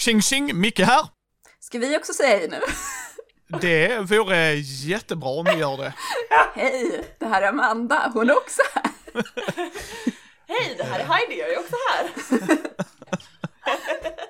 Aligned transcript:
Tjing 0.00 0.22
tjing, 0.22 0.60
Micke 0.60 0.78
här. 0.80 1.08
Ska 1.60 1.78
vi 1.78 1.98
också 1.98 2.12
säga 2.12 2.38
hej 2.38 2.48
nu? 2.48 2.60
Det 3.60 3.98
vore 4.00 4.54
jättebra 4.54 5.30
om 5.30 5.44
ni 5.44 5.58
gör 5.58 5.76
det. 5.76 5.94
Hej, 6.54 7.04
det 7.18 7.26
här 7.26 7.42
är 7.42 7.48
Amanda, 7.48 8.10
hon 8.14 8.30
är 8.30 8.36
också 8.36 8.62
här. 8.74 8.92
Hej, 10.48 10.74
det 10.78 10.84
här 10.84 11.00
är 11.00 11.04
Heidi, 11.04 11.38
jag 11.38 11.52
är 11.52 11.58
också 11.58 11.76
här. 11.90 12.10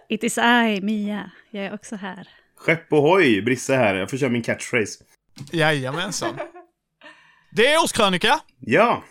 It 0.09 0.25
is 0.25 0.39
I, 0.39 0.81
Mia. 0.83 1.31
Jag 1.51 1.65
är 1.65 1.75
också 1.75 1.97
här. 1.97 2.29
Skepp 2.57 2.93
ohoj, 2.93 3.43
Brisse 3.43 3.75
här. 3.77 3.95
Jag 3.95 4.11
får 4.11 4.17
köra 4.17 4.31
min 4.31 4.43
catchphrase. 4.43 5.05
Jajamensan. 5.53 6.39
Det 7.53 7.67
är 7.73 7.83
årskrönika. 7.83 8.41
Ja, 8.59 9.05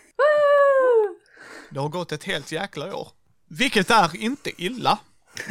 Det 1.69 1.79
har 1.79 1.89
gått 1.89 2.11
ett 2.11 2.23
helt 2.23 2.51
jäkla 2.51 2.95
år. 2.95 3.07
Vilket 3.49 3.89
är 3.89 4.15
inte 4.15 4.61
illa. 4.63 4.99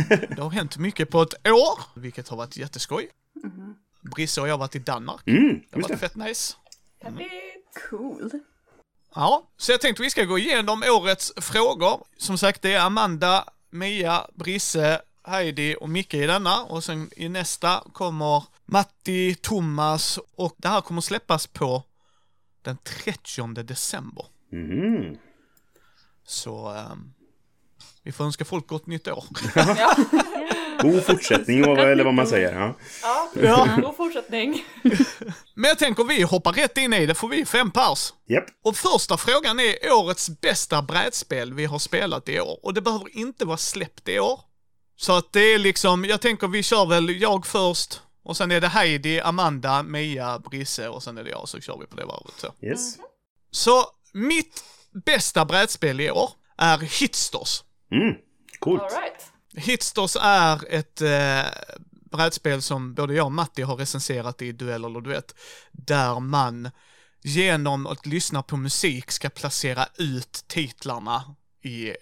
Det 0.09 0.39
har 0.43 0.51
hänt 0.51 0.77
mycket 0.77 1.11
på 1.11 1.23
ett 1.23 1.49
år, 1.49 1.81
vilket 2.01 2.29
har 2.29 2.37
varit 2.37 2.57
jätteskoj. 2.57 3.09
Brisse 4.15 4.41
och 4.41 4.49
jag 4.49 4.53
har 4.53 4.59
varit 4.59 4.75
i 4.75 4.79
Danmark. 4.79 5.27
mm, 5.27 5.49
Det 5.71 5.77
har 5.77 5.83
varit 5.83 5.89
det. 5.93 5.99
fett 5.99 6.17
nice. 6.17 6.57
Härligt. 7.01 7.29
Cool. 7.91 8.31
Ja, 9.15 9.49
så 9.57 9.73
jag 9.73 9.81
tänkte 9.81 10.03
vi 10.03 10.11
ska 10.11 10.25
gå 10.25 10.39
igenom 10.39 10.83
årets 10.87 11.33
frågor. 11.37 12.05
Som 12.17 12.39
sagt, 12.39 12.63
det 12.63 12.73
är 12.75 12.81
Amanda, 12.81 13.45
Mia, 13.71 14.27
Brisse, 14.35 15.03
Heidi 15.23 15.77
och 15.81 15.89
Micke 15.89 16.15
i 16.15 16.27
denna. 16.27 16.63
Och 16.65 16.85
sen 16.85 17.11
i 17.17 17.29
nästa 17.29 17.85
kommer 17.93 18.45
Matti, 18.67 19.35
Thomas 19.35 20.19
och 20.35 20.55
det 20.57 20.69
här 20.69 20.81
kommer 20.81 21.01
släppas 21.01 21.47
på 21.47 21.83
den 22.63 22.77
30 22.77 23.63
december. 23.63 24.27
Mm. 24.53 25.17
Så 26.25 26.69
ehm, 26.69 27.13
vi 28.09 28.13
får 28.13 28.25
önska 28.25 28.45
folk 28.45 28.67
gott 28.67 28.87
nytt 28.87 29.09
år. 29.09 29.25
God 30.83 31.05
fortsättning, 31.05 31.59
eller 31.65 32.05
vad 32.05 32.15
man 32.15 32.27
säger. 32.27 32.55
Ja. 32.61 32.75
Ja, 33.03 33.31
Ja. 33.43 33.79
god 33.83 33.97
fortsättning. 33.97 34.65
Men 35.55 35.69
jag 35.69 35.79
tänker 35.79 36.05
vi 36.05 36.23
hoppar 36.23 36.53
rätt 36.53 36.79
in 36.79 36.93
i 36.93 37.07
det, 37.07 37.15
för 37.15 37.29
vi 37.29 37.41
är 37.41 37.45
fem 37.45 37.71
pers. 37.71 38.13
Japp. 38.29 38.45
Och 38.65 38.77
första 38.77 39.17
frågan 39.17 39.61
är 39.61 39.93
årets 39.93 40.29
bästa 40.41 40.83
brädspel 40.83 41.55
vi 41.55 41.65
har 41.65 41.79
spelat 41.79 42.29
i 42.29 42.41
år. 42.41 42.59
Och 42.63 42.75
det 42.75 42.81
behöver 42.81 43.17
inte 43.19 43.45
vara 43.45 43.57
släppt 43.57 44.09
i 44.09 44.19
år. 44.19 44.41
Så 44.97 45.13
att 45.17 45.33
det 45.33 45.41
är 45.41 45.59
liksom, 45.59 46.05
jag 46.05 46.21
tänker 46.21 46.49
vi 46.49 46.63
kör 46.63 46.87
väl 46.87 47.21
jag 47.21 47.47
först. 47.47 48.01
Och 48.25 48.37
sen 48.37 48.51
är 48.51 48.61
det 48.61 48.69
Heidi, 48.69 49.21
Amanda, 49.21 49.83
Mia, 49.83 50.39
Brisse 50.39 50.89
och 50.89 51.03
sen 51.03 51.19
är 51.19 51.25
det 51.25 51.31
jag, 51.31 51.49
så 51.49 51.61
kör 51.61 51.79
vi 51.81 51.87
på 51.87 51.97
det 51.97 52.05
varvet. 52.05 52.35
Så, 52.37 52.67
Yes. 52.67 52.97
så 53.51 53.85
mitt 54.13 54.65
bästa 55.05 55.45
brädspel 55.45 56.01
i 56.01 56.11
år 56.11 56.31
är 56.59 56.79
Hitsters. 56.79 57.63
Mm. 57.91 58.15
Coolt. 58.59 58.83
All 58.83 58.91
right. 58.91 59.33
Hitsters 59.55 60.17
är 60.21 60.75
ett 60.75 61.01
eh, 61.01 61.51
brädspel 62.11 62.63
som 62.63 62.95
både 62.95 63.15
jag 63.15 63.27
och 63.27 63.33
Matti 63.33 63.63
har 63.63 63.77
recenserat 63.77 64.43
i 64.43 64.53
Duell 64.53 64.85
eller 64.85 65.01
Duett, 65.01 65.35
där 65.73 66.21
man 66.21 66.71
genom 67.23 67.87
att 67.87 68.07
lyssna 68.07 68.43
på 68.43 68.57
musik 68.57 69.11
ska 69.11 69.29
placera 69.29 69.87
ut 69.99 70.45
titlarna 70.47 71.25
i 71.63 71.89
eh, 71.89 71.95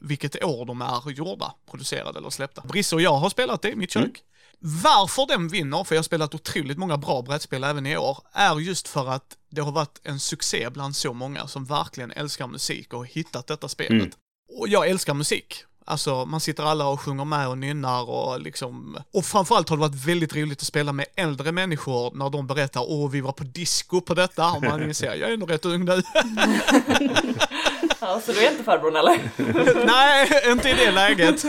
vilket 0.00 0.44
år 0.44 0.66
de 0.66 0.82
är 0.82 1.10
gjorda, 1.10 1.54
producerade 1.70 2.18
eller 2.18 2.30
släppta. 2.30 2.62
Brisse 2.62 2.94
och 2.94 3.02
jag 3.02 3.16
har 3.16 3.30
spelat 3.30 3.62
det 3.62 3.70
i 3.70 3.76
mitt 3.76 3.90
kök. 3.90 4.22
Varför 4.58 5.26
den 5.26 5.48
vinner, 5.48 5.84
för 5.84 5.94
jag 5.94 5.98
har 5.98 6.04
spelat 6.04 6.34
otroligt 6.34 6.78
många 6.78 6.96
bra 6.96 7.22
brädspel 7.22 7.64
även 7.64 7.86
i 7.86 7.96
år, 7.96 8.18
är 8.32 8.60
just 8.60 8.88
för 8.88 9.08
att 9.08 9.36
det 9.50 9.60
har 9.60 9.72
varit 9.72 10.00
en 10.02 10.20
succé 10.20 10.70
bland 10.70 10.96
så 10.96 11.12
många 11.12 11.46
som 11.46 11.64
verkligen 11.64 12.10
älskar 12.10 12.46
musik 12.46 12.92
och 12.92 12.98
har 12.98 13.06
hittat 13.06 13.46
detta 13.46 13.68
spelet. 13.68 14.02
Och 14.48 14.68
jag 14.68 14.88
älskar 14.88 15.14
musik. 15.14 15.64
Alltså 15.86 16.24
man 16.24 16.40
sitter 16.40 16.62
alla 16.62 16.88
och 16.88 17.00
sjunger 17.00 17.24
med 17.24 17.48
och 17.48 17.58
nynnar 17.58 18.10
och 18.10 18.40
liksom... 18.40 18.98
Och 19.12 19.24
framförallt 19.24 19.68
har 19.68 19.76
det 19.76 19.80
varit 19.80 20.06
väldigt 20.06 20.36
roligt 20.36 20.60
att 20.60 20.66
spela 20.66 20.92
med 20.92 21.06
äldre 21.16 21.52
människor 21.52 22.14
när 22.14 22.30
de 22.30 22.46
berättar 22.46 22.84
åh 22.88 23.10
vi 23.10 23.20
var 23.20 23.32
på 23.32 23.44
disco 23.44 24.00
på 24.00 24.14
detta 24.14 24.52
och 24.52 24.62
man 24.62 24.82
inser 24.82 25.14
jag 25.14 25.30
är 25.30 25.34
ändå 25.34 25.46
rätt 25.46 25.64
ung 25.64 25.84
nu. 25.84 26.02
Ja, 28.00 28.20
så 28.24 28.32
du 28.32 28.44
är 28.46 28.50
inte 28.50 28.64
farbrorn 28.64 28.96
eller? 28.96 29.20
Nej, 29.86 30.52
inte 30.52 30.68
i 30.70 30.72
det 30.72 30.90
läget. 30.90 31.44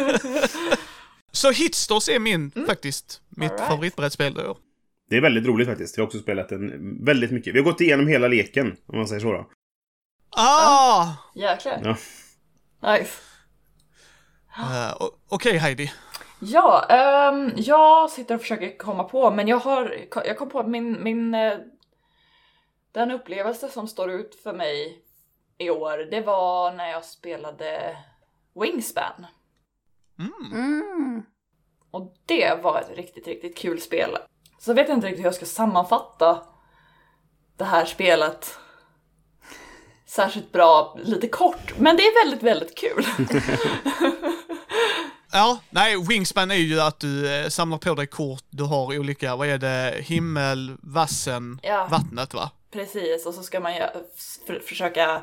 Så 1.32 1.52
Hitsters 1.52 2.10
är 2.10 2.20
min, 2.20 2.52
faktiskt, 2.68 3.22
mitt 3.30 3.52
All 3.52 3.58
right. 3.58 3.70
favoritbrädspel 3.70 4.38
år. 4.38 4.58
Det 5.10 5.18
är 5.18 5.22
väldigt 5.22 5.46
roligt 5.46 5.68
faktiskt. 5.68 5.98
Jag 5.98 6.04
har 6.04 6.08
också 6.08 6.20
spelat 6.20 6.50
den 6.50 7.06
väldigt 7.06 7.32
mycket. 7.32 7.54
Vi 7.56 7.60
har 7.60 7.66
gått 7.66 7.82
igenom 7.82 8.08
hela 8.08 8.28
leken, 8.28 8.76
om 8.88 8.98
man 8.98 9.08
säger 9.08 9.22
så 9.22 9.32
då. 9.32 9.50
Ah! 10.38 11.08
Jäklar. 11.36 11.82
Ja. 11.84 11.98
Nice. 12.86 13.22
Uh, 14.60 15.08
Okej 15.30 15.58
Heidi. 15.58 15.92
Ja, 16.40 16.86
ehm, 16.90 17.52
jag 17.56 18.12
sitter 18.12 18.36
och 18.36 18.42
försöker 18.42 18.78
komma 18.78 19.04
på, 19.04 19.32
men 19.32 19.48
jag 19.48 19.58
har, 19.58 20.06
jag 20.16 20.38
kom 20.38 20.50
på 20.50 20.60
att 20.60 20.68
min, 20.68 21.04
min, 21.04 21.34
eh, 21.34 21.58
den 22.92 23.12
upplevelse 23.12 23.70
som 23.70 23.88
står 23.88 24.12
ut 24.12 24.36
för 24.36 24.54
mig 24.54 25.02
i 25.58 25.70
år, 25.70 25.98
det 26.12 26.22
var 26.22 26.72
när 26.72 26.90
jag 26.90 27.06
spelade 27.06 27.98
Wingspan. 28.56 29.26
Mm. 30.20 31.24
Och 31.92 32.16
det 32.26 32.64
var 32.64 32.80
ett 32.80 32.98
riktigt, 32.98 33.28
riktigt 33.28 33.58
kul 33.58 33.82
spel. 33.82 34.18
Så 34.60 34.70
jag 34.70 34.76
vet 34.76 34.90
inte 34.90 35.08
riktigt 35.08 35.20
hur 35.20 35.28
jag 35.28 35.36
ska 35.36 35.46
sammanfatta 35.46 36.44
det 37.58 37.66
här 37.66 37.86
spelet 37.86 38.60
särskilt 40.16 40.52
bra, 40.52 40.98
lite 41.04 41.28
kort, 41.28 41.74
men 41.78 41.98
det 41.98 42.04
är 42.04 42.26
väldigt, 42.26 42.44
väldigt 42.44 42.78
kul. 42.78 43.06
Ja, 45.32 45.60
nej, 45.70 45.96
Wingspan 46.10 46.52
är 46.52 46.56
ju 46.56 46.80
att 46.82 47.00
du 47.00 47.36
eh, 47.36 47.48
samlar 47.48 47.78
på 47.78 47.94
dig 47.96 48.08
kort, 48.08 48.44
du 48.50 48.64
har 48.64 49.00
olika, 49.00 49.36
vad 49.36 49.48
är 49.48 49.58
det, 49.58 49.96
himmel, 50.02 50.72
vassen, 50.82 51.60
Ja. 51.64 51.88
vattnet 51.92 52.34
va? 52.34 52.52
Precis, 52.72 53.26
och 53.26 53.34
så 53.34 53.44
ska 53.44 53.60
man 53.60 53.76
ju 53.76 53.82
för, 54.48 54.60
försöka 54.60 55.22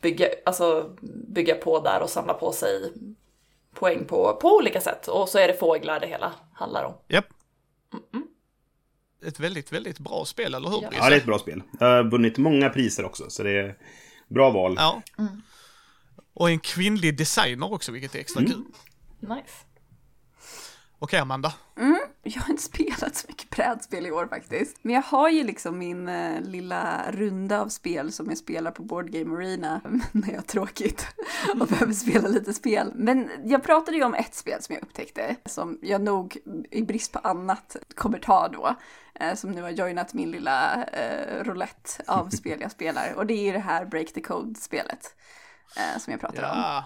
bygga, 0.00 0.26
alltså, 0.46 0.90
bygga 1.28 1.54
på 1.54 1.80
där 1.80 2.00
och 2.02 2.10
samla 2.10 2.34
på 2.34 2.52
sig 2.52 2.92
poäng 3.74 4.04
på, 4.04 4.38
på 4.40 4.56
olika 4.56 4.80
sätt. 4.80 5.08
Och 5.08 5.28
så 5.28 5.38
är 5.38 5.48
det 5.48 5.54
fåglar 5.54 6.00
det 6.00 6.06
hela 6.06 6.32
handlar 6.54 6.84
om. 6.84 6.94
Japp. 7.08 7.26
Ett 9.24 9.40
väldigt, 9.40 9.72
väldigt 9.72 9.98
bra 9.98 10.24
spel, 10.24 10.54
eller 10.54 10.68
hur 10.68 10.82
Ja. 10.82 10.88
Ja, 10.92 11.08
det 11.08 11.14
är 11.14 11.18
ett 11.18 11.26
bra 11.26 11.38
spel. 11.38 11.62
Jag 11.80 11.86
har 11.86 12.10
vunnit 12.10 12.38
många 12.38 12.70
priser 12.70 13.04
också, 13.04 13.30
så 13.30 13.42
det 13.42 13.50
är 13.50 13.76
bra 14.28 14.50
val. 14.50 14.74
Ja. 14.78 15.02
Och 16.34 16.50
en 16.50 16.58
kvinnlig 16.58 17.18
designer 17.18 17.72
också, 17.72 17.92
vilket 17.92 18.14
är 18.14 18.18
extra 18.18 18.40
Mm. 18.40 18.52
kul. 18.52 18.62
Nice. 19.20 19.54
Okej 20.98 21.18
Amanda. 21.18 21.52
Jag 22.24 22.42
har 22.42 22.50
inte 22.50 22.62
spelat 22.62 23.16
så 23.16 23.26
mycket 23.28 23.50
brädspel 23.50 24.06
i 24.06 24.10
år 24.10 24.26
faktiskt. 24.26 24.76
Men 24.82 24.94
jag 24.94 25.02
har 25.02 25.28
ju 25.28 25.44
liksom 25.44 25.78
min 25.78 26.08
eh, 26.08 26.40
lilla 26.40 27.04
runda 27.12 27.60
av 27.60 27.68
spel 27.68 28.12
som 28.12 28.28
jag 28.28 28.38
spelar 28.38 28.70
på 28.70 28.82
Board 28.82 29.10
Game 29.10 29.36
Arena 29.36 29.80
när 30.12 30.28
jag 30.28 30.36
har 30.36 30.42
tråkigt 30.42 31.06
och 31.60 31.66
behöver 31.66 31.92
spela 31.92 32.28
lite 32.28 32.52
spel. 32.54 32.92
Men 32.94 33.30
jag 33.44 33.62
pratade 33.62 33.96
ju 33.96 34.04
om 34.04 34.14
ett 34.14 34.34
spel 34.34 34.62
som 34.62 34.74
jag 34.74 34.82
upptäckte 34.82 35.36
som 35.46 35.78
jag 35.82 36.00
nog 36.00 36.36
i 36.70 36.82
brist 36.82 37.12
på 37.12 37.18
annat 37.18 37.76
kommer 37.94 38.18
ta 38.18 38.48
då. 38.48 38.74
eh, 39.14 39.34
Som 39.34 39.50
nu 39.50 39.62
har 39.62 39.70
joinat 39.70 40.14
min 40.14 40.30
lilla 40.30 40.84
eh, 40.84 41.44
roulette 41.44 42.02
av 42.06 42.28
spel 42.30 42.60
jag 42.60 42.70
spelar. 42.70 43.14
Och 43.16 43.26
det 43.26 43.34
är 43.34 43.44
ju 43.44 43.52
det 43.52 43.58
här 43.58 43.84
Break 43.84 44.12
the 44.12 44.20
Code-spelet 44.20 45.14
eh, 45.76 45.98
Som 46.00 46.10
jag 46.10 46.20
pratade 46.20 46.50
om. 46.50 46.58
Ja. 46.58 46.84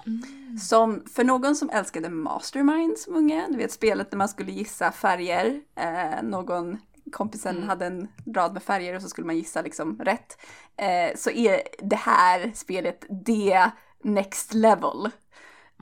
Som 0.60 1.04
för 1.14 1.24
någon 1.24 1.56
som 1.56 1.70
älskade 1.70 2.08
Mastermind 2.08 2.98
som 2.98 3.14
unge, 3.16 3.46
du 3.48 3.56
vet 3.56 3.72
spelet 3.72 4.12
när 4.12 4.16
man 4.18 4.28
skulle 4.28 4.52
gissa 4.52 4.92
färger. 4.92 5.60
Eh, 5.76 6.22
någon 6.22 6.78
kompisen 7.12 7.62
hade 7.62 7.86
en 7.86 8.08
rad 8.34 8.52
med 8.52 8.62
färger 8.62 8.94
och 8.94 9.02
så 9.02 9.08
skulle 9.08 9.26
man 9.26 9.36
gissa 9.36 9.62
liksom 9.62 9.98
rätt. 9.98 10.38
Eh, 10.76 11.16
så 11.16 11.30
är 11.30 11.62
det 11.78 11.96
här 11.96 12.50
spelet 12.54 13.04
det 13.26 13.70
next 14.04 14.54
level. 14.54 15.10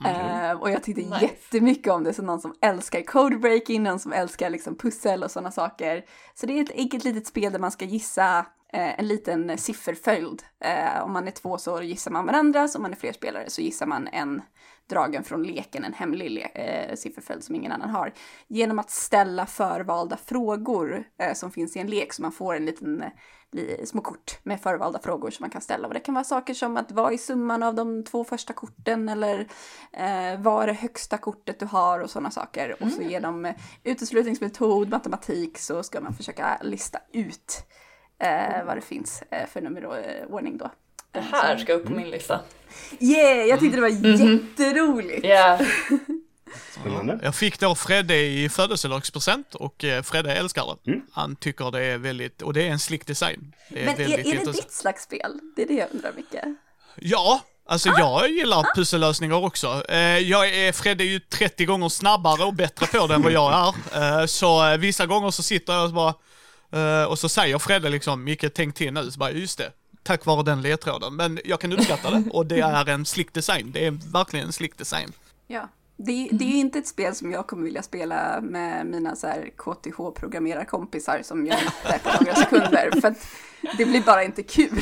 Eh, 0.05 0.51
och 0.51 0.71
jag 0.71 0.83
tyckte 0.83 1.01
Nice. 1.01 1.21
jättemycket 1.21 1.93
om 1.93 2.03
det, 2.03 2.13
så 2.13 2.21
någon 2.21 2.41
som 2.41 2.55
älskar 2.61 3.01
codebreaking, 3.01 3.83
någon 3.83 3.99
som 3.99 4.13
älskar 4.13 4.49
liksom 4.49 4.75
pussel 4.75 5.23
och 5.23 5.31
sådana 5.31 5.51
saker. 5.51 6.05
Så 6.35 6.45
det 6.45 6.59
är 6.59 6.63
ett 6.63 6.71
enkelt 6.75 7.03
litet 7.03 7.27
spel 7.27 7.51
där 7.51 7.59
man 7.59 7.71
ska 7.71 7.85
gissa 7.85 8.45
en 8.73 9.07
liten 9.07 9.57
sifferföljd. 9.57 10.43
Eh, 10.59 11.03
om 11.03 11.13
man 11.13 11.27
är 11.27 11.31
två 11.31 11.57
så 11.57 11.81
gissar 11.81 12.11
man 12.11 12.25
varandras, 12.25 12.75
om 12.75 12.81
man 12.81 12.91
är 12.91 12.95
fler 12.95 13.13
spelare 13.13 13.49
så 13.49 13.61
gissar 13.61 13.85
man 13.85 14.07
en 14.07 14.41
dragen 14.89 15.23
från 15.23 15.43
leken, 15.43 15.83
en 15.83 15.93
hemlig 15.93 16.47
eh, 16.53 16.95
sifferföljd 16.95 17.43
som 17.43 17.55
ingen 17.55 17.71
annan 17.71 17.89
har. 17.89 18.13
Genom 18.47 18.79
att 18.79 18.89
ställa 18.89 19.45
förvalda 19.45 20.17
frågor 20.17 21.03
eh, 21.19 21.33
som 21.33 21.51
finns 21.51 21.75
i 21.75 21.79
en 21.79 21.87
lek 21.87 22.13
så 22.13 22.21
man 22.21 22.31
får 22.31 22.55
en 22.55 22.65
liten 22.65 23.01
eh, 23.01 23.09
li- 23.51 23.85
små 23.85 24.01
kort 24.01 24.39
med 24.43 24.61
förvalda 24.61 24.99
frågor 24.99 25.29
som 25.29 25.43
man 25.43 25.49
kan 25.49 25.61
ställa. 25.61 25.87
Och 25.87 25.93
det 25.93 25.99
kan 25.99 26.13
vara 26.15 26.23
saker 26.23 26.53
som 26.53 26.77
att 26.77 26.91
vad 26.91 27.13
är 27.13 27.17
summan 27.17 27.63
av 27.63 27.75
de 27.75 28.03
två 28.03 28.23
första 28.23 28.53
korten 28.53 29.09
eller 29.09 29.39
eh, 29.93 30.39
vad 30.41 30.63
är 30.63 30.67
det 30.67 30.73
högsta 30.73 31.17
kortet 31.17 31.59
du 31.59 31.65
har 31.65 31.99
och 31.99 32.09
sådana 32.09 32.31
saker. 32.31 32.75
Och 32.83 32.91
så 32.91 33.01
genom 33.01 33.45
eh, 33.45 33.55
uteslutningsmetod, 33.83 34.89
matematik 34.89 35.57
så 35.57 35.83
ska 35.83 36.01
man 36.01 36.13
försöka 36.13 36.57
lista 36.61 36.99
ut 37.13 37.63
eh, 38.23 38.65
vad 38.65 38.77
det 38.77 38.81
finns 38.81 39.23
eh, 39.31 39.47
för 39.53 39.61
nummerordning 39.61 40.57
då. 40.57 40.71
Det 41.11 41.19
här 41.31 41.57
ska 41.57 41.73
upp 41.73 41.85
på 41.85 41.91
min 41.91 42.09
lista. 42.09 42.39
Yeah, 42.99 43.47
jag 43.47 43.59
tyckte 43.59 43.77
det 43.77 43.81
var 43.81 43.89
jätteroligt. 43.89 45.25
Ja, 45.25 45.59
Spännande. 46.79 47.19
Jag 47.23 47.35
fick 47.35 47.59
då 47.59 47.75
Fredde 47.75 48.15
i 48.25 48.49
födelsedagspresent 48.49 49.55
och 49.55 49.83
eh, 49.83 50.03
Fredde 50.03 50.33
älskar 50.35 50.77
det. 50.83 50.91
Mm. 50.91 51.05
Han 51.11 51.35
tycker 51.35 51.71
det 51.71 51.83
är 51.83 51.97
väldigt, 51.97 52.41
och 52.41 52.53
det 52.53 52.67
är 52.67 52.71
en 52.71 52.79
slick 52.79 53.05
design. 53.05 53.53
Det 53.69 53.81
är 53.81 53.85
Men 53.85 53.95
är, 53.95 53.99
är 54.13 54.17
det 54.17 54.23
intressant. 54.23 54.55
ditt 54.57 54.71
slags 54.71 55.03
spel? 55.03 55.39
Det 55.55 55.61
är 55.61 55.67
det 55.67 55.73
jag 55.73 55.87
undrar 55.93 56.11
mycket. 56.15 56.43
Ja, 56.95 57.41
alltså 57.65 57.89
Ah. 57.89 57.99
jag 57.99 58.29
gillar 58.31 58.75
pussellösningar 58.75 59.45
också. 59.45 59.83
Eh, 59.89 59.97
jag 60.17 60.49
är, 60.49 60.71
Fredde 60.71 61.03
är 61.03 61.05
ju 61.05 61.19
30 61.19 61.65
gånger 61.65 61.89
snabbare 61.89 62.43
och 62.43 62.53
bättre 62.53 62.99
på 62.99 63.07
det 63.07 63.15
än 63.15 63.21
vad 63.21 63.31
jag 63.31 63.73
är. 63.93 64.19
Eh, 64.21 64.25
så 64.25 64.67
eh, 64.71 64.77
vissa 64.77 65.05
gånger 65.05 65.31
så 65.31 65.43
sitter 65.43 65.73
jag 65.73 65.85
och 65.85 65.93
bara, 65.93 66.13
eh, 66.71 67.03
och 67.03 67.19
så 67.19 67.29
säger 67.29 67.57
Fredde 67.59 67.89
liksom, 67.89 68.23
Micke 68.23 68.45
tänk 68.55 68.75
till 68.75 68.93
nu, 68.93 69.11
så 69.11 69.19
bara, 69.19 69.31
just 69.31 69.57
det. 69.57 69.71
Tack 70.03 70.25
vare 70.25 70.43
den 70.43 70.61
ledtråden. 70.61 71.15
Men 71.15 71.39
jag 71.45 71.59
kan 71.61 71.73
uppskatta 71.73 72.09
det 72.11 72.23
och 72.29 72.45
det 72.45 72.59
är 72.59 72.89
en 72.89 73.05
slick 73.05 73.33
design. 73.33 73.71
Det 73.73 73.85
är 73.85 73.91
verkligen 74.13 74.45
en 74.45 74.53
slick 74.53 74.77
design. 74.77 75.11
Ja. 75.47 75.69
Det, 75.99 76.11
är- 76.11 76.29
det 76.33 76.45
är 76.45 76.55
inte 76.59 76.79
ett 76.79 76.87
spel 76.87 77.15
som 77.15 77.31
jag 77.31 77.47
kommer 77.47 77.63
vilja 77.63 77.83
spela 77.83 78.39
med 78.41 78.85
mina 78.85 79.15
så 79.15 79.27
här 79.27 79.49
KTH-programmerarkompisar 79.57 81.21
som 81.23 81.45
jag 81.47 81.57
inte 81.61 81.99
på 82.03 82.23
några 82.23 82.35
sekunder. 82.35 82.91
För 83.01 83.07
att 83.07 83.27
det 83.77 83.85
blir 83.85 84.01
bara 84.01 84.23
inte 84.23 84.43
kul. 84.43 84.81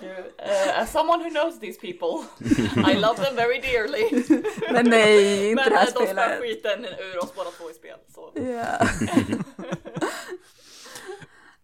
Gud. 0.00 0.24
Uh, 0.38 0.82
as 0.82 0.90
someone 0.92 1.20
who 1.20 1.30
knows 1.30 1.58
these 1.60 1.78
people, 1.78 2.24
I 2.90 2.94
love 2.94 3.16
them 3.16 3.36
very 3.36 3.60
dearly. 3.60 4.04
Men 4.72 4.90
nej, 4.90 5.50
inte 5.50 5.62
Men 5.62 5.72
det 5.72 5.76
här 5.78 5.86
eh, 5.86 5.92
de 5.94 6.06
spär 6.06 6.06
spelet. 6.06 6.40
skiten 6.40 6.84
ur 6.84 7.18
oss 7.24 7.34
båda 7.36 7.50
två 7.50 7.70
i 7.70 7.74
spel. 7.74 7.98
Så. 8.14 8.32
Ja. 8.34 8.88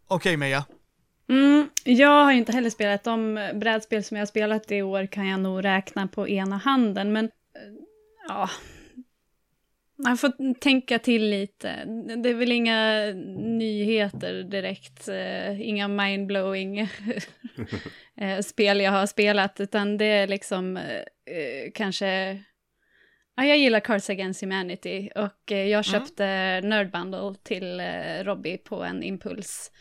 Okej 0.08 0.36
Mia. 0.36 0.64
Mm, 1.28 1.68
jag 1.84 2.24
har 2.24 2.32
ju 2.32 2.38
inte 2.38 2.52
heller 2.52 2.70
spelat. 2.70 3.04
De 3.04 3.50
brädspel 3.54 4.04
som 4.04 4.16
jag 4.16 4.22
har 4.22 4.26
spelat 4.26 4.72
i 4.72 4.82
år 4.82 5.06
kan 5.06 5.28
jag 5.28 5.40
nog 5.40 5.64
räkna 5.64 6.06
på 6.06 6.28
ena 6.28 6.56
handen, 6.56 7.12
men 7.12 7.24
eh, 7.24 7.30
ja... 8.28 8.50
Jag 10.04 10.20
får 10.20 10.54
tänka 10.54 10.98
till 10.98 11.30
lite. 11.30 11.84
Det 12.22 12.28
är 12.28 12.34
väl 12.34 12.52
inga 12.52 13.12
nyheter 13.36 14.42
direkt, 14.42 15.08
eh, 15.08 15.60
inga 15.60 15.88
mindblowing 15.88 16.78
eh, 18.16 18.40
spel 18.40 18.80
jag 18.80 18.92
har 18.92 19.06
spelat, 19.06 19.60
utan 19.60 19.96
det 19.96 20.04
är 20.04 20.26
liksom 20.26 20.76
eh, 20.76 21.70
kanske... 21.74 22.42
Ja, 23.36 23.44
jag 23.44 23.58
gillar 23.58 23.80
Cards 23.80 24.10
Against 24.10 24.40
Humanity 24.42 25.10
och 25.14 25.50
jag 25.50 25.84
köpte 25.84 26.24
Nerd 26.60 26.90
Bundle 26.90 27.34
till 27.42 27.80
Robbie 28.22 28.58
på 28.58 28.84
en 28.84 29.02
impuls. 29.02 29.72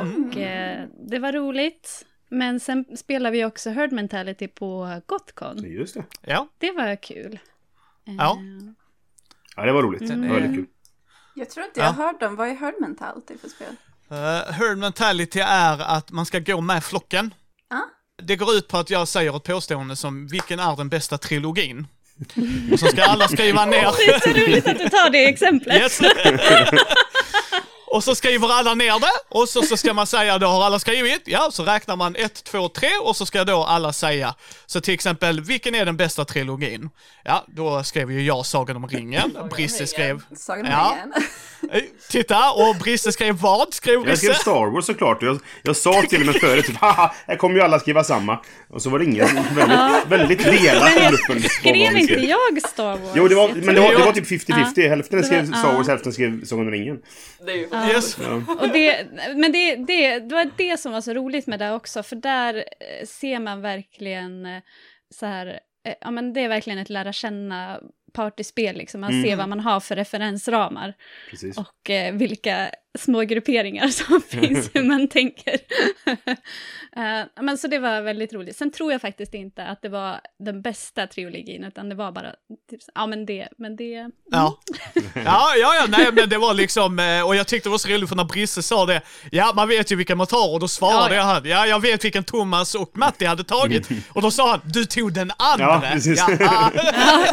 Och 0.00 0.36
eh, 0.36 0.86
det 1.08 1.18
var 1.18 1.32
roligt. 1.32 2.06
Men 2.28 2.60
sen 2.60 2.96
spelade 2.96 3.32
vi 3.32 3.44
också 3.44 3.70
Herd 3.70 3.92
Mentality 3.92 4.48
på 4.48 5.00
Gotcon. 5.06 5.64
Just 5.64 5.94
det. 5.94 6.04
Ja, 6.26 6.48
Det 6.58 6.70
var 6.70 6.96
kul. 6.96 7.38
Ja. 8.04 8.38
Ja, 9.60 9.66
det 9.66 9.72
var 9.72 9.82
roligt. 9.82 10.08
Det 10.08 10.16
var 10.16 10.34
väldigt 10.34 10.54
kul. 10.54 10.66
Jag 11.34 11.50
tror 11.50 11.66
inte 11.66 11.80
jag 11.80 11.86
har 11.86 12.04
hört 12.04 12.20
dem. 12.20 12.36
Vad 12.36 12.48
är 12.48 12.54
Herd 12.54 12.74
Mentality 12.80 13.38
för 13.38 13.48
spel? 13.48 13.76
Uh, 14.12 14.52
herd 14.52 14.78
mentality 14.78 15.40
är 15.40 15.96
att 15.96 16.10
man 16.10 16.26
ska 16.26 16.38
gå 16.38 16.60
med 16.60 16.84
flocken. 16.84 17.34
Ah. 17.70 17.76
Det 18.22 18.36
går 18.36 18.54
ut 18.54 18.68
på 18.68 18.78
att 18.78 18.90
jag 18.90 19.08
säger 19.08 19.36
ett 19.36 19.44
påstående 19.44 19.96
som 19.96 20.26
vilken 20.26 20.58
är 20.58 20.76
den 20.76 20.88
bästa 20.88 21.18
trilogin? 21.18 21.86
Och 22.72 22.78
så 22.80 22.86
ska 22.86 23.02
alla 23.02 23.28
skriva 23.28 23.64
ner. 23.64 23.80
Det 24.06 24.12
är 24.12 24.20
så 24.20 24.30
roligt 24.30 24.66
att 24.66 24.78
du 24.78 24.88
tar 24.88 25.10
det 25.10 25.28
exemplet. 25.28 25.76
Yes. 25.76 26.00
Och 27.92 28.04
så 28.04 28.14
skriver 28.14 28.52
alla 28.52 28.74
ner 28.74 28.98
det 29.00 29.12
och 29.28 29.48
så, 29.48 29.62
så 29.62 29.76
ska 29.76 29.94
man 29.94 30.06
säga 30.06 30.38
då 30.38 30.46
har 30.46 30.64
alla 30.64 30.78
skrivit, 30.78 31.22
ja 31.24 31.48
så 31.52 31.64
räknar 31.64 31.96
man 31.96 32.16
ett, 32.16 32.44
två, 32.44 32.68
tre 32.68 32.88
och 33.02 33.16
så 33.16 33.26
ska 33.26 33.44
då 33.44 33.64
alla 33.64 33.92
säga. 33.92 34.34
Så 34.66 34.80
till 34.80 34.94
exempel, 34.94 35.40
vilken 35.40 35.74
är 35.74 35.84
den 35.84 35.96
bästa 35.96 36.24
trilogin? 36.24 36.90
Ja, 37.24 37.44
då 37.48 37.82
skrev 37.84 38.10
ju 38.12 38.22
jag 38.22 38.46
Sagan 38.46 38.76
om 38.76 38.88
ringen, 38.88 39.36
Brisse 39.50 39.86
skrev, 39.86 40.22
Sagan 40.36 40.66
om 40.66 40.72
Ja. 40.72 40.96
ringen. 40.96 41.12
Eh, 41.72 41.82
titta, 42.10 42.50
och 42.52 42.76
Brisse 42.76 43.12
skrev 43.12 43.34
vad? 43.36 43.74
Skrev 43.74 43.94
Jag 44.08 44.18
skrev 44.18 44.28
Brisse? 44.30 44.42
Star 44.42 44.72
Wars 44.72 44.84
såklart. 44.86 45.22
Jag, 45.22 45.40
jag 45.62 45.76
sa 45.76 46.02
till 46.08 46.20
och 46.20 46.26
med 46.26 46.34
förut 46.34 46.66
typ 46.66 46.76
haha, 46.76 47.14
här 47.26 47.36
kommer 47.36 47.54
ju 47.56 47.62
alla 47.62 47.78
skriva 47.78 48.04
samma. 48.04 48.38
Och 48.70 48.82
så 48.82 48.90
var 48.90 48.98
det 48.98 49.04
ingen 49.04 49.26
väldigt, 49.54 50.06
väldigt 50.08 50.44
delat 50.44 50.96
i 50.96 51.00
gruppen. 51.10 51.42
Skrev 51.50 51.96
inte 51.96 52.12
jag 52.12 52.62
Star 52.68 52.84
Wars? 52.96 53.12
Jo, 53.14 53.28
det 53.28 53.34
var, 53.34 53.48
men 53.48 53.74
det 53.74 53.80
var, 53.80 53.90
det 53.90 54.04
var 54.04 54.12
typ 54.12 54.26
50-50. 54.48 54.88
Hälften 54.88 55.24
skrev 55.24 55.46
Star 55.46 55.72
Wars, 55.72 55.88
hälften 55.88 56.12
skrev 56.12 56.44
Sagan 56.44 56.66
om 56.66 56.70
ringen. 56.72 56.96
Det 57.46 57.52
är 57.52 57.56
ju 57.56 57.68
Yes. 57.88 58.18
Och 58.60 58.68
det, 58.68 59.06
men 59.36 59.52
det, 59.52 59.76
det, 59.76 60.18
det 60.18 60.34
var 60.34 60.50
det 60.56 60.80
som 60.80 60.92
var 60.92 61.00
så 61.00 61.14
roligt 61.14 61.46
med 61.46 61.58
det 61.58 61.72
också, 61.72 62.02
för 62.02 62.16
där 62.16 62.54
eh, 62.54 63.06
ser 63.06 63.38
man 63.38 63.60
verkligen 63.60 64.46
eh, 64.46 64.62
så 65.14 65.26
här, 65.26 65.60
eh, 65.84 65.94
ja 66.00 66.10
men 66.10 66.32
det 66.32 66.40
är 66.40 66.48
verkligen 66.48 66.78
ett 66.78 66.90
lära 66.90 67.12
känna 67.12 67.80
partyspel 68.12 68.76
liksom. 68.76 69.00
Man 69.00 69.10
Mm. 69.10 69.24
ser 69.24 69.36
vad 69.36 69.48
man 69.48 69.60
har 69.60 69.80
för 69.80 69.96
referensramar 69.96 70.94
Precis. 71.30 71.56
och 71.58 71.90
eh, 71.90 72.14
vilka 72.14 72.70
små 72.98 73.20
grupperingar 73.20 73.88
som 73.88 74.20
finns, 74.22 74.70
hur 74.74 74.82
man 74.82 75.08
tänker. 75.18 75.56
Eh, 76.96 77.42
men 77.42 77.58
så 77.58 77.68
det 77.68 77.78
var 77.78 78.00
väldigt 78.02 78.32
roligt. 78.32 78.56
Sen 78.56 78.70
tror 78.72 78.92
jag 78.92 79.00
faktiskt 79.00 79.34
inte 79.34 79.64
att 79.64 79.82
det 79.82 79.88
var 79.88 80.20
den 80.44 80.62
bästa 80.62 81.06
trilogin, 81.06 81.64
utan 81.64 81.88
det 81.88 81.94
var 81.94 82.12
bara, 82.12 82.30
typ, 82.70 82.80
ja 82.94 83.06
men 83.06 83.26
det, 83.26 83.48
men 83.58 83.76
det, 83.76 84.08
Ja. 84.30 84.58
ja, 85.14 85.54
ja, 85.56 85.74
ja, 85.74 85.84
nej 85.88 86.06
men 86.12 86.28
det 86.28 86.38
var 86.38 86.54
liksom, 86.54 86.98
eh, 86.98 87.26
och 87.26 87.36
jag 87.36 87.46
tyckte 87.46 87.68
det 87.68 87.70
var 87.70 87.78
så 87.78 87.88
roligt 87.88 88.08
för 88.08 88.16
när 88.16 88.24
Brisse 88.24 88.62
sa 88.62 88.86
det, 88.86 89.00
ja 89.30 89.52
man 89.56 89.68
vet 89.68 89.92
ju 89.92 89.96
vilka 89.96 90.16
man 90.16 90.26
tar 90.26 90.52
och 90.54 90.60
då 90.60 90.68
svarade 90.68 91.14
Ja, 91.14 91.34
jag, 91.34 91.46
ja 91.46 91.66
jag 91.66 91.80
vet 91.80 92.04
vilken 92.04 92.24
Thomas 92.24 92.74
och 92.74 92.96
Matti 92.98 93.24
hade 93.24 93.44
tagit. 93.44 93.88
Och 94.08 94.22
då 94.22 94.30
sa 94.30 94.50
han, 94.50 94.60
du 94.64 94.84
tog 94.84 95.12
den 95.12 95.32
andra. 95.38 95.64
Ja, 95.64 95.82
precis. 95.92 96.18
Ja, 96.28 96.70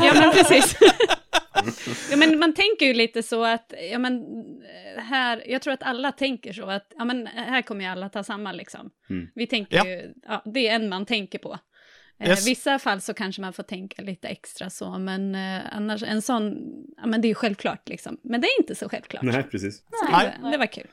ja 0.01 0.13
men 0.13 0.31
precis. 0.33 0.66
Ja, 2.11 2.17
men 2.17 2.39
man 2.39 2.53
tänker 2.53 2.85
ju 2.85 2.93
lite 2.93 3.23
så 3.23 3.43
att, 3.45 3.73
ja 3.91 3.99
men 3.99 4.21
eh, 4.95 5.01
här, 5.03 5.43
jag 5.47 5.61
tror 5.61 5.73
att 5.73 5.83
alla 5.83 6.11
tänker 6.11 6.53
så 6.53 6.65
att, 6.69 6.93
ja 6.97 7.05
men 7.05 7.27
här 7.27 7.61
kommer 7.61 7.81
ju 7.85 7.91
alla 7.91 8.09
ta 8.09 8.23
samma 8.23 8.51
liksom. 8.51 8.89
Mm. 9.09 9.27
Vi 9.35 9.47
tänker 9.47 9.77
Ja. 9.77 9.87
ju, 9.87 10.13
ja, 10.27 10.41
det 10.45 10.67
är 10.67 10.75
en 10.75 10.89
man 10.89 11.05
tänker 11.05 11.39
på. 11.39 11.59
Eh, 12.19 12.29
Yes. 12.29 12.47
vissa 12.47 12.79
fall 12.79 13.01
så 13.01 13.13
kanske 13.13 13.41
man 13.41 13.53
får 13.53 13.63
tänka 13.63 14.01
lite 14.01 14.27
extra 14.27 14.69
så, 14.69 14.97
men 14.99 15.35
eh, 15.35 15.61
annars 15.71 16.03
en 16.03 16.21
sån, 16.21 16.57
ja 16.97 17.07
men 17.07 17.21
det 17.21 17.25
är 17.27 17.29
ju 17.29 17.35
självklart 17.35 17.89
liksom. 17.89 18.17
Men 18.23 18.41
det 18.41 18.47
är 18.47 18.59
inte 18.61 18.75
så 18.75 18.89
självklart. 18.89 19.23
Nej, 19.23 19.43
precis. 19.43 19.77
Så 19.77 20.11
Nej. 20.11 20.51
det 20.51 20.57
var 20.57 20.65
kul. 20.65 20.87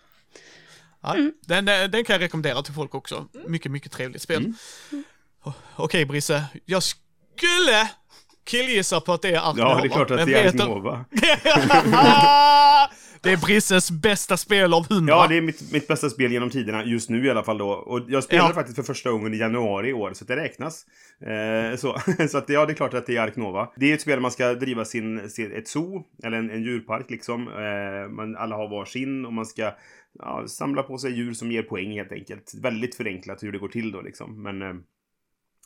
Ja, 1.03 1.17
den, 1.47 1.69
eh, 1.69 1.85
den 1.85 2.05
kan 2.05 2.15
jag 2.15 2.23
rekommendera 2.23 2.63
till 2.63 2.75
folk 2.75 2.95
också. 2.95 3.29
Mycket, 3.47 3.73
mycket 3.73 3.93
trevligt 3.93 4.23
spel. 4.23 4.53
O- 5.45 5.53
Okej 5.77 6.05
Brisse, 6.07 6.45
jag 6.65 6.83
skulle 6.83 7.91
killgissa 8.45 9.01
på 9.01 9.13
att 9.13 9.23
det 9.23 9.29
är 9.29 9.51
Ark 9.51 9.55
Ja, 9.59 9.79
det 9.83 9.87
är 9.87 9.91
klart 9.91 10.11
att 10.11 10.27
det 10.27 10.35
är 10.35 10.53
du- 10.53 10.59
Nova. 10.59 11.05
det 13.21 13.31
är 13.33 13.37
Brisses 13.47 13.91
bästa 13.91 14.37
spel 14.37 14.75
av 14.75 14.89
hundra. 14.89 15.15
Ja, 15.15 15.27
det 15.29 15.37
är 15.37 15.41
mitt, 15.41 15.73
mitt 15.73 15.89
bästa 15.89 16.11
spel 16.11 16.33
genom 16.33 16.51
tiderna, 16.51 16.85
just 16.85 17.11
nu 17.11 17.27
i 17.27 17.31
alla 17.31 17.43
fall 17.43 17.59
då. 17.59 17.69
Och 17.69 18.01
jag 18.09 18.25
spelade 18.25 18.49
Ja. 18.51 18.55
faktiskt 18.55 18.77
för 18.77 18.83
första 18.83 19.11
gången 19.11 19.35
i 19.35 19.37
januari 19.37 19.89
i 19.89 19.93
år, 19.93 20.13
så 20.15 20.25
det 20.25 20.37
räknas. 20.37 20.87
Eh, 21.27 21.77
så 21.77 21.99
så 22.29 22.39
att, 22.39 22.49
ja, 22.49 22.67
det 22.67 22.73
är 22.73 22.75
klart 22.75 22.95
att 22.95 23.07
det 23.07 23.17
är 23.17 23.21
Ark 23.21 23.37
Nova. 23.37 23.69
Det 23.77 23.91
är 23.91 23.95
ett 23.95 24.01
spel 24.01 24.15
där 24.15 24.21
man 24.21 24.31
ska 24.31 24.55
driva 24.55 24.85
sin, 24.85 25.31
sin, 25.31 25.53
ett 25.53 25.69
zoo, 25.69 26.05
eller 26.25 26.37
en, 26.39 26.51
en 26.51 26.63
djurpark 26.63 27.11
liksom. 27.11 27.49
Eh, 27.49 28.11
man, 28.11 28.37
alla 28.37 28.57
har 28.57 28.69
var 28.69 28.85
sin 28.85 29.25
och 29.27 29.33
man 29.33 29.47
ska 29.47 29.73
ja, 30.19 30.45
samla 30.49 30.83
på 30.83 30.99
sig 30.99 31.13
djur 31.13 31.33
som 31.35 31.53
ger 31.53 31.63
poäng 31.63 31.93
helt 31.93 32.13
enkelt. 32.13 32.53
Väldigt 32.63 32.95
förenklat 32.95 33.43
hur 33.43 33.53
det 33.53 33.59
går 33.59 33.69
till 33.69 33.93
då 33.93 34.01
liksom. 34.01 34.43
Men 34.43 34.63
eh, 34.63 34.75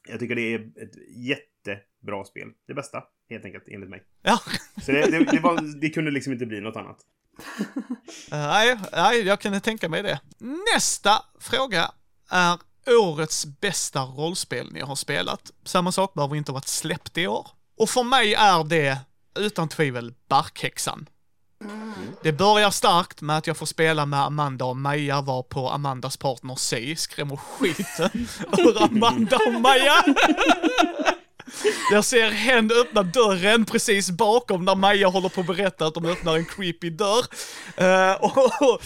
jag 0.09 0.21
tycker 0.21 0.35
det 0.35 0.55
är 0.55 0.59
ett 0.59 0.97
jättebra 1.17 2.25
spel. 2.25 2.49
Det 2.67 2.75
bästa, 2.75 3.05
helt 3.31 3.45
enkelt, 3.45 3.65
enligt 3.69 3.91
mig. 3.91 4.03
Ja. 4.23 4.41
Så 4.83 4.93
det, 4.93 5.11
det, 5.11 5.25
det, 5.25 5.41
var, 5.41 5.81
det 5.81 5.91
kunde 5.91 6.11
liksom 6.11 6.33
inte 6.33 6.47
bli 6.47 6.61
något 6.61 6.77
annat. 6.77 6.99
Nej, 8.31 8.79
nej, 8.93 9.23
jag 9.23 9.41
kunde 9.41 9.61
tänka 9.61 9.89
mig 9.89 10.03
det. 10.03 10.21
Nästa 10.75 11.25
fråga 11.41 11.91
är 12.31 12.59
årets 12.87 13.47
bästa 13.47 14.01
rollspel 14.03 14.73
ni 14.73 14.81
har 14.81 14.97
spelat. 14.97 15.51
Samma 15.65 15.93
sak 15.93 16.15
behöver 16.15 16.37
inte 16.37 16.53
ha 16.53 16.55
varit 16.55 16.69
släppt 16.69 17.19
i 17.19 17.27
år. 17.27 17.47
Och 17.77 17.91
för 17.91 18.03
mig 18.03 18.35
är 18.35 18.65
det 18.65 18.99
utan 19.39 19.69
tvivel 19.69 20.15
Barkhäxan. 20.29 21.09
Det 22.23 22.33
börjar 22.33 22.71
starkt 22.71 23.21
med 23.21 23.39
att 23.39 23.47
jag 23.47 23.57
får 23.57 23.67
spela 23.67 24.07
med 24.07 24.21
Amanda 24.21 24.65
och 24.65 24.77
Maja, 24.77 25.21
var 25.21 25.43
på 25.43 25.71
Amandas 25.71 26.17
partner 26.17 26.55
C 26.55 26.95
skrämmer 26.99 27.37
skiten 27.37 28.11
ur 28.59 28.83
Amanda 28.83 29.39
och 29.47 29.61
Maja. 29.61 30.05
Jag 31.93 32.05
ser 32.05 32.31
henne 32.31 32.75
öppna 32.75 33.03
dörren 33.03 33.65
precis 33.65 34.11
bakom 34.11 34.65
när 34.65 34.75
Maja 34.75 35.09
håller 35.09 35.29
på 35.29 35.41
att 35.41 35.47
berätta 35.47 35.87
att 35.87 35.95
de 35.95 36.07
öppnar 36.07 36.37
en 36.37 36.45
creepy 36.45 36.91
dörr. 36.91 37.25
Eh, 37.77 38.25
och, 38.25 38.37
och 38.37 38.81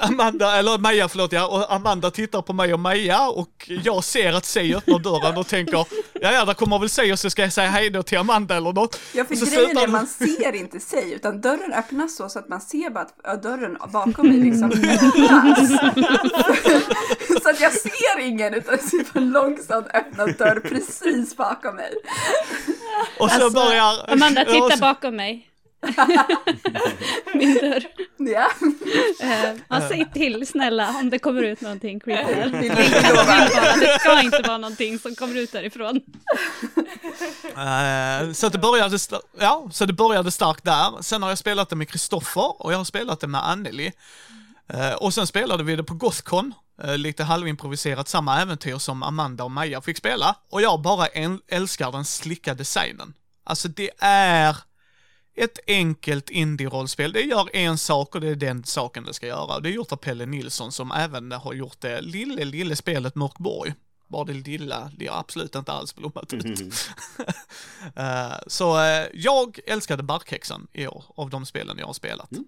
Amanda, 0.00 0.56
eller 0.56 0.78
Maja 0.78 1.08
förlåt 1.08 1.32
ja, 1.32 1.46
och 1.46 1.74
Amanda 1.74 2.10
tittar 2.10 2.42
på 2.42 2.52
mig 2.52 2.74
och 2.74 2.80
Maja 2.80 3.28
och 3.28 3.70
jag 3.84 4.04
ser 4.04 4.32
att 4.32 4.44
Sei 4.44 4.74
öppnar 4.74 4.98
dörren 4.98 5.36
och 5.36 5.46
tänker, 5.46 5.86
ja 6.20 6.32
ja, 6.32 6.44
där 6.44 6.54
kommer 6.54 6.78
väl 6.78 6.88
Sei 6.88 7.12
och 7.12 7.18
så 7.18 7.30
ska 7.30 7.42
jag 7.42 7.52
säga 7.52 7.68
hej 7.68 7.90
då 7.90 8.02
till 8.02 8.18
Amanda 8.18 8.56
eller 8.56 8.72
något. 8.72 9.00
Ja, 9.12 9.24
för 9.24 9.34
så 9.34 9.46
grejen 9.46 9.66
slutar 9.66 9.82
är 9.82 9.88
man 9.88 10.06
ser 10.06 10.54
inte 10.54 10.80
sig, 10.80 11.12
utan 11.12 11.40
dörren 11.40 11.72
öppnas 11.72 12.16
så, 12.16 12.28
så 12.28 12.38
att 12.38 12.48
man 12.48 12.60
ser 12.60 12.90
bara 12.90 13.06
att 13.24 13.42
dörren 13.42 13.78
bakom 13.92 14.28
mig 14.28 14.36
liksom 14.36 14.72
öppnas. 14.72 15.68
så 17.42 17.50
att 17.50 17.60
jag 17.60 17.72
ser 17.72 18.20
ingen, 18.20 18.54
utan 18.54 18.74
jag 18.74 18.84
ser 18.84 19.12
bara 19.12 19.20
en 19.20 19.30
långsamt 19.30 19.86
öppnad 19.94 20.34
dörr 20.38 20.60
precis 20.60 21.36
bakom 21.36 21.76
mig. 21.76 21.92
Och 23.18 23.30
så 23.30 23.34
Alltså, 23.44 23.50
börjar... 23.50 24.10
Amanda, 24.12 24.44
titta 24.52 24.70
så- 24.70 24.80
bakom 24.80 25.16
mig. 25.16 25.44
Min 27.34 27.54
dörr. 27.54 27.82
Ja, 28.18 28.50
Eh, 29.20 29.54
ja, 29.68 29.88
säg 29.88 30.06
till 30.14 30.46
snälla 30.46 30.88
om 30.88 31.10
det 31.10 31.18
kommer 31.18 31.42
ut 31.42 31.60
någonting 31.60 32.00
creepy 32.00 32.34
vi 32.52 32.68
vill 32.68 32.92
lova. 33.08 33.24
bara, 33.24 33.76
det 33.76 33.98
ska 34.00 34.20
inte 34.22 34.42
vara 34.42 34.58
någonting 34.58 34.98
som 34.98 35.14
kommer 35.14 35.36
ut 35.36 35.52
därifrån. 35.52 36.00
Eh, 37.56 38.32
så, 38.32 38.48
det 38.48 38.58
började, 38.58 38.98
ja, 39.38 39.68
så 39.72 39.84
det 39.86 39.92
började 39.92 40.30
starkt 40.30 40.64
där. 40.64 41.02
Sen 41.02 41.22
har 41.22 41.28
jag 41.30 41.38
spelat 41.38 41.68
det 41.70 41.76
med 41.76 41.88
Kristoffer 41.88 42.62
och 42.62 42.72
jag 42.72 42.76
har 42.78 42.84
spelat 42.84 43.20
det 43.20 43.26
med 43.26 43.48
Anneli. 43.48 43.92
Eh, 44.68 44.92
och 44.92 45.14
sen 45.14 45.26
spelade 45.26 45.64
vi 45.64 45.76
det 45.76 45.84
på 45.84 45.94
Gothcon, 45.94 46.54
eh, 46.82 46.98
lite 46.98 47.24
halvimproviserat, 47.24 48.08
samma 48.08 48.40
äventyr 48.42 48.78
som 48.78 49.02
Amanda 49.02 49.44
och 49.44 49.50
Maja 49.50 49.80
fick 49.80 49.96
spela. 49.96 50.36
Och 50.50 50.62
jag 50.62 50.80
bara 50.82 51.06
äl- 51.06 51.40
älskar 51.48 51.92
den 51.92 52.04
slicka 52.04 52.54
designen. 52.54 53.14
Alltså 53.44 53.68
det 53.68 53.90
är 53.98 54.56
ett 55.36 55.58
enkelt 55.66 56.30
indie-rollspel. 56.30 57.12
Det 57.12 57.20
gör 57.20 57.56
en 57.56 57.78
sak 57.78 58.14
och 58.14 58.20
det 58.20 58.28
är 58.28 58.34
den 58.34 58.64
saken 58.64 59.04
det 59.04 59.14
ska 59.14 59.26
göra. 59.26 59.60
Det 59.60 59.68
är 59.68 59.72
gjort 59.72 59.92
av 59.92 59.96
Pelle 59.96 60.26
Nilsson 60.26 60.72
som 60.72 60.92
även 60.92 61.32
har 61.32 61.52
gjort 61.52 61.80
det 61.80 62.00
lille, 62.00 62.44
lille 62.44 62.76
spelet 62.76 63.14
Mörkborg. 63.14 63.74
Bara 64.08 64.24
det 64.24 64.32
lilla, 64.32 64.90
det 64.96 65.06
har 65.06 65.18
absolut 65.20 65.54
inte 65.54 65.72
alls 65.72 65.94
blommat 65.94 66.32
ut. 66.32 66.44
Eh, 67.96 68.32
så 68.46 68.76
jag 69.14 69.58
älskade 69.66 70.02
Barkhäxan 70.02 70.66
i 70.72 70.86
år, 70.86 71.04
av 71.16 71.30
de 71.30 71.46
spelen 71.46 71.78
jag 71.78 71.86
har 71.86 71.92
spelat. 71.92 72.30
Nice. 72.30 72.44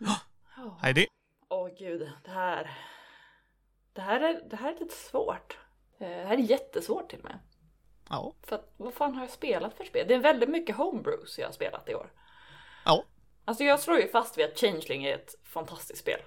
Åh 0.64 0.72
Heidi? 0.82 1.06
Åh, 1.48 1.68
gud, 1.78 2.10
det 2.24 2.30
här... 2.30 2.70
Det 3.92 4.00
här 4.00 4.20
är, 4.20 4.40
det 4.50 4.56
här 4.56 4.72
är 4.74 4.80
lite 4.80 4.94
svårt. 4.94 5.58
Eh, 5.98 6.08
Det 6.08 6.24
här 6.24 6.34
är 6.34 6.38
jättesvårt 6.38 7.10
till 7.10 7.18
och 7.18 7.24
med. 7.24 7.38
Ja. 8.10 8.34
För 8.42 8.56
att, 8.56 8.72
vad 8.76 8.94
fan 8.94 9.14
har 9.14 9.22
jag 9.22 9.30
spelat 9.30 9.74
för 9.76 9.84
spel? 9.84 10.08
Det 10.08 10.14
är 10.14 10.18
väldigt 10.18 10.48
mycket 10.48 10.76
homebrews 10.76 11.38
jag 11.38 11.46
har 11.46 11.52
spelat 11.52 11.88
i 11.88 11.94
år. 11.94 12.12
Ja. 12.84 13.04
Alltså 13.44 13.64
jag 13.64 13.80
slår 13.80 13.98
ju 13.98 14.08
fast 14.08 14.38
vid 14.38 14.44
att 14.46 14.58
Changeling 14.60 15.04
är 15.04 15.14
ett 15.14 15.34
fantastiskt 15.44 16.00
spel. 16.00 16.20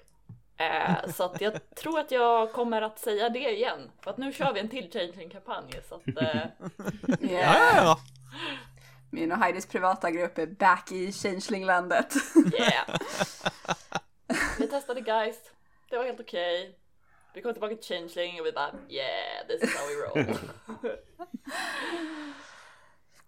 Eh, 0.57 1.09
så 1.13 1.23
att 1.23 1.41
jag 1.41 1.75
tror 1.75 1.99
att 1.99 2.11
jag 2.11 2.53
kommer 2.53 2.81
att 2.81 2.99
säga 2.99 3.29
det 3.29 3.49
igen. 3.55 3.91
För 4.01 4.11
att 4.11 4.17
nu 4.17 4.33
kör 4.33 4.53
vi 4.53 4.59
en 4.59 4.69
till 4.69 4.91
Changeling-kampanj. 4.91 5.71
Så 5.89 5.95
att, 5.95 6.07
eh, 6.07 6.15
Ja, 6.17 6.69
ja, 7.07 7.17
Yeah. 7.21 7.75
ja. 7.85 7.99
Min 9.11 9.31
och 9.31 9.37
Heidis 9.37 9.65
privata 9.65 10.11
grupp 10.11 10.37
är 10.37 10.45
back 10.47 10.91
i 10.91 11.11
Changelinglandet. 11.11 12.13
yeah! 12.59 12.89
Vi 14.59 14.67
testade 14.67 14.99
Geist. 15.01 15.51
Det 15.89 15.97
var 15.97 16.03
helt 16.05 16.19
okej. 16.19 16.75
Vi 17.33 17.41
kom 17.41 17.53
tillbaka 17.53 17.75
till 17.75 17.85
Changeling 17.85 18.39
och 18.39 18.45
vi 18.45 18.51
bara 18.51 18.71
yeah, 18.89 19.47
this 19.47 19.63
is 19.63 19.75
how 19.75 19.87
we 19.87 19.93
roll. 20.21 20.37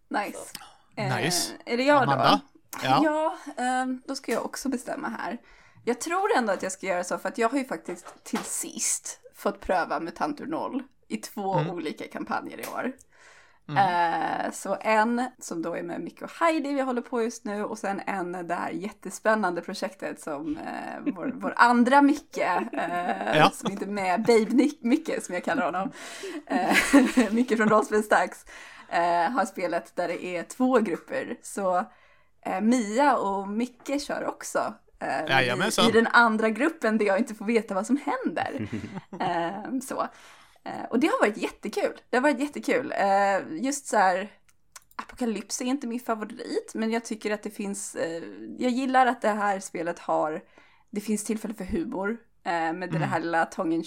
Nice. 0.08 0.54
Nice. 0.96 1.54
Eh, 1.66 1.74
är 1.74 1.78
det 1.78 1.84
jag 1.84 2.04
Amanda? 2.04 2.42
då? 2.72 2.80
Ja. 2.84 3.02
Ja, 3.04 3.38
ehm, 3.64 4.02
då 4.06 4.16
ska 4.16 4.32
jag 4.32 4.46
också 4.46 4.70
bestämma 4.70 5.08
här. 5.10 5.38
Jag 5.86 6.02
tror 6.02 6.38
ändå 6.38 6.54
att 6.54 6.64
jag 6.64 6.72
ska 6.72 6.88
göra 6.88 7.04
så 7.04 7.18
för 7.18 7.30
att 7.30 7.38
jag 7.38 7.50
har 7.50 7.58
ju 7.58 7.66
faktiskt 7.66 8.24
till 8.24 8.40
sist 8.40 9.20
fått 9.36 9.60
pröva 9.60 10.00
Mutantur 10.00 10.46
0 10.46 10.84
i 11.08 11.18
två 11.18 11.54
Mm. 11.54 11.70
olika 11.76 12.08
kampanjer 12.08 12.60
i 12.60 12.68
år. 12.68 12.92
Eh, 13.78 14.52
så 14.52 14.78
en 14.82 15.26
som 15.40 15.62
då 15.62 15.76
är 15.76 15.84
med 15.84 16.02
Micke 16.02 16.22
och 16.22 16.32
Heidi 16.32 16.74
vi 16.74 16.82
håller 16.82 17.02
på 17.02 17.22
just 17.24 17.46
nu 17.46 17.64
och 17.64 17.78
sen 17.78 18.02
en 18.06 18.32
det 18.48 18.54
här 18.56 18.70
jättespännande 18.70 19.62
projektet 19.62 20.22
som 20.22 20.58
eh, 20.58 21.14
vår, 21.16 21.32
vår 21.36 21.54
andra 21.58 22.02
Micke, 22.02 22.38
eh, 22.38 23.38
Ja. 23.38 23.50
som 23.54 23.72
inte 23.72 23.86
är 23.86 23.90
med, 23.90 24.22
Babe 24.26 24.50
Nick, 24.50 24.84
Micke 24.84 25.24
som 25.24 25.34
jag 25.36 25.44
kallar 25.44 25.66
honom, 25.66 25.92
eh, 26.48 27.32
Micke 27.34 27.58
från 27.58 27.70
Rollspelsdags, 27.70 28.46
eh, 28.90 29.32
har 29.32 29.46
spelat 29.46 29.96
där 29.96 30.08
det 30.08 30.26
är 30.26 30.44
två 30.44 30.78
grupper. 30.80 31.38
Så 31.42 31.86
Mia 32.62 33.18
och 33.18 33.48
Micke 33.48 34.02
kör 34.02 34.26
också. 34.28 34.74
I. 35.82 35.90
I 35.90 35.92
den 35.92 36.08
andra 36.08 36.50
gruppen 36.50 36.98
där 36.98 37.06
jag 37.06 37.18
inte 37.18 37.36
får 37.36 37.46
veta 37.46 37.74
vad 37.74 37.86
som 37.86 38.00
händer. 38.06 38.68
så. 39.82 40.08
Eh, 40.64 40.86
och 40.90 41.00
det 41.00 41.08
har 41.08 41.20
varit 41.20 41.38
jättekul. 41.38 42.02
Det 42.10 42.18
har 42.18 42.22
varit 42.22 42.40
jättekul. 42.40 42.94
Eh, 42.98 43.64
just 43.64 43.88
så 43.88 43.98
här, 43.98 44.32
Apokalyps 44.96 45.62
är 45.62 45.66
inte 45.66 45.88
min 45.88 46.00
favorit, 46.00 46.72
men 46.74 46.92
jag 46.92 47.06
tycker 47.06 47.32
att 47.32 47.44
det 47.44 47.50
finns, 47.50 47.96
eh, 47.96 48.24
jag 48.58 48.72
gillar 48.72 49.06
att 49.06 49.22
det 49.22 49.30
här 49.30 49.60
spelet 49.60 50.00
har, 50.00 50.42
det 50.90 51.02
finns 51.02 51.24
tillfälle 51.24 51.54
för 51.54 51.64
humor. 51.64 52.18
Med 52.74 52.92
det 52.92 52.98
här 52.98 53.20
lilla 53.20 53.46
tongue 53.46 53.84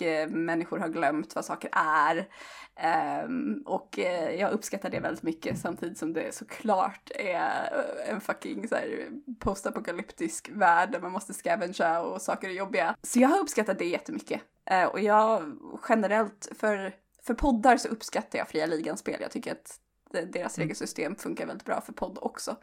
eh, 0.00 0.28
människor 0.28 0.78
har 0.78 0.88
glömt 0.88 1.34
vad 1.34 1.44
saker 1.44 1.70
är. 1.72 2.28
Ehm, 2.76 3.62
och 3.66 3.98
jag 4.38 4.52
uppskattar 4.52 4.90
det 4.90 5.00
väldigt 5.00 5.22
mycket 5.22 5.58
samtidigt 5.58 5.98
som 5.98 6.12
det 6.12 6.34
såklart 6.34 7.10
är 7.14 7.72
en 8.08 8.20
fucking 8.20 8.68
så 8.68 8.76
postapokalyptisk 9.40 10.50
värld 10.52 10.92
där 10.92 11.00
man 11.00 11.12
måste 11.12 11.34
scavengea 11.34 12.00
och 12.00 12.22
saker 12.22 12.48
är 12.48 12.52
jobbiga. 12.52 12.96
Så 13.02 13.20
jag 13.20 13.28
har 13.28 13.38
uppskattat 13.38 13.78
det 13.78 13.84
jättemycket. 13.84 14.40
Eh, 14.66 14.84
och 14.84 15.00
jag 15.00 15.56
generellt 15.88 16.48
för, 16.58 16.94
för 17.22 17.34
poddar 17.34 17.76
så 17.76 17.88
uppskattar 17.88 18.38
jag 18.38 18.48
fria 18.48 18.66
ligan-spel. 18.66 19.16
Jag 19.20 19.30
tycker 19.30 19.52
att 19.52 19.80
de- 20.12 20.24
deras 20.24 20.58
regelsystem 20.58 21.16
funkar 21.16 21.46
väldigt 21.46 21.64
bra 21.66 21.80
för 21.80 21.92
podd 21.92 22.18
också. 22.20 22.56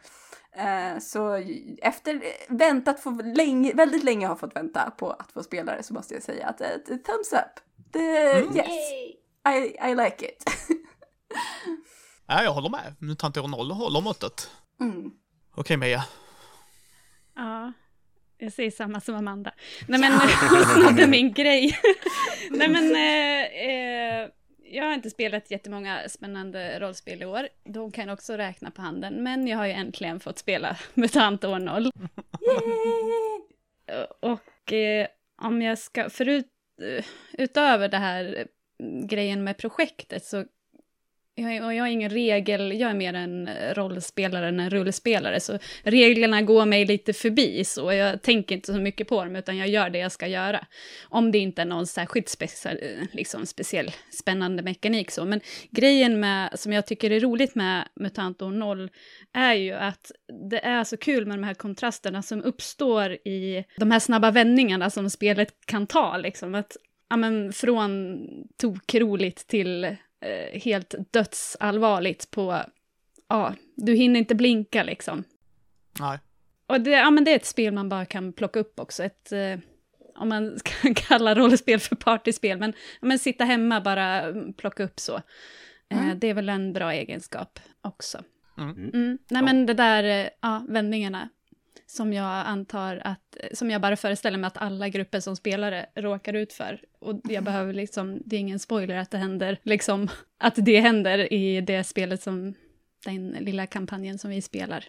Eh, 0.52 1.00
så 1.00 1.34
efter 1.82 2.22
väntat 2.50 3.00
för 3.00 3.36
länge, 3.36 3.74
väldigt 3.74 4.04
länge 4.04 4.28
har 4.28 4.36
fått 4.36 4.56
vänta 4.56 4.92
på 4.92 5.12
att 5.12 5.32
få 5.32 5.44
spelare 5.44 5.84
så 5.84 5.94
måste 5.94 6.14
jag 6.14 6.24
säga 6.24 6.48
att 6.48 6.62
ett 6.62 6.86
thumbs 6.86 7.34
up. 7.34 7.64
Det, 7.92 8.40
Yes, 8.56 8.68
Yay! 8.68 9.16
I, 9.64 9.78
I 9.92 9.96
like 9.96 10.26
it. 10.26 10.44
ja, 12.28 12.44
jag 12.44 12.54
håller 12.54 12.70
med. 12.70 12.96
Mutanter 13.00 13.48
0 13.48 13.72
håller 13.72 14.02
måttet. 14.02 14.50
Mm. 14.80 15.12
Okej, 15.56 15.78
Mia. 15.78 16.06
Ja, 17.36 17.74
jag 18.44 18.54
säger 18.54 18.72
samma 18.72 19.02
som 19.02 19.16
Amanda. 19.16 19.52
Nej 19.88 20.00
men, 20.00 20.12
hon 20.50 20.66
snodde 20.66 21.08
min 21.08 21.34
grej. 21.34 21.78
Nej 22.52 22.68
men, 22.68 22.96
eh, 22.96 23.70
eh, 23.70 24.30
jag 24.64 24.84
har 24.84 24.94
inte 24.94 25.10
spelat 25.10 25.52
jättemånga 25.52 26.10
spännande 26.10 26.80
rollspel 26.80 27.22
i 27.22 27.26
år. 27.26 27.48
De 27.64 27.92
kan 27.92 28.10
också 28.10 28.34
räkna 28.34 28.72
på 28.72 28.82
handen, 28.82 29.24
men 29.24 29.48
jag 29.48 29.58
har 29.58 29.66
ju 29.66 29.72
äntligen 29.72 30.20
fått 30.20 30.40
spela 30.40 30.78
MUTANT 30.94 31.44
år 31.44 31.60
0. 31.60 31.92
Och 34.20 34.74
eh, 34.74 35.08
om 35.42 35.62
jag 35.62 35.78
ska, 35.78 36.10
förut, 36.10 36.48
eh, 36.82 37.06
utöver 37.34 37.90
det 37.90 37.98
här 37.98 38.36
eh, 38.38 38.46
grejen 39.06 39.44
med 39.44 39.58
projektet 39.58 40.26
så 40.26 40.46
jag, 41.36 41.66
och 41.66 41.74
jag 41.74 41.88
är 41.88 41.92
ingen 41.92 42.10
regel, 42.10 42.80
jag 42.80 42.90
är 42.90 42.94
mer 42.94 43.14
en 43.14 43.50
rollspelare 43.74 44.48
än 44.48 44.60
en 44.60 44.70
rullspelare, 44.70 45.40
så 45.40 45.60
reglerna 45.84 46.42
går 46.42 46.66
mig 46.66 46.86
lite 46.86 47.14
förbi, 47.14 47.64
så 47.64 47.94
jag 47.94 48.22
tänker 48.22 48.56
inte 48.56 48.74
så 48.74 48.80
mycket 48.80 49.08
på 49.08 49.24
dem, 49.24 49.36
utan 49.36 49.58
jag 49.58 49.68
gör 49.68 49.90
det 49.90 49.98
jag 49.98 50.12
ska 50.12 50.28
göra. 50.28 50.66
Om 51.10 51.32
det 51.32 51.38
inte 51.38 51.62
är 51.62 51.66
någon 51.66 51.88
särskilt 51.88 52.30
speciell, 52.30 52.78
liksom 53.12 53.46
speciell 53.46 53.92
spännande 54.10 54.64
mekanik 54.64 55.12
så. 55.12 55.26
Men 55.26 55.42
grejen 55.72 56.20
med, 56.20 56.60
som 56.60 56.74
jag 56.74 56.88
tycker 56.88 57.12
är 57.12 57.20
roligt 57.20 57.56
med 57.56 57.88
MUTANT 57.96 58.42
år 58.42 58.52
0 58.52 58.90
är 59.34 59.54
ju 59.54 59.74
att 59.74 60.12
det 60.50 60.66
är 60.66 60.84
så 60.84 60.98
kul 60.98 61.26
med 61.26 61.38
de 61.38 61.44
här 61.44 61.54
kontrasterna 61.54 62.22
som 62.22 62.44
uppstår 62.44 63.12
i 63.12 63.66
de 63.78 63.92
här 63.92 64.00
snabba 64.00 64.32
vändningarna 64.32 64.90
som 64.90 65.10
spelet 65.10 65.54
kan 65.66 65.88
ta, 65.88 66.18
liksom. 66.18 66.56
Att, 66.56 66.78
ja 67.10 67.18
men 67.18 67.54
från 67.54 68.20
tokroligt 68.58 69.48
till 69.48 69.96
eh, 70.24 70.62
helt 70.62 70.96
dödsallvarligt 71.12 72.32
på, 72.32 72.62
ja, 73.30 73.54
du 73.76 73.94
hinner 73.94 74.20
inte 74.20 74.36
blinka 74.36 74.84
liksom. 74.84 75.24
Nej. 76.00 76.20
Och 76.68 76.82
det, 76.82 76.90
ja, 76.92 77.12
men 77.12 77.24
det 77.24 77.32
är 77.32 77.36
ett 77.36 77.46
spel 77.46 77.74
man 77.74 77.90
bara 77.90 78.06
kan 78.06 78.34
plocka 78.34 78.60
upp 78.60 78.80
också. 78.80 79.04
Ett, 79.04 79.32
eh, 79.32 79.60
om 80.16 80.30
man 80.30 80.60
ska 80.66 80.94
kalla 80.96 81.36
rollspel 81.36 81.80
för 81.80 81.96
partyspel. 81.96 82.60
Men, 82.60 82.74
ja, 83.02 83.08
men 83.08 83.20
sitta 83.20 83.44
hemma, 83.46 83.82
bara 83.82 84.22
mm, 84.22 84.54
plocka 84.54 84.84
upp 84.84 85.00
så. 85.00 85.16
Eh, 85.16 86.04
Mm. 86.06 86.20
det 86.20 86.28
är 86.28 86.34
väl 86.34 86.50
en 86.50 86.74
bra 86.74 86.94
egenskap 86.94 87.60
också. 87.82 88.24
Mm. 88.58 88.90
Mm. 88.94 89.18
Nej 89.30 89.42
men 89.44 89.66
det 89.66 89.74
där, 89.74 90.04
eh, 90.04 90.30
ja, 90.42 90.66
vändningarna. 90.70 91.30
Som 91.86 92.14
jag 92.14 92.48
antar 92.48 93.02
att, 93.06 93.38
som 93.54 93.72
jag 93.72 93.82
bara 93.82 93.96
föreställer 93.96 94.38
mig 94.38 94.48
att 94.48 94.58
alla 94.58 94.90
grupper 94.90 95.20
som 95.20 95.36
spelare 95.36 95.86
råkar 95.96 96.34
ut 96.34 96.54
för. 96.54 96.82
Och 97.00 97.22
jag 97.24 97.44
behöver 97.44 97.74
liksom, 97.74 98.22
det 98.26 98.36
är 98.36 98.40
ingen 98.40 98.60
spoiler 98.60 98.96
att 98.96 99.12
det 99.12 99.18
händer, 99.18 99.58
liksom, 99.64 100.08
att 100.38 100.54
det 100.58 100.80
händer 100.80 101.34
i 101.34 101.62
det 101.62 101.84
spelet 101.84 102.24
som, 102.24 102.54
den 103.06 103.30
lilla 103.30 103.68
kampanjen 103.68 104.20
som 104.20 104.30
vi 104.30 104.42
spelar. 104.42 104.86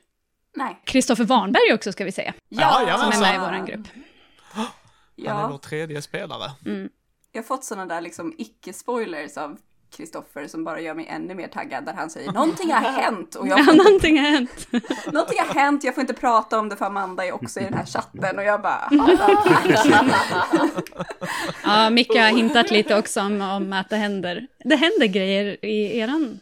Nej. 0.56 0.80
Kristoffer 0.84 1.24
Warnberg 1.24 1.74
också 1.74 1.92
ska 1.92 2.04
vi 2.04 2.12
säga, 2.12 2.34
Ja, 2.48 2.98
som 2.98 3.22
är 3.22 3.26
med 3.26 3.34
i 3.34 3.38
våran 3.38 3.66
grupp. 3.66 3.86
Han 4.42 4.64
är 4.64 4.70
Ja, 5.16 5.48
vår 5.50 5.58
tredje 5.58 6.02
spelare. 6.02 6.50
Mm. 6.66 6.88
jag 7.32 7.42
har 7.42 7.46
fått 7.46 7.64
sådana 7.64 7.94
där 7.94 8.00
liksom 8.00 8.34
icke-spoilers 8.38 9.38
av 9.38 9.58
Kristoffer 9.96 10.46
som 10.48 10.64
bara 10.64 10.80
gör 10.80 10.94
mig 10.94 11.06
ännu 11.10 11.34
mer 11.34 11.48
taggad 11.48 11.84
där 11.84 11.92
han 11.92 12.10
säger 12.10 12.32
någonting 12.32 12.72
har 12.72 12.80
hänt 13.02 13.34
och 13.34 13.48
jag 13.48 13.58
Ja, 13.58 13.62
inte, 13.72 13.74
någonting 13.84 14.18
har 14.20 14.30
hänt. 14.30 14.66
någonting 15.12 15.38
har 15.38 15.54
hänt, 15.54 15.84
jag 15.84 15.94
får 15.94 16.00
inte 16.00 16.14
prata 16.14 16.58
om 16.58 16.68
det 16.68 16.76
för 16.76 16.84
Amanda 16.86 17.26
är 17.26 17.32
också 17.32 17.60
i 17.60 17.64
den 17.64 17.74
här 17.74 17.86
chatten 17.86 18.38
och 18.38 18.44
jag 18.44 18.62
bara 18.62 18.88
"Ja, 18.90 19.16
tack." 19.18 20.86
Ja, 21.64 21.90
Micke 21.90 22.08
har 22.16 22.36
hintat 22.36 22.70
lite 22.70 22.96
också 22.98 23.20
om, 23.20 23.40
om 23.40 23.72
att 23.72 23.90
det 23.90 23.96
händer, 23.96 24.46
det 24.64 24.76
händer 24.76 25.06
grejer 25.06 25.64
i 25.64 25.98
eran 25.98 26.40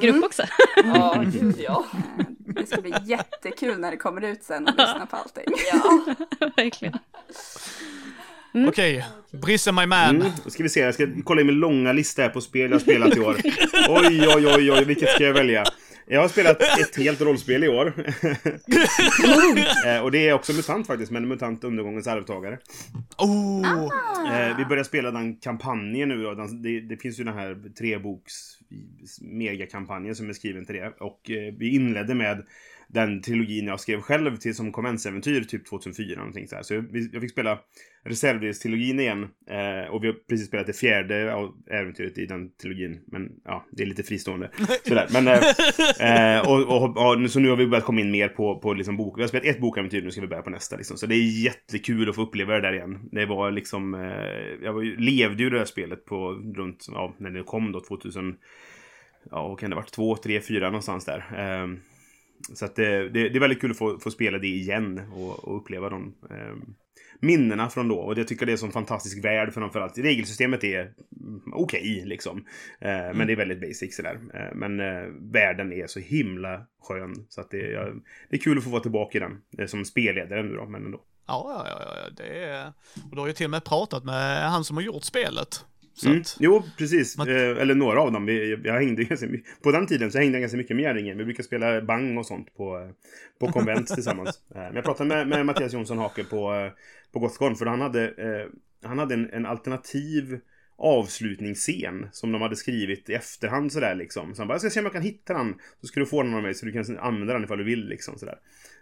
grupp 0.00 0.24
också. 0.24 0.42
Ja, 0.94 1.24
gud 1.26 1.56
ja. 1.58 1.84
Det 2.38 2.66
ska 2.66 2.80
bli 2.80 2.94
jättekul 3.04 3.78
när 3.78 3.90
det 3.90 3.96
kommer 3.96 4.24
ut 4.24 4.42
sen 4.42 4.64
och 4.68 4.74
lyssna 4.76 5.06
på 5.06 5.16
allting. 5.16 5.44
ja. 5.72 6.14
Verkligen. 6.56 6.98
Okej, 8.68 9.04
Brisse 9.42 9.72
my 9.72 9.86
man. 9.86 10.16
Mm, 10.16 10.32
då 10.44 10.50
ska 10.50 10.62
vi 10.62 10.68
se, 10.68 10.80
jag 10.80 10.94
ska 10.94 11.06
kolla 11.24 11.40
i 11.40 11.44
min 11.44 11.54
långa 11.54 11.92
lista 11.92 12.22
här 12.22 12.28
på 12.28 12.40
spel 12.40 12.62
jag 12.62 12.70
har 12.70 12.78
spelat 12.78 13.16
i 13.16 13.20
år. 13.20 13.36
Oj, 13.88 14.26
oj, 14.36 14.46
oj, 14.46 14.72
oj, 14.72 14.84
vilket 14.84 15.08
ska 15.08 15.24
jag 15.24 15.34
välja? 15.34 15.64
Jag 16.08 16.20
har 16.20 16.28
spelat 16.28 16.60
ett 16.60 16.96
helt 16.96 17.20
rollspel 17.20 17.64
i 17.64 17.68
år. 17.68 17.92
Eh, 19.86 20.02
och 20.02 20.10
det 20.10 20.28
är 20.28 20.32
också 20.32 20.52
MUTANT 20.52 20.86
faktiskt, 20.86 21.12
men 21.12 21.28
MUTANT 21.28 21.64
Undergångens 21.64 22.06
arvtagare. 22.06 22.58
Oh, 23.18 23.90
Eh, 24.32 24.56
vi 24.56 24.64
börjar 24.64 24.84
spela 24.84 25.10
den 25.10 25.36
kampanjen 25.36 26.08
nu 26.08 26.22
då. 26.22 26.34
Det, 26.34 26.80
det 26.80 26.96
finns 26.96 27.20
ju 27.20 27.24
den 27.24 27.34
här 27.34 27.74
treboks 27.78 28.32
megakampanjen 29.20 30.14
som 30.14 30.28
är 30.28 30.32
skriven 30.32 30.66
till 30.66 30.74
det. 30.74 30.92
Och 31.00 31.30
eh, 31.30 31.54
vi 31.58 31.74
inledde 31.74 32.14
med 32.14 32.46
den 32.88 33.22
trilogin 33.22 33.66
jag 33.66 33.80
skrev 33.80 34.00
själv 34.00 34.36
till 34.36 34.54
som 34.54 34.72
konventsäventyr 34.72 35.40
typ 35.40 35.66
2004. 35.66 36.18
Någonting 36.18 36.48
så 36.48 36.56
här. 36.56 36.62
så 36.62 36.74
jag, 37.12 37.22
fick 37.22 37.30
spela 37.30 37.58
reservdelstrilogin 38.04 39.00
igen. 39.00 39.22
Eh, 39.50 39.90
och 39.90 40.04
vi 40.04 40.06
har 40.06 40.14
precis 40.28 40.46
spelat 40.46 40.66
det 40.66 40.72
fjärde 40.72 41.48
äventyret 41.70 42.18
i 42.18 42.26
den 42.26 42.50
trilogin. 42.50 43.00
Men 43.06 43.32
ja, 43.44 43.66
det 43.70 43.82
är 43.82 43.86
lite 43.86 44.02
fristående. 44.02 44.50
Sådär. 44.88 45.08
Men, 45.12 45.28
eh, 45.28 46.36
eh, 46.36 46.48
och, 46.48 46.62
och, 46.62 46.96
och, 46.96 47.30
så 47.30 47.40
nu 47.40 47.48
har 47.48 47.56
vi 47.56 47.66
börjat 47.66 47.84
komma 47.84 48.00
in 48.00 48.10
mer 48.10 48.28
på, 48.28 48.58
på 48.58 48.74
liksom 48.74 48.96
bok. 48.96 49.18
Vi 49.18 49.22
har 49.22 49.28
spelat 49.28 49.46
ett 49.46 49.60
bokäventyr, 49.60 50.02
nu 50.02 50.10
ska 50.10 50.20
vi 50.20 50.26
börja 50.26 50.42
på 50.42 50.50
nästa. 50.50 50.76
Liksom. 50.76 50.96
Så 50.96 51.06
det 51.06 51.14
är 51.14 51.44
jättekul 51.44 52.08
att 52.08 52.14
få 52.14 52.22
uppleva 52.22 52.54
det 52.54 52.60
där 52.60 52.72
igen. 52.72 53.08
Det 53.12 53.26
var 53.26 53.50
liksom, 53.50 53.94
eh, 53.94 54.64
jag 54.64 54.72
var, 54.72 55.00
levde 55.00 55.42
ju 55.42 55.50
det 55.50 55.58
här 55.58 55.64
spelet 55.64 56.04
på 56.04 56.32
runt, 56.32 56.86
ja, 56.88 57.14
när 57.18 57.30
det 57.30 57.42
kom 57.42 57.72
då 57.72 57.80
2000, 57.80 58.36
ja 59.30 59.48
vad 59.48 59.58
kan 59.58 59.70
det 59.70 59.76
varit, 59.76 59.92
två, 59.92 60.16
tre, 60.16 60.40
fyra 60.40 60.66
någonstans 60.66 61.04
där. 61.04 61.24
Så 62.54 62.64
att 62.64 62.76
det, 62.76 63.08
det, 63.08 63.28
det 63.28 63.38
är 63.38 63.40
väldigt 63.40 63.60
kul 63.60 63.70
att 63.70 63.78
få, 63.78 63.98
få 63.98 64.10
spela 64.10 64.38
det 64.38 64.46
igen 64.46 65.00
och, 65.14 65.44
och 65.44 65.56
uppleva 65.56 65.88
de 65.90 66.14
eh, 66.30 66.56
minnena 67.20 67.68
från 67.68 67.88
då. 67.88 67.96
Och 67.98 68.18
jag 68.18 68.28
tycker 68.28 68.46
det 68.46 68.52
är 68.52 68.64
en 68.64 68.72
fantastisk 68.72 69.24
värld 69.24 69.54
framförallt. 69.54 69.98
Regelsystemet 69.98 70.64
är 70.64 70.80
mm, 70.80 71.42
okej 71.52 72.02
liksom. 72.04 72.44
Eh, 72.80 73.14
Men 73.14 73.26
det 73.26 73.32
är 73.32 73.36
väldigt 73.36 73.60
basic 73.60 73.96
sådär. 73.96 74.20
Eh, 74.34 74.54
men 74.54 74.80
eh, 74.80 75.02
världen 75.32 75.72
är 75.72 75.86
så 75.86 76.00
himla 76.00 76.66
skön. 76.82 77.26
Så 77.28 77.40
att 77.40 77.50
det, 77.50 77.70
jag, 77.70 78.02
det 78.30 78.36
är 78.36 78.40
kul 78.40 78.58
att 78.58 78.64
få 78.64 78.70
vara 78.70 78.82
tillbaka 78.82 79.18
i 79.18 79.20
den. 79.20 79.42
Eh, 79.58 79.66
som 79.66 79.84
spelledare 79.84 80.42
nu 80.42 80.54
då, 80.54 80.66
men 80.66 80.84
ändå. 80.84 81.00
ja, 81.26 81.64
ja, 81.68 81.80
ja, 81.80 81.96
ja, 82.04 82.10
det 82.16 82.44
är... 82.44 82.72
Och 83.10 83.16
du 83.16 83.20
har 83.20 83.26
ju 83.26 83.32
till 83.32 83.46
och 83.46 83.50
med 83.50 83.64
pratat 83.64 84.04
med 84.04 84.50
han 84.50 84.64
som 84.64 84.76
har 84.76 84.84
gjort 84.84 85.04
spelet. 85.04 85.64
Mm. 86.04 86.20
att, 86.20 86.36
Jo, 86.40 86.62
precis. 86.78 87.18
Man- 87.18 87.28
Eh, 87.28 87.34
eller 87.36 87.74
några 87.74 88.00
av 88.00 88.12
dem. 88.12 88.26
Vi, 88.26 88.56
jag 88.64 88.74
hängde 88.74 89.04
ganska 89.04 89.26
mycket. 89.26 89.62
På 89.62 89.72
den 89.72 89.86
tiden 89.86 90.12
så 90.12 90.18
hängde 90.18 90.32
jag 90.32 90.40
ganska 90.40 90.56
mycket 90.58 90.76
med 90.76 90.82
Gärringen. 90.82 91.18
Vi 91.18 91.24
brukar 91.24 91.42
spela 91.42 91.82
bang 91.82 92.18
och 92.18 92.26
sånt 92.26 92.56
på, 92.56 92.78
eh, 92.78 92.90
på 93.40 93.52
konvent 93.52 93.86
tillsammans. 93.94 94.40
Eh, 94.54 94.60
Men 94.60 94.74
jag 94.74 94.84
pratade 94.84 95.08
med, 95.08 95.28
med 95.28 95.46
Mattias 95.46 95.72
Jonsson 95.72 95.98
Hake 95.98 96.24
på, 96.24 96.54
eh, 96.54 96.72
på 97.12 97.18
Gothcon. 97.18 97.56
För 97.56 97.66
han 97.66 97.80
hade, 97.80 98.04
eh, 98.08 98.46
han 98.88 98.98
hade 98.98 99.14
en, 99.14 99.30
en 99.30 99.46
alternativ 99.46 100.40
avslutningsscen 100.78 102.08
som 102.12 102.32
de 102.32 102.42
hade 102.42 102.56
skrivit 102.56 103.10
i 103.10 103.12
efterhand 103.12 103.72
sådär 103.72 103.94
liksom. 103.94 104.34
Så 104.34 104.40
han 104.40 104.48
bara, 104.48 104.54
jag 104.54 104.60
ska 104.60 104.70
se 104.70 104.80
om 104.80 104.86
jag 104.86 104.92
kan 104.92 105.02
hitta 105.02 105.34
den. 105.34 105.54
Så 105.80 105.86
ska 105.86 106.00
du 106.00 106.06
få 106.06 106.22
den 106.22 106.34
av 106.34 106.42
mig 106.42 106.54
så 106.54 106.66
du 106.66 106.72
kan 106.72 106.98
använda 106.98 107.32
den 107.32 107.44
ifall 107.44 107.58
du 107.58 107.64
vill 107.64 107.88
liksom 107.88 108.18
sådär. 108.18 108.38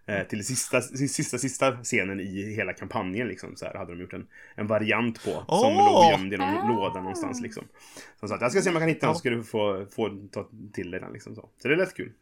Eh, 0.06 0.23
till 0.26 0.46
sista, 0.46 0.80
sista, 0.82 1.38
sista 1.38 1.73
scenen 1.76 2.20
i 2.20 2.54
hela 2.56 2.73
kampanjen 2.73 3.28
liksom. 3.28 3.56
Så 3.56 3.64
här 3.64 3.75
hade 3.75 3.93
de 3.93 4.00
gjort 4.00 4.12
en, 4.12 4.26
en 4.54 4.67
variant 4.67 5.25
på. 5.25 5.30
Som 5.30 5.45
Åh! 5.49 5.93
låg 5.93 6.10
gömd 6.12 6.34
i 6.34 6.36
någon 6.36 6.76
låda 6.76 7.00
någonstans 7.00 7.40
liksom. 7.40 7.64
Så 8.21 8.28
sa 8.28 8.34
att 8.34 8.40
jag 8.40 8.50
ska 8.52 8.62
se 8.62 8.69
om 8.69 8.75
jag 8.75 8.82
kan 8.82 8.88
hitta 8.88 9.06
den 9.06 9.14
så 9.14 9.19
ska 9.19 9.30
du 9.30 9.45
få, 9.45 9.86
få 9.97 10.10
ta 10.32 10.49
till 10.73 10.90
dig 10.90 11.00
den 11.00 11.12
liksom. 11.12 11.34
Så, 11.34 11.49
så 11.62 11.69
det 11.69 11.75
är 11.75 11.78
lätt 11.78 11.95
kul. 11.97 12.12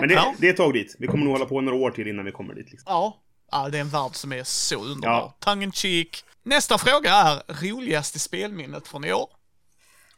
Men 0.00 0.08
det, 0.08 0.14
Ja. 0.14 0.34
det 0.38 0.46
är 0.46 0.50
ett 0.50 0.56
tag 0.56 0.72
dit. 0.72 0.96
Vi 0.98 1.06
kommer 1.06 1.24
nog 1.24 1.32
hålla 1.32 1.46
på 1.46 1.60
några 1.60 1.78
år 1.78 1.90
till 1.90 2.08
innan 2.08 2.24
vi 2.24 2.32
kommer 2.32 2.54
dit. 2.54 2.70
Liksom. 2.70 2.84
ja. 2.92 3.22
ja, 3.50 3.68
det 3.68 3.78
är 3.78 3.80
en 3.80 3.88
värld 3.88 4.10
som 4.14 4.32
är 4.32 4.44
så 4.44 4.84
underbar. 4.84 5.14
Ja. 5.14 5.36
Tongue 5.40 5.64
in 5.64 5.72
cheek. 5.72 6.24
Nästa 6.42 6.78
fråga 6.78 7.10
är 7.12 7.42
roligaste 7.68 8.18
spelminnet 8.18 8.88
från 8.88 9.04
i 9.04 9.12
år. 9.12 9.28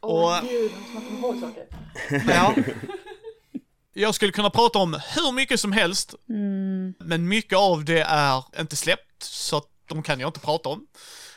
Åh 0.01 0.37
Och- 0.39 0.47
gud, 0.49 0.71
man 0.93 1.03
komma 1.05 1.19
ihåg 1.27 1.39
saker. 1.39 1.63
Ja. 2.27 2.55
Jag 3.93 4.15
skulle 4.15 4.31
kunna 4.31 4.49
prata 4.49 4.79
om 4.79 4.93
hur 5.15 5.31
mycket 5.31 5.59
som 5.59 5.71
helst, 5.71 6.15
Mm. 6.29 6.93
men 6.99 7.27
mycket 7.27 7.57
av 7.57 7.85
det 7.85 8.01
är 8.01 8.43
inte 8.59 8.75
släppt, 8.75 9.23
så 9.23 9.57
att 9.57 9.67
de 9.89 10.03
kan 10.03 10.19
jag 10.19 10.29
inte 10.29 10.39
prata 10.39 10.69
om. 10.69 10.87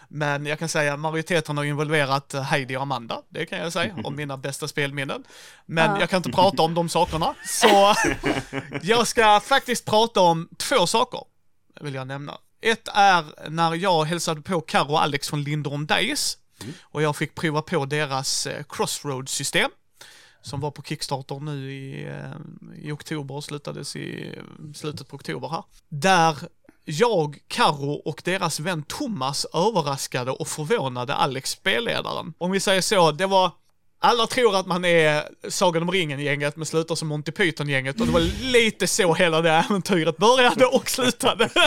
Men 0.09 0.47
jag 0.47 0.59
kan 0.59 0.69
säga 0.69 0.93
att 0.95 1.01
majoriteten 1.01 1.57
har 1.57 1.65
involverat 1.65 2.33
Heidi 2.33 2.77
och 2.77 2.83
Amanda, 2.83 3.23
det 3.29 3.47
kan 3.47 3.59
jag 3.59 3.73
säga, 3.73 3.95
om 4.05 4.17
mina 4.17 4.37
bästa 4.37 4.69
spelminnen. 4.69 5.25
Men 5.67 5.91
Ja. 5.91 6.01
jag 6.01 6.11
kan 6.11 6.17
inte 6.17 6.31
prata 6.31 6.63
om 6.63 6.75
de 6.75 6.89
sakerna, 6.89 7.35
så 7.47 7.95
jag 8.83 9.07
ska 9.07 9.41
faktiskt 9.41 9.85
prata 9.85 10.21
om 10.21 10.49
två 10.57 10.87
saker, 10.87 11.21
vill 11.81 11.95
jag 11.95 12.07
nämna. 12.07 12.39
Ett 12.61 12.89
är 12.95 13.25
när 13.51 13.75
jag 13.75 14.05
hälsade 14.05 14.41
på 14.43 14.61
Karo 14.61 14.91
och 14.93 15.03
Alex 15.03 15.29
från 15.29 15.43
Lindorm 15.43 15.87
Days, 15.87 16.39
och 16.83 17.03
jag 17.03 17.17
fick 17.17 17.35
prova 17.35 17.63
på 17.63 17.85
deras 17.87 18.47
eh, 18.47 18.63
Crossroads-system 18.69 19.71
som 20.45 20.61
var 20.61 20.71
på 20.71 20.83
Kickstarter 20.83 21.41
nu 21.41 21.73
i, 21.73 22.05
eh, 22.05 22.87
i 22.87 22.93
oktober 22.93 23.35
och 23.35 23.45
slutades 23.45 23.97
i 23.97 24.39
slutet 24.75 25.09
på 25.09 25.17
oktober 25.17 25.49
här. 25.49 25.65
Där 25.89 26.39
jag, 26.85 27.39
Karo 27.49 27.93
och 27.93 28.23
deras 28.25 28.61
vän 28.61 28.83
Thomas 28.83 29.45
överraskade 29.45 30.31
och 30.31 30.49
förvånade 30.49 31.15
Alex 31.15 31.51
spelledaren. 31.51 32.35
Om 32.39 32.51
vi 32.51 32.61
säger 32.61 32.81
så, 32.81 33.13
det 33.13 33.27
var 33.27 33.51
alla 33.99 34.27
tror 34.27 34.57
att 34.57 34.67
man 34.67 34.85
är 34.85 35.29
Sagan 35.49 35.83
om 35.83 35.91
ringen-gänget 35.91 36.57
men 36.57 36.67
slutar 36.67 36.95
som 36.95 37.09
Monty 37.09 37.33
Python-gänget 37.33 38.01
och 38.01 38.07
det 38.07 38.13
var 38.13 38.21
lite 38.53 38.87
så 38.87 39.15
hela 39.15 39.41
det 39.41 39.51
äventyret 39.51 40.17
började 40.17 40.67
och 40.67 40.91
slutade. 40.91 41.51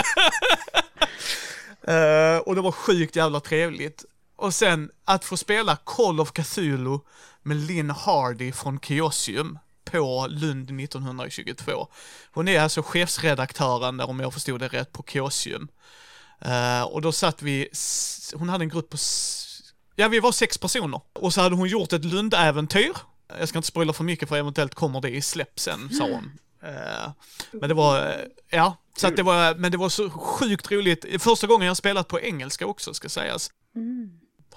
Eh, 1.82 2.38
och 2.38 2.54
det 2.54 2.60
var 2.60 2.72
sjukt 2.72 3.16
jävla 3.16 3.40
trevligt. 3.40 4.04
Och 4.36 4.54
sen 4.54 4.90
att 5.04 5.24
få 5.24 5.36
spela 5.36 5.76
Call 5.76 6.20
of 6.20 6.32
Cthulhu 6.32 6.98
med 7.42 7.56
Lynn 7.56 7.90
Hardy 7.90 8.52
från 8.52 8.80
Chaosium 8.80 9.58
på 9.84 10.26
Lund 10.30 10.80
1922. 10.80 11.88
Hon 12.32 12.48
är 12.48 12.60
alltså 12.60 12.82
chefsredaktören, 12.82 14.00
om 14.00 14.20
jag 14.20 14.32
förstod 14.34 14.60
det 14.60 14.68
rätt, 14.68 14.92
på 14.92 15.02
Chaosium. 15.02 15.68
Eh, 16.40 16.82
och 16.82 17.02
då 17.02 17.12
satt 17.12 17.42
vi, 17.42 17.68
hon 18.34 18.48
hade 18.48 18.64
en 18.64 18.68
grupp 18.68 18.90
på, 18.90 18.96
ja 19.96 20.08
vi 20.08 20.20
var 20.20 20.32
sex 20.32 20.58
personer. 20.58 21.00
Och 21.12 21.34
så 21.34 21.40
hade 21.40 21.56
hon 21.56 21.68
gjort 21.68 21.92
ett 21.92 22.04
Lund-äventyr. 22.04 22.92
Jag 23.38 23.48
ska 23.48 23.58
inte 23.58 23.68
spoila 23.68 23.92
för 23.92 24.04
mycket 24.04 24.28
för 24.28 24.36
eventuellt 24.36 24.74
kommer 24.74 25.00
det 25.00 25.10
i 25.10 25.22
släpp 25.22 25.60
sen, 25.60 25.90
sa 25.90 26.04
hon. 26.04 26.38
Eh, 26.62 27.10
men 27.52 27.68
det 27.68 27.74
var, 27.74 28.06
eh, 28.06 28.14
ja, 28.50 28.76
så 28.96 29.06
att 29.06 29.16
det 29.16 29.22
var, 29.22 29.54
men 29.54 29.72
det 29.72 29.78
var 29.78 29.88
så 29.88 30.10
sjukt 30.10 30.70
roligt. 30.70 31.22
Första 31.22 31.46
gången 31.46 31.66
jag 31.66 31.76
spelat 31.76 32.08
på 32.08 32.20
engelska 32.20 32.66
också, 32.66 32.94
ska 32.94 33.08
sägas. 33.08 33.50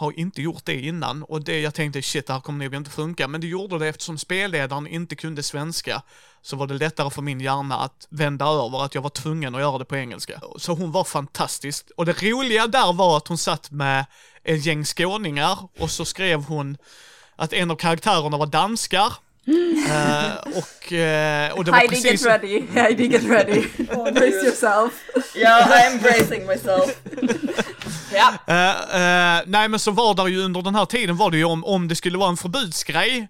Har 0.01 0.19
inte 0.19 0.41
gjort 0.41 0.65
det 0.65 0.81
innan 0.81 1.23
och 1.23 1.43
det 1.43 1.59
jag 1.59 1.73
tänkte 1.73 2.01
shit, 2.01 2.27
det 2.27 2.33
här 2.33 2.39
kommer 2.39 2.65
nog 2.65 2.75
inte 2.75 2.89
funka. 2.89 3.27
Men 3.27 3.41
det 3.41 3.47
gjorde 3.47 3.79
det 3.79 3.87
eftersom 3.87 4.17
spelledaren 4.17 4.87
inte 4.87 5.15
kunde 5.15 5.43
svenska. 5.43 6.01
Så 6.41 6.55
var 6.55 6.67
det 6.67 6.73
lättare 6.73 7.09
för 7.09 7.21
min 7.21 7.41
hjärna 7.41 7.77
att 7.77 8.07
vända 8.09 8.45
över 8.45 8.85
att 8.85 8.95
jag 8.95 9.01
var 9.01 9.09
tvungen 9.09 9.55
att 9.55 9.61
göra 9.61 9.77
det 9.77 9.85
på 9.85 9.95
engelska. 9.95 10.41
Så 10.57 10.73
hon 10.73 10.91
var 10.91 11.03
fantastisk. 11.03 11.89
Och 11.97 12.05
det 12.05 12.23
roliga 12.23 12.67
där 12.67 12.93
var 12.93 13.17
att 13.17 13.27
hon 13.27 13.37
satt 13.37 13.71
med 13.71 14.05
en 14.43 14.57
gäng 14.57 14.85
skåningar 14.85 15.57
och 15.79 15.91
så 15.91 16.05
skrev 16.05 16.43
hon 16.43 16.77
att 17.35 17.53
en 17.53 17.71
av 17.71 17.75
karaktärerna 17.75 18.37
var 18.37 18.47
danskar. 18.47 19.13
Eh, 19.47 20.57
och, 20.57 20.93
eh, 20.93 21.51
och 21.51 21.65
det 21.65 21.71
var 21.71 21.77
Heidi 21.77 21.95
precis... 21.95 22.25
get 22.25 22.25
ready, 22.25 22.63
Heidi 22.73 23.07
get 23.07 23.23
ready. 23.23 23.61
Brace 24.13 24.45
yourself. 24.45 24.93
Ja, 25.35 25.67
I'm 25.67 26.01
bracing 26.01 26.45
myself. 26.45 26.95
ja, 28.13 28.33
Eh, 28.47 28.69
eh, 28.69 29.43
nej 29.45 29.67
men 29.67 29.79
så 29.79 29.91
var 29.91 30.13
det 30.13 30.31
ju 30.31 30.43
under 30.43 30.61
den 30.61 30.75
här 30.75 30.85
tiden 30.85 31.17
var 31.17 31.31
det 31.31 31.37
ju 31.37 31.43
om, 31.43 31.65
om 31.65 31.87
det 31.87 31.95
skulle 31.95 32.17
vara 32.17 32.29
en 32.29 32.37
förbudsgrej. 32.37 33.27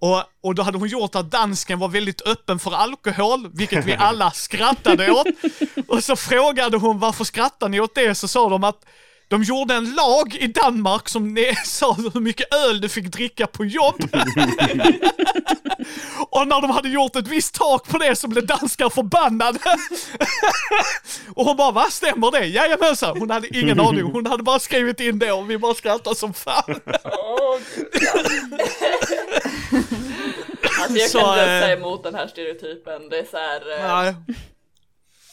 Och, 0.00 0.22
och 0.42 0.54
då 0.54 0.62
hade 0.62 0.78
hon 0.78 0.88
gjort 0.88 1.14
att 1.14 1.30
dansken 1.30 1.78
var 1.78 1.88
väldigt 1.88 2.26
öppen 2.26 2.58
för 2.58 2.74
alkohol, 2.74 3.50
vilket 3.52 3.84
vi 3.84 3.94
alla 3.94 4.30
skrattade 4.30 5.10
åt. 5.10 5.26
Och 5.88 6.04
så 6.04 6.16
frågade 6.16 6.76
hon 6.76 6.98
varför 6.98 7.24
skrattar 7.24 7.68
ni 7.68 7.80
åt 7.80 7.94
det? 7.94 8.14
Så 8.14 8.28
sa 8.28 8.48
de 8.48 8.64
att 8.64 8.84
de 9.32 9.42
gjorde 9.42 9.74
en 9.74 9.94
lag 9.94 10.34
i 10.34 10.46
Danmark 10.46 11.08
som 11.08 11.38
ne- 11.38 11.64
sa 11.64 11.92
hur 11.92 12.20
mycket 12.20 12.54
öl 12.54 12.80
du 12.80 12.88
fick 12.88 13.06
dricka 13.06 13.46
på 13.46 13.64
jobb. 13.64 13.94
och 16.30 16.48
när 16.48 16.60
de 16.60 16.70
hade 16.70 16.88
gjort 16.88 17.16
ett 17.16 17.28
visst 17.28 17.54
tak 17.54 17.88
på 17.88 17.98
det 17.98 18.16
så 18.16 18.28
blev 18.28 18.46
danskar 18.46 18.90
förbannade. 18.90 19.58
och 21.34 21.44
hon 21.44 21.56
bara, 21.56 21.70
vad 21.70 21.92
stämmer 21.92 22.30
det? 22.30 22.46
Jajamensan, 22.46 23.18
hon 23.18 23.30
hade 23.30 23.58
ingen 23.58 23.80
aning. 23.80 24.02
Hon 24.02 24.26
hade 24.26 24.42
bara 24.42 24.58
skrivit 24.58 25.00
in 25.00 25.18
det 25.18 25.32
och 25.32 25.50
vi 25.50 25.58
bara 25.58 25.74
skrattade 25.74 26.16
som 26.16 26.34
fan. 26.34 26.80
Alltså 30.80 30.98
jag 30.98 31.10
Så, 31.10 31.18
kan 31.18 31.28
inte 31.28 31.42
eh, 31.42 31.60
säga 31.62 31.76
emot 31.76 32.02
den 32.02 32.14
här 32.14 32.26
stereotypen. 32.26 33.08
Det 33.08 33.18
är 33.18 33.26
så 33.30 33.36
här, 33.36 34.06
eh. 34.08 34.14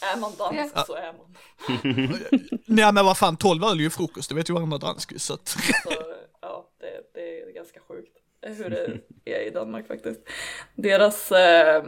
Är 0.02 0.16
man 0.20 0.32
dansk 0.38 0.72
Ja. 0.76 0.84
så 0.84 0.94
är 0.94 1.12
man. 1.12 1.36
Nej 2.66 2.92
men 2.92 3.04
vad 3.04 3.18
fan, 3.18 3.36
12 3.36 3.64
öl 3.64 3.78
är 3.78 3.82
ju 3.82 3.90
frukost, 3.90 4.28
det 4.28 4.34
vet 4.34 4.50
ju 4.50 4.56
andra 4.58 4.78
dansk 4.78 5.20
så 5.20 5.34
att... 5.34 5.48
Så, 5.48 5.58
ja, 6.40 6.70
det, 6.80 7.00
det 7.14 7.40
är 7.42 7.54
ganska 7.54 7.80
sjukt. 7.88 8.16
hur 8.42 8.70
det 8.70 9.00
är 9.34 9.46
i 9.46 9.50
Danmark 9.50 9.86
faktiskt. 9.88 10.20
Deras 10.74 11.32
eh, 11.32 11.84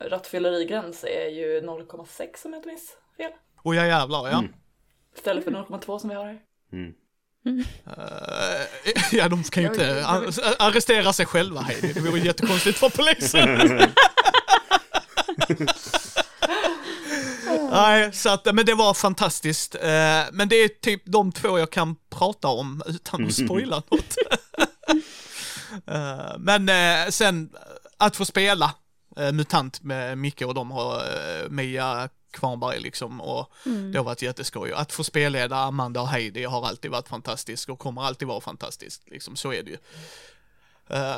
rattfyllerigräns 0.00 1.04
är 1.04 1.28
ju 1.28 1.60
0,6 1.60 2.44
om 2.44 2.52
jag 2.52 2.58
inte 2.58 2.68
minns 2.68 2.90
fel. 3.16 3.30
Och 3.62 3.74
ja 3.74 3.86
jävlar, 3.86 4.28
ja. 4.28 4.38
Mm. 4.38 4.52
Istället 5.16 5.44
för 5.44 5.50
0,2 5.50 5.98
som 5.98 6.08
vi 6.10 6.16
har 6.16 6.24
här. 6.24 6.38
Mm. 6.72 6.94
Eh, 7.86 8.96
ja, 9.18 9.28
de 9.28 9.42
kan 9.42 9.62
ju 9.62 9.68
inte 9.68 10.06
ar- 10.06 10.26
arrestera 10.58 11.12
sig 11.12 11.26
själva, 11.26 11.60
Heidi. 11.60 11.92
Det 11.92 12.00
vore 12.00 12.20
jättekonstigt 12.20 12.78
för 12.78 12.90
polisen. 12.90 13.80
Nej, 17.76 18.12
så 18.12 18.28
att, 18.30 18.54
men 18.54 18.66
det 18.66 18.74
var 18.74 18.94
fantastiskt. 18.94 19.74
Eh, 19.74 19.80
Men 20.32 20.48
det 20.48 20.56
är 20.56 20.68
typ 20.68 21.02
de 21.04 21.32
två 21.32 21.58
jag 21.58 21.70
kan 21.70 21.96
prata 22.10 22.48
om 22.48 22.82
utan 22.86 23.26
att 23.26 23.34
spoila 23.34 23.76
något. 23.90 24.14
Eh, 25.86 26.38
Men 26.38 26.68
eh, 26.68 27.08
sen 27.10 27.50
att 27.96 28.16
få 28.16 28.24
spela 28.24 28.74
MUTANT 29.32 29.82
med 29.82 30.18
Micke 30.18 30.42
och 30.42 30.54
de 30.54 30.70
har 30.70 31.02
Mia 31.48 32.08
Kvarnberg 32.32 32.80
liksom 32.80 33.20
och 33.20 33.52
det 33.92 33.98
har 33.98 34.04
varit 34.04 34.22
jätteskoj. 34.22 34.72
Att 34.72 34.92
få 34.92 35.04
spelleda 35.04 35.56
Amanda 35.56 36.00
och 36.00 36.08
Heidi 36.08 36.44
har 36.44 36.66
alltid 36.66 36.90
varit 36.90 37.08
fantastiskt 37.08 37.68
och 37.68 37.78
kommer 37.78 38.02
alltid 38.02 38.28
vara 38.28 38.40
fantastiskt. 38.40 39.02
Liksom, 39.10 39.36
så 39.36 39.52
är 39.52 39.62
det 39.62 39.70
ju. 39.70 39.76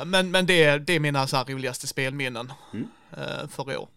Men, 0.05 0.31
men 0.31 0.45
det, 0.45 0.63
är- 0.63 0.79
det 0.79 0.93
är 0.93 0.99
mina 0.99 1.27
så 1.27 1.37
här 1.37 1.45
roligaste 1.45 1.87
spelminnen 1.87 2.53
eh, 3.17 3.47
för 3.49 3.71
i 3.71 3.77
år. 3.77 3.87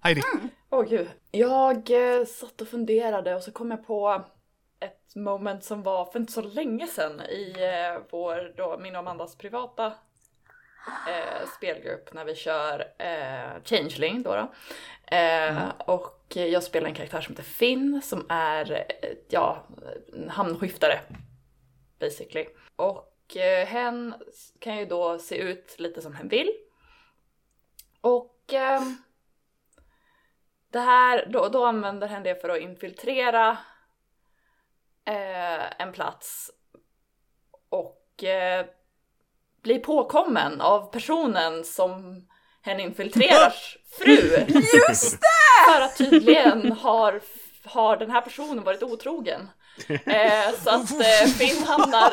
Heidi. 0.00 0.22
Åh 0.70 0.84
gud. 0.88 1.08
Jag 1.30 1.90
eh, 1.90 2.24
satt 2.24 2.60
och 2.60 2.68
funderade 2.68 3.34
och 3.34 3.42
så 3.42 3.52
kom 3.52 3.70
jag 3.70 3.86
på 3.86 4.24
ett 4.80 5.14
moment 5.14 5.64
som 5.64 5.82
var 5.82 6.04
för 6.04 6.18
inte 6.18 6.32
så 6.32 6.42
länge 6.42 6.86
sedan 6.86 7.20
i 7.20 7.54
eh, 7.58 8.02
vår, 8.10 8.54
då, 8.56 8.78
min 8.78 8.94
och 8.94 8.98
Amandas 8.98 9.36
privata 9.36 9.86
eh, 11.08 11.48
spelgrupp 11.56 12.12
när 12.12 12.24
vi 12.24 12.34
kör 12.34 12.92
eh, 12.98 13.62
Changeling 13.64 14.22
då. 14.22 14.34
då. 14.34 14.52
Eh, 15.16 15.68
Och 15.86 16.24
jag 16.36 16.62
spelar 16.62 16.88
en 16.88 16.94
karaktär 16.94 17.20
som 17.20 17.32
heter 17.32 17.42
Finn 17.50 18.02
som 18.04 18.26
är, 18.28 18.72
eh, 18.72 19.10
ja, 19.28 19.66
hamnskiftare 20.28 21.00
basically. 21.98 22.46
Och 22.76 23.36
eh, 23.36 23.66
hen 23.66 24.14
kan 24.58 24.78
ju 24.78 24.86
då 24.86 25.18
se 25.18 25.36
ut 25.38 25.74
lite 25.78 26.02
som 26.02 26.14
hen 26.14 26.28
vill. 26.28 26.50
Och 28.00 28.52
ehm, 28.52 28.96
det 30.72 30.80
här, 30.80 31.26
då, 31.30 31.48
då 31.48 31.64
använder 31.64 32.06
hen 32.08 32.22
det 32.22 32.40
för 32.40 32.48
att 32.48 32.60
infiltrera 32.60 33.58
eh, 35.04 35.82
en 35.82 35.92
plats 35.92 36.50
och 37.70 38.24
eh, 38.24 38.66
bli 39.62 39.78
påkommen 39.78 40.60
av 40.60 40.92
personen 40.92 41.64
som 41.64 42.26
hen 42.62 42.80
infiltrerars 42.80 43.78
fru. 43.98 44.46
Just 44.88 45.20
det! 45.20 45.72
För 45.72 45.82
att 45.82 45.96
tydligen 45.96 46.72
har, 46.72 47.20
har 47.64 47.96
den 47.96 48.10
här 48.10 48.20
personen 48.20 48.64
varit 48.64 48.82
otrogen. 48.82 49.48
Eh, 49.88 50.50
så 50.64 50.70
att 50.70 50.90
eh, 50.90 51.28
Finn 51.38 51.64
hamnar, 51.64 52.12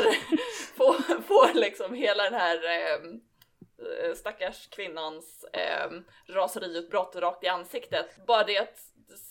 får, 0.77 1.21
får 1.21 1.53
liksom 1.53 1.93
hela 1.93 2.23
den 2.23 2.33
här 2.33 2.55
eh, 2.55 2.99
stackars 4.15 4.67
kvinnans 4.69 5.45
eh, 5.53 5.91
raseriutbrott 6.27 7.15
rakt 7.15 7.43
i 7.43 7.47
ansiktet. 7.47 8.25
Bara 8.27 8.43
det 8.43 8.57
att 8.57 8.79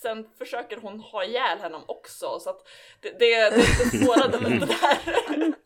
sen 0.03 0.27
försöker 0.39 0.77
hon 0.77 1.01
ha 1.01 1.25
ihjäl 1.25 1.59
henne 1.59 1.79
också 1.87 2.39
så 2.41 2.51
att 2.51 2.69
det, 3.01 3.19
det, 3.19 3.51
det, 3.51 3.57
det 3.57 3.99
spårade 3.99 4.39
lite 4.39 4.67
där. 4.67 5.55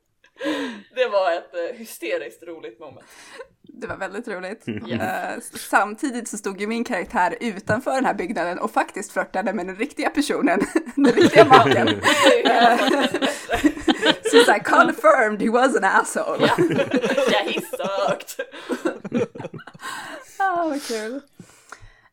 Det 0.95 1.09
var 1.09 1.33
ett 1.33 1.55
eh, 1.55 1.79
hysteriskt 1.79 2.43
roligt 2.43 2.81
moment. 2.81 3.07
Det 3.63 3.87
var 3.87 3.97
väldigt 3.97 4.29
roligt. 4.29 4.69
Yes. 4.69 5.01
Eh, 5.01 5.59
samtidigt 5.59 6.29
så 6.29 6.39
stod 6.39 6.61
ju 6.61 6.67
min 6.67 6.85
karaktär 6.85 7.37
utanför 7.41 7.95
den 7.95 8.05
här 8.05 8.15
byggnaden 8.15 8.59
och 8.59 8.71
faktiskt 8.71 9.13
flörtade 9.13 9.53
med 9.53 9.67
den 9.67 9.77
riktiga 9.77 10.11
personen, 10.11 10.61
den 10.97 11.13
riktiga 11.13 11.45
maken. 11.45 11.89
Det 14.03 14.09
är 14.09 14.13
ju 14.13 14.15
hela 14.15 14.15
tiden 14.15 14.23
bättre. 14.23 14.31
Så 14.31 14.45
såhär, 14.45 14.59
confirmed 14.59 15.43
he 15.43 15.51
was 15.51 15.77
an 15.77 15.85
asshole. 15.85 16.47
Ja, 16.47 16.55
ja 17.31 17.39
he 17.47 17.61
sucked. 17.61 18.47
Ah, 20.39 20.69
vad 20.69 20.83
kul. 20.83 21.21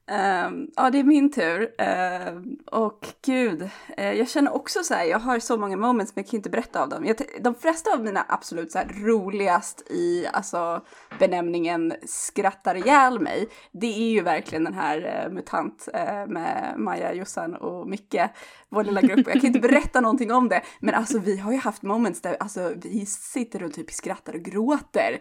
Ehm, 0.08 0.68
ja, 0.76 0.90
det 0.90 1.00
är 1.00 1.04
min 1.04 1.32
tur. 1.32 1.70
Ehm, 1.78 2.58
och 2.66 3.08
gud, 3.26 3.70
eh, 3.98 4.14
jag 4.14 4.30
känner 4.30 4.56
också 4.56 4.84
så 4.84 4.94
här, 4.94 5.06
jag 5.06 5.20
har 5.20 5.40
så 5.40 5.58
många 5.58 5.78
moments 5.78 6.16
men 6.16 6.24
jag 6.24 6.32
kan 6.32 6.38
inte 6.38 6.50
berätta 6.50 6.82
av 6.82 6.90
dem. 6.90 7.06
Jag, 7.06 7.18
de 7.42 7.56
flesta 7.56 7.94
av 7.94 8.04
mina 8.04 8.26
absolut 8.30 8.72
så 8.72 8.78
här, 8.78 8.88
roligast 9.04 9.92
i 9.92 10.28
alltså, 10.34 10.82
benämningen 11.20 11.94
skrattar 12.06 12.76
ihjäl 12.76 13.20
mig, 13.20 13.48
det 13.72 13.88
är 13.88 14.10
ju 14.12 14.22
verkligen 14.22 14.64
den 14.64 14.74
här 14.74 15.26
eh, 15.26 15.34
MUTANT 15.34 15.90
eh, 15.94 16.28
med 16.28 16.74
Maja, 16.78 17.14
Jossan 17.14 17.56
och 17.56 17.88
Micke, 17.88 18.22
vår 18.70 18.84
lilla 18.84 19.02
grupp. 19.02 19.28
Jag 19.28 19.42
kan 19.42 19.46
inte 19.46 19.60
berätta 19.70 20.02
någonting 20.02 20.32
om 20.32 20.50
det, 20.50 20.62
men 20.80 20.96
alltså 20.96 21.20
vi 21.20 21.38
har 21.38 21.52
ju 21.52 21.58
haft 21.58 21.82
moments 21.82 22.22
där 22.22 22.38
alltså, 22.40 22.74
vi 22.76 23.06
sitter 23.06 23.64
och 23.64 23.74
typ 23.74 23.92
skrattar 23.92 24.34
och 24.34 24.42
gråter 24.42 25.20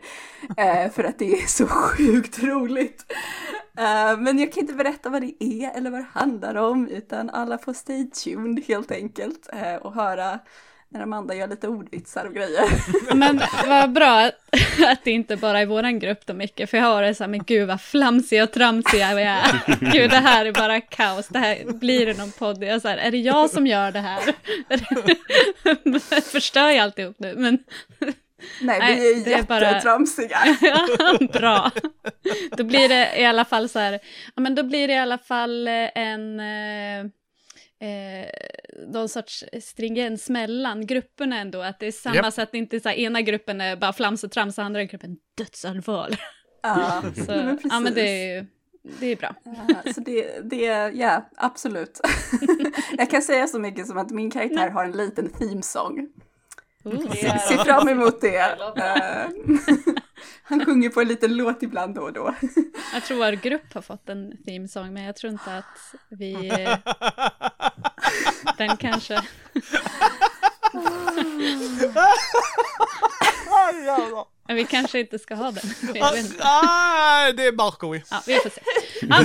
för 0.90 1.04
att 1.04 1.18
det 1.18 1.32
är 1.32 1.46
så 1.46 1.66
sjukt 1.66 2.42
roligt. 2.42 3.04
Eh, 3.78 4.18
men 4.18 4.38
jag 4.38 4.52
kan 4.52 4.60
inte 4.60 4.73
berätta 4.74 5.10
vad 5.10 5.22
det 5.22 5.44
är 5.44 5.76
eller 5.76 5.90
vad 5.90 6.00
det 6.00 6.06
handlar 6.12 6.54
om, 6.54 6.88
utan 6.88 7.30
alla 7.30 7.58
får 7.58 7.72
stay 7.72 8.10
tuned 8.10 8.64
helt 8.64 8.90
enkelt 8.90 9.48
eh, 9.52 9.74
och 9.74 9.94
höra 9.94 10.40
när 10.94 11.00
Amanda 11.00 11.34
gör 11.34 11.48
lite 11.48 11.68
ordvitsar 11.68 12.24
och 12.24 12.34
grejer. 12.34 12.64
Men 13.14 13.40
vad 13.66 13.92
bra 13.92 14.20
att, 14.20 14.34
att 14.86 15.04
det 15.04 15.10
inte 15.10 15.36
bara 15.36 15.60
är 15.60 15.66
våran 15.66 15.98
grupp 15.98 16.26
då 16.26 16.34
mycket, 16.34 16.70
för 16.70 16.76
jag 16.76 16.84
har 16.84 17.02
det 17.02 17.14
så 17.14 17.24
här, 17.24 17.28
men 17.28 17.44
gud 17.44 17.68
vad 17.68 17.80
flamsiga 17.80 18.44
och 18.44 18.52
tramsiga 18.52 19.14
vi 19.14 19.22
är. 19.22 19.44
Gud, 19.92 20.10
det 20.10 20.16
här 20.16 20.46
är 20.46 20.52
bara 20.52 20.80
kaos. 20.80 21.28
Det 21.28 21.38
här, 21.38 21.72
blir 21.72 22.06
det 22.06 22.18
någon 22.18 22.32
podd? 22.32 22.62
Jag 22.62 22.74
är, 22.74 22.80
så 22.80 22.88
här, 22.88 22.96
är 22.96 23.10
det 23.10 23.18
jag 23.18 23.50
som 23.50 23.66
gör 23.66 23.92
det 23.92 24.00
här? 24.00 24.20
Förstör 26.20 26.68
jag 26.68 26.78
alltihop 26.78 27.16
nu? 27.18 27.34
Men 27.36 27.58
Nej, 28.60 28.78
Nej, 28.78 28.96
vi 28.96 29.20
är 29.20 29.24
det 29.24 29.32
är 29.34 29.42
bara- 29.42 29.60
jättetramsiga. 29.60 30.38
ja, 30.60 31.18
bra. 31.32 31.70
Då 32.56 32.64
blir 32.64 32.88
det 32.88 33.20
i 33.20 33.24
alla 33.24 33.44
fall 33.44 33.68
så 33.68 33.78
här, 33.78 33.92
ja 34.36 34.42
men 34.42 34.54
då 34.54 34.62
blir 34.62 34.88
det 34.88 34.94
i 34.94 34.98
alla 34.98 35.18
fall 35.18 35.68
eh, 35.68 35.90
en, 35.98 36.40
eh, 36.40 36.98
eh, 37.88 38.26
någon 38.88 39.08
sorts 39.08 39.44
stringens 39.62 40.30
mellan 40.30 40.86
grupperna 40.86 41.38
ändå, 41.40 41.62
att 41.62 41.80
det 41.80 41.86
är 41.86 41.92
samma 41.92 42.16
Japp. 42.16 42.32
så 42.34 42.42
att 42.42 42.52
det 42.52 42.58
inte 42.58 42.76
är 42.76 42.80
så 42.80 42.88
här, 42.88 42.96
ena 42.96 43.20
gruppen 43.20 43.60
är 43.60 43.76
bara 43.76 43.92
flams 43.92 44.24
och 44.24 44.30
trams 44.30 44.58
och 44.58 44.64
andra 44.64 44.84
gruppen 44.84 45.16
dödsallvar. 45.38 46.10
Ja, 46.62 47.02
Så, 47.26 47.32
men 47.32 47.58
ja 47.62 47.80
men 47.80 47.82
precis. 47.82 47.94
det 47.94 48.08
är 48.08 48.34
ju, 48.36 48.46
det 49.00 49.06
är 49.06 49.16
bra. 49.16 49.34
Ja, 49.84 49.92
så 49.92 50.00
det, 50.00 50.50
det, 50.50 50.64
ja, 50.94 51.28
absolut. 51.36 52.00
jag 52.98 53.10
kan 53.10 53.22
säga 53.22 53.46
så 53.46 53.58
mycket 53.58 53.86
som 53.86 53.98
att 53.98 54.10
min 54.10 54.30
karaktär 54.30 54.70
har 54.70 54.84
en 54.84 54.92
liten 54.92 55.28
themesång. 55.32 56.08
Oh. 56.84 57.24
Är- 57.24 57.38
Se 57.38 57.58
fram 57.58 57.88
emot 57.88 58.20
det. 58.20 58.36
Eh, 58.76 59.26
Han 60.46 60.64
sjunger 60.66 60.88
på 60.90 61.00
en 61.00 61.08
liten 61.08 61.36
låt 61.36 61.62
ibland 61.62 61.94
då 61.94 62.02
och 62.02 62.12
då. 62.12 62.34
Jag 62.92 63.04
tror 63.04 63.18
vår 63.18 63.32
grupp 63.32 63.74
har 63.74 63.82
fått 63.82 64.08
en 64.08 64.32
themesång, 64.46 64.92
men 64.92 65.02
jag 65.02 65.16
tror 65.16 65.32
inte 65.32 65.56
att 65.56 65.94
vi... 66.08 66.66
Den 68.58 68.76
kanske... 68.76 69.22
Men 74.46 74.56
vi 74.56 74.64
kanske 74.64 75.00
inte 75.00 75.18
ska 75.18 75.34
ha 75.34 75.50
den. 75.50 75.64
Inte. 76.16 76.38
Ah, 76.40 77.32
det 77.32 77.46
är 77.46 77.52
Markovi. 77.52 78.02
Ja, 78.10 78.22
vi 78.26 78.34
får 78.34 78.50
se. 78.50 78.60
Ja, 79.00 79.20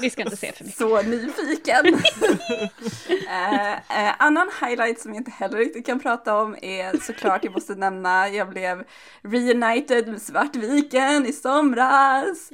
vi 0.00 0.10
ska 0.10 0.22
inte 0.22 0.36
se 0.36 0.52
för 0.52 0.64
mycket. 0.64 0.78
Så 0.78 1.02
nyfiken! 1.02 2.02
Eh, 3.28 3.72
eh, 3.72 4.14
annan 4.18 4.50
highlight 4.60 5.00
som 5.00 5.14
jag 5.14 5.20
inte 5.20 5.30
heller 5.30 5.58
riktigt 5.58 5.86
kan 5.86 6.00
prata 6.00 6.36
om 6.36 6.56
är 6.62 7.04
såklart, 7.04 7.44
jag 7.44 7.52
måste 7.52 7.74
nämna, 7.74 8.28
jag 8.28 8.48
blev 8.48 8.84
reunited 9.22 10.08
med 10.08 10.22
Svartviken 10.22 11.26
i 11.26 11.32
somras. 11.32 12.50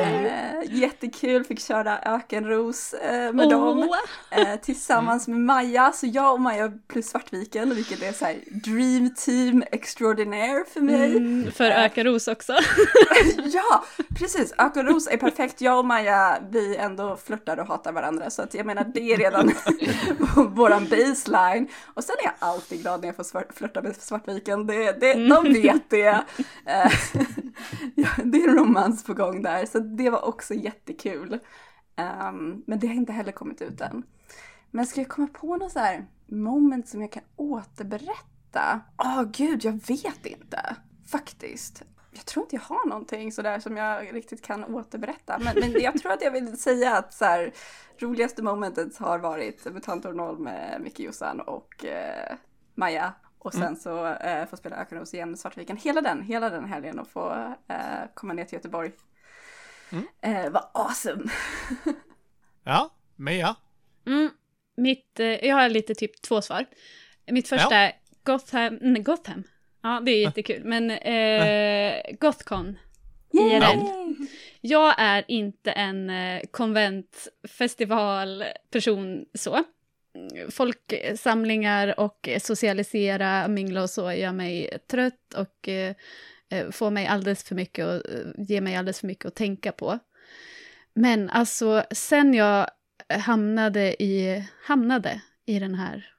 Eh, 0.00 0.30
jättekul, 0.68 1.44
fick 1.44 1.60
köra 1.60 1.98
Ökenros 1.98 2.92
eh, 2.92 3.32
med 3.32 3.48
dem. 3.48 3.78
Åh. 3.78 4.40
Eh, 4.40 4.60
tillsammans 4.60 5.28
med 5.28 5.40
Maja, 5.40 5.92
så 5.92 6.06
jag 6.06 6.32
och 6.32 6.40
Maja 6.40 6.72
plus 6.88 7.10
Svartviken, 7.10 7.74
vilket 7.74 8.02
är 8.02 8.12
så 8.12 8.24
här 8.24 8.36
dream 8.50 9.14
team 9.14 9.64
extraordinaire 9.72 10.64
för 10.72 10.80
mig. 10.80 11.19
Mm, 11.20 11.52
för 11.52 11.70
Ökaros 11.70 12.28
också. 12.28 12.52
ja, 13.52 13.84
precis. 14.18 14.54
Ökenros 14.58 15.08
är 15.08 15.16
perfekt. 15.16 15.60
Jag 15.60 15.78
och 15.78 15.84
Maja, 15.84 16.38
vi 16.50 16.76
ändå 16.76 17.16
flörtar 17.16 17.56
och 17.56 17.66
hatar 17.66 17.92
varandra, 17.92 18.30
så 18.30 18.42
att 18.42 18.54
jag 18.54 18.66
menar 18.66 18.84
det 18.94 19.12
är 19.12 19.16
redan 19.16 19.50
våran 20.54 20.84
baseline. 20.84 21.68
Och 21.94 22.04
sen 22.04 22.16
är 22.18 22.24
jag 22.24 22.34
alltid 22.38 22.80
glad 22.80 23.00
när 23.00 23.08
jag 23.08 23.16
får 23.16 23.52
flörta 23.52 23.82
med 23.82 23.96
Svartviken. 23.96 24.66
Det, 24.66 25.00
det, 25.00 25.14
De 25.28 25.52
vet 25.52 25.90
det. 25.90 26.24
Eh, 26.66 26.92
det 28.24 28.38
är 28.38 28.48
en 28.48 28.56
romans 28.56 29.04
på 29.04 29.14
gång 29.14 29.42
där, 29.42 29.66
så 29.66 29.78
det 29.78 30.10
var 30.10 30.24
också 30.24 30.54
jättekul. 30.54 31.38
Ehm, 31.96 32.62
men 32.66 32.78
det 32.78 32.86
har 32.86 32.94
inte 32.94 33.12
heller 33.12 33.32
kommit 33.32 33.62
ut 33.62 33.80
än. 33.80 34.02
Men 34.70 34.86
ska 34.86 35.00
jag 35.00 35.08
komma 35.08 35.28
på 35.32 35.56
något 35.56 35.72
så 35.72 35.78
här 35.78 36.06
moment 36.26 36.88
som 36.88 37.00
jag 37.00 37.12
kan 37.12 37.22
återberätta? 37.36 38.80
Åh 38.98 39.22
gud, 39.22 39.64
jag 39.64 39.72
vet 39.72 40.26
inte. 40.26 40.76
Faktiskt. 41.10 41.82
jag 42.10 42.26
tror 42.26 42.44
inte 42.44 42.56
jag 42.56 42.62
har 42.62 42.88
någonting 42.88 43.32
sådär 43.32 43.60
som 43.60 43.76
jag 43.76 44.14
riktigt 44.14 44.42
kan 44.42 44.64
återberätta. 44.64 45.38
Men, 45.38 45.60
men 45.60 45.80
jag 45.80 46.02
tror 46.02 46.12
att 46.12 46.22
jag 46.22 46.30
vill 46.30 46.58
säga 46.58 46.96
att 46.96 47.14
så 47.14 47.24
här, 47.24 47.52
roligaste 47.98 48.42
momentet 48.42 48.98
har 48.98 49.18
varit 49.18 49.64
Mutantor 49.64 50.12
0 50.12 50.38
med 50.38 50.80
Micke 50.80 51.00
Jossan 51.00 51.40
och 51.40 51.84
eh, 51.84 52.36
Maja. 52.74 53.14
Och 53.38 53.52
sen 53.52 53.62
mm. 53.62 53.76
så 53.76 54.06
eh, 54.06 54.46
få 54.46 54.56
spela 54.56 54.76
Ökenros 54.76 55.14
igen 55.14 55.30
med 55.30 55.38
Svartviken. 55.38 55.76
Hela 55.76 56.00
den, 56.00 56.22
hela 56.22 56.50
den 56.50 56.64
helgen 56.64 56.98
och 56.98 57.08
få 57.08 57.54
eh, 57.68 57.76
komma 58.14 58.32
ner 58.32 58.44
till 58.44 58.56
Göteborg. 58.56 58.92
Mm. 59.92 60.06
Eh, 60.20 60.50
var 60.50 60.70
awesome! 60.74 61.30
ja, 62.64 62.90
Mia? 63.16 63.56
Mm, 64.06 64.30
mitt, 64.76 65.20
eh, 65.20 65.26
jag 65.26 65.56
har 65.56 65.68
lite 65.68 65.94
typ 65.94 66.22
två 66.22 66.42
svar. 66.42 66.66
Mitt 67.26 67.48
första 67.48 67.74
ja. 67.74 67.76
är 67.76 67.92
Gotham, 68.24 68.78
nej, 68.80 69.02
Gotham. 69.02 69.44
Ja, 69.82 70.00
det 70.04 70.10
är 70.10 70.20
jättekul. 70.20 70.64
Men 70.64 70.90
eh, 70.90 72.02
Gothcon 72.20 72.78
IRL. 73.32 73.78
Jag 74.60 74.94
är 74.98 75.24
inte 75.28 75.70
en 75.70 76.10
eh, 76.10 76.40
konventfestivalperson 76.50 79.24
så. 79.34 79.64
Folksamlingar 80.50 82.00
och 82.00 82.28
socialisera, 82.40 83.48
mingla 83.48 83.82
och 83.82 83.90
så 83.90 84.12
gör 84.12 84.32
mig 84.32 84.78
trött 84.86 85.34
och 85.36 85.68
eh, 85.68 85.94
eh 86.50 86.70
får 86.70 86.90
mig 86.90 87.06
alldeles 87.06 87.44
för 87.44 87.54
mycket 87.54 87.86
och 87.86 87.94
eh, 87.94 88.00
ger 88.38 88.60
mig 88.60 88.76
alldeles 88.76 89.00
för 89.00 89.06
mycket 89.06 89.26
att 89.26 89.34
tänka 89.34 89.72
på. 89.72 89.98
Men 90.94 91.30
alltså, 91.30 91.84
sen 91.90 92.34
jag 92.34 92.70
hamnade 93.08 94.02
i, 94.02 94.44
hamnade 94.62 95.20
i 95.46 95.58
den 95.58 95.74
här 95.74 96.14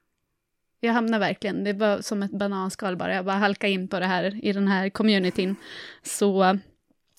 jag 0.84 0.92
hamnade 0.92 1.18
verkligen, 1.18 1.64
det 1.64 1.72
var 1.72 2.00
som 2.00 2.22
ett 2.22 2.30
bananskal 2.30 2.96
bara, 2.96 3.14
jag 3.14 3.24
bara 3.24 3.36
halkade 3.36 3.72
in 3.72 3.88
på 3.88 4.00
det 4.00 4.06
här, 4.06 4.44
i 4.44 4.52
den 4.52 4.68
här 4.68 4.88
communityn. 4.90 5.56
Så 6.02 6.58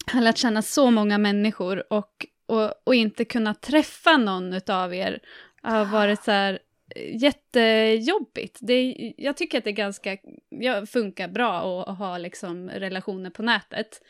jag 0.05 0.13
har 0.13 0.21
lärt 0.21 0.37
känna 0.37 0.61
så 0.61 0.91
många 0.91 1.17
människor 1.17 1.93
och, 1.93 2.25
och, 2.45 2.73
och 2.83 2.95
inte 2.95 3.25
kunna 3.25 3.53
träffa 3.53 4.17
någon 4.17 4.59
av 4.67 4.93
er 4.93 5.19
har 5.61 5.85
varit 5.85 6.23
så 6.23 6.31
här 6.31 6.59
eh, 6.95 7.15
jättejobbigt. 7.23 8.57
Det, 8.61 9.13
jag 9.17 9.37
tycker 9.37 9.57
att 9.57 9.63
det 9.63 9.69
är 9.69 9.71
ganska, 9.71 10.17
jag 10.49 10.89
funkar 10.89 11.27
bra 11.27 11.83
att 11.83 11.97
ha 11.97 12.17
liksom 12.17 12.69
relationer 12.69 13.29
på 13.29 13.43
nätet. 13.43 14.01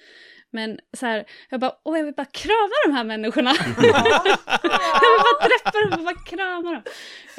Men 0.53 0.79
så 0.97 1.05
här, 1.05 1.25
jag 1.49 1.59
bara, 1.59 1.75
åh 1.83 1.97
jag 1.97 2.05
vill 2.05 2.13
bara 2.13 2.25
krama 2.25 2.73
de 2.85 2.93
här 2.93 3.03
människorna. 3.03 3.53
jag 3.77 3.81
vill 3.81 5.23
bara 5.23 5.47
träffa 5.49 5.89
dem 5.89 5.99
och 5.99 6.05
bara 6.05 6.25
krama 6.25 6.71
dem. 6.71 6.83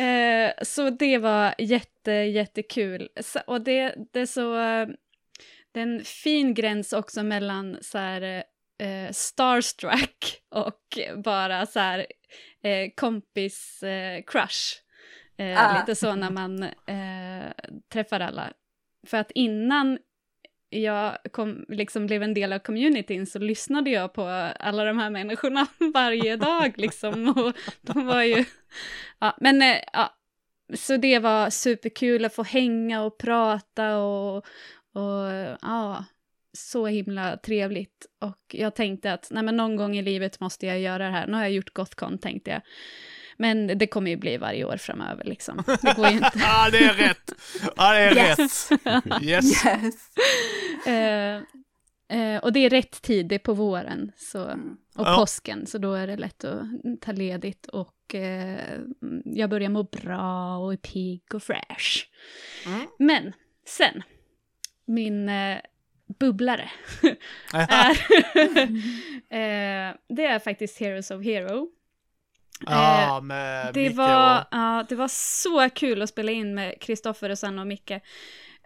Eh, 0.07 0.53
så 0.63 0.91
det 0.91 1.19
var 1.19 1.55
jätte, 1.59 2.13
jättekul. 2.13 3.09
Så, 3.21 3.41
och 3.47 3.61
det, 3.61 3.95
det 4.13 4.21
är 4.21 4.27
så, 4.27 4.55
det 5.73 5.81
är 5.81 5.83
en 5.83 6.05
fin 6.05 6.55
gräns 6.55 6.93
också 6.93 7.23
mellan 7.23 7.79
så 7.81 7.99
här, 7.99 8.45
eh, 8.79 9.13
starstruck 9.13 10.43
och 10.49 10.99
bara 11.25 11.67
så 11.67 11.81
här 11.81 12.07
eh, 12.63 12.91
kompis 12.97 13.83
eh, 13.83 14.23
crush. 14.27 14.81
Eh, 15.37 15.65
ah. 15.65 15.79
Lite 15.81 15.95
så 15.95 16.15
när 16.15 16.31
man 16.31 16.63
eh, 16.63 17.53
träffar 17.93 18.21
alla. 18.21 18.53
För 19.07 19.17
att 19.17 19.31
innan 19.31 19.99
jag 20.83 21.19
kom, 21.31 21.65
liksom 21.69 22.07
blev 22.07 22.23
en 22.23 22.35
del 22.35 22.53
av 22.53 22.59
communityn 22.59 23.27
så 23.27 23.39
lyssnade 23.39 23.91
jag 23.91 24.13
på 24.13 24.53
alla 24.61 24.85
de 24.85 24.99
här 24.99 25.11
människorna 25.11 25.67
varje 25.95 26.37
dag 26.37 26.73
liksom. 26.77 27.29
Och 27.29 27.53
de 27.81 28.07
var 28.07 28.23
ju... 28.23 28.45
Ja, 29.19 29.37
men 29.41 29.63
eh, 29.63 29.77
ja, 29.93 30.15
så 30.75 30.97
det 30.97 31.19
var 31.19 31.51
superkul 31.51 32.25
att 32.25 32.35
få 32.35 32.43
hänga 32.43 33.03
och 33.03 33.19
prata 33.19 33.99
och, 33.99 34.37
och 34.93 35.31
ja, 35.63 36.05
så 36.53 36.87
himla 36.87 37.37
trevligt. 37.37 38.07
Och 38.21 38.39
jag 38.53 38.75
tänkte 38.75 39.13
att 39.13 39.29
nej, 39.31 39.43
men 39.43 39.57
någon 39.57 39.77
gång 39.77 39.97
i 39.97 40.03
livet 40.03 40.41
måste 40.41 40.67
jag 40.67 40.81
göra 40.81 41.05
det 41.05 41.11
här. 41.11 41.27
Nu 41.27 41.33
har 41.33 41.43
jag 41.43 41.53
gjort 41.53 41.75
Gothcon 41.75 42.19
tänkte 42.19 42.51
jag. 42.51 42.61
Men 43.37 43.79
det 43.79 43.87
kommer 43.87 44.11
ju 44.11 44.17
bli 44.17 44.37
varje 44.37 44.65
år 44.65 44.77
framöver 44.77 45.25
liksom. 45.25 45.63
Det 45.83 45.97
går 45.97 46.09
ju 46.09 46.15
inte. 46.15 46.33
ja, 46.39 46.69
det 46.73 46.79
är 46.79 46.95
rätt. 46.95 47.33
Ja, 47.77 47.93
det 47.93 47.99
är 47.99 48.17
yes. 48.17 48.71
rätt. 48.71 49.23
Yes. 49.23 49.67
yes. 49.67 50.11
Uh, 50.87 51.43
uh, 52.19 52.37
och 52.37 52.53
det 52.53 52.61
är 52.61 52.71
rätt 52.71 53.03
tid, 53.03 53.27
det 53.27 53.35
är 53.35 53.39
på 53.39 53.55
våren. 53.55 54.13
Så, 54.17 54.45
mm. 54.45 54.77
och 54.97 55.07
ja. 55.07 55.17
påsken, 55.17 55.67
så 55.67 55.79
då 55.79 55.95
är 55.95 56.07
det 56.07 56.17
lätt 56.17 56.45
att 56.45 56.63
ta 57.01 57.13
ledigt. 57.13 57.67
Och 57.67 58.15
uh, 58.15 58.79
jag 59.25 59.51
börjar 59.51 59.69
må 59.69 59.83
bra 59.83 60.57
och 60.59 60.73
är 60.73 60.77
pigg 60.77 61.35
och 61.35 61.43
fresh. 61.43 62.07
Mm. 62.67 62.87
Men 62.99 63.33
sen, 63.67 64.03
min 64.87 65.31
bubblare 66.19 66.71
är, 67.53 67.97
det 70.15 70.27
är 70.27 70.39
faktiskt 70.39 70.81
Heroes 70.81 71.11
of 71.11 71.25
Hero. 71.25 71.69
Ja, 72.67 73.21
med 73.21 73.75
det 73.75 73.89
Micke 73.89 73.97
var, 73.97 74.41
och... 74.41 74.47
ja, 74.51 74.85
det 74.89 74.95
var 74.95 75.09
så 75.09 75.71
kul 75.75 76.03
att 76.03 76.09
spela 76.09 76.33
in 76.33 76.55
med 76.55 76.81
Kristoffer 76.81 77.31
och 77.31 77.39
Sanna 77.39 77.63
och 77.63 77.69
Micke. 77.69 77.91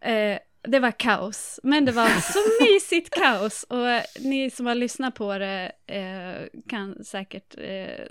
Eh, 0.02 0.38
det 0.62 0.78
var 0.78 0.90
kaos, 0.90 1.60
men 1.62 1.84
det 1.84 1.92
var 1.92 2.08
så 2.08 2.38
mysigt 2.64 3.10
kaos. 3.10 3.62
Och 3.68 3.88
eh, 3.88 4.02
ni 4.20 4.50
som 4.50 4.66
har 4.66 4.74
lyssnat 4.74 5.14
på 5.14 5.38
det 5.38 5.72
eh, 5.86 6.60
kan 6.68 7.04
säkert... 7.04 7.54
Eh, 7.58 8.06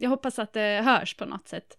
jag 0.00 0.10
hoppas 0.10 0.38
att 0.38 0.52
det 0.52 0.82
hörs 0.84 1.14
på 1.14 1.24
något 1.24 1.48
sätt. 1.48 1.78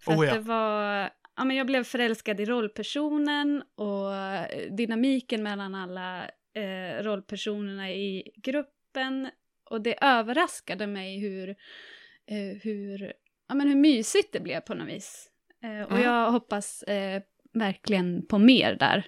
För 0.00 0.12
oh, 0.12 0.26
ja. 0.26 0.34
det 0.34 0.40
var... 0.40 1.10
Ja, 1.36 1.44
men 1.44 1.56
jag 1.56 1.66
blev 1.66 1.84
förälskad 1.84 2.40
i 2.40 2.44
rollpersonen 2.44 3.62
och 3.74 4.12
dynamiken 4.70 5.42
mellan 5.42 5.74
alla 5.74 6.24
eh, 6.54 7.02
rollpersonerna 7.02 7.90
i 7.90 8.30
gruppen. 8.36 9.30
Och 9.64 9.80
det 9.80 10.04
överraskade 10.04 10.86
mig 10.86 11.18
hur 11.18 11.56
eh, 12.28 12.58
hur, 12.62 13.12
ja, 13.48 13.54
men 13.54 13.68
hur 13.68 13.76
mysigt 13.76 14.32
det 14.32 14.40
blev 14.40 14.60
på 14.60 14.74
något 14.74 14.88
vis. 14.88 15.28
Eh, 15.62 15.82
och 15.82 15.92
mm. 15.92 16.02
jag 16.02 16.30
hoppas 16.30 16.82
eh, 16.82 17.22
verkligen 17.52 18.26
på 18.26 18.38
mer 18.38 18.76
där. 18.80 19.06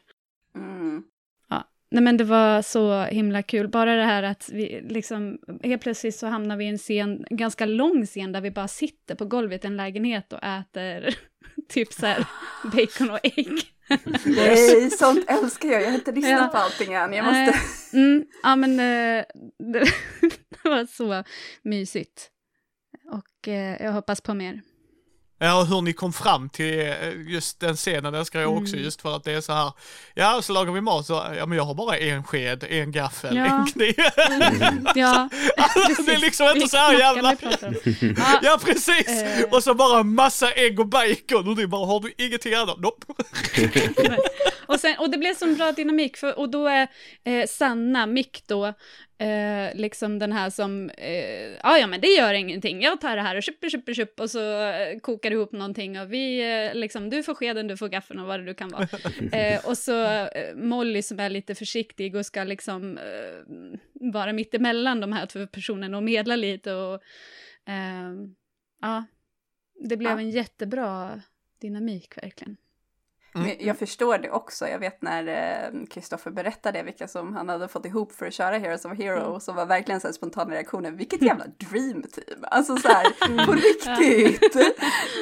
Mm. 0.54 1.02
Ja, 1.48 1.68
nej 1.90 2.02
men 2.02 2.16
det 2.16 2.24
var 2.24 2.62
så 2.62 3.02
himla 3.02 3.42
kul, 3.42 3.68
bara 3.68 3.94
det 3.94 4.04
här 4.04 4.22
att 4.22 4.50
vi 4.52 4.80
liksom, 4.88 5.38
helt 5.62 5.82
plötsligt 5.82 6.16
så 6.16 6.26
hamnar 6.26 6.56
vi 6.56 6.64
i 6.64 6.68
en 6.68 6.78
scen, 6.78 7.24
en 7.30 7.36
ganska 7.36 7.66
lång 7.66 8.06
scen 8.06 8.32
där 8.32 8.40
vi 8.40 8.50
bara 8.50 8.68
sitter 8.68 9.14
på 9.14 9.24
golvet 9.24 9.64
i 9.64 9.66
en 9.66 9.76
lägenhet 9.76 10.32
och 10.32 10.44
äter 10.44 11.14
typ 11.68 11.92
så 11.92 12.06
här 12.06 12.26
bacon 12.64 13.10
och 13.10 13.20
ägg. 13.22 13.60
Nej, 14.24 14.90
sånt 14.90 15.24
älskar 15.28 15.68
jag. 15.68 15.82
Jag 15.82 15.86
har 15.86 15.94
inte 15.94 16.12
lyssnat 16.12 16.40
ja. 16.40 16.48
på 16.48 16.58
allting 16.58 16.92
än. 16.92 17.12
Jag 17.12 17.24
måste... 17.24 17.58
Mm, 17.96 18.26
ja, 18.42 18.56
men 18.56 18.70
eh, 18.70 19.24
det, 19.72 19.84
det 20.48 20.68
var 20.68 20.86
så 20.86 21.24
mysigt. 21.62 22.30
Och 23.10 23.48
eh, 23.48 23.82
jag 23.82 23.92
hoppas 23.92 24.20
på 24.20 24.34
mer. 24.34 24.60
Ja, 25.42 25.60
och 25.60 25.66
hur 25.66 25.82
ni 25.82 25.92
kom 25.92 26.12
fram 26.12 26.48
till 26.48 26.80
eh, 26.80 26.96
just 27.28 27.60
den 27.60 27.76
scenen 27.76 28.14
älskar 28.14 28.40
jag 28.40 28.56
också, 28.56 28.72
mm. 28.72 28.84
just 28.84 29.02
för 29.02 29.16
att 29.16 29.24
det 29.24 29.32
är 29.32 29.40
så 29.40 29.52
här, 29.52 29.72
ja, 30.14 30.42
så 30.42 30.52
lagar 30.52 30.72
vi 30.72 30.80
mat, 30.80 31.06
så, 31.06 31.24
ja 31.36 31.46
men 31.46 31.58
jag 31.58 31.64
har 31.64 31.74
bara 31.74 31.96
en 31.96 32.24
sked, 32.24 32.64
en 32.68 32.92
gaffel, 32.92 33.36
ja. 33.36 33.44
en 33.44 33.66
kniv. 33.66 33.94
Mm. 34.30 34.86
ja, 34.94 35.28
precis. 35.86 36.06
Det 36.06 36.14
är 36.14 36.18
liksom 36.18 36.46
inte 36.54 36.68
så 36.68 36.76
här 36.76 36.98
jävla... 36.98 37.36
ja. 37.40 38.40
ja, 38.42 38.58
precis. 38.64 39.08
Uh. 39.08 39.54
Och 39.54 39.62
så 39.62 39.74
bara 39.74 40.02
massa 40.02 40.52
ägg 40.52 40.80
och 40.80 40.86
bacon 40.86 41.48
och 41.48 41.56
du 41.56 41.66
bara, 41.66 41.86
har 41.86 42.00
du 42.00 42.12
ingenting 42.18 42.54
annat? 42.54 42.78
Nope. 42.78 43.06
Och, 44.72 44.80
sen, 44.80 44.98
och 44.98 45.10
det 45.10 45.18
blev 45.18 45.34
så 45.34 45.46
bra 45.46 45.72
dynamik, 45.72 46.16
för, 46.16 46.38
och 46.38 46.50
då 46.50 46.66
är 46.66 46.88
eh, 47.24 47.46
Sanna, 47.46 48.06
Mick 48.06 48.42
då, 48.46 48.74
Eh, 49.20 49.74
liksom 49.74 50.18
den 50.18 50.32
här 50.32 50.50
som, 50.50 50.90
eh, 50.90 51.50
ja 51.62 51.78
ja 51.78 51.86
men 51.86 52.00
det 52.00 52.08
gör 52.08 52.34
ingenting, 52.34 52.82
jag 52.82 53.00
tar 53.00 53.16
det 53.16 53.22
här 53.22 53.36
och 53.36 53.42
köper, 53.42 53.68
köper, 53.68 53.94
köper 53.94 54.22
och 54.22 54.30
så 54.30 54.62
eh, 54.62 54.98
kokar 54.98 55.30
ihop 55.30 55.52
någonting 55.52 56.00
och 56.00 56.12
vi, 56.12 56.52
eh, 56.52 56.74
liksom, 56.74 57.10
du 57.10 57.22
får 57.22 57.34
skeden, 57.34 57.66
du 57.66 57.76
får 57.76 57.88
gaffeln 57.88 58.20
och 58.20 58.26
vad 58.26 58.40
det 58.40 58.46
du 58.46 58.54
kan 58.54 58.68
vara. 58.68 58.88
Eh, 59.32 59.66
och 59.66 59.78
så 59.78 60.04
eh, 60.04 60.56
Molly 60.56 61.02
som 61.02 61.20
är 61.20 61.30
lite 61.30 61.54
försiktig 61.54 62.16
och 62.16 62.26
ska 62.26 62.44
liksom 62.44 62.98
vara 63.94 64.32
mittemellan 64.32 65.00
de 65.00 65.12
här 65.12 65.26
två 65.26 65.46
personerna 65.46 65.96
och 65.96 66.02
medla 66.02 66.36
lite 66.36 66.74
och 66.74 67.02
ja, 68.80 69.04
det 69.88 69.96
blev 69.96 70.10
ja. 70.10 70.20
en 70.20 70.30
jättebra 70.30 71.20
dynamik 71.60 72.16
verkligen. 72.16 72.56
Mm. 73.34 73.56
Jag 73.60 73.78
förstår 73.78 74.18
det 74.18 74.30
också. 74.30 74.68
Jag 74.68 74.78
vet 74.78 75.02
när 75.02 75.86
Kristoffer 75.86 76.30
eh, 76.30 76.34
berättade 76.34 76.82
vilka 76.82 77.08
som 77.08 77.34
han 77.34 77.48
hade 77.48 77.68
fått 77.68 77.86
ihop 77.86 78.12
för 78.12 78.26
att 78.26 78.34
köra 78.34 78.58
Heroes 78.58 78.84
of 78.84 78.98
Hero 78.98 79.28
mm. 79.28 79.40
så 79.40 79.52
var 79.52 79.66
verkligen 79.66 80.00
så 80.00 80.06
här 80.06 80.12
spontana 80.12 80.54
reaktioner, 80.54 80.90
vilket 80.90 81.22
jävla 81.22 81.44
dream 81.70 82.02
team! 82.02 82.44
Alltså 82.50 82.76
så 82.76 82.88
här, 82.88 83.06
mm. 83.28 83.46
på 83.46 83.52
riktigt! 83.52 84.52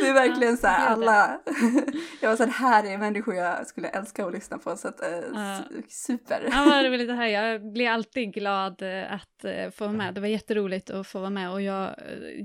Det 0.00 0.08
är 0.08 0.14
verkligen 0.14 0.56
så 0.56 0.66
här 0.66 0.92
alla, 0.92 1.40
jag 2.20 2.28
var 2.28 2.36
så 2.36 2.44
här, 2.44 2.50
här 2.50 2.92
är 2.92 2.98
människor 2.98 3.34
jag 3.34 3.66
skulle 3.66 3.88
älska 3.88 4.26
att 4.26 4.32
lyssna 4.32 4.58
på 4.58 4.76
så 4.76 4.88
att, 4.88 5.00
uh, 5.00 5.60
super! 5.88 6.48
Ja, 6.52 6.64
vad 6.64 6.84
roligt 6.84 7.08
det 7.08 7.14
här. 7.14 7.26
Jag 7.26 7.72
blir 7.72 7.88
alltid 7.88 8.34
glad 8.34 8.82
eh, 8.82 9.12
att 9.12 9.44
uh, 9.44 9.70
få 9.70 9.84
vara 9.84 9.96
med. 9.96 10.14
Det 10.14 10.20
var 10.20 10.28
jätteroligt 10.28 10.90
att 10.90 11.06
få 11.06 11.18
vara 11.18 11.30
med 11.30 11.50
och 11.50 11.62
jag, 11.62 11.94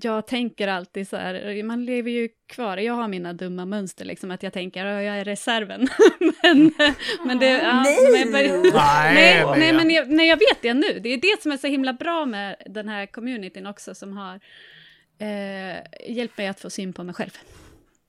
jag 0.02 0.28
tänker 0.28 0.68
alltid 0.68 1.08
så 1.08 1.18
här, 1.18 1.64
man 1.64 1.86
lever 1.86 2.12
ju 2.12 2.30
kvar, 2.48 2.78
jag 2.78 2.94
har 2.94 3.08
mina 3.08 3.34
dumma 3.34 3.66
mönster 3.66 4.06
liksom, 4.06 4.32
att 4.32 4.44
jag 4.44 4.54
tänker, 4.54 4.86
jag 4.86 5.18
är 5.18 5.26
reserv 5.26 5.53
reserven. 5.62 5.90
men, 6.44 6.74
men 7.26 7.40
det... 7.40 7.46
Ja, 7.46 7.84
Nej! 7.84 8.26
men, 8.26 8.32
Nej, 8.32 8.64
nej, 9.14 9.46
men 9.46 9.60
nej, 9.60 9.68
ja. 9.68 9.74
men 9.74 9.90
jag, 9.90 10.10
nej, 10.10 10.28
jag 10.28 10.38
vet 10.38 10.62
det 10.62 10.74
nu. 10.74 11.00
Det 11.04 11.10
är 11.10 11.18
det 11.18 11.42
som 11.42 11.52
är 11.52 11.58
så 11.58 11.68
himla 11.68 11.94
bra 11.94 12.26
med 12.26 12.56
den 12.66 12.90
här 12.90 13.06
communityn 13.06 13.68
också, 13.68 13.96
som 13.96 14.18
har 14.18 14.40
eh, 15.20 15.78
hjälpt 16.10 16.38
mig 16.38 16.48
att 16.48 16.60
få 16.60 16.70
syn 16.70 16.94
på 16.94 17.04
mig 17.04 17.16
själv. 17.16 17.38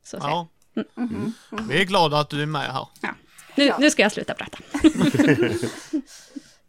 Så 0.04 0.16
att 0.16 0.22
säga. 0.22 0.32
Ja. 0.32 0.48
Vi 1.68 1.80
är 1.80 1.84
glada 1.84 2.18
att 2.18 2.30
du 2.30 2.42
är 2.42 2.46
med 2.46 2.72
här. 2.72 2.86
Nu, 3.56 3.64
Ja. 3.64 3.76
nu 3.80 3.90
ska 3.90 4.02
jag 4.02 4.12
sluta 4.12 4.34
prata. 4.34 4.58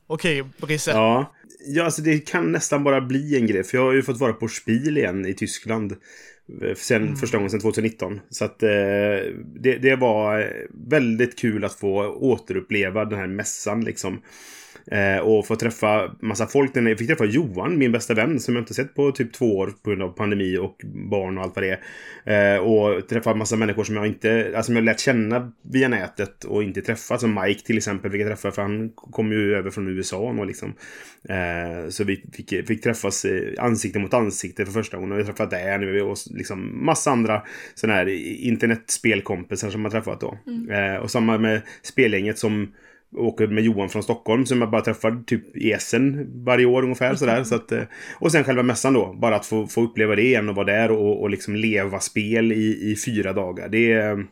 Okej, 0.08 0.44
Brisse. 0.58 0.92
Ja. 0.92 1.34
ja, 1.68 1.84
alltså 1.86 2.02
det 2.02 2.20
kan 2.20 2.52
nästan 2.52 2.84
bara 2.84 3.02
bli 3.02 3.36
en 3.36 3.48
grej. 3.48 3.64
För 3.64 3.78
jag 3.78 3.86
har 3.86 3.94
ju 3.94 4.04
fått 4.04 4.20
vara 4.20 4.34
på 4.34 4.48
Spiel 4.48 4.98
igen 4.98 5.26
i 5.26 5.34
Tyskland. 5.34 5.96
Eh, 6.62 6.76
Sen, 6.76 7.16
Första 7.16 7.38
gången 7.38 7.50
sedan 7.50 7.60
2019. 7.60 8.20
Så 8.30 8.46
att 8.46 8.64
eh, 8.64 8.70
det, 9.60 9.78
det 9.82 9.96
var 9.96 10.54
väldigt 10.90 11.40
kul 11.40 11.66
att 11.66 11.74
få 11.74 12.08
återuppleva 12.08 13.06
den 13.06 13.20
här 13.20 13.28
mässan 13.28 13.86
liksom. 13.86 14.22
Eh, 14.92 15.18
och 15.18 15.48
få 15.48 15.56
träffa 15.56 16.16
massa 16.20 16.48
folk. 16.48 16.72
Jag 16.74 16.98
fick 16.98 17.08
träffa 17.08 17.26
Johan, 17.26 17.78
min 17.78 17.92
bästa 17.92 18.14
vän, 18.14 18.40
som 18.40 18.56
jag 18.56 18.62
inte 18.62 18.74
sett 18.74 18.96
på 18.96 19.12
typ 19.12 19.34
två 19.34 19.58
år 19.58 19.74
på 19.84 19.90
grund 19.90 20.02
av 20.02 20.10
pandemi 20.10 20.58
och 20.58 20.82
barn 21.12 21.38
och 21.38 21.44
allt 21.44 21.56
vad 21.56 21.64
det 21.64 21.80
är. 22.24 22.56
Eh, 22.56 22.60
och 22.60 23.08
träffa 23.08 23.36
massa 23.36 23.56
människor 23.56 23.84
som 23.84 23.96
jag 23.96 24.08
inte, 24.08 24.52
alltså 24.56 24.64
som 24.64 24.76
jag 24.76 24.86
lärt 24.86 25.00
känna 25.00 25.52
via 25.62 25.88
nätet 25.88 26.44
och 26.44 26.64
inte 26.64 26.82
träffat. 26.82 27.22
Som 27.22 27.42
Mike 27.44 27.62
till 27.62 27.78
exempel 27.78 28.12
fick 28.12 28.22
jag 28.22 28.28
träffa, 28.28 28.52
för 28.52 28.62
han 28.62 28.90
kom 28.90 29.32
ju 29.32 29.56
över 29.56 29.72
från 29.72 29.88
USA 29.88 30.18
och 30.18 30.46
liksom. 30.46 30.74
Eh, 31.30 31.90
så 31.90 32.04
vi 32.04 32.24
fick, 32.34 32.68
fick 32.68 32.84
träffas 32.84 33.26
eh, 33.26 33.64
ansikte 33.64 34.00
mot 34.00 34.14
ansikte 34.14 34.66
för 34.66 34.72
första 34.72 34.98
gången. 34.98 35.12
Och 35.12 35.20
jag 35.20 35.26
träffade 35.26 35.78
nu 35.78 36.02
och 36.02 36.18
liksom 36.32 36.86
massa 36.86 37.12
andra 37.12 37.42
sådana 37.76 38.00
här 38.00 38.08
internetspelkompisar 38.46 39.70
som 39.70 39.82
jag 39.82 39.92
träffat 39.92 40.22
då. 40.22 40.38
Eh, 40.74 40.96
och 40.96 41.12
samma 41.12 41.38
med 41.38 41.62
spelgänget 41.82 42.40
som 42.40 42.72
åker 43.18 43.48
med 43.48 43.64
Johan 43.64 43.90
från 43.90 44.04
Stockholm 44.04 44.46
som 44.46 44.62
jag 44.62 44.72
bara 44.72 44.82
träffar 44.82 45.24
typ 45.26 45.58
i 45.58 45.72
Essen 45.72 46.28
varje 46.46 46.66
år 46.66 46.84
ungefär 46.84 47.16
sådär. 47.16 47.44
Så 47.44 47.56
att, 47.56 47.72
eh, 47.72 47.84
och 48.20 48.32
sen 48.32 48.44
själva 48.44 48.64
mässan 48.64 48.94
då. 48.94 49.14
Bara 49.14 49.36
att 49.36 49.46
få, 49.46 49.68
få 49.68 49.82
uppleva 49.82 50.16
det 50.16 50.22
igen 50.22 50.50
och 50.50 50.56
vara 50.56 50.66
där 50.66 50.92
och, 50.92 51.22
och 51.22 51.30
liksom 51.30 51.56
leva 51.56 52.00
spel 52.00 52.52
i, 52.52 52.92
i 52.92 52.96
fyra 53.06 53.34
dagar. 53.34 53.70
Det 53.70 53.92
är, 53.92 54.26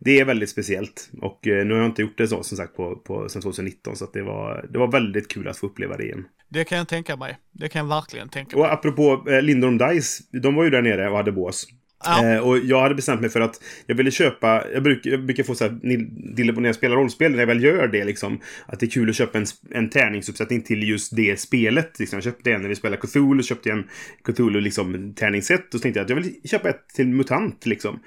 det 0.00 0.20
är 0.20 0.24
väldigt 0.24 0.50
speciellt. 0.50 1.10
Och 1.20 1.46
eh, 1.46 1.66
nu 1.66 1.74
har 1.74 1.80
jag 1.80 1.90
inte 1.90 2.02
gjort 2.02 2.18
det 2.18 2.28
så 2.28 2.42
som 2.42 2.56
sagt 2.56 2.76
på, 2.76 2.96
på, 2.96 3.28
sen 3.28 3.42
2019. 3.42 3.96
Så 3.96 4.06
det, 4.12 4.22
var, 4.22 4.66
det 4.70 4.78
var 4.78 4.92
väldigt 4.92 5.28
kul 5.28 5.48
att 5.48 5.58
få 5.58 5.66
uppleva 5.66 5.96
det 5.96 6.04
igen. 6.04 6.24
Det 6.48 6.64
kan 6.64 6.78
jag 6.78 6.88
tänka 6.88 7.16
mig. 7.16 7.38
Det 7.52 7.68
kan 7.68 7.78
jag 7.78 7.94
verkligen 7.94 8.28
tänka 8.28 8.56
mig. 8.56 8.64
Och 8.66 8.72
apropå 8.72 9.24
eh, 9.30 9.42
Lindholm 9.42 9.78
Dice. 9.78 10.22
De 10.30 10.54
var 10.54 10.64
ju 10.64 10.70
där 10.70 10.82
nere 10.82 11.10
och 11.10 11.16
hade 11.16 11.32
bås. 11.32 11.66
Ja. 12.04 12.26
Eh, 12.26 12.38
och 12.38 12.58
jag 12.58 12.80
hade 12.80 12.94
bestämt 12.94 13.20
mig 13.20 13.30
för 13.30 13.40
att 13.40 13.60
jag 13.86 13.94
ville 13.94 14.10
köpa, 14.10 14.64
jag 14.74 14.82
brukar, 14.82 15.10
jag 15.10 15.24
brukar 15.24 15.44
få 15.44 15.54
så 15.54 15.64
här, 15.64 15.78
när 16.60 16.68
jag 16.68 16.74
spelar 16.74 16.96
rollspel, 16.96 17.32
när 17.32 17.38
jag 17.38 17.46
väl 17.46 17.64
gör 17.64 17.88
det 17.88 18.04
liksom, 18.04 18.40
att 18.66 18.80
det 18.80 18.86
är 18.86 18.90
kul 18.90 19.10
att 19.10 19.16
köpa 19.16 19.38
en, 19.38 19.46
en 19.70 19.90
tärningsuppsättning 19.90 20.62
till 20.62 20.88
just 20.88 21.16
det 21.16 21.40
spelet. 21.40 21.98
Liksom. 21.98 22.16
Jag 22.16 22.24
köpte 22.24 22.52
en 22.52 22.62
när 22.62 22.68
vi 22.68 22.74
spelade 22.74 23.02
Cthulhu, 23.02 23.42
köpte 23.42 23.68
jag 23.68 23.78
en 23.78 23.84
Cthulhu 24.24 24.60
liksom 24.60 25.14
tärningsset 25.14 25.74
och 25.74 25.80
så 25.80 25.82
tänkte 25.82 26.00
jag 26.00 26.04
att 26.04 26.10
jag 26.10 26.16
vill 26.16 26.34
köpa 26.44 26.68
ett 26.68 26.88
till 26.94 27.08
MUTANT 27.08 27.66
liksom. 27.66 28.00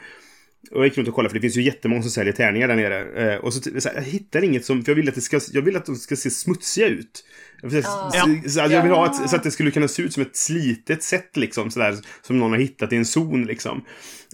Och 0.71 0.77
jag 0.77 0.85
gick 0.85 0.97
runt 0.97 1.07
och 1.07 1.13
kollade 1.13 1.29
för 1.29 1.35
det 1.35 1.41
finns 1.41 1.57
ju 1.57 1.61
jättemånga 1.61 2.01
som 2.01 2.11
säljer 2.11 2.33
tärningar 2.33 2.67
där 2.67 2.75
nere. 2.75 3.33
Eh, 3.33 3.39
och 3.39 3.53
så, 3.53 3.61
så 3.81 3.89
här, 3.89 3.95
jag 3.95 4.03
hittar 4.03 4.43
inget 4.43 4.65
som, 4.65 4.83
för 4.83 4.91
jag 4.91 4.95
vill 4.95 5.09
att 5.09 5.15
det 5.15 5.21
ska, 5.21 5.39
jag 5.51 5.61
vill 5.61 5.75
att 5.75 5.85
de 5.85 5.95
ska 5.95 6.15
se 6.15 6.29
smutsiga 6.29 6.87
ut. 6.87 7.23
Jag 7.61 7.69
vill, 7.69 7.83
Ja. 7.83 8.11
så, 8.43 8.49
så, 8.49 8.61
att 8.61 8.71
jag 8.71 8.83
vill 8.83 8.91
ha 8.91 9.05
ett, 9.05 9.29
så 9.29 9.35
att 9.35 9.43
det 9.43 9.51
skulle 9.51 9.71
kunna 9.71 9.87
se 9.87 10.01
ut 10.01 10.13
som 10.13 10.21
ett 10.23 10.35
slitet 10.37 11.03
sätt 11.03 11.37
liksom 11.37 11.71
sådär. 11.71 11.97
Som 12.21 12.39
någon 12.39 12.51
har 12.51 12.57
hittat 12.57 12.93
i 12.93 12.95
en 12.95 13.05
zon 13.05 13.43
liksom. 13.43 13.81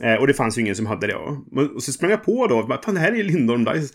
Eh, 0.04 0.14
och 0.14 0.28
det 0.28 0.34
fanns 0.34 0.58
ju 0.58 0.62
ingen 0.62 0.76
som 0.76 0.86
hade 0.86 1.08
det. 1.08 1.16
Och 1.76 1.84
så 1.84 1.92
sprang 1.92 2.12
jag 2.12 2.24
på 2.26 2.48
då. 2.48 2.64
Bara, 2.64 2.82
Fan, 2.82 2.94
det 2.94 3.00
här 3.02 3.12
är 3.12 3.16
ju 3.16 3.24
Lindholm 3.24 3.64
Dice. 3.64 3.94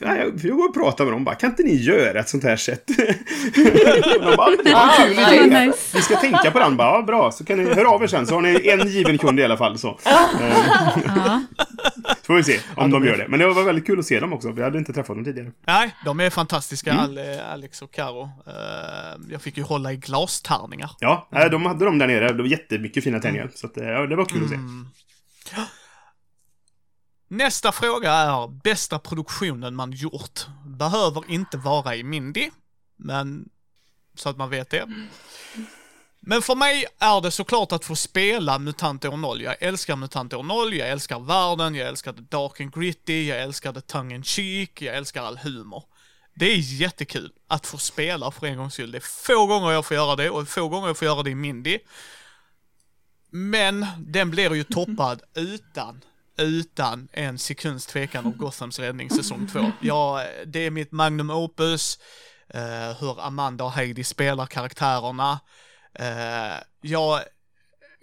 Ja, 0.00 0.16
jag, 0.16 0.26
jag 0.44 0.56
går 0.56 0.68
och 0.68 0.74
pratar 0.74 1.04
med 1.04 1.14
dem. 1.14 1.24
Bara, 1.24 1.34
kan 1.34 1.50
inte 1.50 1.62
ni 1.62 1.74
göra 1.74 2.20
ett 2.20 2.28
sånt 2.28 2.44
här 2.44 2.56
sätt? 2.56 2.84
de 4.20 4.36
bara, 4.36 4.50
det 4.64 4.72
var 4.72 4.82
en 4.82 5.06
kul 5.14 5.18
Ah, 5.18 5.32
idé. 5.34 5.44
nice. 5.44 5.66
Nice. 5.66 5.96
Vi 5.96 6.02
ska 6.02 6.16
tänka 6.16 6.50
på 6.50 6.58
den. 6.58 6.76
Bara, 6.76 6.88
ja, 6.98 7.02
bra. 7.02 7.32
Så 7.32 7.44
kan 7.44 7.58
ni 7.58 7.74
höra 7.74 7.88
av 7.90 8.02
er 8.02 8.06
sen. 8.06 8.26
Så 8.26 8.34
har 8.34 8.42
ni 8.42 8.68
en 8.68 8.88
given 8.88 9.18
kund 9.18 9.40
i 9.40 9.44
alla 9.44 9.56
fall. 9.56 9.78
Så. 9.78 9.88
Eh, 9.88 9.96
Ja. 11.06 11.42
så 12.08 12.24
får 12.26 12.34
vi 12.34 12.42
se 12.44 12.58
om 12.76 12.90
de 12.90 13.04
gör 13.04 13.16
det. 13.16 13.26
Men 13.28 13.38
det 13.38 13.46
var 13.46 13.62
väldigt 13.64 13.86
kul 13.86 13.98
att 13.98 14.04
se 14.06 14.20
dem 14.20 14.32
också. 14.32 14.52
Vi 14.52 14.62
hade 14.62 14.78
inte 14.78 14.92
träffat 14.92 15.16
dem 15.16 15.24
tidigare. 15.24 15.50
Nej, 15.66 15.94
de 16.04 16.20
är 16.20 16.30
fantastiska, 16.30 16.90
Mm. 16.90 17.04
Al- 17.04 17.18
eh, 17.18 17.52
Alex 17.52 17.82
och 17.82 17.90
Karo. 17.92 18.22
Eh, 18.46 18.52
jag 19.30 19.42
fick 19.42 19.56
ju 19.56 19.62
hålla 19.62 19.92
i 19.92 19.96
glastärningar. 19.96 20.90
Ja, 21.00 21.28
nej, 21.32 21.50
de 21.50 21.66
hade 21.66 21.84
dem 21.84 21.98
där 21.98 22.06
nere. 22.06 22.32
Det 22.32 22.42
var 22.42 22.48
jättemycket 22.48 23.04
fina 23.04 23.18
tärningar. 23.20 23.50
Så 23.54 23.66
att, 23.66 23.76
eh, 23.76 23.84
ja, 23.88 24.06
det 24.06 24.16
var 24.16 24.24
kul 24.24 24.42
att 24.44 24.50
se. 24.50 24.56
Nästa 27.28 27.72
fråga 27.72 28.12
är 28.12 28.48
bästa 28.48 28.98
produktionen 28.98 29.74
man 29.74 29.92
gjort. 29.92 30.46
Behöver 30.66 31.30
inte 31.30 31.56
vara 31.56 31.96
i 31.96 32.02
Mindy, 32.02 32.50
men 32.96 33.48
så 34.14 34.28
att 34.28 34.36
man 34.36 34.50
vet 34.50 34.70
det. 34.70 34.86
Men 36.20 36.42
för 36.42 36.54
mig 36.54 36.86
är 36.98 37.20
det 37.20 37.30
såklart 37.30 37.72
att 37.72 37.84
få 37.84 37.96
spela 37.96 38.58
MUTANT 38.58 39.04
år 39.04 39.16
0. 39.16 39.42
Jag 39.42 39.56
älskar 39.60 39.96
MUTANT 39.96 40.34
år 40.34 40.42
0, 40.42 40.74
jag 40.74 40.88
älskar 40.88 41.18
världen, 41.20 41.74
jag 41.74 41.88
älskar 41.88 42.12
the 42.12 42.20
dark 42.20 42.60
and 42.60 42.74
gritty, 42.74 43.26
jag 43.26 43.42
älskar 43.42 43.72
the 43.72 43.80
tongue 43.80 44.14
and 44.14 44.26
cheek, 44.26 44.82
jag 44.82 44.96
älskar 44.96 45.22
all 45.22 45.38
humor. 45.38 45.84
Det 46.34 46.52
är 46.52 46.56
jättekul 46.56 47.32
att 47.48 47.66
få 47.66 47.78
spela 47.78 48.30
för 48.30 48.46
en 48.46 48.56
gångs 48.56 48.74
skull. 48.74 48.90
Det 48.90 48.98
är 48.98 49.24
få 49.26 49.46
gånger 49.46 49.70
jag 49.70 49.86
får 49.86 49.94
göra 49.94 50.16
det 50.16 50.30
och 50.30 50.48
få 50.48 50.68
gånger 50.68 50.86
jag 50.86 50.96
får 50.98 51.06
göra 51.06 51.22
det 51.22 51.30
i 51.30 51.34
Mindy. 51.34 51.78
Men 53.30 53.86
den 53.98 54.30
blir 54.30 54.54
ju 54.54 54.64
toppad 54.64 55.22
utan, 55.34 56.04
utan 56.38 57.08
en 57.12 57.38
sekunds 57.38 57.86
tvekan 57.86 58.26
av 58.26 58.36
Gothams 58.36 58.78
räddning 58.78 59.10
säsong 59.10 59.48
två. 59.52 59.72
Ja, 59.80 60.24
det 60.46 60.66
är 60.66 60.70
mitt 60.70 60.92
magnum 60.92 61.30
opus, 61.30 61.98
eh, 62.54 63.00
hur 63.00 63.26
Amanda 63.26 63.64
och 63.64 63.72
Heidi 63.72 64.04
spelar 64.04 64.46
karaktärerna. 64.46 65.40
Eh, 65.94 66.62
jag 66.80 67.20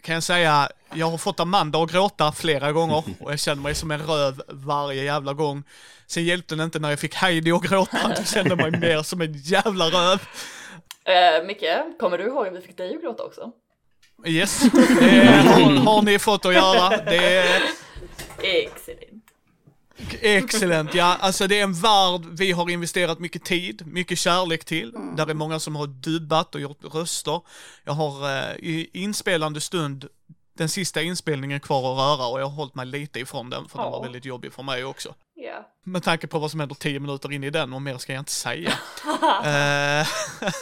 kan 0.03 0.13
jag 0.13 0.23
säga, 0.23 0.69
jag 0.93 1.09
har 1.09 1.17
fått 1.17 1.39
Amanda 1.39 1.83
att 1.83 1.91
gråta 1.91 2.31
flera 2.31 2.71
gånger 2.71 3.03
och 3.19 3.31
jag 3.31 3.39
känner 3.39 3.61
mig 3.61 3.75
som 3.75 3.91
en 3.91 4.01
röv 4.01 4.41
varje 4.49 5.03
jävla 5.03 5.33
gång. 5.33 5.63
Sen 6.07 6.25
hjälpte 6.25 6.55
det 6.55 6.63
inte 6.63 6.79
när 6.79 6.89
jag 6.89 6.99
fick 6.99 7.15
Heidi 7.15 7.51
att 7.51 7.61
gråta, 7.61 8.13
då 8.17 8.23
kände 8.23 8.49
jag 8.49 8.71
mig 8.71 8.79
mer 8.79 9.03
som 9.03 9.21
en 9.21 9.33
jävla 9.33 9.85
röv. 9.85 10.21
Eh, 11.05 11.45
Micke, 11.45 11.99
kommer 11.99 12.17
du 12.17 12.23
ihåg 12.23 12.47
att 12.47 12.53
vi 12.53 12.61
fick 12.61 12.77
dig 12.77 12.95
att 12.95 13.01
gråta 13.01 13.23
också? 13.23 13.51
Yes, 14.25 14.59
det 14.59 15.25
har, 15.47 15.85
har 15.85 16.01
ni 16.01 16.19
fått 16.19 16.45
att 16.45 16.53
göra. 16.53 16.89
Det 16.89 17.37
är 17.37 17.61
Excellent. 18.41 19.23
excellent, 20.21 20.93
ja. 20.93 21.17
Alltså 21.19 21.47
det 21.47 21.59
är 21.59 21.63
en 21.63 21.73
värld 21.73 22.21
vi 22.31 22.51
har 22.51 22.69
investerat 22.69 23.19
mycket 23.19 23.43
tid, 23.43 23.87
mycket 23.87 24.19
kärlek 24.19 24.65
till. 24.65 24.93
Där 25.17 25.29
är 25.29 25.33
många 25.33 25.59
som 25.59 25.75
har 25.75 25.87
dubbat 25.87 26.55
och 26.55 26.61
gjort 26.61 26.79
röster. 26.93 27.41
Jag 27.83 27.93
har 27.93 28.37
eh, 28.37 28.55
i 28.55 28.89
inspelande 28.93 29.61
stund 29.61 30.07
den 30.57 30.69
sista 30.69 31.01
inspelningen 31.01 31.59
kvar 31.59 31.91
att 31.93 31.97
röra 32.19 32.27
och 32.27 32.39
jag 32.39 32.45
har 32.45 32.55
hållit 32.55 32.75
mig 32.75 32.85
lite 32.85 33.19
ifrån 33.19 33.49
den 33.49 33.67
för 33.69 33.83
den 33.83 33.91
var 33.91 34.03
väldigt 34.03 34.25
jobbig 34.25 34.53
för 34.53 34.63
mig 34.63 34.83
också. 34.83 35.13
Ja. 35.35 35.71
Med 35.83 36.03
tanke 36.03 36.27
på 36.27 36.39
vad 36.39 36.51
som 36.51 36.59
händer 36.59 36.75
tio 36.75 36.99
minuter 36.99 37.31
in 37.31 37.43
i 37.43 37.49
den 37.49 37.73
och 37.73 37.81
mer 37.81 37.97
ska 37.97 38.13
jag 38.13 38.21
inte 38.21 38.31
säga. 38.31 38.73
Eh, 39.43 40.07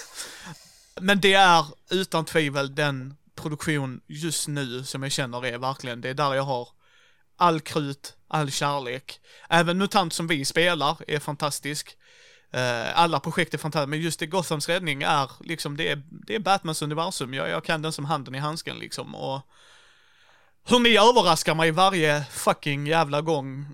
Men 1.01 1.19
det 1.21 1.33
är 1.33 1.65
utan 1.89 2.25
tvivel 2.25 2.75
den 2.75 3.15
produktion 3.45 4.01
just 4.08 4.47
nu 4.47 4.84
som 4.84 5.03
jag 5.03 5.12
känner 5.12 5.45
är 5.45 5.58
verkligen, 5.58 6.01
det 6.01 6.10
är 6.10 6.13
där 6.13 6.34
jag 6.34 6.43
har 6.43 6.67
all 7.38 7.60
krut, 7.60 8.13
all 8.27 8.51
kärlek. 8.51 9.19
Även 9.49 9.77
MUTANT 9.77 10.13
som 10.13 10.27
vi 10.27 10.45
spelar 10.45 10.97
är 11.08 11.19
fantastisk. 11.19 11.97
Eh, 12.53 12.99
alla 12.99 13.19
projekt 13.19 13.53
är 13.53 13.58
fantastiska, 13.58 13.89
men 13.89 14.01
just 14.01 14.19
det 14.19 14.25
Gothams 14.25 14.69
räddning 14.69 15.04
är 15.04 15.31
liksom, 15.39 15.77
det 15.77 15.91
är, 15.91 16.04
det 16.27 16.35
är 16.35 16.39
Batmans 16.39 16.81
universum. 16.81 17.33
Jag, 17.33 17.50
jag 17.50 17.63
kan 17.63 17.81
den 17.81 17.91
som 17.91 18.06
handen 18.06 18.35
i 18.35 18.39
handsken 18.39 18.77
liksom. 18.77 19.15
Och 19.15 19.41
hur 20.67 20.79
ni 20.79 20.98
överraskar 20.98 21.56
mig 21.56 21.71
varje 21.71 22.23
fucking 22.31 22.87
jävla 22.87 23.21
gång 23.21 23.65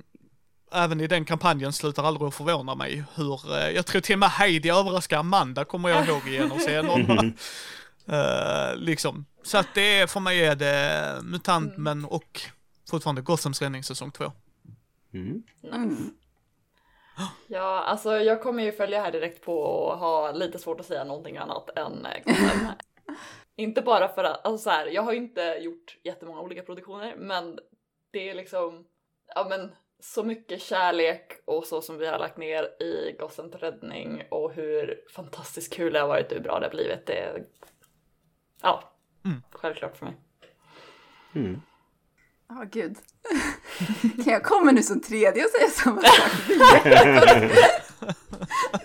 även 0.74 1.02
i 1.02 1.08
den 1.08 1.26
kampanjen 1.26 1.74
slutar 1.74 2.04
aldrig 2.04 2.28
att 2.28 2.36
förvåna 2.36 2.76
mig 2.76 3.04
hur, 3.16 3.58
eh, 3.58 3.70
jag 3.70 3.86
tror 3.86 4.02
till 4.02 4.16
och 4.16 4.20
med 4.20 4.30
Heidi 4.30 4.70
överraskar 4.70 5.18
Amanda 5.18 5.66
kommer 5.66 5.90
jag 5.90 6.08
ihåg 6.08 6.28
igen 6.28 6.52
och 6.52 6.62
senare 6.62 7.34
uh, 8.10 8.76
liksom. 8.76 9.26
Så 9.44 9.58
att 9.58 9.68
det 9.76 10.00
är, 10.00 10.08
för 10.08 10.20
mig 10.20 10.46
är 10.46 10.56
det 10.56 11.20
MUTANT 11.24 11.78
men 11.78 12.06
och 12.06 12.42
fortfarande 12.90 13.22
Gothams 13.22 13.62
räddning 13.62 13.84
säsong 13.84 14.12
två. 14.12 14.32
Mm. 15.14 15.44
Mm. 15.64 16.14
Ja, 17.48 17.84
alltså 17.84 18.20
jag 18.20 18.42
kommer 18.42 18.64
ju 18.64 18.72
följa 18.72 19.02
här 19.02 19.12
direkt 19.12 19.46
på 19.46 19.60
och 19.60 19.98
ha 19.98 20.32
lite 20.32 20.60
svårt 20.60 20.80
att 20.80 20.86
säga 20.86 21.04
någonting 21.04 21.38
annat 21.38 21.70
än 21.78 22.06
eh, 22.06 22.24
Gotham. 22.26 22.68
Inte 23.56 23.82
bara 23.82 24.08
för 24.08 24.24
att, 24.24 24.46
alltså 24.46 24.64
så 24.64 24.70
här, 24.70 24.88
jag 24.88 25.02
har 25.02 25.12
ju 25.12 25.18
inte 25.18 25.42
gjort 25.42 25.98
jättemånga 26.04 26.42
olika 26.42 26.62
produktioner, 26.62 27.16
men 27.18 27.60
det 28.12 28.30
är 28.30 28.36
liksom, 28.36 28.86
ja 29.36 29.48
men 29.50 29.72
så 30.00 30.24
mycket 30.24 30.62
kärlek 30.62 31.32
och 31.46 31.66
så 31.66 31.82
som 31.82 31.98
vi 31.98 32.08
har 32.08 32.20
lagt 32.20 32.38
ner 32.38 32.64
i 32.64 33.16
Gothams 33.20 33.56
räddning 33.56 34.24
och 34.30 34.54
hur 34.54 35.02
fantastiskt 35.16 35.74
kul 35.74 35.94
det 35.94 36.00
har 36.00 36.08
varit 36.08 36.32
och 36.32 36.38
hur 36.38 36.44
bra 36.44 36.60
det 36.60 36.66
har 36.66 36.72
blivit. 36.72 37.06
Det 37.06 37.44
ja, 38.62 38.88
Mm. 39.26 39.42
självklart 39.52 39.98
för 39.98 40.06
mig. 40.06 40.16
Mm. 41.36 41.62
Ja, 42.50 42.64
gud. 42.72 42.98
Kan 44.02 44.34
jag 44.34 44.44
komma 44.44 44.72
nu 44.72 44.84
som 44.84 45.02
tredje 45.02 45.44
och 45.46 45.50
säga 45.52 45.70
samma 45.70 46.02
sak? 46.02 46.32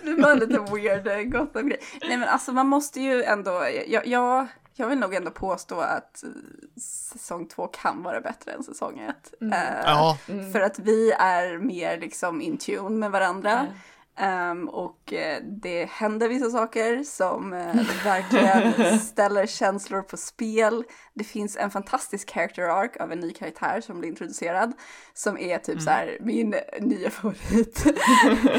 Det 0.03 0.13
bara 0.21 0.31
en 0.31 0.39
lite 0.39 0.59
weird 0.59 1.07
eh, 1.07 1.21
Gotham-grej. 1.21 1.79
Nej 2.01 2.17
men 2.17 2.27
alltså 2.29 2.51
man 2.51 2.67
måste 2.67 3.01
ju 3.01 3.23
ändå, 3.23 3.51
jag, 3.87 4.07
jag, 4.07 4.47
jag 4.73 4.87
vill 4.87 4.99
nog 4.99 5.13
ändå 5.13 5.31
påstå 5.31 5.79
att 5.79 6.23
säsong 6.81 7.47
två 7.47 7.67
kan 7.67 8.03
vara 8.03 8.21
bättre 8.21 8.51
än 8.51 8.63
säsong 8.63 8.99
ett. 8.99 9.33
Eh, 9.41 9.81
Ja, 9.85 10.17
För 10.53 10.61
att 10.61 10.79
vi 10.79 11.11
är 11.11 11.57
mer 11.57 11.97
liksom 11.99 12.41
in 12.41 12.57
tune 12.57 12.89
med 12.97 13.11
varandra. 13.11 13.67
Ehm, 14.19 14.69
och 14.69 15.13
eh, 15.13 15.41
det 15.43 15.89
händer 15.89 16.29
vissa 16.29 16.49
saker 16.49 17.03
som 17.03 17.53
eh, 17.53 17.75
verkligen 18.03 18.99
ställer 18.99 19.45
känslor 19.45 20.01
på 20.01 20.17
spel. 20.17 20.83
Det 21.13 21.23
finns 21.23 21.57
en 21.57 21.71
fantastisk 21.71 22.33
character 22.33 22.63
arc 22.63 22.97
av 22.99 23.11
en 23.11 23.19
ny 23.19 23.33
karaktär 23.33 23.81
som 23.81 23.99
blir 23.99 24.09
introducerad. 24.09 24.73
Som 25.13 25.37
är 25.37 25.57
typ 25.57 25.81
så 25.81 25.89
här 25.89 26.17
min 26.21 26.55
nya 26.79 27.09
favorit. 27.09 27.85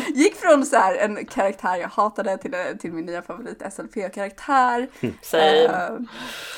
Gick 0.15 0.35
från 0.35 0.67
så 0.67 0.77
här 0.77 0.97
en 0.97 1.27
karaktär 1.27 1.77
jag 1.77 1.89
hatade 1.89 2.39
till, 2.39 2.55
till 2.79 2.93
min 2.93 3.07
nya 3.07 3.23
favorit 3.23 3.63
SLP-karaktär. 3.73 4.89
Same. 5.23 6.07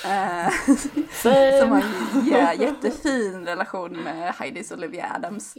Eh, 0.05 0.47
eh, 0.47 0.53
Same. 1.13 1.61
som 1.61 1.71
har 1.71 1.83
en 2.31 2.61
jättefin 2.61 3.47
relation 3.47 3.93
med 3.93 4.35
Heidis 4.35 4.73
Olivia 4.73 5.13
Adams. 5.17 5.55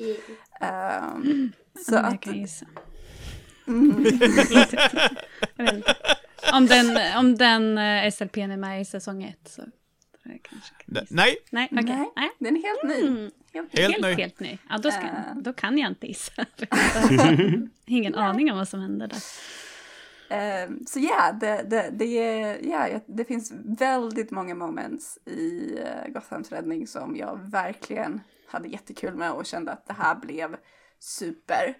Ehm, 0.60 1.52
så 1.88 1.96
att. 1.96 2.26
Mm. 3.72 4.06
Om 6.54 6.68
den, 6.68 6.98
om 7.18 7.38
den 7.38 7.78
eh, 7.78 8.12
SLP 8.12 8.38
är 8.38 8.58
med 8.58 8.82
i 8.82 8.86
säsong 8.86 9.24
ett 9.24 9.52
så 9.52 9.62
kanske 10.44 10.74
nej, 11.10 11.38
Nej, 11.50 11.70
okej. 11.72 12.12
nej, 12.16 12.32
den 12.40 12.58
är 12.58 12.62
helt 12.62 12.84
ny. 12.84 13.08
Mm. 13.08 13.32
Helt, 13.54 13.80
Helt 13.80 13.94
Helt, 13.94 14.04
ny. 14.04 14.24
helt 14.24 14.40
ny. 14.40 14.58
Ja, 14.70 14.78
då, 14.78 14.92
ska, 14.92 15.02
Eh. 15.02 15.36
då 15.36 15.54
kan 15.54 15.78
jag 15.78 15.92
inte 15.92 16.08
gissa. 16.08 16.32
Ingen 17.86 18.16
aning 18.16 18.52
om 18.52 18.58
vad 18.58 18.68
som 18.68 18.80
händer 18.80 19.08
där. 19.08 19.20
Ehm, 20.30 20.86
så 20.86 21.00
ja, 21.00 21.32
det, 21.32 21.66
det, 21.70 21.90
det, 21.92 22.06
ja, 22.64 23.00
det 23.06 23.26
finns 23.26 23.54
väldigt 23.80 24.32
många 24.32 24.56
moments 24.56 25.18
i 25.26 25.76
uh, 25.80 26.14
Gothams 26.14 26.52
räddning 26.52 26.88
som 26.88 27.16
jag 27.16 27.40
verkligen 27.52 28.22
hade 28.48 28.68
jättekul 28.68 29.16
med 29.16 29.32
och 29.32 29.46
kände 29.46 29.72
att 29.72 29.86
det 29.88 29.94
här 29.94 30.16
blev 30.16 30.56
super. 31.00 31.78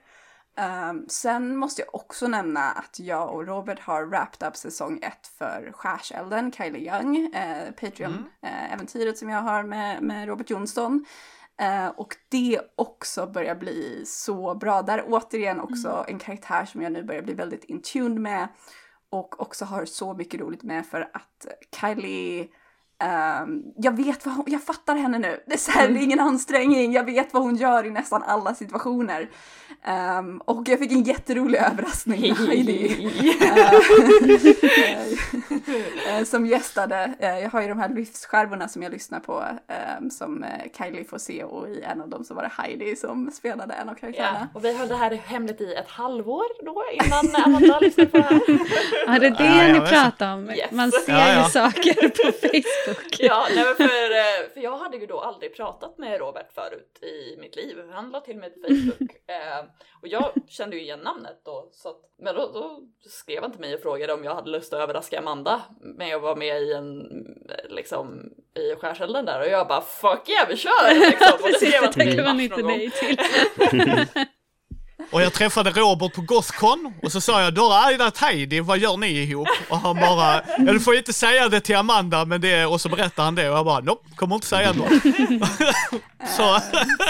Ehm, 0.58 1.06
sen 1.08 1.56
måste 1.56 1.82
jag 1.82 1.96
också 1.96 2.28
nämna 2.28 2.72
att 2.72 3.00
jag 3.00 3.34
och 3.34 3.48
Robert 3.48 3.80
har 3.80 4.06
wrapped 4.06 4.48
up 4.48 4.56
säsong 4.56 5.00
ett 5.02 5.28
för 5.28 5.72
Skärselden, 5.74 6.52
Kylie 6.52 6.94
Young, 6.94 7.36
eh, 7.36 7.72
Patreon-äventyret 7.72 9.18
som 9.18 9.30
jag 9.30 9.42
har 9.42 9.64
med, 9.64 10.02
med 10.02 10.28
Robert 10.28 10.50
Jonsson. 10.50 11.06
Eh, 11.62 11.88
och 11.88 12.16
det 12.30 12.62
också 12.76 13.28
börjar 13.28 13.56
bli 13.56 14.04
så 14.06 14.56
bra. 14.56 14.82
Där 14.82 15.04
återigen 15.08 15.60
också 15.60 16.06
en 16.08 16.20
karaktär 16.20 16.66
som 16.66 16.82
jag 16.82 16.92
nu 16.92 17.04
börjar 17.04 17.22
bli 17.22 17.34
väldigt 17.34 17.64
in 17.64 17.82
tuned 17.82 18.22
med. 18.22 18.48
Och 19.10 19.42
också 19.42 19.66
har 19.66 19.86
så 19.86 20.14
mycket 20.14 20.40
roligt 20.40 20.64
med 20.64 20.86
för 20.86 21.02
att 21.14 21.48
Kylie 21.80 22.48
ehm, 23.02 23.62
jag 23.78 23.98
vet 23.98 24.26
vad 24.26 24.36
hon, 24.36 24.46
jag 24.48 24.64
fattar 24.64 24.96
henne 24.96 25.20
nu. 25.20 25.40
Det 25.48 25.54
är, 25.54 25.58
så 25.58 25.72
här, 25.72 25.88
det 25.88 26.00
är 26.00 26.04
ingen 26.04 26.20
ansträngning, 26.20 26.94
jag 26.94 27.04
vet 27.04 27.34
vad 27.34 27.44
hon 27.44 27.56
gör 27.56 27.86
i 27.86 27.90
nästan 27.90 28.24
alla 28.24 28.56
situationer. 28.56 29.30
Ehm, 29.84 30.38
och 30.46 30.64
jag 30.70 30.80
fick 30.80 30.92
en 30.92 31.04
jätterolig 31.04 31.60
överraskning 31.60 32.22
med 32.22 32.38
Heidi. 32.38 33.12
Eh, 36.08 36.24
som 36.26 36.46
gästade. 36.46 37.14
Eh, 37.20 37.40
Jag 37.40 37.50
har 37.50 37.62
ju 37.62 37.68
de 37.68 37.80
här 37.80 37.90
livsskärvorna 37.90 38.68
som 38.68 38.84
jag 38.84 38.92
lyssnar 38.92 39.20
på 39.20 39.44
eh, 39.68 40.08
som 40.12 40.44
eh, 40.44 40.50
Kylie 40.78 41.04
får 41.04 41.18
se 41.18 41.44
och 41.44 41.70
i 41.70 41.82
en 41.82 42.02
av 42.02 42.10
dem 42.10 42.24
så 42.24 42.34
var 42.34 42.44
det 42.44 42.52
Heidi 42.58 42.96
som 42.96 43.32
spelade 43.32 43.74
en 43.74 43.90
av 43.90 43.96
Ja, 43.96 44.00
karaktärerna. 44.02 44.48
och 44.54 44.66
vi 44.66 44.78
höll 44.78 44.88
det 44.88 44.96
här 44.96 45.12
hemligt 45.26 45.62
i 45.62 45.74
ett 45.74 45.90
halvår 45.90 46.44
då 46.66 46.84
innan 46.94 47.44
Amanda 47.46 47.80
lyssnade 47.80 48.10
på 48.10 48.18
det 48.18 48.24
här. 48.24 48.40
Ja, 49.08 49.20
det 49.20 49.28
är 49.28 49.32
det 49.32 49.44
Ja, 49.46 49.68
ja, 49.68 49.74
ni 49.74 49.80
pratar 49.90 50.34
om. 50.34 50.50
Yes. 50.50 50.72
Man 50.72 50.92
ser 50.92 51.14
Ja, 51.14 51.28
ja. 51.28 51.44
ju 51.44 51.50
saker 51.50 52.10
på 52.10 52.32
Facebook. 52.42 52.91
Ja, 53.20 53.48
nej 53.56 53.66
men 53.66 53.76
för, 53.76 54.12
eh, 54.12 54.50
för 54.54 54.62
jag 54.62 54.78
hade 54.78 54.98
ju 54.98 55.06
då 55.06 55.20
aldrig 55.20 55.56
pratat 55.56 55.98
med 55.98 56.20
Robert 56.20 56.54
förut 56.54 57.04
i 57.04 57.38
mitt 57.38 57.56
liv. 57.56 57.78
Han 57.92 58.12
la 58.12 58.20
till 58.22 58.38
mig 58.38 58.50
på 58.50 58.60
Facebook. 58.68 59.12
Eh, 59.32 59.66
och 60.02 60.08
jag 60.08 60.32
kände 60.48 60.76
ju 60.76 60.82
igen 60.82 61.00
namnet 61.00 61.42
då. 61.46 61.70
Så 61.72 61.90
att, 61.90 62.02
men 62.20 62.36
då, 62.36 62.52
då 62.54 62.82
skrev 63.10 63.42
han 63.42 63.52
till 63.52 63.62
mig 63.62 63.74
och 63.76 63.82
frågade 63.82 64.14
om 64.14 64.24
jag 64.24 64.36
hade 64.36 64.50
lust 64.50 64.74
att 64.74 64.80
överraska 64.80 65.20
Amanda 65.20 65.62
med 65.82 66.16
att 66.16 66.22
vara 66.22 66.36
med 66.36 66.62
i 66.62 66.74
en, 66.74 67.08
liksom, 67.70 68.34
i 68.56 68.76
skärselden 68.76 69.26
där. 69.26 69.42
Och 69.42 69.48
jag 69.48 69.68
bara 69.68 69.82
fuck 69.82 70.30
yeah, 70.30 70.48
vi 70.50 70.58
kör! 70.58 71.00
Liksom. 71.00 71.34
Och 71.42 71.48
det 71.52 71.68
skrev 71.68 71.84
han 71.84 71.94
till 71.94 72.06
mig 72.06 72.20
i 72.20 72.22
mars 72.22 72.42
inte 72.42 72.62
någon 73.76 73.88
gång. 73.88 74.26
Och 75.12 75.22
jag 75.22 75.34
träffade 75.34 75.70
Robert 75.70 76.14
på 76.14 76.22
Gothcon 76.22 76.94
och 77.02 77.12
så 77.12 77.22
sa 77.22 77.42
jag, 77.42 77.54
då 77.54 77.62
har 77.62 77.88
Aida 77.88 78.12
Heidi, 78.16 78.60
vad 78.60 78.78
gör 78.78 78.98
ni 78.98 79.08
ihop? 79.08 79.48
Och 79.70 79.78
han 79.78 79.96
bara, 79.96 80.42
ja 80.58 80.74
du 80.74 80.80
får 80.80 80.96
inte 80.96 81.14
säga 81.14 81.50
det 81.50 81.62
till 81.62 81.76
Amanda, 81.76 82.26
men 82.26 82.42
det, 82.42 82.66
och 82.66 82.82
så 82.82 82.90
berättar 82.90 83.24
han 83.24 83.36
det 83.36 83.50
och 83.50 83.58
jag 83.58 83.66
bara, 83.66 83.80
nope, 83.80 84.10
kommer 84.16 84.36
inte 84.36 84.48
säga 84.48 84.74
något. 84.74 84.90
så, 86.38 86.60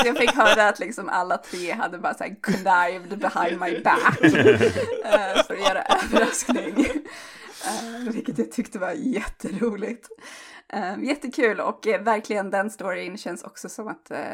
Så 0.01 0.05
jag 0.05 0.17
fick 0.17 0.35
höra 0.35 0.69
att 0.69 0.79
liksom 0.79 1.09
alla 1.09 1.37
tre 1.37 1.73
hade 1.73 1.97
bara 1.97 2.13
såhär 2.13 2.35
connived 2.41 3.19
behind 3.19 3.59
my 3.61 3.79
back. 3.79 4.21
eh, 4.23 5.43
för 5.47 5.53
att 5.53 5.59
göra 5.59 5.81
överraskning. 5.81 6.85
Eh, 7.65 8.13
vilket 8.13 8.37
jag 8.37 8.51
tyckte 8.51 8.79
var 8.79 8.91
jätteroligt. 8.91 10.07
Eh, 10.73 11.03
jättekul 11.03 11.59
och 11.59 11.87
eh, 11.87 12.01
verkligen 12.03 12.49
den 12.49 12.69
storyn 12.69 13.17
känns 13.17 13.43
också 13.43 13.69
som 13.69 13.87
att 13.87 14.11
eh, 14.11 14.33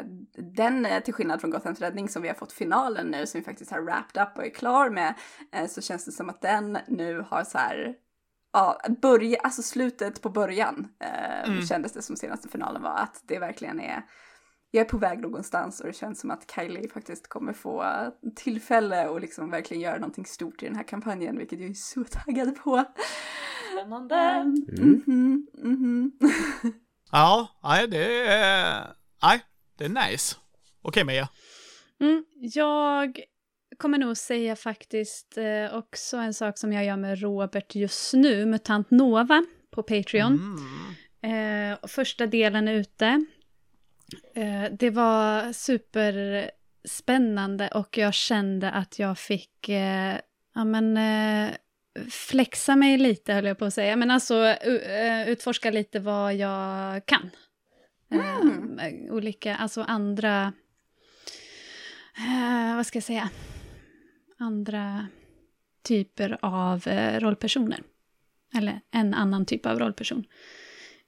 den, 0.56 0.86
eh, 0.86 1.04
till 1.04 1.14
skillnad 1.14 1.42
från 1.42 1.52
Gothams 1.52 1.80
räddning 1.80 2.10
som 2.10 2.22
vi 2.22 2.28
har 2.28 2.36
fått 2.36 2.54
finalen 2.54 3.08
nu, 3.08 3.26
som 3.28 3.40
vi 3.40 3.46
faktiskt 3.46 3.72
har 3.72 3.82
wrapped 3.82 4.22
up 4.24 4.38
och 4.38 4.46
är 4.46 4.50
klar 4.50 4.90
med, 4.90 5.14
eh, 5.54 5.68
så 5.68 5.82
känns 5.82 6.06
det 6.06 6.12
som 6.12 6.30
att 6.30 6.42
den 6.42 6.78
nu 6.88 7.26
har 7.30 7.44
så 7.44 7.58
här 7.58 7.96
Ja, 8.54 8.80
börja, 9.02 9.38
alltså 9.44 9.62
slutet 9.62 10.22
på 10.22 10.30
början 10.30 10.88
eh, 11.04 11.50
Mm. 11.50 11.62
kändes 11.62 11.94
det 11.94 12.02
som 12.02 12.16
senaste 12.16 12.50
finalen 12.50 12.82
var 12.82 12.98
att 12.98 13.22
det 13.28 13.40
verkligen 13.40 13.80
är 13.80 14.04
jag 14.72 14.82
är 14.82 14.90
på 14.90 14.98
väg 14.98 15.20
någonstans 15.20 15.80
och 15.80 15.88
det 15.88 15.94
känns 15.94 16.20
som 16.20 16.32
att 16.32 16.52
Kylie 16.56 16.90
faktiskt 16.90 17.28
kommer 17.28 17.54
få 17.54 17.86
tillfälle 18.36 19.08
och 19.08 19.22
liksom 19.22 19.52
verkligen 19.52 19.82
göra 19.82 19.96
någonting 19.98 20.26
stort 20.26 20.64
i 20.64 20.66
den 20.66 20.76
här 20.76 20.84
kampanjen, 20.84 21.38
vilket 21.38 21.60
jag 21.60 21.70
är 21.70 21.74
så 21.74 22.04
taggad 22.12 22.56
på. 22.56 22.84
Spännande! 23.72 24.44
Um, 24.46 24.66
mhm, 25.08 25.48
mhm. 25.54 26.12
ja, 27.12 27.60
nej 27.64 27.88
det 27.88 28.28
är, 28.28 28.94
nej, 29.24 29.42
det 29.78 29.86
är 29.86 30.10
nice. 30.10 30.36
Okej 30.82 31.04
Mia. 31.04 31.30
Mm, 32.00 32.26
jag 32.40 33.20
kommer 33.78 33.98
nog 33.98 34.18
säga 34.18 34.56
faktiskt 34.56 35.38
eh, 35.38 35.78
också 35.78 36.18
en 36.18 36.34
sak 36.34 36.58
som 36.58 36.74
jag 36.74 36.86
gör 36.86 36.98
med 36.98 37.22
Robert 37.22 37.76
just 37.76 38.14
nu, 38.14 38.46
Mutant 38.46 38.92
Nova 38.92 39.46
på 39.72 39.84
Patreon. 39.84 40.58
Mm. 41.22 41.72
Eh, 41.74 41.78
första 41.88 42.28
delen 42.28 42.68
är 42.68 42.74
ute. 42.74 43.26
Eh, 44.34 44.66
det 44.72 44.90
var 44.90 45.54
superspännande 45.54 47.68
och 47.68 47.98
jag 47.98 48.14
kände 48.14 48.72
att 48.72 49.00
jag 49.00 49.18
fick 49.18 49.70
eh, 49.70 50.18
ja, 50.56 50.64
men, 50.64 50.98
eh, 50.98 51.50
flexa 52.10 52.76
mig 52.76 52.98
lite, 52.98 53.34
höll 53.34 53.46
jag 53.46 53.58
på 53.58 53.66
att 53.66 53.74
säga. 53.74 53.96
Men 53.96 54.12
alltså 54.12 54.56
utforska 55.28 55.72
lite 55.72 56.00
vad 56.00 56.36
jag 56.36 57.06
kan. 57.06 57.30
Eh, 58.12 58.40
olika, 59.14 59.56
alltså 59.56 59.82
andra... 59.82 60.54
Vad 62.76 62.86
ska 62.86 62.98
jag 62.98 63.04
säga? 63.04 63.30
Andra 64.38 65.08
typer 65.82 66.38
av 66.42 66.84
rollpersoner. 67.20 67.84
Eller 68.56 68.82
en 68.92 69.14
annan 69.14 69.46
typ 69.46 69.66
av 69.66 69.80
rollperson. 69.80 70.24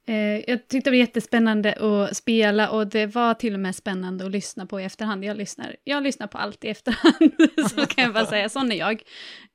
Eh, 0.09 0.43
jag 0.47 0.67
tyckte 0.67 0.89
det 0.89 0.89
var 0.89 0.97
jättespännande 0.97 1.73
att 1.73 2.17
spela 2.17 2.69
och 2.69 2.87
det 2.87 3.05
var 3.05 3.33
till 3.33 3.53
och 3.53 3.59
med 3.59 3.75
spännande 3.75 4.25
att 4.25 4.31
lyssna 4.31 4.65
på 4.65 4.81
i 4.81 4.83
efterhand. 4.83 5.25
Jag 5.25 5.37
lyssnar, 5.37 5.75
jag 5.83 6.03
lyssnar 6.03 6.27
på 6.27 6.37
allt 6.37 6.65
i 6.65 6.67
efterhand, 6.67 7.33
så 7.69 7.85
kan 7.85 8.03
jag 8.03 8.13
bara 8.13 8.25
säga. 8.25 8.49
Sån 8.49 8.71
är 8.71 8.75
jag. 8.75 9.03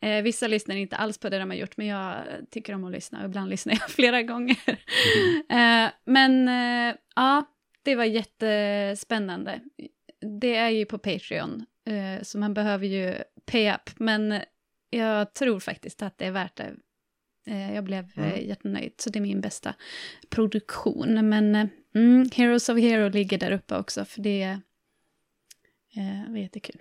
Eh, 0.00 0.22
vissa 0.22 0.48
lyssnar 0.48 0.76
inte 0.76 0.96
alls 0.96 1.18
på 1.18 1.28
det 1.28 1.38
de 1.38 1.50
har 1.50 1.56
gjort, 1.56 1.76
men 1.76 1.86
jag 1.86 2.14
tycker 2.50 2.74
om 2.74 2.84
att 2.84 2.92
lyssna 2.92 3.18
och 3.18 3.24
ibland 3.24 3.50
lyssnar 3.50 3.74
jag 3.80 3.90
flera 3.90 4.22
gånger. 4.22 4.56
Eh, 5.48 5.90
men 6.04 6.48
eh, 6.48 6.94
ja, 7.16 7.44
det 7.82 7.94
var 7.94 8.04
jättespännande. 8.04 9.60
Det 10.40 10.56
är 10.56 10.70
ju 10.70 10.84
på 10.84 10.98
Patreon, 10.98 11.66
eh, 11.86 12.22
så 12.22 12.38
man 12.38 12.54
behöver 12.54 12.86
ju 12.86 13.14
pay 13.46 13.70
up, 13.70 13.90
men 13.96 14.40
jag 14.90 15.34
tror 15.34 15.60
faktiskt 15.60 16.02
att 16.02 16.18
det 16.18 16.26
är 16.26 16.32
värt 16.32 16.56
det. 16.56 16.74
Eh, 17.46 17.74
Jag 17.74 17.84
blev 17.84 18.10
mm. 18.16 18.48
jättenöjd, 18.48 18.92
så 18.96 19.10
det 19.10 19.18
är 19.18 19.20
min 19.20 19.40
bästa 19.40 19.74
produktion. 20.28 21.28
Men 21.28 21.54
eh, 21.54 21.66
mm, 21.94 22.30
Heroes 22.34 22.68
of 22.68 22.78
Hero 22.78 23.08
ligger 23.08 23.38
där 23.38 23.52
uppe 23.52 23.76
också, 23.76 24.04
för 24.04 24.20
det 24.20 24.42
eh, 25.96 26.30
var 26.30 26.38
jättekul. 26.38 26.80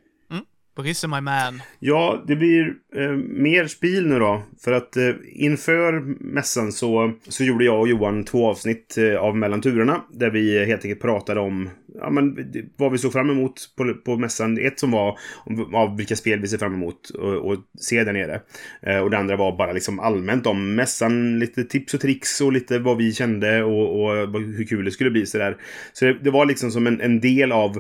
Brisse 0.76 1.08
my 1.08 1.22
man. 1.22 1.62
Ja, 1.80 2.24
det 2.28 2.36
blir 2.36 2.74
eh, 2.96 3.12
mer 3.28 3.68
spil 3.68 4.08
nu 4.08 4.20
då. 4.20 4.44
För 4.64 4.72
att 4.72 4.98
eh, 4.98 5.10
inför 5.34 5.92
mässan 6.34 6.72
så, 6.72 7.14
så 7.28 7.44
gjorde 7.44 7.66
jag 7.66 7.80
och 7.80 7.88
Johan 7.88 8.24
två 8.24 8.48
avsnitt 8.50 8.98
eh, 8.98 9.16
av 9.20 9.38
Mellan 9.38 9.62
turerna. 9.62 10.02
Där 10.14 10.30
vi 10.30 10.66
helt 10.66 10.84
enkelt 10.86 11.02
pratade 11.02 11.40
om 11.40 11.70
ja, 11.96 12.10
men, 12.10 12.36
det- 12.36 12.66
vad 12.78 12.92
vi 12.92 12.98
såg 12.98 13.14
fram 13.14 13.30
emot 13.30 13.54
på, 13.78 13.94
på 13.94 14.18
mässan. 14.18 14.58
Ett 14.58 14.80
som 14.80 14.92
var 14.92 15.18
om, 15.46 15.76
av 15.76 15.98
vilka 15.98 16.16
spel 16.16 16.40
vi 16.40 16.48
ser 16.48 16.58
fram 16.58 16.74
emot 16.74 17.10
och, 17.10 17.34
och 17.52 17.58
se 17.80 18.04
där 18.04 18.14
nere. 18.14 18.42
Eh, 18.82 18.98
och 19.00 19.10
det 19.10 19.18
andra 19.18 19.36
var 19.36 19.58
bara 19.58 19.72
liksom 19.74 20.00
allmänt 20.00 20.46
om 20.48 20.76
mässan. 20.76 21.40
Lite 21.40 21.64
tips 21.64 21.94
och 21.94 22.02
tricks 22.02 22.42
och 22.42 22.54
lite 22.54 22.80
vad 22.80 22.98
vi 22.98 23.14
kände 23.14 23.64
och, 23.64 24.04
och 24.04 24.40
hur 24.42 24.66
kul 24.66 24.86
det 24.86 24.92
skulle 24.92 25.12
bli. 25.12 25.26
Så, 25.26 25.38
där. 25.38 25.58
så 25.94 26.06
det, 26.06 26.14
det 26.22 26.32
var 26.32 26.46
liksom 26.46 26.72
som 26.72 26.88
en, 26.88 27.02
en 27.02 27.20
del 27.20 27.52
av 27.52 27.78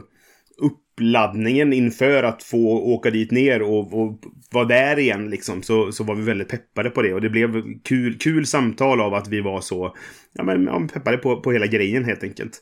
uppladdningen 0.94 1.74
inför 1.74 2.24
att 2.24 2.44
få 2.44 2.58
åka 2.68 3.10
dit 3.10 3.32
ner 3.32 3.62
och, 3.62 3.94
och 3.94 4.20
vara 4.52 4.66
där 4.66 5.00
igen 5.00 5.30
liksom, 5.30 5.64
så, 5.64 5.92
så 5.92 6.04
var 6.04 6.16
vi 6.16 6.24
väldigt 6.24 6.48
peppade 6.48 6.90
på 6.90 7.02
det. 7.02 7.14
Och 7.14 7.22
det 7.22 7.30
blev 7.30 7.64
kul, 7.84 8.18
kul 8.18 8.46
samtal 8.46 9.02
av 9.02 9.14
att 9.14 9.28
vi 9.28 9.42
var 9.42 9.62
så 9.62 9.96
ja, 10.34 10.44
men, 10.44 10.66
ja, 10.66 10.88
peppade 10.94 11.18
på, 11.18 11.42
på 11.42 11.52
hela 11.52 11.68
grejen 11.68 12.06
helt 12.06 12.24
enkelt. 12.24 12.62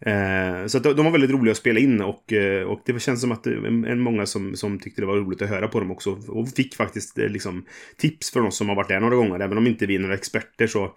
Eh, 0.00 0.66
så 0.66 0.78
att 0.78 0.84
de, 0.84 0.96
de 0.96 1.04
var 1.04 1.12
väldigt 1.12 1.30
roliga 1.30 1.50
att 1.50 1.56
spela 1.56 1.80
in 1.80 2.00
och, 2.00 2.32
eh, 2.32 2.66
och 2.66 2.82
det 2.86 3.02
känns 3.02 3.20
som 3.20 3.32
att 3.32 3.46
eh, 3.46 3.52
det 3.52 3.68
är 3.68 3.92
en, 3.92 4.00
många 4.00 4.26
som, 4.26 4.56
som 4.56 4.78
tyckte 4.78 5.02
det 5.02 5.06
var 5.06 5.16
roligt 5.16 5.42
att 5.42 5.48
höra 5.48 5.68
på 5.68 5.80
dem 5.80 5.90
också. 5.90 6.18
Och 6.28 6.48
fick 6.48 6.74
faktiskt 6.74 7.18
eh, 7.18 7.28
liksom, 7.28 7.64
tips 7.96 8.30
från 8.30 8.46
oss 8.46 8.56
som 8.56 8.68
har 8.68 8.76
varit 8.76 8.88
där 8.88 9.00
några 9.00 9.16
gånger, 9.16 9.40
även 9.40 9.58
om 9.58 9.66
inte 9.66 9.86
vi 9.86 9.94
är 9.94 10.00
några 10.00 10.14
experter 10.14 10.66
så 10.66 10.96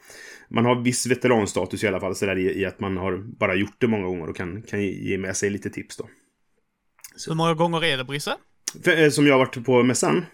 man 0.50 0.66
har 0.66 0.82
viss 0.82 1.08
veteranstatus 1.08 1.84
i 1.84 1.88
alla 1.88 2.00
fall 2.00 2.16
så 2.16 2.26
där 2.26 2.38
i, 2.38 2.62
i 2.62 2.66
att 2.66 2.80
man 2.80 2.98
har 2.98 3.18
bara 3.18 3.56
gjort 3.56 3.76
det 3.78 3.88
många 3.88 4.08
gånger 4.08 4.30
och 4.30 4.36
kan, 4.36 4.62
kan 4.62 4.82
ge 4.84 5.18
med 5.18 5.38
sig 5.38 5.50
lite 5.50 5.70
tips 5.70 5.98
då. 5.98 6.08
Hur 7.28 7.34
många 7.36 7.54
gånger 7.54 7.84
är 7.84 7.98
det, 7.98 8.04
Brisse? 8.04 8.36
Eh, 8.86 9.10
som 9.10 9.28
jag 9.28 9.34
har 9.34 9.40
varit 9.40 9.66
på 9.66 9.84
mässan. 9.84 10.26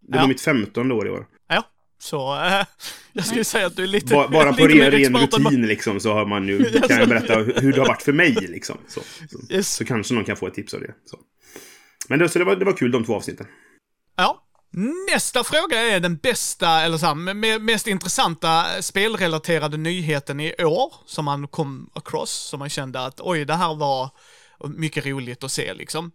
Det 0.00 0.16
var 0.16 0.24
Ja. 0.24 0.26
mitt 0.28 0.40
femtonde 0.40 0.94
år 0.94 1.06
i 1.06 1.10
år. 1.10 1.26
Ja, 1.48 1.64
så 1.98 2.34
eh, 2.44 2.66
jag 3.12 3.26
skulle 3.26 3.44
säga 3.44 3.66
att 3.66 3.76
du 3.76 3.82
är 3.82 3.86
lite 3.86 4.14
Ba, 4.14 4.28
bara 4.28 4.52
på 4.52 4.66
lite 4.66 4.90
ren, 4.90 5.12
ren 5.12 5.16
rutin 5.16 5.66
liksom 5.66 6.00
så 6.00 6.12
har 6.12 6.26
man 6.26 6.48
ju, 6.48 6.64
kan 6.88 6.98
jag 6.98 7.08
berätta 7.08 7.34
hur 7.38 7.72
det 7.72 7.80
har 7.80 7.88
varit 7.88 8.02
för 8.02 8.12
mig 8.12 8.32
liksom. 8.34 8.78
Så, 8.88 9.00
så, 9.30 9.54
Yes. 9.54 9.74
så 9.74 9.84
kanske 9.84 10.14
någon 10.14 10.24
kan 10.24 10.36
få 10.36 10.46
ett 10.46 10.54
tips 10.54 10.74
av 10.74 10.80
det. 10.80 10.94
Så. 11.10 11.18
Men 12.08 12.18
det, 12.18 12.28
så 12.28 12.38
det, 12.38 12.44
var, 12.44 12.56
det 12.56 12.64
var 12.64 12.72
kul 12.72 12.90
de 12.90 13.04
två 13.04 13.16
avsnitten. 13.16 13.46
Ja. 14.16 14.38
Nästa 15.14 15.44
fråga 15.44 15.78
är 15.80 16.00
den 16.00 16.16
bästa, 16.16 16.80
eller 16.82 16.98
så 16.98 17.06
här, 17.06 17.14
me- 17.14 17.58
mest 17.58 17.86
intressanta 17.86 18.64
spelrelaterade 18.82 19.76
nyheten 19.76 20.40
i 20.40 20.54
år 20.64 20.94
som 21.06 21.24
man 21.24 21.48
kom 21.48 21.90
across, 21.94 22.30
som 22.30 22.58
man 22.58 22.68
kände 22.68 23.00
att 23.04 23.20
oj, 23.20 23.44
det 23.44 23.54
här 23.54 23.74
var 23.74 24.10
mycket 24.68 25.06
roligt 25.06 25.44
att 25.44 25.52
se 25.52 25.74
liksom. 25.74 26.12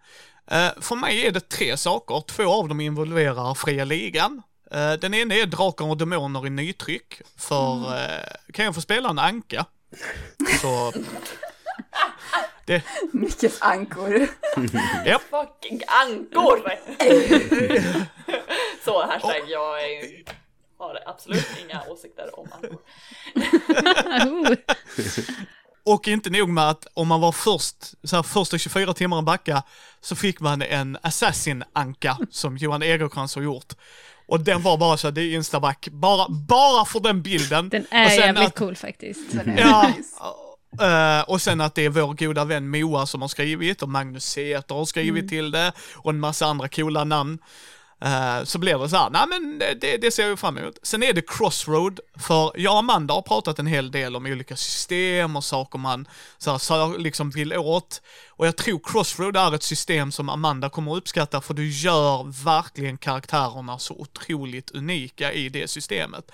Eh, 0.52 0.70
för 0.82 0.96
mig 0.96 1.28
är 1.28 1.32
det 1.32 1.50
tre 1.50 1.78
saker, 1.78 2.24
två 2.28 2.50
av 2.50 2.68
dem 2.68 2.82
involverar 2.82 3.54
fria 3.54 3.86
ligan. 3.86 4.42
Eh, 4.72 4.94
den 4.94 5.14
ena 5.14 5.36
är 5.36 5.46
Drakar 5.46 5.86
och 5.86 5.98
Demoner 5.98 6.48
i 6.48 6.50
nytryck, 6.50 7.22
för 7.38 7.96
eh, 7.96 8.52
kan 8.54 8.66
jag 8.66 8.76
få 8.76 8.82
spela 8.82 9.10
en 9.10 9.20
anka? 9.20 9.66
Så... 10.62 10.94
Det, 12.66 12.84
Mickes 13.12 13.62
ankor. 13.62 14.28
ja, 15.06 15.20
Fucking 15.30 15.82
ankor! 15.88 16.62
Så 18.86 19.06
hashtag, 19.06 19.42
jag 19.48 19.84
är, 19.84 20.24
har 20.78 21.00
absolut 21.06 21.48
inga 21.66 21.84
åsikter 21.88 22.40
om 22.40 22.48
ankor. 22.52 22.80
Och 25.88 26.08
inte 26.08 26.30
nog 26.30 26.50
med 26.50 26.70
att 26.70 26.88
om 26.94 27.08
man 27.08 27.22
var 27.22 27.32
först, 27.32 27.76
så 28.04 28.16
här, 28.16 28.24
första 28.24 28.58
24 28.58 28.94
timmarna 28.94 29.22
backa, 29.22 29.64
så 30.02 30.16
fick 30.16 30.40
man 30.40 30.62
en 30.62 30.98
Assassin-anka 31.02 32.18
som 32.32 32.58
Johan 32.58 32.84
Egerkrans 32.84 33.36
har 33.36 33.42
gjort. 33.42 33.74
Och 34.28 34.40
den 34.40 34.62
var 34.62 34.78
bara 34.78 34.98
så, 34.98 35.08
här, 35.08 35.12
det 35.12 35.22
är 35.22 35.36
instaback, 35.36 35.88
bara, 35.92 36.30
bara 36.30 36.86
för 36.86 37.00
den 37.00 37.22
bilden. 37.22 37.70
Den 37.70 37.82
och 37.82 37.94
är 37.94 38.10
sen 38.10 38.18
jävligt 38.18 38.48
att, 38.48 38.56
cool 38.56 38.76
faktiskt. 38.76 39.34
Ja, 39.58 39.92
eh, 40.82 41.30
och 41.30 41.42
sen 41.42 41.62
att 41.62 41.76
det 41.76 41.86
är 41.86 41.90
vår 41.90 42.14
goda 42.14 42.46
vän 42.46 42.70
Moa 42.70 43.06
som 43.06 43.22
har 43.22 43.28
skrivit 43.28 43.82
och 43.82 43.90
Magnus 43.90 44.26
Säter 44.26 44.76
har 44.76 44.86
skrivit 44.86 45.30
till 45.30 45.52
det 45.52 45.72
och 45.96 46.12
en 46.12 46.20
massa 46.20 46.46
andra 46.46 46.68
coola 46.68 47.04
namn. 47.04 47.40
Eh, 48.02 48.44
så 48.44 48.60
blir 48.60 48.78
det 48.78 48.90
så 48.90 48.96
här, 48.96 49.10
nej 49.10 49.26
men 49.28 49.60
det, 49.60 49.98
det 49.98 50.12
ser 50.12 50.28
jag 50.28 50.40
fram 50.40 50.58
emot. 50.58 50.80
Sen 50.84 51.04
är 51.04 51.14
det 51.14 51.28
Crossroad, 51.28 52.00
för 52.20 52.52
jag 52.56 52.74
och 52.74 52.80
Amanda 52.80 53.14
har 53.14 53.22
pratat 53.22 53.60
en 53.60 53.68
hel 53.68 53.92
del 53.92 54.16
om 54.16 54.26
olika 54.26 54.56
system 54.56 55.36
och 55.36 55.44
saker 55.44 55.80
man 55.80 56.08
så 56.38 56.52
här, 56.52 56.58
så 56.58 56.98
liksom 56.98 57.30
vill 57.30 57.54
åt. 57.54 58.02
Och 58.30 58.48
jag 58.48 58.58
tror 58.58 58.80
Crossroad 58.84 59.38
är 59.38 59.56
ett 59.56 59.64
system 59.64 60.12
som 60.12 60.30
Amanda 60.30 60.70
kommer 60.70 60.92
att 60.92 60.98
uppskatta 60.98 61.42
för 61.42 61.54
du 61.54 61.70
gör 61.70 62.44
verkligen 62.46 62.98
karaktärerna 62.98 63.80
så 63.80 63.94
otroligt 63.94 64.72
unika 64.72 65.34
i 65.34 65.50
det 65.50 65.70
systemet. 65.70 66.32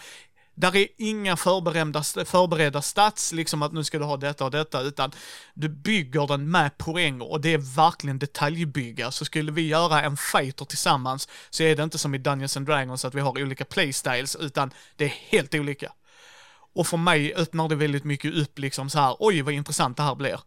Där 0.55 0.75
är 0.75 0.87
inga 0.97 1.37
förberedda, 1.37 2.03
förberedda 2.03 2.81
stats, 2.81 3.31
liksom 3.31 3.61
att 3.61 3.73
nu 3.73 3.83
ska 3.83 3.99
du 3.99 4.05
ha 4.05 4.17
detta 4.17 4.45
och 4.45 4.51
detta, 4.51 4.81
utan 4.81 5.11
du 5.53 5.69
bygger 5.69 6.27
den 6.27 6.51
med 6.51 6.77
poäng 6.77 7.21
och 7.21 7.41
det 7.41 7.53
är 7.53 7.75
verkligen 7.75 8.19
detaljbygga. 8.19 9.11
Så 9.11 9.25
skulle 9.25 9.51
vi 9.51 9.67
göra 9.67 10.01
en 10.01 10.17
fighter 10.17 10.65
tillsammans 10.65 11.27
så 11.49 11.63
är 11.63 11.75
det 11.75 11.83
inte 11.83 11.97
som 11.97 12.15
i 12.15 12.17
Dungeons 12.17 12.57
and 12.57 12.65
Dragons 12.65 13.05
att 13.05 13.15
vi 13.15 13.21
har 13.21 13.41
olika 13.41 13.65
playstyles, 13.65 14.35
utan 14.35 14.71
det 14.95 15.05
är 15.05 15.13
helt 15.29 15.55
olika. 15.55 15.91
Och 16.75 16.87
för 16.87 16.97
mig 16.97 17.33
öppnar 17.33 17.69
det 17.69 17.75
väldigt 17.75 18.03
mycket 18.03 18.33
upp 18.33 18.59
liksom 18.59 18.89
så 18.89 18.99
här, 18.99 19.15
oj 19.19 19.41
vad 19.41 19.53
intressant 19.53 19.97
det 19.97 20.03
här 20.03 20.15
blir. 20.15 20.39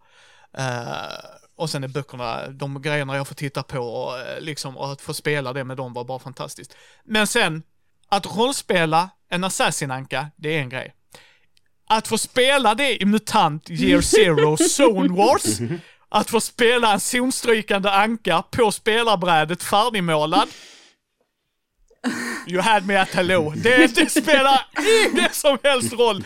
Uh, 0.59 1.37
och 1.57 1.71
sen 1.71 1.85
är 1.85 1.89
böckerna, 1.89 2.49
de 2.49 2.83
grejerna 2.83 3.17
jag 3.17 3.29
får 3.29 3.35
titta 3.35 3.63
på, 3.63 3.79
och, 3.79 4.13
liksom, 4.41 4.77
och 4.77 4.93
att 4.93 5.01
få 5.01 5.15
spela 5.15 5.53
det 5.53 5.65
med 5.65 5.77
dem 5.77 5.93
var 5.93 6.05
bara 6.05 6.19
fantastiskt. 6.19 6.77
Men 7.05 7.27
sen, 7.27 7.63
att 8.09 8.37
rollspela 8.37 9.11
en 9.31 9.45
Assassin-anka, 9.45 10.27
det 10.37 10.57
är 10.57 10.61
en 10.61 10.69
grej. 10.69 10.95
Att 11.89 12.09
få 12.09 12.19
spela 12.19 12.75
det 12.75 13.03
i 13.03 13.05
MUTANT 13.05 13.71
Year 13.71 14.01
Zero 14.01 14.57
Zone 14.57 15.17
Wars, 15.17 15.59
att 16.09 16.31
få 16.31 16.41
spela 16.41 16.93
en 16.93 17.01
zonstrykande 17.01 17.91
anka 17.91 18.43
på 18.43 18.73
spelarbrädet 18.73 19.63
färdigmålad. 19.63 20.49
You 22.47 22.61
had 22.63 22.87
me 22.87 22.97
at 22.97 23.15
hello. 23.15 23.53
Det, 23.57 23.95
det 23.95 24.11
spelar 24.11 24.67
ingen 25.05 25.33
som 25.33 25.59
helst 25.63 25.93
roll. 25.93 26.25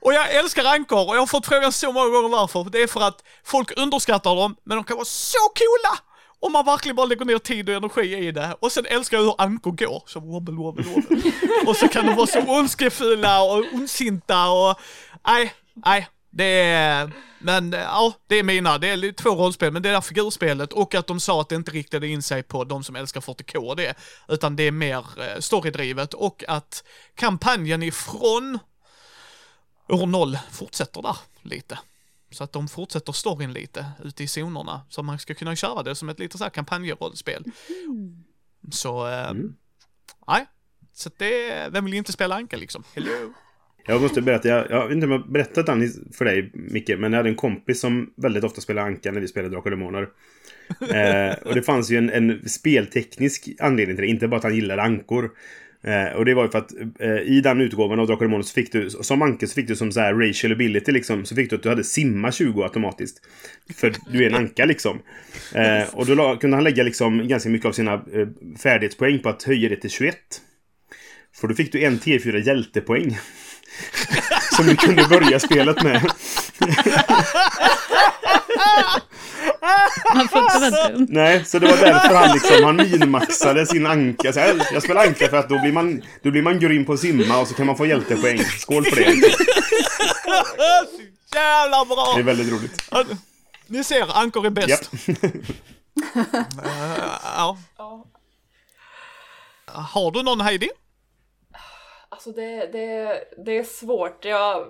Och 0.00 0.14
jag 0.14 0.34
älskar 0.34 0.64
ankor 0.64 1.08
och 1.08 1.16
jag 1.16 1.20
har 1.20 1.26
fått 1.26 1.46
frågan 1.46 1.72
så 1.72 1.92
många 1.92 2.08
gånger 2.08 2.28
varför. 2.28 2.66
Det 2.72 2.82
är 2.82 2.86
för 2.86 3.00
att 3.00 3.24
folk 3.44 3.72
underskattar 3.76 4.36
dem, 4.36 4.56
men 4.64 4.76
de 4.76 4.84
kan 4.84 4.96
vara 4.96 5.04
så 5.04 5.38
coola! 5.38 6.11
Om 6.42 6.52
man 6.52 6.64
verkligen 6.64 6.96
bara 6.96 7.06
lägger 7.06 7.24
ner 7.24 7.38
tid 7.38 7.68
och 7.68 7.74
energi 7.74 8.16
i 8.16 8.32
det. 8.32 8.56
Och 8.60 8.72
sen 8.72 8.86
älskar 8.86 9.16
jag 9.16 9.24
hur 9.24 9.34
ankor 9.38 9.72
går. 9.72 10.02
Så 10.06 10.20
wobble, 10.20 10.54
wobble, 10.54 10.84
wobble. 10.84 11.32
och 11.66 11.76
så 11.76 11.88
kan 11.88 12.06
de 12.06 12.16
vara 12.16 12.26
så 12.26 12.40
ondskefulla 12.40 13.42
och 13.42 13.64
ondsinta 13.72 14.50
och... 14.50 14.80
Nej, 15.26 15.54
nej. 15.74 16.08
Det 16.30 16.44
är... 16.44 17.10
Men 17.38 17.72
ja, 17.72 18.12
det 18.26 18.36
är 18.36 18.42
mina. 18.42 18.78
Det 18.78 18.88
är 18.88 19.12
två 19.12 19.30
rollspel, 19.30 19.72
men 19.72 19.82
det 19.82 19.88
är 19.88 20.00
figurspelet 20.00 20.72
och 20.72 20.94
att 20.94 21.06
de 21.06 21.20
sa 21.20 21.40
att 21.40 21.48
det 21.48 21.54
inte 21.54 21.70
riktade 21.70 22.08
in 22.08 22.22
sig 22.22 22.42
på 22.42 22.64
de 22.64 22.84
som 22.84 22.96
älskar 22.96 23.20
40K 23.20 23.56
och 23.56 23.76
det. 23.76 23.94
Utan 24.28 24.56
det 24.56 24.62
är 24.62 24.72
mer 24.72 24.98
eh, 24.98 25.38
storydrivet 25.40 26.14
och 26.14 26.44
att 26.48 26.84
kampanjen 27.14 27.82
ifrån 27.82 28.58
år 29.88 30.06
0 30.06 30.38
fortsätter 30.52 31.02
där 31.02 31.16
lite. 31.42 31.78
Så 32.32 32.44
att 32.44 32.52
de 32.52 32.68
fortsätter 32.68 33.12
storyn 33.12 33.52
lite 33.52 33.86
ute 34.04 34.24
i 34.24 34.26
zonerna. 34.26 34.86
Så 34.88 35.02
man 35.02 35.18
ska 35.18 35.34
kunna 35.34 35.56
köra 35.56 35.82
det 35.82 35.94
som 35.94 36.08
ett 36.08 36.18
lite 36.18 36.38
så 36.38 36.44
här 36.44 36.50
kampanjrollspel. 36.50 37.44
Så, 38.70 39.08
eh, 39.08 39.30
Mm. 39.30 39.54
nej. 40.28 40.46
Så 40.92 41.10
det, 41.16 41.68
vem 41.72 41.84
vill 41.84 41.94
inte 41.94 42.12
spela 42.12 42.34
Anka 42.34 42.56
liksom? 42.56 42.84
Hello? 42.94 43.32
Jag 43.86 44.02
måste 44.02 44.22
berätta, 44.22 44.48
jag, 44.48 44.70
jag 44.70 44.88
vet 44.88 44.94
inte 44.94 45.06
om 45.06 45.12
jag 45.12 45.32
berättat 45.32 45.66
den 45.66 45.88
för 46.12 46.24
dig 46.24 46.50
Micke, 46.54 46.88
men 46.98 47.12
jag 47.12 47.18
hade 47.18 47.28
en 47.28 47.36
kompis 47.36 47.80
som 47.80 48.12
väldigt 48.16 48.44
ofta 48.44 48.60
spelade 48.60 48.86
Anka 48.86 49.12
när 49.12 49.20
vi 49.20 49.28
spelade 49.28 49.54
Drakar 49.54 49.70
och 49.70 49.78
Demoner. 49.78 50.02
eh, 50.80 51.34
och 51.48 51.54
det 51.54 51.62
fanns 51.62 51.90
ju 51.90 51.96
en, 51.98 52.10
en 52.10 52.48
spelteknisk 52.48 53.48
anledning 53.60 53.96
till 53.96 54.04
det, 54.04 54.10
inte 54.10 54.28
bara 54.28 54.36
att 54.36 54.42
han 54.42 54.54
gillade 54.54 54.82
ankor. 54.82 55.30
Eh, 55.84 56.16
och 56.16 56.24
det 56.24 56.34
var 56.34 56.42
ju 56.42 56.50
för 56.50 56.58
att 56.58 56.72
eh, 57.00 57.18
i 57.18 57.40
den 57.40 57.60
utgåvan 57.60 58.00
av 58.00 58.06
Drakar 58.06 58.24
och 58.24 58.30
Demoner 58.30 58.44
så 58.44 58.54
fick 58.54 58.72
du, 58.72 58.90
som 58.90 59.22
anka 59.22 59.46
så 59.46 59.54
fick 59.54 59.68
du 59.68 59.76
som 59.76 59.92
så 59.92 60.00
här 60.00 60.14
racial 60.14 60.52
ability 60.52 60.92
liksom, 60.92 61.24
så 61.24 61.34
fick 61.34 61.50
du 61.50 61.56
att 61.56 61.62
du 61.62 61.68
hade 61.68 61.84
simma 61.84 62.32
20 62.32 62.62
automatiskt. 62.62 63.20
För 63.76 63.92
du 64.12 64.24
är 64.24 64.28
en 64.28 64.34
anka 64.34 64.64
liksom. 64.64 64.98
Eh, 65.54 65.94
och 65.94 66.06
då 66.06 66.14
la, 66.14 66.36
kunde 66.36 66.56
han 66.56 66.64
lägga 66.64 66.82
liksom 66.82 67.28
ganska 67.28 67.50
mycket 67.50 67.66
av 67.66 67.72
sina 67.72 67.92
eh, 67.92 68.28
färdighetspoäng 68.62 69.18
på 69.18 69.28
att 69.28 69.42
höja 69.42 69.68
det 69.68 69.76
till 69.76 69.90
21. 69.90 70.16
För 71.34 71.48
då 71.48 71.54
fick 71.54 71.72
du 71.72 71.84
en 71.84 71.98
T4 71.98 72.46
hjältepoäng. 72.46 73.18
Som 74.56 74.66
du 74.66 74.76
kunde 74.76 75.06
börja 75.08 75.40
spelet 75.40 75.82
med. 75.82 76.02
Man 80.14 80.28
får 80.28 80.38
inte 80.38 80.88
dum. 80.92 81.06
Nej, 81.10 81.44
så 81.44 81.58
det 81.58 81.66
var 81.66 81.76
därför 81.76 82.14
han 82.14 82.32
liksom, 82.32 82.64
han 82.64 82.76
minimaxade 82.76 83.66
sin 83.66 83.86
anka. 83.86 84.32
Så 84.32 84.40
här, 84.40 84.68
jag 84.72 84.82
spelar 84.82 85.06
anka 85.06 85.28
för 85.28 85.36
att 85.36 85.48
då 85.48 85.58
blir, 85.58 85.72
man, 85.72 86.02
då 86.22 86.30
blir 86.30 86.42
man 86.42 86.60
grym 86.60 86.84
på 86.84 86.92
att 86.92 87.00
simma 87.00 87.40
och 87.40 87.48
så 87.48 87.54
kan 87.54 87.66
man 87.66 87.76
få 87.76 87.86
hjältepoäng. 87.86 88.38
Skål 88.38 88.84
för 88.84 88.96
det. 88.96 89.20
Så 91.30 91.34
jävla 91.34 91.84
bra! 91.84 92.12
Det 92.14 92.20
är 92.20 92.24
väldigt 92.24 92.52
roligt. 92.52 92.90
Ni 93.66 93.84
ser, 93.84 94.18
Ankor 94.18 94.46
är 94.46 94.50
bäst. 94.50 94.90
Ja. 97.36 97.58
Ja, 97.78 98.04
har 99.80 100.10
du 100.10 100.22
någon 100.22 100.40
Heidi? 100.40 100.68
Alltså 102.08 102.32
det, 102.32 102.72
det, 102.72 103.20
det 103.44 103.58
är 103.58 103.64
svårt. 103.64 104.24
Jag, 104.24 104.66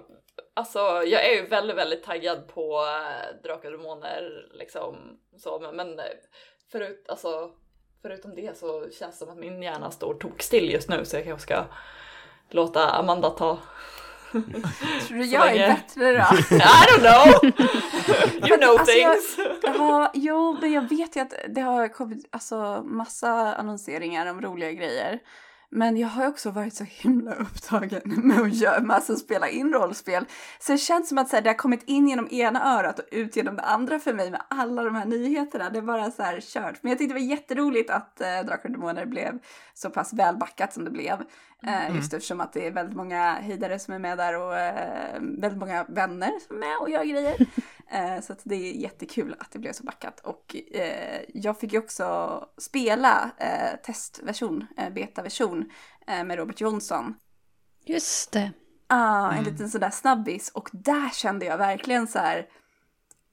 alltså, 0.55 0.79
jag 1.07 1.27
är 1.27 1.35
ju 1.35 1.47
väldigt, 1.47 1.77
väldigt 1.77 2.03
taggad 2.03 2.49
på 2.49 2.87
äh, 2.87 3.43
Drakar 3.43 3.73
och 3.73 3.79
Demoner 3.79 4.49
liksom. 4.53 5.19
Så, 5.39 5.59
men, 5.61 5.77
men 5.77 5.99
eh, 5.99 6.05
förut, 6.73 7.07
alltså, 7.09 7.51
förutom 8.03 8.35
det 8.35 8.59
så 8.59 8.91
känns 8.91 9.19
det 9.19 9.25
som 9.25 9.31
att 9.31 9.39
min 9.39 9.63
hjärna 9.63 9.91
står 9.91 10.15
tokstill 10.15 10.71
just 10.71 10.89
nu 10.89 11.05
så 11.05 11.17
jag 11.17 11.25
kanske 11.25 11.43
ska 11.43 11.65
låta 12.51 12.91
Amanda 12.91 13.31
ta 13.31 13.59
Tror 15.09 15.19
du 15.19 15.25
jag 15.25 15.57
är 15.57 15.69
bättre 15.69 16.13
då? 16.13 16.19
I 16.57 16.87
don't 16.89 17.01
know! 17.01 17.45
you 18.49 18.59
know 18.59 18.71
alltså, 18.71 18.95
things! 18.95 19.39
Jag, 19.63 19.77
ja, 19.77 20.11
jo, 20.15 20.59
men 20.61 20.73
jag 20.73 20.89
vet 20.89 21.17
ju 21.17 21.21
att 21.21 21.35
det 21.49 21.61
har 21.61 21.89
kommit 21.89 22.29
alltså, 22.31 22.83
massa 22.85 23.55
annonseringar 23.55 24.27
om 24.27 24.41
roliga 24.41 24.73
grejer. 24.73 25.19
Men 25.75 25.97
jag 25.97 26.09
har 26.09 26.29
också 26.29 26.51
varit 26.51 26.75
så 26.75 26.85
himla 26.85 27.35
upptagen 27.35 28.01
med 28.05 28.41
att 28.41 28.55
göra, 28.55 28.81
med 28.81 29.03
spela 29.03 29.49
in 29.49 29.73
rollspel. 29.73 30.25
Så 30.61 30.73
det 30.73 30.79
känns 30.79 31.09
som 31.09 31.19
att 31.19 31.29
så 31.29 31.37
här, 31.37 31.43
det 31.43 31.51
har 31.51 31.55
kommit 31.55 31.83
in 31.87 32.09
genom 32.09 32.29
ena 32.31 32.79
örat 32.79 32.99
och 32.99 33.05
ut 33.11 33.37
genom 33.37 33.57
det 33.57 33.63
andra 33.63 33.99
för 33.99 34.15
mig 34.15 34.31
med 34.31 34.43
alla 34.49 34.83
de 34.83 34.95
här 34.95 35.05
nyheterna. 35.05 35.71
Det 35.71 35.79
är 35.79 35.83
bara 35.83 36.11
så 36.11 36.23
här 36.23 36.41
kört. 36.41 36.83
Men 36.83 36.91
jag 36.91 36.99
tyckte 36.99 37.15
det 37.15 37.21
var 37.21 37.27
jätteroligt 37.27 37.91
att 37.91 38.21
eh, 38.21 38.27
Drakar 38.27 38.65
och 38.65 38.71
Demoner 38.71 39.07
blev 39.07 39.39
så 39.75 39.91
pass 39.91 40.13
välbackat 40.13 40.73
som 40.73 40.85
det 40.85 40.91
blev. 40.91 41.25
Eh, 41.67 41.85
mm. 41.85 41.97
Just 41.97 42.15
eftersom 42.15 42.41
att 42.41 42.53
det 42.53 42.67
är 42.67 42.71
väldigt 42.71 42.97
många 42.97 43.41
höjdare 43.41 43.79
som 43.79 43.95
är 43.95 43.99
med 43.99 44.19
där 44.19 44.41
och 44.41 44.59
eh, 44.59 45.21
väldigt 45.21 45.59
många 45.59 45.85
vänner 45.85 46.33
som 46.47 46.57
är 46.57 46.61
med 46.61 46.79
och 46.81 46.91
gör 46.91 47.05
grejer. 47.05 47.37
Eh, 47.95 48.21
så 48.21 48.35
det 48.43 48.55
är 48.55 48.73
jättekul 48.73 49.37
att 49.39 49.51
det 49.51 49.59
blev 49.59 49.73
så 49.73 49.85
backat. 49.85 50.21
Och 50.21 50.57
jag 51.35 51.61
fick 51.61 51.73
ju 51.73 51.79
också 51.79 52.49
spela 52.59 53.31
testversion, 53.87 54.67
betaversion 54.95 55.71
med 56.07 56.37
Robert 56.37 56.61
Jonsson. 56.61 57.15
Just 57.85 58.33
det. 58.33 58.53
Ja, 58.89 58.97
ah, 58.97 59.31
en 59.33 59.39
mm. 59.39 59.53
liten 59.53 59.71
sådär 59.71 59.91
snabbis. 59.91 60.49
Och 60.49 60.69
där 60.73 61.11
kände 61.11 61.47
jag 61.47 61.59
verkligen 61.59 62.07
så 62.07 62.19
här. 62.19 62.47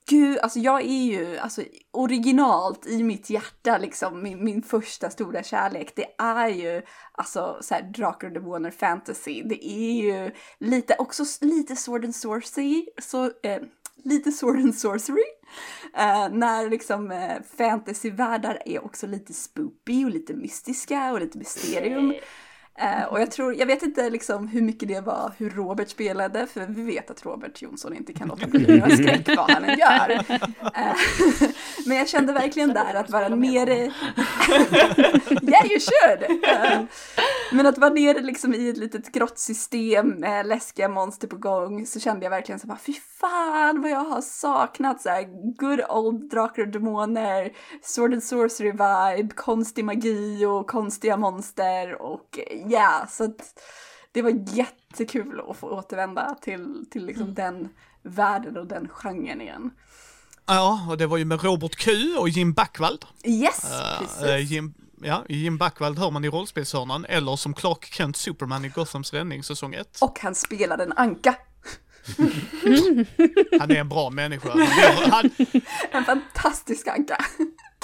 Gud, 0.09 0.39
alltså 0.39 0.59
jag 0.59 0.81
är 0.81 1.03
ju 1.03 1.37
alltså, 1.37 1.63
originalt 1.91 2.87
i 2.87 3.03
mitt 3.03 3.29
hjärta 3.29 3.77
liksom 3.77 4.23
min, 4.23 4.43
min 4.43 4.61
första 4.61 5.09
stora 5.09 5.43
kärlek. 5.43 5.93
Det 5.95 6.05
är 6.17 6.47
ju 6.47 6.81
alltså 7.11 7.57
så 7.61 7.73
här 7.73 7.81
Drakar 7.81 8.27
och 8.27 8.33
Demoner 8.33 8.71
fantasy. 8.71 9.43
Det 9.45 9.65
är 9.65 9.93
ju 10.03 10.31
lite 10.59 10.95
också 10.99 11.23
lite 11.41 11.75
sword 11.75 12.05
and 12.05 12.15
sorcery, 12.15 12.85
så, 13.01 13.25
eh, 13.25 13.61
lite 14.03 14.31
sword 14.31 14.55
and 14.55 14.75
sorcery. 14.75 15.23
Eh, 15.97 16.29
när 16.29 16.69
liksom 16.69 17.11
eh, 17.11 17.41
fantasyvärldar 17.57 18.61
är 18.65 18.85
också 18.85 19.07
lite 19.07 19.33
spoopy 19.33 20.05
och 20.05 20.11
lite 20.11 20.33
mystiska 20.33 21.13
och 21.13 21.19
lite 21.19 21.37
mysterium. 21.37 22.13
Eh, 22.81 23.03
och 23.03 23.21
jag 23.21 23.31
tror, 23.31 23.55
jag 23.55 23.65
vet 23.65 23.83
inte 23.83 24.09
liksom 24.09 24.47
hur 24.47 24.61
mycket 24.61 24.87
det 24.87 25.01
var 25.01 25.33
hur 25.37 25.49
Robert 25.49 25.89
spelade, 25.89 26.47
för 26.47 26.65
vi 26.65 26.81
vet 26.81 27.11
att 27.11 27.25
Robert 27.25 27.61
Jonsson 27.61 27.95
inte 27.95 28.13
kan 28.13 28.27
låta 28.27 28.47
bli 28.47 28.63
att 28.63 28.77
göra 28.77 28.89
skräck 28.89 29.37
vad 29.37 29.51
han 29.51 29.63
än 29.63 29.79
gör. 29.79 30.09
Eh, 30.75 30.95
men 31.85 31.97
jag 31.97 32.09
kände 32.09 32.33
verkligen 32.33 32.73
där 32.73 32.93
att 32.93 33.09
vara 33.09 33.29
nere... 33.29 33.75
yeah 35.41 35.65
you 35.65 35.79
should! 35.79 36.43
Eh, 36.43 36.81
men 37.51 37.65
att 37.65 37.77
vara 37.77 37.93
nere 37.93 38.21
liksom 38.21 38.53
i 38.53 38.69
ett 38.69 38.77
litet 38.77 39.11
grottsystem 39.11 40.07
med 40.07 40.47
läskiga 40.47 40.89
monster 40.89 41.27
på 41.27 41.37
gång 41.37 41.85
så 41.85 41.99
kände 41.99 42.25
jag 42.25 42.29
verkligen 42.29 42.59
så 42.59 42.67
bara 42.67 42.77
fy 42.77 42.93
fan 42.93 43.81
vad 43.81 43.91
jag 43.91 44.03
har 44.03 44.21
saknat 44.21 45.01
så 45.01 45.09
här 45.09 45.23
good 45.55 45.81
old 45.89 46.29
drakar 46.29 46.61
och 46.61 46.67
demoner, 46.67 47.51
sword 47.81 48.13
and 48.13 48.23
sorcery 48.23 48.71
vibe, 48.71 49.33
konstig 49.35 49.85
magi 49.85 50.45
och 50.45 50.67
konstiga 50.67 51.17
monster 51.17 52.01
och 52.01 52.39
yeah, 52.71 53.07
så 53.07 53.23
att 53.23 53.59
det 54.11 54.21
var 54.21 54.43
jättekul 54.47 55.41
att 55.47 55.57
få 55.57 55.69
återvända 55.69 56.35
till, 56.41 56.85
till 56.91 57.05
liksom 57.05 57.23
mm. 57.23 57.35
den 57.35 57.69
världen 58.01 58.57
och 58.57 58.67
den 58.67 58.87
genren 58.89 59.41
igen. 59.41 59.71
Ja, 60.45 60.85
och 60.89 60.97
det 60.97 61.07
var 61.07 61.17
ju 61.17 61.25
med 61.25 61.43
Robert 61.43 61.75
Q 61.75 61.91
och 62.19 62.29
Jim 62.29 62.53
Backwald. 62.53 63.05
Yes, 63.23 63.63
uh, 63.63 63.99
precis. 63.99 64.51
Jim, 64.51 64.73
ja, 65.01 65.23
Jim 65.29 65.57
Backwald 65.57 65.99
hör 65.99 66.11
man 66.11 66.25
i 66.25 66.29
rollspelshörnan, 66.29 67.05
eller 67.05 67.35
som 67.35 67.53
Clark 67.53 67.85
Kent 67.85 68.17
Superman 68.17 68.65
i 68.65 68.69
Gothams 68.69 69.13
räddning 69.13 69.43
säsong 69.43 69.73
1. 69.73 69.97
Och 70.01 70.19
han 70.19 70.35
spelade 70.35 70.83
en 70.83 70.93
anka. 70.93 71.35
han 73.59 73.71
är 73.71 73.75
en 73.75 73.89
bra 73.89 74.09
människa. 74.09 74.49
Han, 75.11 75.29
en 75.91 76.05
fantastisk 76.05 76.87
anka. 76.87 77.17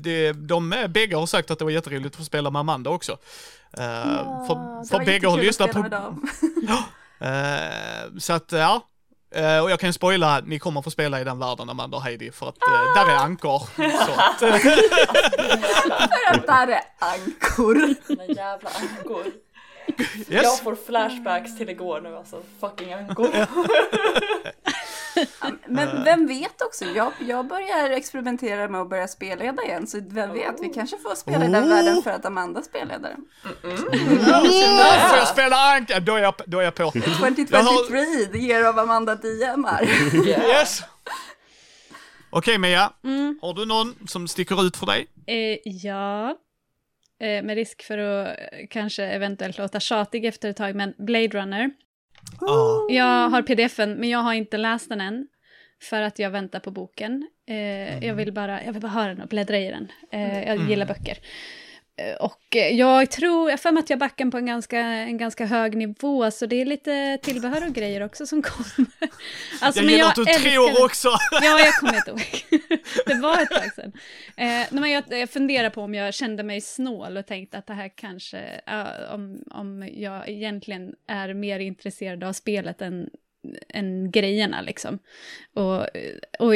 Det, 0.03 0.31
de 0.31 0.73
är, 0.73 0.87
bägge 0.87 1.15
har 1.15 1.25
sagt 1.25 1.51
att 1.51 1.59
det 1.59 1.65
var 1.65 1.71
jätteroligt 1.71 2.07
att 2.07 2.15
få 2.15 2.23
spela 2.23 2.49
med 2.49 2.59
Amanda 2.59 2.89
också. 2.89 3.11
Uh, 3.11 3.17
ja, 3.83 4.45
för 4.47 4.89
för 4.89 5.05
bägge 5.05 5.27
har 5.27 5.37
lyssnat 5.37 5.71
på... 5.71 5.79
uh, 5.79 5.85
så 8.19 8.33
att, 8.33 8.51
ja. 8.51 8.81
Uh, 9.37 9.59
och 9.59 9.71
jag 9.71 9.79
kan 9.79 9.93
spoila, 9.93 10.39
ni 10.45 10.59
kommer 10.59 10.81
få 10.81 10.91
spela 10.91 11.21
i 11.21 11.23
den 11.23 11.39
världen 11.39 11.69
Amanda 11.69 11.97
och 11.97 12.03
Heidi 12.03 12.31
för 12.31 12.49
att 12.49 12.55
uh, 12.55 12.93
där 12.95 13.13
är 13.13 13.17
ankor. 13.17 13.59
så 13.75 14.11
att, 14.17 14.39
för 14.39 14.47
att 16.31 16.47
där 16.47 16.67
är 16.67 16.81
ankor. 16.99 17.95
Jävla 18.27 18.69
ankor. 18.69 19.25
Yes. 19.87 20.43
Jag 20.43 20.59
får 20.59 20.75
flashbacks 20.75 21.57
till 21.57 21.69
igår 21.69 22.01
nu 22.01 22.15
alltså, 22.15 22.41
fucking 22.59 22.93
ankor. 22.93 23.29
Men 25.67 26.03
vem 26.03 26.27
vet 26.27 26.61
också, 26.61 26.85
jag, 26.85 27.11
jag 27.19 27.47
börjar 27.47 27.89
experimentera 27.89 28.67
med 28.67 28.81
att 28.81 28.89
börja 28.89 29.07
spelleda 29.07 29.63
igen, 29.63 29.87
så 29.87 30.01
vem 30.07 30.33
vet, 30.33 30.55
vi 30.61 30.69
kanske 30.69 30.97
får 30.97 31.15
spela 31.15 31.45
i 31.45 31.47
den 31.47 31.63
oh. 31.63 31.69
världen 31.69 32.01
för 32.03 32.11
att 32.11 32.25
Amanda 32.25 32.61
spelledare. 32.61 33.15
Mm. 33.63 33.77
Mm. 33.77 33.87
Mm. 33.93 35.09
Får 35.09 35.17
jag 35.17 35.27
spela 35.27 35.55
Anka? 35.55 35.99
Då 35.99 36.15
är 36.15 36.21
jag, 36.21 36.33
då 36.45 36.59
är 36.59 36.63
jag 36.63 36.75
på. 36.75 36.91
2023, 36.91 37.59
har... 37.59 38.31
the 38.31 38.37
year 38.37 38.69
of 38.69 38.77
Amanda 38.77 39.15
DMar. 39.15 39.83
yes! 40.27 40.81
Okej 42.29 42.51
okay, 42.51 42.57
Mia, 42.57 42.91
mm. 43.03 43.39
har 43.41 43.53
du 43.53 43.65
någon 43.65 43.95
som 44.07 44.27
sticker 44.27 44.65
ut 44.65 44.77
för 44.77 44.85
dig? 44.85 45.07
Eh, 45.27 45.59
ja, 45.63 46.35
eh, 47.19 47.43
med 47.43 47.55
risk 47.55 47.83
för 47.83 47.97
att 47.97 48.27
eh, 48.27 48.67
kanske 48.69 49.03
eventuellt 49.03 49.57
låta 49.57 49.79
tjatig 49.79 50.25
efter 50.25 50.49
ett 50.49 50.57
tag, 50.57 50.75
men 50.75 50.93
Blade 50.97 51.27
Runner. 51.27 51.71
Oh. 52.41 52.95
Jag 52.95 53.29
har 53.29 53.41
pdfen, 53.41 53.93
men 53.93 54.09
jag 54.09 54.19
har 54.19 54.33
inte 54.33 54.57
läst 54.57 54.89
den 54.89 55.01
än. 55.01 55.27
För 55.81 56.01
att 56.01 56.19
jag 56.19 56.29
väntar 56.29 56.59
på 56.59 56.71
boken. 56.71 57.27
Eh, 57.47 57.55
mm. 57.55 58.03
jag, 58.03 58.15
vill 58.15 58.33
bara, 58.33 58.63
jag 58.63 58.73
vill 58.73 58.81
bara 58.81 58.91
höra 58.91 59.07
den 59.07 59.21
och 59.21 59.27
bläddra 59.27 59.57
i 59.57 59.69
den. 59.69 59.91
Eh, 60.11 60.43
jag 60.43 60.55
mm. 60.55 60.69
gillar 60.69 60.85
böcker. 60.85 61.17
Eh, 61.97 62.15
och 62.15 62.55
jag 62.71 63.11
tror, 63.11 63.49
jag 63.49 63.59
för 63.59 63.71
mig 63.71 63.79
att 63.81 63.89
jag 63.89 63.99
backar 63.99 64.25
på 64.31 64.37
en 64.37 64.45
ganska, 64.45 64.79
en 64.79 65.17
ganska 65.17 65.45
hög 65.45 65.77
nivå, 65.77 66.31
så 66.31 66.45
det 66.45 66.61
är 66.61 66.65
lite 66.65 67.17
tillbehör 67.21 67.67
och 67.67 67.73
grejer 67.73 68.03
också 68.03 68.25
som 68.25 68.41
kommer. 68.41 68.89
Alltså, 69.61 69.81
jag 69.81 69.91
gillar 69.91 70.07
att 70.07 70.15
du 70.15 70.25
tror 70.25 70.85
också! 70.85 71.07
Ja, 71.31 71.59
jag 71.59 71.73
kommer 71.73 71.95
inte 71.95 72.11
ihåg. 72.11 72.21
det 73.05 73.13
var 73.13 73.41
ett 73.41 73.49
tag 73.49 73.73
sedan. 73.73 73.93
Eh, 74.37 74.67
men 74.71 74.91
jag, 74.91 75.03
jag 75.09 75.29
funderar 75.29 75.69
på 75.69 75.81
om 75.81 75.95
jag 75.95 76.13
kände 76.13 76.43
mig 76.43 76.61
snål 76.61 77.17
och 77.17 77.25
tänkte 77.25 77.57
att 77.57 77.67
det 77.67 77.73
här 77.73 77.91
kanske, 77.95 78.61
uh, 78.71 79.13
om, 79.13 79.43
om 79.51 79.89
jag 79.93 80.29
egentligen 80.29 80.95
är 81.07 81.33
mer 81.33 81.59
intresserad 81.59 82.23
av 82.23 82.33
spelet 82.33 82.81
än, 82.81 83.09
än 83.69 84.11
grejerna 84.11 84.61
liksom. 84.61 84.99
Och, 85.53 85.81
och 86.39 86.55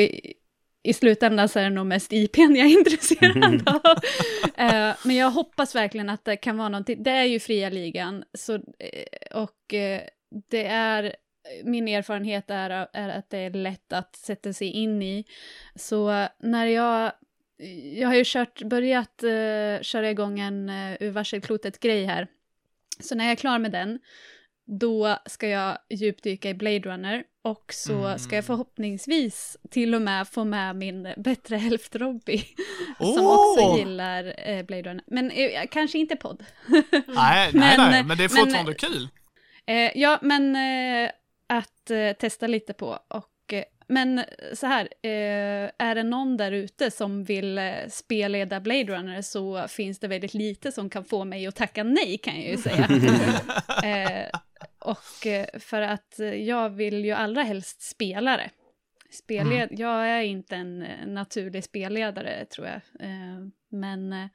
i 0.83 0.93
slutändan 0.93 1.49
så 1.49 1.59
är 1.59 1.63
det 1.63 1.69
nog 1.69 1.85
mest 1.85 2.13
IPn 2.13 2.55
jag 2.55 2.67
är 2.67 2.77
intresserad 2.79 3.37
mm. 3.37 3.61
av. 3.65 3.97
uh, 4.59 4.95
men 5.05 5.15
jag 5.15 5.31
hoppas 5.31 5.75
verkligen 5.75 6.09
att 6.09 6.25
det 6.25 6.37
kan 6.37 6.57
vara 6.57 6.69
någonting, 6.69 7.03
det 7.03 7.11
är 7.11 7.23
ju 7.23 7.39
fria 7.39 7.69
ligan, 7.69 8.23
så, 8.33 8.53
uh, 8.53 8.61
och 9.33 9.73
uh, 9.73 9.99
det 10.49 10.65
är, 10.65 11.15
min 11.63 11.87
erfarenhet 11.87 12.49
är, 12.49 12.87
är, 12.93 13.09
att 13.09 13.29
det 13.29 13.37
är 13.37 13.49
lätt 13.49 13.93
att 13.93 14.15
sätta 14.15 14.53
sig 14.53 14.67
in 14.67 15.01
i. 15.01 15.25
Så 15.75 16.27
när 16.39 16.65
jag, 16.65 17.11
jag 17.93 18.07
har 18.07 18.15
ju 18.15 18.23
kört, 18.25 18.61
börjat 18.61 19.23
köra 19.81 20.09
igång 20.09 20.39
en 20.39 20.69
uh, 20.69 20.97
ur 20.99 21.11
varselklotet-grej 21.11 22.05
här, 22.05 22.27
så 22.99 23.15
när 23.15 23.25
jag 23.25 23.31
är 23.31 23.35
klar 23.35 23.59
med 23.59 23.71
den, 23.71 23.99
då 24.69 25.17
ska 25.25 25.47
jag 25.47 25.77
djupdyka 25.89 26.49
i 26.49 26.53
Blade 26.53 26.79
Runner 26.79 27.23
och 27.41 27.73
så 27.73 28.05
mm. 28.05 28.19
ska 28.19 28.35
jag 28.35 28.45
förhoppningsvis 28.45 29.57
till 29.69 29.95
och 29.95 30.01
med 30.01 30.27
få 30.27 30.43
med 30.43 30.75
min 30.75 31.13
bättre 31.17 31.55
hälft 31.55 31.95
Robby, 31.95 32.43
oh! 32.99 33.15
som 33.15 33.27
också 33.27 33.77
gillar 33.77 34.33
eh, 34.49 34.65
Blade 34.65 34.89
Runner. 34.89 35.03
Men 35.07 35.31
eh, 35.31 35.67
kanske 35.71 35.97
inte 35.97 36.15
podd. 36.15 36.43
nej, 37.07 37.49
nej, 37.53 37.77
nej, 37.77 38.03
men 38.03 38.17
det 38.17 38.23
är 38.23 38.29
fortfarande 38.29 38.63
men, 38.63 38.75
kul. 38.75 39.07
Eh, 39.65 39.97
ja, 39.97 40.19
men 40.21 40.55
eh, 40.55 41.11
att 41.47 41.91
eh, 41.91 42.11
testa 42.11 42.47
lite 42.47 42.73
på 42.73 42.99
och 43.07 43.53
eh, 43.53 43.63
men 43.87 44.23
så 44.53 44.67
här, 44.67 44.89
eh, 45.01 45.71
är 45.77 45.95
det 45.95 46.03
någon 46.03 46.37
där 46.37 46.51
ute 46.51 46.91
som 46.91 47.23
vill 47.23 47.57
eh, 47.57 47.73
spelleda 47.89 48.59
Blade 48.59 48.83
Runner 48.83 49.21
så 49.21 49.67
finns 49.67 49.99
det 49.99 50.07
väldigt 50.07 50.33
lite 50.33 50.71
som 50.71 50.89
kan 50.89 51.05
få 51.05 51.25
mig 51.25 51.47
att 51.47 51.55
tacka 51.55 51.83
nej 51.83 52.17
kan 52.17 52.41
jag 52.41 52.49
ju 52.49 52.57
säga. 52.57 52.89
eh, 54.61 54.67
och 54.79 55.27
eh, 55.27 55.59
för 55.59 55.81
att 55.81 56.19
jag 56.45 56.69
vill 56.69 57.05
ju 57.05 57.11
allra 57.11 57.43
helst 57.43 57.81
spela 57.81 58.37
det. 58.37 58.49
Spelled 59.11 59.63
mm. 59.63 59.69
Jag 59.71 60.07
är 60.09 60.21
inte 60.21 60.55
en 60.55 60.79
naturlig 61.05 61.63
spelledare 61.63 62.45
tror 62.45 62.67
jag. 62.67 62.81
Eh, 62.99 63.39
men 63.69 64.29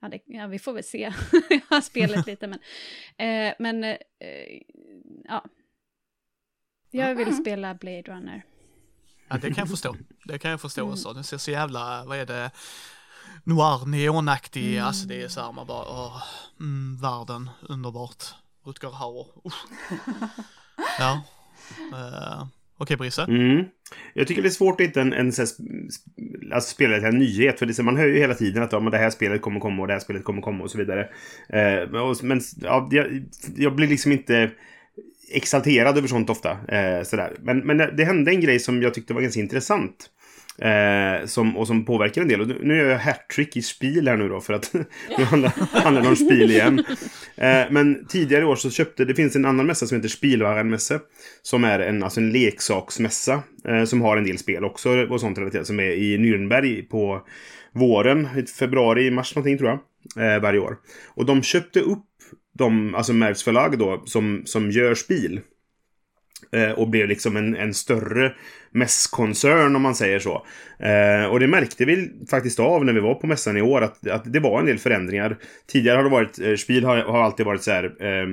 Ja, 0.00 0.08
det, 0.08 0.20
ja, 0.26 0.46
vi 0.46 0.58
får 0.58 0.72
väl 0.72 0.84
se. 0.84 0.98
jag 1.50 1.60
har 1.68 1.80
spelat 1.80 2.26
lite, 2.26 2.46
men... 2.46 2.58
Eh, 3.16 3.54
men, 3.58 3.84
eh, 3.84 3.98
ja. 5.24 5.44
Jag 6.90 7.14
vill 7.14 7.28
Mm. 7.28 7.40
spela 7.40 7.74
Blade 7.74 8.02
Runner. 8.02 8.42
Ja, 9.28 9.36
det 9.36 9.46
kan 9.48 9.62
jag 9.62 9.68
förstå. 9.70 9.96
Det 10.24 10.38
kan 10.38 10.50
jag 10.50 10.60
förstå 10.60 10.80
Mm. 10.80 10.92
också. 10.92 11.12
Den 11.12 11.24
ser 11.24 11.38
så 11.38 11.50
jävla, 11.50 12.04
vad 12.04 12.18
är 12.18 12.26
det, 12.26 12.50
noir, 13.44 13.86
neonaktig, 13.86 14.72
Mm. 14.74 14.86
alltså 14.86 15.06
det 15.08 15.22
är 15.22 15.28
så 15.28 15.40
här, 15.40 15.52
man 15.52 15.66
bara, 15.66 15.88
åh, 15.88 16.22
mm, 16.60 16.96
världen, 17.02 17.50
underbart. 17.68 18.24
Rutger 18.68 18.90
Hauer. 18.90 19.26
Ja. 20.98 21.22
Uh, 21.92 22.46
Okej 22.78 22.96
Brisse. 22.96 23.22
Mm. 23.22 23.64
Jag 24.14 24.26
tycker 24.26 24.42
det 24.42 24.48
är 24.48 24.50
svårt 24.50 24.80
att 24.80 24.86
hitta 24.86 25.00
en, 25.00 25.12
en, 25.12 25.26
en 25.26 25.46
alltså 26.52 26.70
spela 26.74 26.96
till 26.96 27.06
en 27.06 27.18
nyhet. 27.18 27.58
För 27.58 27.66
det, 27.66 27.82
man 27.82 27.96
hör 27.96 28.06
ju 28.06 28.18
hela 28.18 28.34
tiden 28.34 28.62
att 28.62 28.72
ja, 28.72 28.80
men 28.80 28.92
det 28.92 28.98
här 28.98 29.10
spelet 29.10 29.42
kommer 29.42 29.60
komma 29.60 29.82
och 29.82 29.86
det 29.88 29.92
här 29.92 30.00
spelet 30.00 30.24
kommer 30.24 30.42
komma 30.42 30.64
och 30.64 30.70
så 30.70 30.78
vidare. 30.78 31.08
Eh, 31.48 31.94
och, 31.94 32.24
men 32.24 32.40
ja, 32.60 32.88
jag, 32.90 33.24
jag 33.56 33.74
blir 33.74 33.88
liksom 33.88 34.12
inte 34.12 34.50
exalterad 35.30 35.98
över 35.98 36.08
sånt 36.08 36.30
ofta. 36.30 36.50
Eh, 36.50 37.02
sådär. 37.02 37.36
Men, 37.40 37.58
men 37.58 37.78
det 37.96 38.04
hände 38.04 38.30
en 38.30 38.40
grej 38.40 38.58
som 38.58 38.82
jag 38.82 38.94
tyckte 38.94 39.14
var 39.14 39.20
ganska 39.20 39.40
intressant. 39.40 40.10
Eh, 40.62 41.26
som, 41.26 41.56
och 41.56 41.66
som 41.66 41.84
påverkar 41.84 42.22
en 42.22 42.28
del. 42.28 42.40
Och 42.40 42.48
nu, 42.60 42.76
gör 42.76 42.84
jag 42.84 42.98
hattrick 42.98 43.56
i 43.56 43.62
spil 43.62 44.08
här 44.08 44.16
nu 44.16 44.28
då 44.28 44.40
för 44.40 44.52
att 44.52 44.72
nu 45.18 45.24
handlar, 45.24 45.52
handlar 45.82 46.02
det 46.02 46.08
om 46.08 46.16
spil 46.16 46.50
igen. 46.50 46.84
Eh, 47.36 47.64
men 47.70 48.06
tidigare 48.06 48.42
i 48.42 48.44
år 48.44 48.56
så 48.56 48.70
köpte, 48.70 49.04
det 49.04 49.14
finns 49.14 49.36
en 49.36 49.44
annan 49.44 49.66
mässa 49.66 49.86
som 49.86 49.96
heter 49.96 50.08
Spielwarenmesse. 50.08 51.00
Som 51.42 51.64
är 51.64 51.78
en, 51.78 52.02
alltså 52.02 52.20
en 52.20 52.32
leksaksmässa. 52.32 53.42
Eh, 53.68 53.84
som 53.84 54.00
har 54.00 54.16
en 54.16 54.24
del 54.24 54.38
spel 54.38 54.64
också 54.64 54.90
och 54.90 55.20
sånt 55.20 55.38
relaterat. 55.38 55.66
Som 55.66 55.80
är 55.80 55.90
i 55.90 56.18
Nürnberg 56.18 56.88
på 56.88 57.22
våren, 57.72 58.28
i 58.36 58.42
februari, 58.42 59.10
mars 59.10 59.34
någonting 59.34 59.58
tror 59.58 59.70
jag. 59.70 59.78
Eh, 60.34 60.42
varje 60.42 60.60
år. 60.60 60.76
Och 61.06 61.26
de 61.26 61.42
köpte 61.42 61.80
upp 61.80 62.04
de, 62.58 62.94
alltså 62.94 63.12
Mervs 63.12 63.42
förlag 63.42 63.78
då, 63.78 64.02
som, 64.06 64.42
som 64.44 64.70
gör 64.70 64.94
spil. 64.94 65.40
Eh, 66.52 66.70
och 66.70 66.88
blev 66.88 67.08
liksom 67.08 67.36
en, 67.36 67.56
en 67.56 67.74
större 67.74 68.32
mässkoncern 68.70 69.76
om 69.76 69.82
man 69.82 69.94
säger 69.94 70.18
så. 70.18 70.46
Eh, 70.78 71.30
och 71.30 71.40
det 71.40 71.46
märkte 71.46 71.84
vi 71.84 72.10
faktiskt 72.30 72.60
av 72.60 72.84
när 72.84 72.92
vi 72.92 73.00
var 73.00 73.14
på 73.14 73.26
mässan 73.26 73.56
i 73.56 73.62
år 73.62 73.82
att, 73.82 74.06
att 74.08 74.32
det 74.32 74.40
var 74.40 74.60
en 74.60 74.66
del 74.66 74.78
förändringar. 74.78 75.36
Tidigare 75.66 75.96
har 75.96 76.04
det 76.04 76.10
varit, 76.10 76.38
eh, 76.40 76.54
Spiel 76.54 76.84
har, 76.84 76.96
har 76.96 77.22
alltid 77.22 77.46
varit 77.46 77.62
så 77.62 77.70
här, 77.70 77.84
eh, 77.84 78.26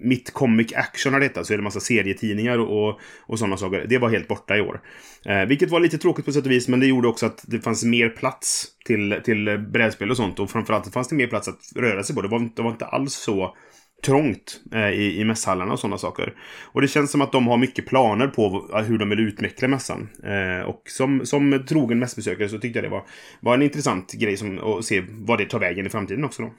mitt 0.00 0.32
comic 0.32 0.72
action 0.74 1.12
har 1.12 1.20
det 1.20 1.26
hetat, 1.26 1.46
så 1.46 1.52
är 1.52 1.56
det 1.56 1.62
massa 1.62 1.80
serietidningar 1.80 2.58
och, 2.58 3.00
och 3.26 3.38
sådana 3.38 3.56
saker. 3.56 3.86
Det 3.88 3.98
var 3.98 4.08
helt 4.08 4.28
borta 4.28 4.56
i 4.56 4.60
år. 4.60 4.80
Eh, 5.26 5.44
vilket 5.44 5.70
var 5.70 5.80
lite 5.80 5.98
tråkigt 5.98 6.24
på 6.24 6.32
sätt 6.32 6.44
och 6.44 6.50
vis, 6.50 6.68
men 6.68 6.80
det 6.80 6.86
gjorde 6.86 7.08
också 7.08 7.26
att 7.26 7.44
det 7.46 7.60
fanns 7.60 7.84
mer 7.84 8.08
plats 8.08 8.66
till, 8.84 9.20
till 9.24 9.58
brädspel 9.72 10.10
och 10.10 10.16
sånt. 10.16 10.40
Och 10.40 10.50
framförallt 10.50 10.92
fanns 10.92 11.08
det 11.08 11.14
mer 11.14 11.26
plats 11.26 11.48
att 11.48 11.60
röra 11.76 12.02
sig 12.02 12.14
på. 12.16 12.22
Det 12.22 12.28
var, 12.28 12.50
det 12.56 12.62
var 12.62 12.70
inte 12.70 12.86
alls 12.86 13.14
så 13.14 13.56
trångt 14.02 14.60
eh, 14.72 14.88
i, 14.90 15.20
i 15.20 15.24
mässhallarna 15.24 15.72
och 15.72 15.80
sådana 15.80 15.98
saker. 15.98 16.34
Och 16.62 16.80
det 16.80 16.88
känns 16.88 17.10
som 17.10 17.20
att 17.20 17.32
de 17.32 17.46
har 17.46 17.56
mycket 17.56 17.86
planer 17.86 18.26
på 18.26 18.68
hur 18.86 18.98
de 18.98 19.08
vill 19.10 19.20
utveckla 19.20 19.68
mässan. 19.68 20.08
Eh, 20.24 20.64
och 20.66 20.82
som, 20.88 21.26
som 21.26 21.64
trogen 21.68 21.98
mässbesökare 21.98 22.48
så 22.48 22.58
tyckte 22.58 22.78
jag 22.78 22.84
det 22.84 22.88
var, 22.90 23.04
var 23.40 23.54
en 23.54 23.62
intressant 23.62 24.12
grej 24.12 24.36
som, 24.36 24.58
att 24.78 24.84
se 24.84 25.04
vad 25.08 25.38
det 25.38 25.44
tar 25.46 25.58
vägen 25.58 25.86
i 25.86 25.88
framtiden 25.90 26.24
också 26.24 26.42
då. 26.42 26.52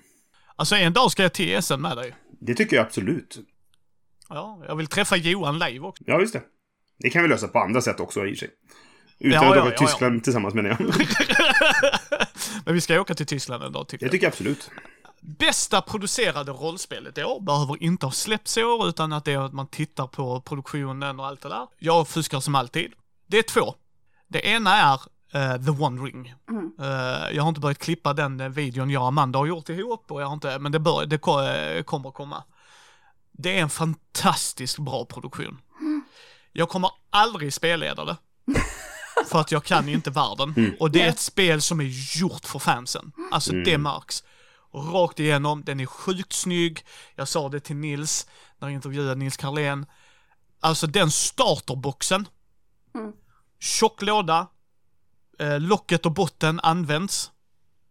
Alltså 0.55 0.75
en 0.75 0.93
dag 0.93 1.11
ska 1.11 1.23
jag 1.23 1.33
till 1.33 1.53
ESN 1.55 1.81
med 1.81 1.97
dig. 1.97 2.13
Det 2.41 2.53
tycker 2.55 2.75
jag 2.75 2.85
absolut. 2.85 3.39
Ja, 4.29 4.63
jag 4.67 4.75
vill 4.75 4.87
träffa 4.87 5.15
Johan 5.15 5.59
live 5.59 5.79
också. 5.85 6.03
Ja, 6.07 6.19
just 6.19 6.33
det. 6.33 6.41
Det 6.99 7.09
kan 7.09 7.23
vi 7.23 7.29
lösa 7.29 7.47
på 7.47 7.59
andra 7.59 7.81
sätt 7.81 7.99
också 7.99 8.19
i 8.25 8.33
och 8.33 8.37
för 8.37 8.45
sig. 8.45 8.49
Utan 9.19 9.43
Ja, 9.43 9.49
att 9.49 9.55
ja, 9.55 9.61
åka 9.61 9.71
ja, 9.71 9.77
till 9.77 9.85
ja. 9.85 9.87
Tyskland 9.87 10.23
tillsammans 10.23 10.53
menar 10.53 10.69
jag. 10.69 10.79
Men 12.65 12.73
vi 12.73 12.81
ska 12.81 13.01
åka 13.01 13.13
till 13.13 13.25
Tyskland 13.25 13.63
en 13.63 13.71
dag 13.71 13.87
tycker 13.87 14.05
Det 14.05 14.07
jag. 14.07 14.11
tycker 14.11 14.25
jag 14.25 14.31
absolut. 14.31 14.71
Bästa 15.23 15.81
producerade 15.81 16.51
rollspelet 16.51 17.17
i 17.17 17.23
år 17.23 17.39
behöver 17.41 17.83
inte 17.83 18.05
ha 18.05 18.11
släppts 18.11 18.57
i 18.57 18.63
år, 18.63 18.87
utan 18.87 19.13
att 19.13 19.25
det 19.25 19.31
är 19.33 19.37
att 19.39 19.53
man 19.53 19.67
tittar 19.67 20.07
på 20.07 20.41
produktionen 20.41 21.19
och 21.19 21.27
allt 21.27 21.41
det 21.41 21.49
där. 21.49 21.67
Jag 21.77 22.07
fuskar 22.07 22.39
som 22.39 22.55
alltid. 22.55 22.91
Det 23.27 23.37
är 23.37 23.43
två. 23.43 23.75
Det 24.27 24.47
ena 24.47 24.75
är 24.77 24.93
eh, 25.33 25.63
The 25.65 25.71
One 25.83 26.01
Ring. 26.01 26.33
Eh, 26.81 27.35
jag 27.35 27.43
har 27.43 27.49
inte 27.49 27.61
börjat 27.61 27.77
klippa 27.79 28.13
den 28.13 28.39
eh, 28.39 28.49
videon 28.49 28.89
jag 28.89 29.01
och 29.01 29.07
Amanda 29.07 29.39
har 29.39 29.45
gjort 29.45 29.69
ihop, 29.69 30.11
och 30.11 30.21
jag 30.21 30.25
har 30.27 30.33
inte, 30.33 30.59
men 30.59 30.71
det, 30.71 30.79
bör, 30.79 31.05
det 31.05 31.17
ko- 31.17 31.83
kommer 31.85 32.11
komma. 32.11 32.43
Det 33.31 33.57
är 33.57 33.61
en 33.61 33.69
fantastiskt 33.69 34.77
bra 34.79 35.05
produktion. 35.05 35.57
Jag 36.51 36.69
kommer 36.69 36.89
aldrig 37.09 37.53
spelleda 37.53 38.05
det. 38.05 38.17
För 39.27 39.39
att 39.39 39.51
jag 39.51 39.63
kan 39.63 39.89
inte 39.89 40.09
världen. 40.09 40.75
Och 40.79 40.91
det 40.91 41.01
är 41.01 41.09
ett 41.09 41.19
spel 41.19 41.61
som 41.61 41.79
är 41.79 42.17
gjort 42.19 42.45
för 42.45 42.59
fansen. 42.59 43.11
Alltså 43.31 43.51
det 43.53 43.77
märks. 43.77 44.23
Rakt 44.73 45.19
igenom, 45.19 45.63
den 45.63 45.79
är 45.79 45.85
sjukt 45.85 46.33
snygg. 46.33 46.85
Jag 47.15 47.27
sa 47.27 47.49
det 47.49 47.59
till 47.59 47.75
Nils 47.75 48.27
när 48.59 48.67
jag 48.67 48.75
intervjuade 48.75 49.15
Nils 49.15 49.37
Karlén. 49.37 49.85
Alltså 50.59 50.87
den 50.87 51.11
starterboxen. 51.11 52.27
Tjock 53.59 54.01
låda. 54.01 54.47
Eh, 55.39 55.59
locket 55.59 56.05
och 56.05 56.11
botten 56.11 56.59
används. 56.59 57.31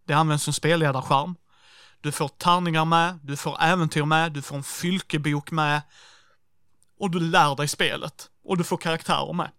Det 0.06 0.14
används 0.14 0.44
som 0.44 0.52
spelledarskärm. 0.52 1.34
Du 2.00 2.12
får 2.12 2.28
tärningar 2.28 2.84
med, 2.84 3.18
du 3.22 3.36
får 3.36 3.62
äventyr 3.62 4.04
med, 4.04 4.32
du 4.32 4.42
får 4.42 4.56
en 4.56 4.62
fylkebok 4.62 5.50
med. 5.50 5.82
Och 6.98 7.10
du 7.10 7.20
lär 7.20 7.56
dig 7.56 7.68
spelet. 7.68 8.30
Och 8.44 8.58
du 8.58 8.64
får 8.64 8.76
karaktärer 8.76 9.32
med. 9.32 9.50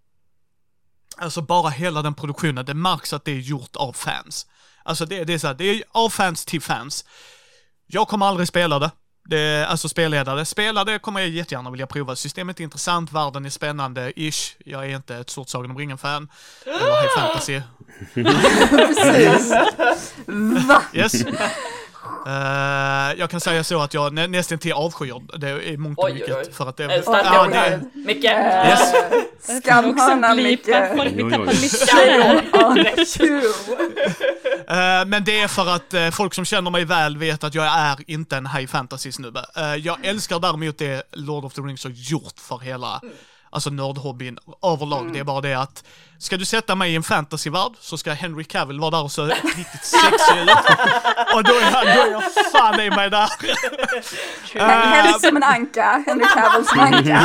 Alltså 1.18 1.42
bara 1.42 1.70
hela 1.70 2.02
den 2.02 2.14
produktionen, 2.14 2.66
det 2.66 2.74
märks 2.74 3.14
att 3.14 3.26
det 3.26 3.32
är 3.32 3.40
gjort 3.40 3.76
av 3.76 3.94
fans. 3.94 4.48
Alltså 4.84 5.06
det, 5.06 5.24
det 5.24 5.34
är 5.34 5.38
så 5.38 5.48
här, 5.48 5.54
det 5.54 5.64
är 5.64 5.84
av 5.92 6.10
fans 6.10 6.46
till 6.46 6.62
fans. 6.62 7.06
Jag 7.88 8.08
kommer 8.08 8.26
aldrig 8.26 8.48
spela 8.48 8.80
det. 8.80 8.92
det 9.30 9.66
alltså 9.70 9.90
spelleda 9.90 10.36
det. 10.36 10.46
Spela 10.46 10.84
det 10.84 11.00
kommer 11.00 11.20
jag 11.20 11.30
jättegärna 11.30 11.72
vilja 11.72 11.88
prova. 11.88 12.16
Systemet 12.16 12.60
är 12.60 12.64
intressant, 12.64 13.12
världen 13.12 13.46
är 13.46 13.50
spännande, 13.50 14.14
ish. 14.16 14.56
Jag 14.66 14.86
är 14.86 14.96
inte 14.96 15.16
ett 15.16 15.30
stort 15.30 15.50
Sagan 15.50 15.72
om 15.72 15.78
ringen-fan. 15.78 16.30
Eller 16.66 17.02
High 17.02 17.20
Fantasy. 17.20 17.62
Precis. 18.88 19.54
Va? 20.68 20.82
Yes. 20.94 21.14
Eh, 22.28 23.20
jag 23.20 23.30
kan 23.30 23.40
säga 23.40 23.64
så 23.64 23.82
att 23.82 23.94
jag 23.94 24.14
nä, 24.14 24.28
nästan 24.28 24.58
till 24.58 24.74
avskyr 24.74 25.38
det 25.38 25.64
i 25.64 25.78
mångt 25.78 26.00
och 26.00 26.10
mycket. 26.14 26.30
oj, 26.30 26.44
oj. 26.48 26.54
För 26.54 26.70
att 26.70 26.78
det, 26.78 26.84
Eh, 26.84 27.02
Starka 27.02 27.42
ord 27.42 27.50
det, 27.50 27.56
här. 27.56 27.82
Micke! 27.94 28.24
Yes. 28.24 28.94
Skamhörna 29.64 30.36
Micke. 30.36 30.70
Folk 30.96 31.12
vi 31.12 31.24
Eh, 34.70 35.06
men 35.06 35.24
det 35.24 35.40
är 35.42 35.48
för 35.48 35.68
att 35.68 35.94
eh, 35.94 36.10
folk 36.10 36.34
som 36.34 36.46
känner 36.46 36.72
mig 36.72 36.86
väl 36.86 37.18
vet 37.18 37.44
att 37.44 37.56
jag 37.56 37.66
är 37.66 37.98
inte 38.08 38.38
en 38.38 38.48
high 38.48 38.68
fantasy-snubbe. 38.68 39.46
Eh, 39.56 39.76
jag 39.76 40.06
älskar 40.06 40.40
däremot 40.40 40.78
det 40.78 41.04
Lord 41.12 41.46
of 41.46 41.54
the 41.54 41.62
Rings 41.62 41.84
har 41.84 41.92
gjort 41.92 42.40
för 42.40 42.60
hela, 42.60 43.02
alltså 43.50 43.70
nördhobbyn 43.70 44.38
överlag. 44.64 45.14
Det 45.14 45.20
är 45.20 45.24
bara 45.24 45.42
det 45.42 45.54
att, 45.54 45.84
ska 46.20 46.38
du 46.38 46.46
sätta 46.46 46.76
mig 46.76 46.92
i 46.92 46.96
en 46.96 47.04
fantasyvärld 47.04 47.72
så 47.80 47.98
ska 47.98 48.14
Henry 48.14 48.44
Cavill 48.44 48.80
vara 48.80 48.92
där 48.92 49.04
och 49.04 49.12
se 49.12 49.22
riktigt 49.22 49.84
sexig 49.84 50.42
ut. 50.42 50.50
och 51.36 51.44
då 51.44 51.54
är, 51.54 51.72
jag, 51.72 51.96
då 51.96 52.02
är 52.02 52.12
jag 52.12 52.24
fan 52.52 52.80
i 52.80 52.90
mig 52.90 53.10
där. 53.10 53.30
Eh, 54.54 54.68
Helst 54.68 55.28
som 55.28 55.38
en 55.38 55.44
anka. 55.44 56.04
Henry 56.08 56.26
Cavill 56.34 56.68
som 56.68 56.80
anka. 56.80 57.18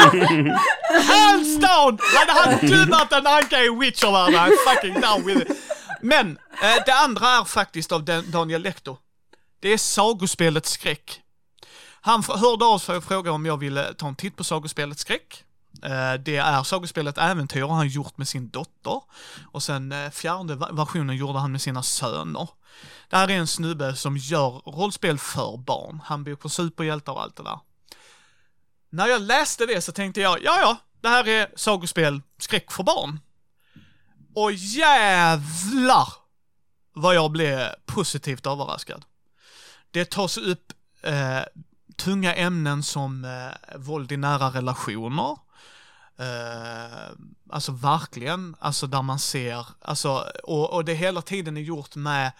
Hands 1.12 1.58
down! 1.58 1.98
Hade 2.14 2.32
han 2.32 2.66
dubbat 2.66 3.12
en 3.12 3.26
anka 3.26 3.58
i 3.62 3.68
Witcher-världen, 3.70 4.34
I'm 4.40 4.52
fucking 4.74 5.00
down 5.00 5.26
with 5.26 5.50
it. 5.50 5.56
Men, 6.02 6.38
eh, 6.62 6.84
det 6.86 6.94
andra 6.94 7.26
är 7.28 7.44
faktiskt 7.44 7.92
av 7.92 8.04
den, 8.04 8.30
Daniel 8.30 8.62
Lecter. 8.62 8.96
Det 9.60 9.68
är 9.68 9.78
sagospelet 9.78 10.66
Skräck. 10.66 11.20
Han 12.00 12.22
hörde 12.22 12.64
av 12.64 12.78
sig 12.78 12.96
och 12.96 13.04
frågade 13.04 13.30
om 13.30 13.46
jag 13.46 13.56
ville 13.56 13.94
ta 13.94 14.08
en 14.08 14.16
titt 14.16 14.36
på 14.36 14.44
sagospelet 14.44 14.98
Skräck. 14.98 15.44
Eh, 15.82 16.14
Det 16.14 16.36
är 16.36 16.62
sagospelet 16.62 17.18
Äventyr 17.18 17.62
har 17.62 17.74
han 17.74 17.88
gjort 17.88 18.18
med 18.18 18.28
sin 18.28 18.48
dotter. 18.50 19.00
Och 19.52 19.62
sen 19.62 19.92
eh, 19.92 20.10
fjärde 20.10 20.54
versionen 20.54 21.16
gjorde 21.16 21.38
han 21.38 21.52
med 21.52 21.62
sina 21.62 21.82
söner. 21.82 22.48
Det 23.08 23.16
här 23.16 23.30
är 23.30 23.34
en 23.36 23.46
snubbe 23.46 23.96
som 23.96 24.16
gör 24.16 24.50
rollspel 24.50 25.18
för 25.18 25.56
barn. 25.56 26.00
Han 26.04 26.24
bor 26.24 26.34
på 26.34 26.48
superhjältar 26.48 27.12
och 27.12 27.22
allt 27.22 27.36
det 27.36 27.42
där. 27.42 27.58
När 28.90 29.06
jag 29.06 29.22
läste 29.22 29.66
det 29.66 29.80
så 29.82 29.92
tänkte 29.92 30.20
jag, 30.20 30.42
ja 30.42 30.60
ja, 30.60 30.76
det 31.00 31.08
här 31.08 31.28
är 31.28 31.52
sagospel 31.56 32.22
skräck 32.38 32.72
för 32.72 32.82
barn. 32.82 33.20
Och 34.36 34.52
jävlar 34.52 36.08
vad 36.92 37.14
jag 37.14 37.30
blev 37.30 37.68
positivt 37.86 38.46
överraskad. 38.46 39.04
Det 39.90 40.10
tas 40.10 40.38
upp 40.38 40.72
eh, 41.02 41.40
tunga 41.96 42.34
ämnen 42.34 42.82
som 42.82 43.24
eh, 43.24 43.78
våld 43.78 44.12
i 44.12 44.16
nära 44.16 44.48
relationer. 44.50 45.38
Eh, 46.18 47.10
alltså 47.50 47.72
verkligen, 47.72 48.56
alltså 48.60 48.86
där 48.86 49.02
man 49.02 49.18
ser, 49.18 49.66
alltså, 49.80 50.32
och, 50.42 50.72
och 50.72 50.84
det 50.84 50.94
hela 50.94 51.22
tiden 51.22 51.56
är 51.56 51.60
gjort 51.60 51.94
med 51.94 52.32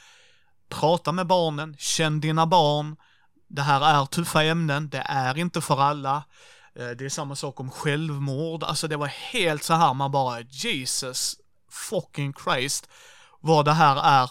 prata 0.68 1.12
med 1.12 1.26
barnen, 1.26 1.76
känn 1.78 2.20
dina 2.20 2.46
barn. 2.46 2.96
Det 3.48 3.62
här 3.62 4.00
är 4.00 4.06
tuffa 4.06 4.44
ämnen, 4.44 4.88
det 4.88 5.04
är 5.08 5.38
inte 5.38 5.60
för 5.60 5.80
alla. 5.80 6.24
Eh, 6.74 6.88
det 6.88 7.04
är 7.04 7.08
samma 7.08 7.36
sak 7.36 7.60
om 7.60 7.70
självmord, 7.70 8.64
alltså 8.64 8.88
det 8.88 8.96
var 8.96 9.06
helt 9.06 9.62
så 9.62 9.74
här 9.74 9.94
man 9.94 10.10
bara 10.10 10.40
Jesus 10.40 11.36
fucking 11.76 12.34
Christ 12.44 12.88
vad 13.40 13.64
det 13.64 13.72
här 13.72 14.22
är 14.22 14.30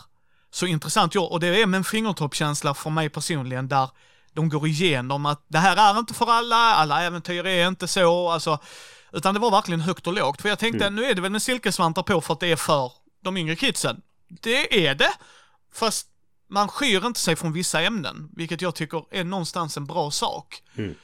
så 0.52 0.66
intressant 0.66 1.16
gjort. 1.16 1.32
Och 1.32 1.40
det 1.40 1.62
är 1.62 1.66
med 1.66 1.78
en 1.78 1.84
fingertoppskänsla 1.84 2.74
för 2.74 2.90
mig 2.90 3.10
personligen 3.10 3.68
där 3.68 3.90
de 4.34 4.50
går 4.50 4.68
igenom 4.68 5.26
att 5.26 5.46
det 5.48 5.60
här 5.60 5.96
är 5.96 6.00
inte 6.00 6.14
för 6.14 6.32
alla, 6.32 6.56
alla 6.56 7.04
äventyr 7.04 7.46
är 7.46 7.68
inte 7.68 7.88
så, 7.88 8.30
alltså, 8.30 8.60
utan 9.12 9.34
det 9.34 9.40
var 9.40 9.52
verkligen 9.52 9.82
högt 9.82 10.08
och 10.08 10.14
lågt. 10.14 10.42
För 10.42 10.50
jag 10.50 10.60
tänkte, 10.60 10.90
nu 10.90 11.06
är 11.06 11.16
det 11.16 11.22
väl 11.22 11.32
med 11.32 11.42
silkesvantar 11.42 12.04
på 12.04 12.22
för 12.22 12.34
att 12.34 12.40
det 12.40 12.52
är 12.52 12.56
för 12.56 12.92
de 13.24 13.38
yngre 13.38 13.56
kidsen. 13.56 14.02
Det 14.28 14.88
är 14.88 14.96
det, 14.96 15.14
fast 15.74 16.08
man 16.48 16.68
skyr 16.68 17.06
inte 17.06 17.20
sig 17.20 17.36
från 17.36 17.54
vissa 17.54 17.82
ämnen, 17.82 18.30
vilket 18.36 18.62
jag 18.62 18.76
tycker 18.76 19.04
är 19.12 19.24
någonstans 19.24 19.78
en 19.78 19.86
bra 19.86 20.12
sak. 20.12 20.62
Mm. 20.76 20.96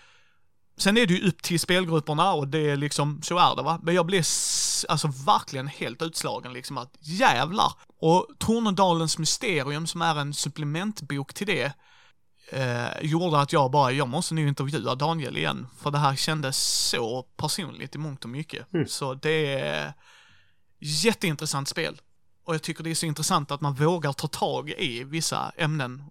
Sen 0.77 0.97
är 0.97 1.05
det 1.05 1.13
ju 1.13 1.27
upp 1.27 1.41
till 1.43 1.59
spelgrupperna 1.59 2.33
och 2.33 2.47
det 2.47 2.69
är 2.69 2.75
liksom, 2.75 3.21
så 3.23 3.37
är 3.37 3.55
det 3.55 3.61
va. 3.61 3.79
Men 3.83 3.95
jag 3.95 4.05
blev 4.05 4.21
alltså 4.89 5.07
verkligen 5.25 5.67
helt 5.67 6.01
utslagen 6.01 6.53
liksom 6.53 6.77
att 6.77 6.97
jävlar. 6.99 7.73
Och 7.97 8.27
Tornedalens 8.39 9.17
mysterium 9.17 9.87
som 9.87 10.01
är 10.01 10.15
en 10.15 10.33
supplementbok 10.33 11.33
till 11.33 11.47
det 11.47 11.73
eh, 12.51 13.01
gjorde 13.01 13.39
att 13.39 13.53
jag 13.53 13.71
bara, 13.71 13.91
jag 13.91 14.09
måste 14.09 14.33
nu 14.33 14.47
intervjua 14.47 14.95
Daniel 14.95 15.37
igen. 15.37 15.67
För 15.79 15.91
det 15.91 15.97
här 15.97 16.15
kändes 16.15 16.57
så 16.89 17.23
personligt 17.23 17.95
i 17.95 17.97
mångt 17.97 18.23
och 18.23 18.29
mycket. 18.29 18.65
Så 18.87 19.13
det 19.13 19.59
är 19.59 19.93
jätteintressant 20.79 21.67
spel. 21.67 22.01
Och 22.43 22.53
jag 22.53 22.61
tycker 22.61 22.83
det 22.83 22.91
är 22.91 22.95
så 22.95 23.05
intressant 23.05 23.51
att 23.51 23.61
man 23.61 23.73
vågar 23.73 24.13
ta 24.13 24.27
tag 24.27 24.69
i 24.69 25.03
vissa 25.03 25.51
ämnen. 25.57 26.03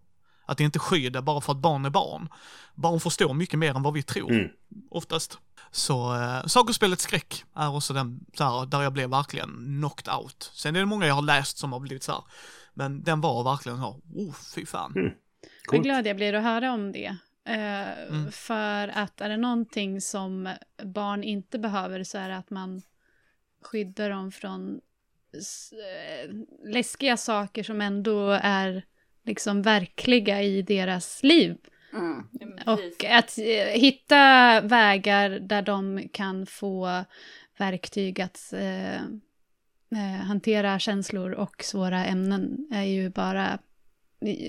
Att 0.51 0.59
det 0.59 0.64
inte 0.64 0.78
skyr 0.78 1.11
det 1.11 1.22
bara 1.22 1.40
för 1.40 1.53
att 1.53 1.59
barn 1.59 1.84
är 1.84 1.90
barn. 1.90 2.28
Barn 2.74 3.01
förstår 3.01 3.34
mycket 3.34 3.59
mer 3.59 3.74
än 3.76 3.82
vad 3.82 3.92
vi 3.94 4.03
tror, 4.03 4.32
Mm. 4.32 4.48
oftast. 4.90 5.38
Så 5.70 6.14
äh, 6.14 6.46
sagospelet 6.46 7.01
Skräck 7.01 7.44
är 7.57 7.76
också 7.76 7.92
den 7.94 8.20
så 8.34 8.44
här, 8.44 8.66
där 8.66 8.82
jag 8.82 8.92
blev 8.92 9.11
verkligen 9.11 9.48
knocked 9.80 10.14
out. 10.14 10.51
Sen 10.55 10.76
är 10.76 10.80
det 10.80 10.86
många 10.86 11.07
jag 11.07 11.14
har 11.14 11.22
läst 11.22 11.59
som 11.59 11.72
har 11.72 11.80
blivit 11.80 12.03
så 12.03 12.12
här. 12.12 12.22
Men 12.74 13.03
den 13.03 13.20
var 13.20 13.44
verkligen 13.44 13.78
så, 13.78 14.01
oh 14.14 14.34
fy 14.55 14.66
fan. 14.66 14.92
Mm. 14.96 15.12
Vad 15.72 15.82
glad 15.82 16.07
jag 16.07 16.16
blir 16.16 16.34
att 16.34 16.42
höra 16.42 16.72
om 16.72 16.92
det. 16.92 17.16
Eh, 17.48 18.07
Mm. 18.09 18.32
För 18.32 18.88
att 18.88 19.20
är 19.20 19.28
det 19.28 19.36
någonting 19.36 20.01
som 20.01 20.55
barn 20.84 21.24
inte 21.24 21.59
behöver 21.59 22.05
så 22.05 22.18
är 22.18 22.28
det 22.28 22.36
att 22.36 22.51
man 22.51 22.82
skyddar 23.64 24.11
dem 24.11 24.32
från 24.32 24.80
eh, 25.72 26.30
läskiga 26.72 27.16
saker 27.16 27.62
som 27.62 27.80
ändå 27.80 28.30
är 28.42 28.84
liksom 29.25 29.62
verkliga 29.62 30.43
i 30.43 30.62
deras 30.62 31.23
liv. 31.23 31.57
Mm. 31.93 32.25
Och 32.66 33.05
att 33.05 33.39
eh, 33.39 33.81
hitta 33.81 34.61
vägar 34.61 35.31
där 35.31 35.62
de 35.62 36.09
kan 36.12 36.47
få 36.47 37.05
verktyg 37.59 38.21
att 38.21 38.53
eh, 38.53 38.95
eh, 38.95 40.25
hantera 40.27 40.79
känslor 40.79 41.33
och 41.33 41.64
svåra 41.64 42.05
ämnen 42.05 42.68
är 42.73 42.83
ju 42.83 43.11
bara... 43.11 43.59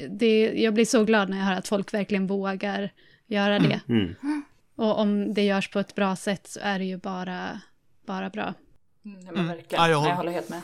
Det, 0.10 0.52
jag 0.56 0.74
blir 0.74 0.86
så 0.86 1.04
glad 1.04 1.30
när 1.30 1.38
jag 1.38 1.46
hör 1.46 1.54
att 1.56 1.68
folk 1.68 1.94
verkligen 1.94 2.28
vågar 2.28 2.90
göra 3.28 3.60
det. 3.60 3.82
Mm. 3.90 4.16
Och 4.76 5.00
om 5.00 5.34
det 5.34 5.44
görs 5.46 5.70
på 5.70 5.80
ett 5.80 5.96
bra 5.96 6.16
sätt 6.16 6.48
så 6.48 6.60
är 6.64 6.80
det 6.80 6.86
ju 6.86 6.98
bara, 6.98 7.62
bara 8.06 8.30
bra. 8.30 8.54
Mm, 9.06 9.22
ja, 9.26 9.32
Mm. 9.32 9.48
jag 9.70 9.90
jag, 9.90 9.98
håller- 10.00 10.16
håller 10.16 10.32
helt 10.32 10.50
med. 10.50 10.62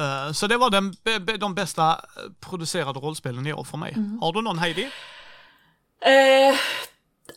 Eh, 0.00 0.32
så 0.32 0.46
det 0.46 0.56
var 0.56 0.70
den, 0.70 0.94
de 1.38 1.54
bästa 1.54 1.90
eh, 1.90 2.48
producerade 2.50 3.00
rollspelen 3.00 3.46
i 3.46 3.52
år 3.52 3.64
för 3.64 3.78
mig. 3.78 3.96
Har 4.20 4.32
du 4.32 4.42
någon 4.42 4.58
Heidi? 4.58 4.90
Eh, 6.00 6.58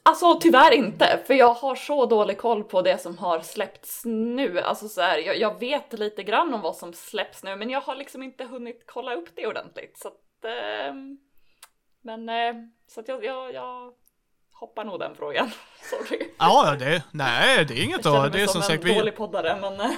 alltså 0.04 0.40
tyvärr 0.40 0.72
inte, 0.72 1.20
för 1.28 1.34
jag 1.34 1.54
har 1.54 1.76
så 1.76 2.06
dålig 2.06 2.38
koll 2.38 2.64
på 2.64 2.82
det 2.82 3.02
som 3.02 3.18
har 3.18 3.40
släppts 3.40 4.06
nu. 4.06 4.60
Alltså 4.60 4.88
så 4.90 5.02
här, 5.02 5.18
jag, 5.18 5.38
jag 5.40 5.60
vet 5.60 5.94
lite 5.94 6.24
grann 6.24 6.54
om 6.54 6.62
vad 6.62 6.76
som 6.76 6.94
släpps 6.94 7.44
nu, 7.44 7.56
men 7.56 7.70
jag 7.70 7.82
har 7.82 7.96
liksom 7.96 8.24
inte 8.24 8.44
hunnit 8.44 8.84
kolla 8.88 9.14
upp 9.16 9.30
det 9.36 9.48
ordentligt. 9.48 9.98
Så 9.98 10.08
att, 10.08 10.46
ehm, 10.46 11.18
men 12.02 12.30
eh, 12.30 12.54
så 12.88 13.00
att 13.00 13.08
jag, 13.08 13.26
jag, 13.26 13.54
jag 13.54 13.94
hoppar 14.52 14.84
nog 14.84 15.00
den 15.00 15.16
frågan. 15.16 15.52
Sorry. 15.82 16.30
Ja, 16.40 16.76
det, 16.80 17.04
nej, 17.12 17.66
det 17.66 17.74
är 17.74 17.84
inget 17.84 18.06
Jag 18.06 18.14
känner 18.14 18.30
då. 18.30 18.30
Det 18.30 18.42
är 18.42 18.48
som 18.48 18.62
som 18.62 18.62
en 18.62 18.68
sagt, 18.68 18.84
vi, 18.84 18.94
dålig 18.94 19.16
poddare, 19.16 19.58
men 19.62 19.82
eh, 19.82 19.92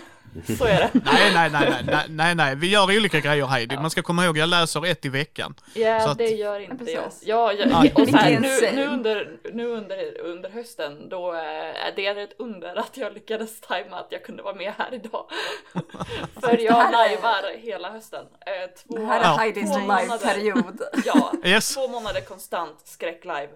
så 0.58 0.66
är 0.66 0.80
det. 0.80 0.90
nej, 1.06 1.34
nej, 1.34 1.50
nej, 1.52 1.84
nej, 1.86 2.06
nej, 2.10 2.36
nej, 2.36 2.56
vi 2.56 2.70
gör 2.70 2.84
olika 2.98 3.20
grejer 3.20 3.46
Heidi. 3.46 3.76
Man 3.78 3.90
ska 3.90 4.02
komma 4.02 4.26
ihåg, 4.26 4.38
jag 4.38 4.50
läser 4.50 4.86
ett 4.86 5.06
i 5.06 5.10
veckan. 5.10 5.56
Ja, 5.74 6.00
Så 6.00 6.10
att- 6.10 6.18
det 6.18 6.28
gör 6.30 6.60
inte 6.60 6.92
Ja, 6.92 7.12
jag. 7.22 7.54
Ja, 7.54 7.54
jag 7.54 8.00
och 8.00 8.08
så 8.10 8.18
här, 8.18 8.40
nu, 8.40 8.72
nu, 8.76 8.88
under, 8.88 9.38
nu 9.54 9.66
under, 9.68 10.20
under 10.22 10.50
hösten, 10.50 11.10
då 11.10 11.34
eh, 11.34 11.40
är 11.88 11.92
det 11.96 12.08
ett 12.22 12.36
under 12.40 12.76
att 12.76 12.98
jag 12.98 13.14
lyckades 13.14 13.62
tajma 13.62 13.98
att 14.00 14.08
jag 14.10 14.24
kunde 14.24 14.44
vara 14.44 14.56
med 14.56 14.74
här 14.78 14.94
idag. 14.94 15.26
För 16.42 16.58
jag 16.58 16.88
är- 16.88 16.92
lajvar 16.92 17.58
hela 17.58 17.92
hösten. 17.92 18.26
Eh, 18.46 18.70
två, 18.84 18.98
Det 18.98 19.06
här 19.06 19.20
är. 19.34 19.38
Heidis 19.38 19.70
live-period. 19.76 20.82
Ja, 21.06 21.34
Yes. 21.44 21.76
två 21.76 21.88
månader 21.88 22.22
konstant 22.22 22.82
skräcklive. 22.84 23.50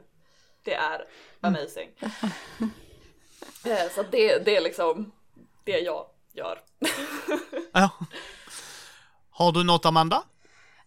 Det 0.64 0.74
är 0.74 1.02
amazing. 1.42 1.90
Eh, 3.66 3.90
så 3.96 4.04
det, 4.12 4.46
det 4.46 4.56
är 4.58 4.62
liksom 4.62 5.12
det 5.64 5.80
jag 5.80 6.06
gör. 6.40 6.60
Ja. 7.74 7.90
Har 9.32 9.52
du 9.52 9.64
något 9.64 9.86
Amanda? 9.86 10.24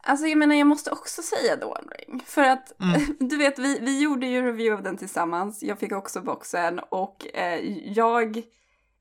Alltså 0.05 0.27
jag 0.27 0.39
menar 0.39 0.55
jag 0.55 0.67
måste 0.67 0.91
också 0.91 1.23
säga 1.23 1.57
Dawn 1.57 1.89
Ring. 1.99 2.23
För 2.27 2.43
att 2.43 2.81
Mm. 2.81 3.17
du 3.29 3.37
vet 3.37 3.59
vi, 3.59 3.79
vi 3.81 4.01
gjorde 4.01 4.27
ju 4.27 4.43
review 4.43 4.77
av 4.77 4.83
den 4.83 4.97
tillsammans. 4.97 5.63
Jag 5.63 5.79
fick 5.79 5.93
också 5.93 6.21
boxen 6.21 6.79
och 6.79 7.37
eh, 7.37 7.61
jag, 7.93 8.43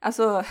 alltså 0.02 0.44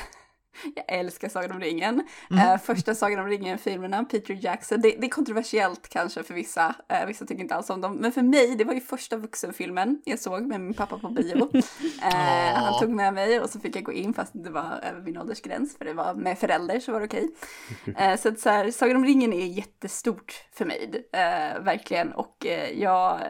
jag 0.75 0.85
älskar 0.99 1.29
Sagan 1.29 1.53
om 1.53 1.61
ringen. 1.61 2.07
Mm. 2.31 2.49
Eh, 2.49 2.59
första 2.59 2.95
Sagan 2.95 3.19
om 3.19 3.27
ringen-filmerna, 3.27 4.05
Peter 4.05 4.39
Jackson. 4.41 4.81
Det, 4.81 4.91
det 4.91 5.07
är 5.07 5.11
kontroversiellt 5.11 5.89
kanske 5.89 6.23
för 6.23 6.35
vissa. 6.35 6.75
Eh, 6.89 7.07
vissa 7.07 7.27
tycker 7.27 7.43
inte 7.43 7.55
alls 7.55 7.71
om 7.71 7.81
dem. 7.81 7.95
Men 7.95 8.13
för 8.13 8.23
mig, 8.23 8.57
det 8.57 8.65
var 8.65 8.75
ju 8.75 8.81
första 8.81 9.17
vuxenfilmen 9.17 10.03
jag 10.05 10.19
såg 10.19 10.47
med 10.47 10.61
min 10.61 10.75
pappa 10.75 10.99
på 10.99 11.09
bio. 11.09 11.51
Eh, 12.03 12.55
han 12.55 12.81
tog 12.81 12.91
med 12.91 13.15
mig 13.15 13.41
och 13.41 13.51
så 13.51 13.61
fick 13.61 13.77
jag 13.77 13.85
gå 13.85 13.93
in 13.93 14.15
fast 14.15 14.33
det 14.35 14.51
var 14.51 14.81
över 14.83 15.01
min 15.01 15.19
åldersgräns. 15.19 15.79
För 15.79 15.85
det 15.85 15.93
var 15.93 16.15
med 16.15 16.39
förälder 16.39 16.81
så 16.81 16.93
var 16.93 17.01
det 17.01 17.07
okej. 17.07 17.31
Eh, 17.97 18.17
så 18.17 18.29
att 18.29 18.41
så 18.41 18.51
här, 18.51 18.71
Sagan 18.71 18.97
om 18.97 19.05
ringen 19.05 19.33
är 19.33 19.47
jättestort 19.47 20.45
för 20.53 20.65
mig, 20.65 21.09
verkligen. 21.61 22.13
Och 22.13 22.47
jag, 22.75 23.21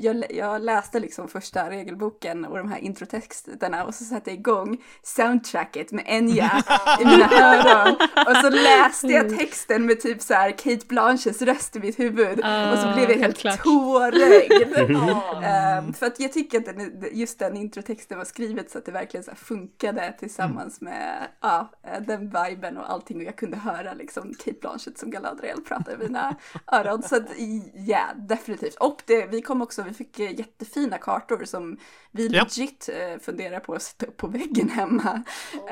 jag, 0.00 0.24
jag 0.30 0.62
läste 0.62 1.00
liksom 1.00 1.28
första 1.28 1.70
regelboken 1.70 2.44
och 2.44 2.58
de 2.58 2.70
här 2.70 2.78
introtexterna 2.78 3.84
och 3.84 3.94
så 3.94 4.04
satte 4.04 4.30
jag 4.30 4.38
igång 4.38 4.82
soundtracket 5.02 5.92
med 5.92 6.04
Enya 6.06 6.53
i 7.00 7.04
mina 7.04 7.28
öron. 7.32 7.96
Och 8.26 8.36
så 8.36 8.50
läste 8.50 9.06
jag 9.06 9.38
texten 9.38 9.86
med 9.86 10.00
typ 10.00 10.22
så 10.22 10.34
här 10.34 10.50
Kate 10.50 10.86
Blanches 10.88 11.42
röst 11.42 11.76
i 11.76 11.80
mitt 11.80 11.98
huvud. 11.98 12.38
och 12.38 12.44
så 12.78 12.88
Ah, 12.88 12.94
blev 12.94 13.10
jag 13.10 13.18
helt 13.18 13.44
helt 13.44 13.62
tårögd. 13.62 14.76
Ehm, 15.44 15.92
för 15.92 16.06
att 16.06 16.20
jag 16.20 16.32
tycker 16.32 16.58
att 16.58 16.64
den, 16.64 17.04
just 17.12 17.38
den 17.38 17.56
introtexten 17.56 18.18
var 18.18 18.24
skrivet 18.24 18.70
så 18.70 18.78
att 18.78 18.84
det 18.86 18.92
verkligen 18.92 19.24
så 19.24 19.30
här 19.30 19.38
funkade 19.38 20.14
tillsammans 20.18 20.80
med 20.80 21.28
ja, 21.40 21.70
eh, 21.82 22.00
den 22.02 22.20
viben 22.30 22.78
och 22.78 22.90
allting 22.92 23.16
och 23.16 23.22
jag 23.22 23.36
kunde 23.36 23.56
höra 23.56 23.94
liksom 23.94 24.34
Kate 24.34 24.56
Blanchett 24.60 24.98
som 24.98 25.10
Galadriel 25.10 25.60
prata 25.60 25.92
i 25.92 25.96
mina 25.96 26.36
öron. 26.72 27.02
Så 27.02 27.16
att 27.16 27.28
ja, 27.74 28.00
definitivt. 28.16 28.74
Och 28.74 29.02
det, 29.06 29.26
vi 29.26 29.42
kom 29.42 29.62
också, 29.62 29.82
vi 29.82 29.94
fick 29.94 30.18
eh, 30.20 30.30
jättefina 30.38 30.98
kartor 30.98 31.44
som 31.44 31.76
vi 32.10 32.26
Ja. 32.28 32.42
legit 32.42 32.88
eh, 32.92 33.20
funderar 33.20 33.60
på 33.60 33.74
att 33.74 33.82
sätta 33.82 34.06
upp 34.06 34.16
på 34.16 34.26
väggen 34.26 34.68
hemma. 34.68 35.22
Åh, 35.54 35.68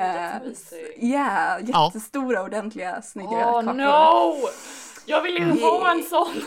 Eh, 0.73 0.81
så 0.81 0.87
mysigt. 0.87 1.03
Ja, 1.03 1.59
jättestora, 1.59 2.43
ordentliga, 2.43 3.01
snygga 3.01 3.29
Åh 3.29 3.53
kartor. 3.53 3.73
no! 3.73 4.49
Jag 5.05 5.21
vill 5.21 5.37
ju 5.37 5.61
ha 5.61 5.91
en 5.91 6.03
sån! 6.03 6.33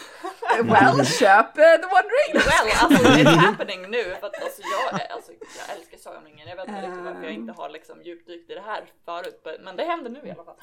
Well, 0.62 1.06
köp 1.06 1.58
eh, 1.58 1.62
The 1.62 1.86
One 1.86 2.08
Ring! 2.16 2.34
Well, 2.34 2.72
alltså 2.80 3.04
it's 3.12 3.36
happening 3.46 3.90
nu. 3.90 4.04
För 4.04 4.26
att, 4.26 4.42
alltså, 4.42 4.62
jag, 4.62 5.00
alltså, 5.10 5.32
jag 5.32 5.76
älskar 5.76 5.98
Sagan 5.98 6.18
om 6.18 6.24
ringen. 6.24 6.48
Jag 6.48 6.56
vet 6.56 6.68
inte 6.68 6.80
riktigt 6.80 7.04
varför 7.04 7.22
jag 7.22 7.32
inte 7.32 7.52
har 7.52 7.68
liksom, 7.68 8.02
djupdykt 8.02 8.50
i 8.50 8.54
det 8.54 8.60
här 8.60 8.84
förut. 9.04 9.46
Men 9.64 9.76
det 9.76 9.84
händer 9.84 10.10
nu 10.10 10.20
i 10.24 10.30
alla 10.30 10.44
fall. 10.44 10.54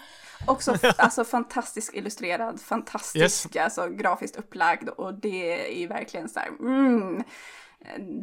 Också 0.47 0.75
alltså, 0.97 1.25
fantastiskt 1.25 1.93
illustrerad, 1.93 2.61
fantastisk, 2.61 3.55
alltså 3.55 3.87
grafiskt 3.89 4.35
upplagd 4.35 4.89
och 4.89 5.13
det 5.13 5.83
är 5.83 5.87
verkligen 5.87 6.29
så 6.29 6.39
här, 6.39 6.47
mm, 6.47 7.23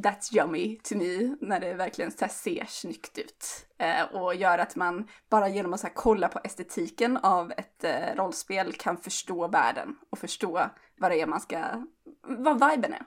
that's 0.02 0.36
yummy 0.36 0.78
to 0.82 0.94
me, 0.94 1.36
när 1.40 1.61
det 1.61 1.74
verkligen 1.74 2.11
så 2.11 2.16
här 2.20 2.32
ser 2.32 2.66
snyggt 2.68 3.18
ut. 3.18 3.66
Eh, 3.78 4.02
och 4.02 4.34
gör 4.34 4.58
att 4.58 4.76
man 4.76 5.08
bara 5.30 5.48
genom 5.48 5.74
att 5.74 5.80
så 5.80 5.86
här, 5.86 5.94
kolla 5.94 6.28
på 6.28 6.40
estetiken 6.44 7.16
av 7.16 7.52
ett 7.52 7.84
eh, 7.84 8.16
rollspel 8.16 8.72
kan 8.72 8.96
förstå 8.96 9.48
världen 9.48 9.96
och 10.11 10.18
förstå 10.18 10.70
vad 10.98 11.11
det 11.11 11.20
är 11.20 11.26
man 11.26 11.40
ska, 11.40 11.58
vad 12.22 12.70
viben 12.70 12.92
är. 12.92 13.02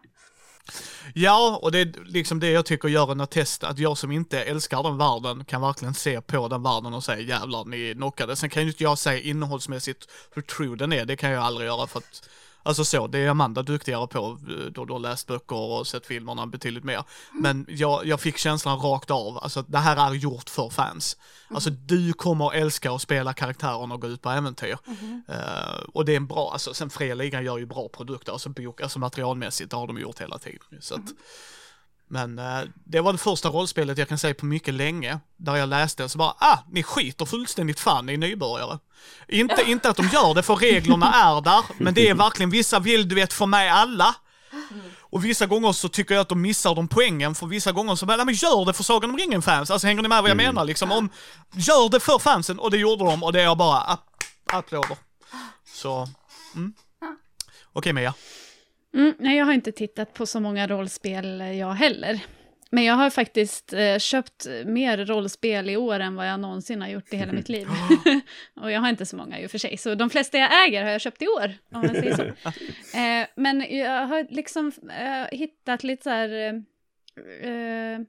Ja, 1.14 1.60
och 1.62 1.72
det 1.72 1.80
är 1.80 2.04
liksom 2.06 2.40
det 2.40 2.52
jag 2.52 2.66
tycker 2.66 2.88
gör 2.88 3.12
en 3.12 3.22
attest, 3.22 3.64
att 3.64 3.80
jag 3.80 3.98
som 3.98 4.12
inte 4.12 4.44
älskar 4.44 4.84
den 4.84 4.98
världen 4.98 5.46
kan 5.46 5.62
verkligen 5.62 5.94
se 5.94 6.22
på 6.22 6.48
den 6.48 6.64
världen 6.64 6.94
och 6.94 7.04
säga 7.04 7.20
jävlar, 7.20 7.66
ni 7.66 7.90
är 7.90 7.94
knockade. 7.94 8.36
Sen 8.36 8.50
kan 8.50 8.64
ju 8.64 8.70
inte 8.70 8.84
jag 8.84 8.98
säga 8.98 9.20
innehållsmässigt 9.20 10.08
hur 10.36 10.42
true 10.42 10.76
den 10.76 10.94
är, 10.94 11.06
det 11.06 11.16
kan 11.16 11.32
jag 11.32 11.44
aldrig 11.44 11.68
göra 11.68 11.88
för 11.88 12.00
att 12.00 12.30
Alltså 12.64 12.86
så, 12.86 13.08
det 13.08 13.20
är 13.20 13.30
Amanda 13.30 13.62
duktigare 13.62 14.08
på 14.08 14.40
eh, 14.50 14.66
då 14.72 14.86
du 14.86 14.94
har 14.94 15.00
läst 15.00 15.28
böcker 15.28 15.56
och 15.56 15.88
sett 15.88 16.06
filmerna 16.06 16.48
betydligt 16.48 16.84
mer. 16.84 17.04
Men 17.42 17.66
jag, 17.70 18.06
jag 18.06 18.20
fick 18.20 18.38
känslan 18.38 18.80
rakt 18.80 19.12
av, 19.12 19.38
alltså 19.38 19.60
att 19.60 19.72
det 19.72 19.78
här 19.78 20.12
är 20.12 20.14
gjort 20.14 20.50
för 20.50 20.70
fans. 20.70 21.18
Alltså 21.50 21.70
du 21.70 22.14
kommer 22.14 22.54
älska 22.54 22.92
att 22.92 23.02
spela 23.02 23.34
karaktärerna 23.34 23.94
och 23.94 24.02
gå 24.02 24.08
ut 24.08 24.22
på 24.22 24.30
äventyr. 24.30 24.78
Eh, 25.28 25.84
och 25.94 26.06
det 26.06 26.12
är 26.12 26.18
en 26.18 26.28
bra, 26.28 26.52
alltså 26.54 26.74
sen 26.74 26.90
Fria 26.90 27.16
Ligan 27.16 27.46
gör 27.46 27.58
ju 27.58 27.66
bra 27.66 27.90
produkter, 27.90 28.32
alltså 28.32 28.50
bok, 28.50 28.82
alltså 28.82 29.00
materialmässigt, 29.00 29.72
det 29.72 29.78
har 29.78 29.88
de 29.88 29.98
gjort 29.98 30.22
hela 30.22 30.38
tiden. 30.38 30.60
Så 30.80 30.96
att, 30.96 31.14
men 32.14 32.40
eh, 32.40 32.62
det 32.86 33.02
var 33.02 33.12
det 33.12 33.18
första 33.18 33.50
rollspelet 33.50 33.98
jag 33.98 34.10
kan 34.10 34.18
säga 34.18 34.34
på 34.34 34.46
mycket 34.46 34.74
länge, 34.74 35.20
där 35.38 35.56
jag 35.56 35.70
läste 35.70 36.10
så 36.10 36.18
bara, 36.18 36.36
ah, 36.40 36.58
ni 36.72 36.84
skiter 36.84 37.26
fullständigt 37.26 37.80
fan, 37.80 38.10
är 38.10 38.18
nybörjare. 38.18 38.80
Inte, 39.28 39.64
inte 39.68 39.90
att 39.90 39.98
de 39.98 40.08
gör 40.08 40.34
det, 40.34 40.44
för 40.44 40.56
reglerna 40.56 41.14
är 41.14 41.42
där, 41.42 41.64
men 41.78 41.94
det 41.94 42.10
är 42.10 42.14
verkligen, 42.14 42.50
vissa 42.50 42.80
vill 42.80 43.10
du 43.10 43.16
vet 43.16 43.34
få 43.34 43.46
med 43.46 43.74
alla. 43.76 44.16
Och 45.00 45.26
vissa 45.26 45.46
gånger 45.46 45.72
så 45.72 45.90
tycker 45.90 46.16
jag 46.16 46.22
att 46.22 46.30
de 46.30 46.42
missar 46.42 46.76
de 46.76 46.88
poängen, 46.88 47.36
för 47.36 47.48
vissa 47.48 47.72
gånger 47.72 47.96
så 47.96 48.06
bara, 48.06 48.18
"Nej, 48.18 48.26
men 48.26 48.36
gör 48.36 48.66
det 48.66 48.74
för 48.74 48.84
Sagan 48.84 49.10
om 49.10 49.18
ringen-fans. 49.18 49.72
Alltså 49.72 49.88
hänger 49.88 50.02
ni 50.02 50.08
med 50.08 50.22
vad 50.22 50.30
jag 50.30 50.38
menar 50.38 50.66
liksom? 50.66 50.92
Om, 50.92 51.10
gör 51.54 51.90
det 51.90 52.00
för 52.00 52.20
fansen, 52.20 52.60
och 52.60 52.72
det 52.72 52.78
gjorde 52.78 53.06
de, 53.06 53.24
och 53.24 53.34
det 53.34 53.40
är 53.40 53.44
jag 53.44 53.58
bara, 53.58 53.82
app, 53.82 54.24
applåder. 54.54 54.98
Så, 55.74 56.08
mm. 56.56 56.74
Okej 57.74 57.94
Mia. 57.94 58.14
Mm, 58.94 59.14
nej, 59.20 59.38
jag 59.38 59.46
har 59.46 59.54
inte 59.54 59.72
tittat 59.72 60.14
på 60.14 60.26
så 60.26 60.40
många 60.40 60.68
rollspel 60.68 61.42
eh, 61.42 61.60
jag 61.60 61.72
heller. 61.72 62.20
Men 62.70 62.84
jag 62.84 62.94
har 62.94 63.10
faktiskt 63.10 63.74
eh, 63.74 63.98
köpt 63.98 64.48
mer 64.66 65.06
rollspel 65.06 65.70
i 65.70 65.78
år 65.78 66.00
än 66.00 66.16
vad 66.16 66.30
jag 66.30 66.40
någonsin 66.40 66.82
har 66.82 66.90
gjort 66.90 67.14
i 67.14 67.18
hela 67.18 67.34
mitt 67.34 67.50
liv. 67.50 67.68
och 68.56 68.72
jag 68.72 68.82
har 68.82 68.90
inte 68.90 69.06
så 69.06 69.16
många 69.16 69.40
i 69.40 69.46
och 69.48 69.52
för 69.52 69.58
sig, 69.58 69.78
så 69.78 69.96
de 69.96 70.10
flesta 70.10 70.38
jag 70.38 70.68
äger 70.68 70.84
har 70.84 70.92
jag 70.92 71.02
köpt 71.02 71.22
i 71.22 71.28
år, 71.28 71.54
om 71.72 71.84
jag 71.84 71.96
säger 71.96 72.16
så. 72.16 72.24
eh, 72.98 73.28
men 73.36 73.78
jag 73.78 74.08
har 74.08 74.28
liksom 74.30 74.72
eh, 75.00 75.38
hittat 75.38 75.84
lite 75.84 76.04
så 76.04 76.10
här... 76.10 76.30
Eh, 77.44 77.50
eh, 77.50 78.00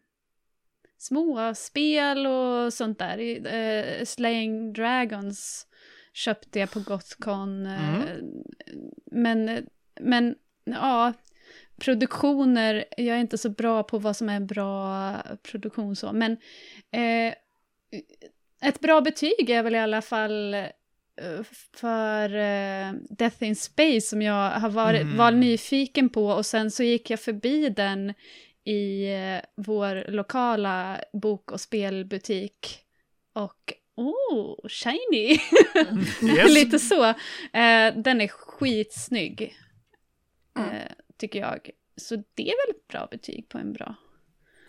små 0.98 1.54
spel 1.54 2.26
och 2.26 2.72
sånt 2.72 2.98
där. 2.98 3.46
Eh, 3.54 4.04
Slaying 4.04 4.72
Dragons 4.72 5.66
köpte 6.12 6.58
jag 6.58 6.70
på 6.70 6.80
Gothcon. 6.80 7.66
Eh, 7.66 8.04
Men, 9.10 9.66
men 10.00 10.34
ja, 10.64 11.12
produktioner, 11.80 12.84
jag 12.96 13.16
är 13.16 13.20
inte 13.20 13.38
så 13.38 13.48
bra 13.50 13.82
på 13.82 13.98
vad 13.98 14.16
som 14.16 14.28
är 14.28 14.36
en 14.36 14.46
bra 14.46 15.12
produktion 15.42 15.96
så, 15.96 16.12
men 16.12 16.32
eh, 16.92 17.34
ett 18.68 18.80
bra 18.80 19.00
betyg 19.00 19.50
är 19.50 19.62
väl 19.62 19.74
i 19.74 19.78
alla 19.78 20.02
fall 20.02 20.54
eh, 20.54 20.70
för 21.76 22.34
eh, 22.34 22.92
Death 23.10 23.42
in 23.42 23.56
Space 23.56 24.00
som 24.00 24.22
jag 24.22 24.50
har 24.50 24.70
varit, 24.70 25.02
Mm. 25.02 25.16
var 25.16 25.30
nyfiken 25.30 26.08
på 26.08 26.26
och 26.26 26.46
sen 26.46 26.70
så 26.70 26.82
gick 26.82 27.10
jag 27.10 27.20
förbi 27.20 27.68
den 27.68 28.14
i 28.64 29.04
eh, 29.14 29.40
vår 29.56 30.10
lokala 30.10 31.00
bok 31.12 31.52
och 31.52 31.60
spelbutik 31.60 32.78
och 33.32 33.72
oh, 33.96 34.68
shiny! 34.68 35.38
Yes. 36.36 36.54
Lite 36.54 36.78
så. 36.78 37.04
Eh, 37.04 37.94
den 37.96 38.20
är 38.20 38.28
skitsnygg, 38.28 39.56
Mm. 40.58 40.70
eh, 40.70 40.82
tycker 41.18 41.38
jag. 41.38 41.70
Så 41.96 42.16
det 42.16 42.42
är 42.50 42.66
väl 42.66 42.76
ett 42.76 42.88
bra 42.88 43.08
betyg 43.10 43.48
på 43.48 43.58
en 43.58 43.72
bra... 43.72 43.94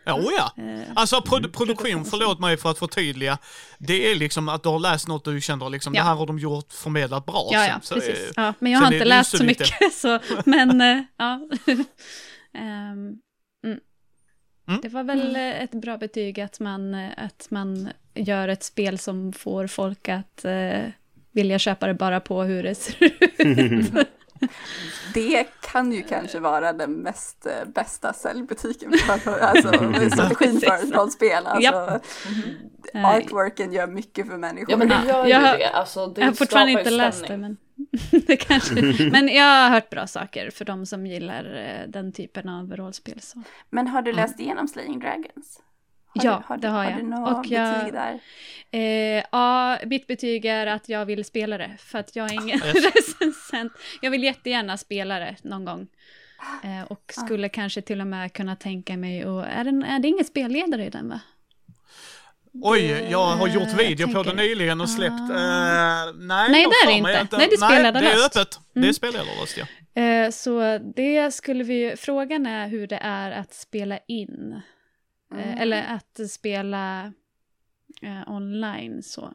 Ja, 0.07 0.13
oh 0.13 0.31
ja. 0.38 0.63
Eh, 0.63 0.79
Alltså 0.95 1.15
produ- 1.19 1.51
produktion, 1.51 2.05
förlåt 2.05 2.39
mig 2.39 2.57
för 2.57 2.71
att 2.71 2.79
förtydliga, 2.79 3.38
det 3.77 4.11
är 4.11 4.15
liksom 4.15 4.49
att 4.49 4.63
du 4.63 4.69
har 4.69 4.79
läst 4.79 5.07
något 5.07 5.25
du 5.25 5.41
känner 5.41 5.69
liksom, 5.69 5.93
Ja. 5.93 6.01
det 6.01 6.07
här 6.07 6.15
har 6.15 6.25
de 6.27 6.39
gjort 6.39 6.73
förmedlat 6.73 7.25
bra. 7.25 7.49
ja, 7.51 7.59
sen. 7.59 7.69
ja, 7.69 7.79
Så, 7.81 7.95
precis. 7.95 8.19
eh, 8.19 8.31
Ja, 8.36 8.53
men 8.59 8.71
jag 8.71 8.79
har 8.79 8.93
inte 8.93 9.05
läst 9.05 9.38
så 9.38 9.43
mycket, 9.43 9.93
så, 9.93 10.19
men 10.45 11.05
ja. 11.17 11.49
Ehm, 12.53 13.17
mm. 13.65 13.79
Mm. 14.67 14.81
Det 14.81 14.89
var 14.89 15.03
väl 15.03 15.36
eh, 15.36 15.63
ett 15.63 15.71
bra 15.71 15.97
betyg 15.97 16.39
att 16.39 16.59
man, 16.59 16.93
att 17.17 17.47
man 17.49 17.89
gör 18.13 18.47
ett 18.47 18.63
spel 18.63 18.97
som 18.99 19.33
får 19.33 19.67
folk 19.67 20.09
att 20.09 20.45
eh, 20.45 20.81
vilja 21.31 21.59
köpa 21.59 21.88
det 21.88 21.93
bara 21.93 22.19
på 22.19 22.43
hur 22.43 22.63
det 22.63 22.75
ser 22.75 23.11
ut. 23.38 23.91
Det 25.13 25.47
kan 25.61 25.91
ju 25.91 26.01
kanske 26.03 26.39
vara 26.39 26.73
den 26.73 26.91
mest 26.91 27.45
eh, 27.45 27.67
bästa 27.67 28.13
säljbutiken, 28.13 28.93
för, 28.93 29.39
alltså 29.39 29.67
strategin 30.11 30.59
för 30.59 30.83
ett 30.83 30.95
rollspel. 30.95 31.45
Alltså, 31.47 31.61
Japp. 31.61 32.05
Eh, 32.93 33.05
artworken 33.05 33.73
gör 33.73 33.87
mycket 33.87 34.27
för 34.27 34.37
människor. 34.37 34.71
Ja 34.71 34.77
men 34.77 34.87
det 34.87 35.01
gör 35.07 35.17
jag 35.25 35.27
ju 35.27 35.33
har- 35.47 35.57
det. 35.57 35.69
Alltså, 35.69 36.07
det 36.07 36.21
Jag 36.21 36.27
har 36.27 36.33
fortfarande 36.33 36.71
inte 36.71 36.89
ju 36.89 36.97
läst 36.97 37.19
det, 37.19 37.25
stämning. 37.25 37.57
men, 38.11 38.21
det 38.27 38.37
kanske, 38.37 38.75
men 39.11 39.27
jag 39.27 39.43
har 39.63 39.69
hört 39.69 39.89
bra 39.89 40.07
saker 40.07 40.49
för 40.49 40.65
de 40.65 40.85
som 40.85 41.05
gillar 41.07 41.55
eh, 41.55 41.89
den 41.91 42.11
typen 42.11 42.49
av 42.49 42.75
rollspel. 42.75 43.21
Så. 43.21 43.41
Men 43.69 43.87
har 43.87 44.01
du 44.01 44.11
läst 44.13 44.39
igenom 44.39 44.67
Slaying 44.67 44.99
Dragons? 44.99 45.61
Har 46.16 46.26
Ja, 46.26 46.43
du, 46.47 46.47
har 46.47 46.57
det 46.57 46.61
du, 46.61 46.68
har 46.68 46.84
Har 46.84 46.91
jag. 46.91 46.99
du 46.99 47.03
några 47.03 47.36
Och 47.36 47.45
jag- 47.47 47.78
betyg 47.80 47.93
där? 47.93 48.20
Eh, 48.72 49.24
ja, 49.32 49.78
mitt 49.86 50.07
betyg 50.07 50.45
är 50.45 50.68
att 50.68 50.89
jag 50.89 51.05
vill 51.05 51.26
spela 51.26 51.57
det, 51.57 51.72
för 51.80 51.99
att 51.99 52.16
jag 52.16 52.30
är 52.30 52.34
ingen 52.34 52.59
Yes. 52.66 52.95
recensent. 52.95 53.74
Jag 54.01 54.11
vill 54.11 54.24
jättegärna 54.24 54.78
spela 54.78 55.20
det 55.20 55.36
någon 55.43 55.66
gång. 55.66 55.88
Eh, 56.63 56.84
och 56.91 57.03
skulle 57.13 57.49
kanske 57.49 57.82
till 57.82 58.01
och 58.01 58.07
med 58.07 58.34
kunna 58.34 58.55
tänka 58.55 58.97
mig, 58.97 59.26
och 59.26 59.45
är, 59.45 59.63
den, 59.63 59.84
är 59.84 59.99
det 59.99 60.07
ingen 60.07 60.26
spelledare 60.26 60.86
i 60.86 60.89
den 60.89 61.09
va? 61.09 61.20
Oj, 62.61 63.07
jag 63.11 63.26
har 63.26 63.47
gjort 63.47 63.80
video 63.80 64.07
på 64.13 64.24
det 64.24 64.34
nyligen 64.34 64.82
och 64.82 64.89
släppt. 64.89 65.13
Ah. 65.32 65.36
Eh, 65.36 66.13
nej, 66.16 66.49
Nej, 66.51 66.66
det 66.66 66.91
är 66.91 66.95
det 66.95 67.01
mig 67.01 67.22
inte. 67.22 67.38
Nej, 67.38 67.47
det 67.49 67.55
är 67.55 67.59
Nej, 67.59 67.59
det 67.59 67.66
är 67.66 67.70
spelledarlöst. 67.70 68.38
öppet. 68.38 68.59
Det 68.74 68.80
är 68.80 68.84
Mm. 68.84 68.93
spelledarlöst, 68.93 69.57
ja. 69.57 70.01
Eh, 70.01 70.30
så 70.32 70.80
det 70.95 71.34
skulle 71.34 71.63
vi, 71.63 71.93
frågan 71.97 72.45
är 72.45 72.68
hur 72.68 72.88
det 72.88 72.99
är 73.01 73.32
att 73.32 73.53
spela 73.53 73.99
in. 74.07 74.61
Mm. 75.32 75.57
Eller 75.57 75.84
att 75.95 76.32
spela 76.32 77.13
eh, 78.01 78.32
online 78.32 79.03
så. 79.03 79.34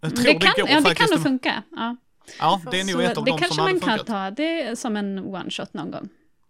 Jag 0.00 0.16
tror 0.16 0.24
det 0.26 0.32
det, 0.32 0.38
kan, 0.38 0.52
går 0.56 0.70
ja, 0.70 0.80
det 0.80 0.94
kan 0.94 1.08
nog 1.10 1.22
funka. 1.22 1.62
Ja. 1.70 1.96
Ja, 2.38 2.60
det 2.70 2.80
är 2.80 2.92
nog 2.92 3.02
ett 3.02 3.18
av 3.18 3.24
det 3.24 3.30
kanske 3.30 3.48
som 3.48 3.58
hade 3.58 3.72
man 3.72 3.80
kan 3.80 3.88
funkat. 3.90 4.06
ta 4.06 4.30
det 4.30 4.78
som 4.78 4.96
en 4.96 5.18
one-shot 5.18 5.68
någon 5.72 5.90
gång. 5.90 6.08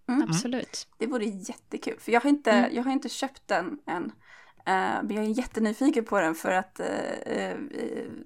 Mm. 0.09 0.23
Absolut. 0.29 0.89
Det 0.99 1.07
vore 1.07 1.25
jättekul, 1.25 1.97
för 2.01 2.13
jag 2.13 2.21
har 2.21 2.31
inte, 2.31 2.51
Mm. 2.51 2.75
jag 2.75 2.83
har 2.83 2.93
inte 2.93 3.09
köpt 3.09 3.49
den 3.49 3.79
än. 3.87 4.05
Eh, 4.67 5.03
men 5.03 5.11
jag 5.11 5.25
är 5.25 5.29
jättenyfiken 5.29 6.05
på 6.05 6.21
den 6.21 6.35
för 6.35 6.53
att 6.53 6.81
eh, 6.81 6.87
eh, 7.27 7.57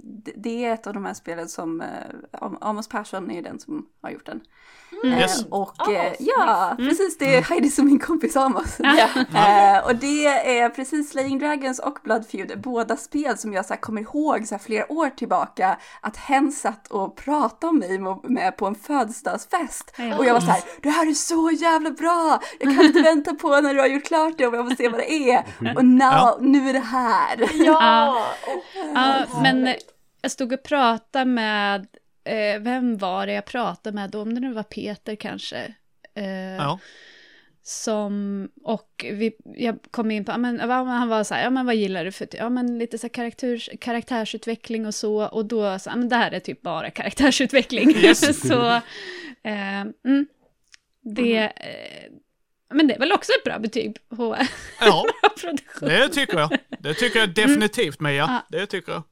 det- 0.02 0.32
det 0.36 0.64
är 0.64 0.74
ett 0.74 0.86
av 0.86 0.94
de 0.94 1.04
här 1.04 1.14
spelen 1.14 1.48
som 1.48 1.80
uh, 1.80 2.52
Amos 2.60 2.88
Persson 2.88 3.30
är 3.30 3.42
den 3.42 3.58
som 3.60 3.88
har 4.02 4.10
gjort 4.10 4.26
den. 4.26 4.40
Mm. 5.04 5.18
Yes. 5.18 5.42
Eh, 5.42 5.48
och 5.50 5.74
Amos, 5.78 5.94
eh, 5.96 6.12
ja, 6.18 6.74
nice. 6.78 6.88
precis 6.90 7.18
det 7.18 7.36
är 7.36 7.42
Heidi 7.42 7.70
som 7.70 7.86
min 7.86 7.98
kompis 7.98 8.36
Amos. 8.36 8.76
Ja. 8.78 9.08
Eh, 9.16 9.86
och 9.86 9.96
det 9.96 10.26
är 10.58 10.68
precis 10.68 11.10
Slaying 11.10 11.38
Dragons 11.38 11.78
och 11.78 11.98
Blood 12.04 12.26
Feud, 12.26 12.60
båda 12.60 12.96
spel 12.96 13.38
som 13.38 13.52
jag 13.52 13.66
så 13.66 13.74
här, 13.74 13.80
kommer 13.80 14.00
ihåg 14.00 14.46
så 14.46 14.54
här, 14.54 14.62
flera 14.62 14.92
år 14.92 15.10
tillbaka 15.10 15.76
att 16.00 16.16
hen 16.16 16.52
satt 16.52 16.88
och 16.88 17.16
pratade 17.16 17.66
om 17.70 17.78
mig 17.78 17.98
med, 18.22 18.56
på 18.56 18.66
en 18.66 18.74
födelsedagsfest. 18.74 19.94
Ja. 19.98 20.18
Och 20.18 20.24
jag 20.26 20.32
var 20.32 20.40
så 20.40 20.50
här, 20.50 20.62
det 20.82 20.90
här 20.90 21.08
är 21.10 21.12
så 21.14 21.50
jävla 21.50 21.90
bra! 21.90 22.40
Jag 22.60 22.76
kan 22.76 22.84
inte 22.84 23.00
vänta 23.02 23.34
på 23.34 23.60
när 23.60 23.74
du 23.74 23.80
har 23.80 23.86
gjort 23.86 24.04
klart 24.04 24.34
det 24.38 24.46
och 24.46 24.54
jag 24.54 24.64
vill 24.64 24.76
se 24.76 24.88
vad 24.88 25.00
det 25.00 25.12
är. 25.30 25.44
Och 25.76 25.84
now, 25.84 26.12
Ja. 26.12 26.38
nu 26.40 26.68
är 26.68 26.72
det 26.72 26.78
här. 26.78 27.50
Ja! 27.64 28.26
Ja, 28.94 29.24
Åh, 29.32 29.42
men 29.42 29.74
jag 30.22 30.30
stod 30.30 30.52
och 30.52 30.62
pratade 30.62 31.24
med, 31.24 31.86
eh, 32.26 32.60
vem 32.60 32.98
var 32.98 33.26
det 33.26 33.32
jag 33.32 33.44
pratade 33.44 33.94
med 33.94 34.10
då? 34.10 34.22
Om 34.22 34.34
det 34.34 34.40
nu 34.40 34.52
var 34.52 34.62
Peter 34.62 35.16
kanske. 35.16 35.74
Eh, 36.14 36.56
Ja. 36.56 36.78
Som, 37.62 38.48
och 38.62 39.04
vi, 39.12 39.36
jag 39.44 39.78
kom 39.90 40.10
in 40.10 40.24
på, 40.24 40.32
ja, 40.32 40.38
men, 40.38 40.60
han 40.70 41.08
var 41.08 41.24
så 41.24 41.34
här, 41.34 41.42
ja 41.42 41.50
men 41.50 41.66
vad 41.66 41.74
gillar 41.74 42.04
du 42.04 42.12
för, 42.12 42.28
ja 42.32 42.48
men 42.48 42.78
lite 42.78 42.98
så 42.98 43.04
här 43.04 43.08
karaktärs, 43.08 43.70
karaktärsutveckling 43.80 44.86
och 44.86 44.94
så, 44.94 45.24
och 45.26 45.44
då 45.46 45.78
så, 45.78 45.90
ja 45.90 45.96
men 45.96 46.08
det 46.08 46.16
här 46.16 46.30
är 46.30 46.40
typ 46.40 46.62
bara 46.62 46.90
karaktärsutveckling. 46.90 47.90
Yes. 47.96 48.40
så, 48.48 48.66
eh, 49.42 49.80
mm, 49.80 50.26
det, 51.02 51.38
eh, 51.38 52.12
men 52.74 52.86
det 52.86 52.94
är 52.94 52.98
väl 52.98 53.12
också 53.12 53.32
ett 53.38 53.44
bra 53.44 53.58
betyg 53.58 53.96
på 54.08 54.36
ja, 54.80 55.04
produktion. 55.40 55.88
det 55.88 56.08
tycker 56.08 56.38
jag. 56.38 56.58
Det 56.78 56.94
tycker 56.94 57.18
jag 57.18 57.34
definitivt, 57.34 58.00
Mia. 58.00 58.14
Ja. 58.14 58.58
Det 58.58 58.66
tycker 58.66 58.92
jag. 58.92 59.02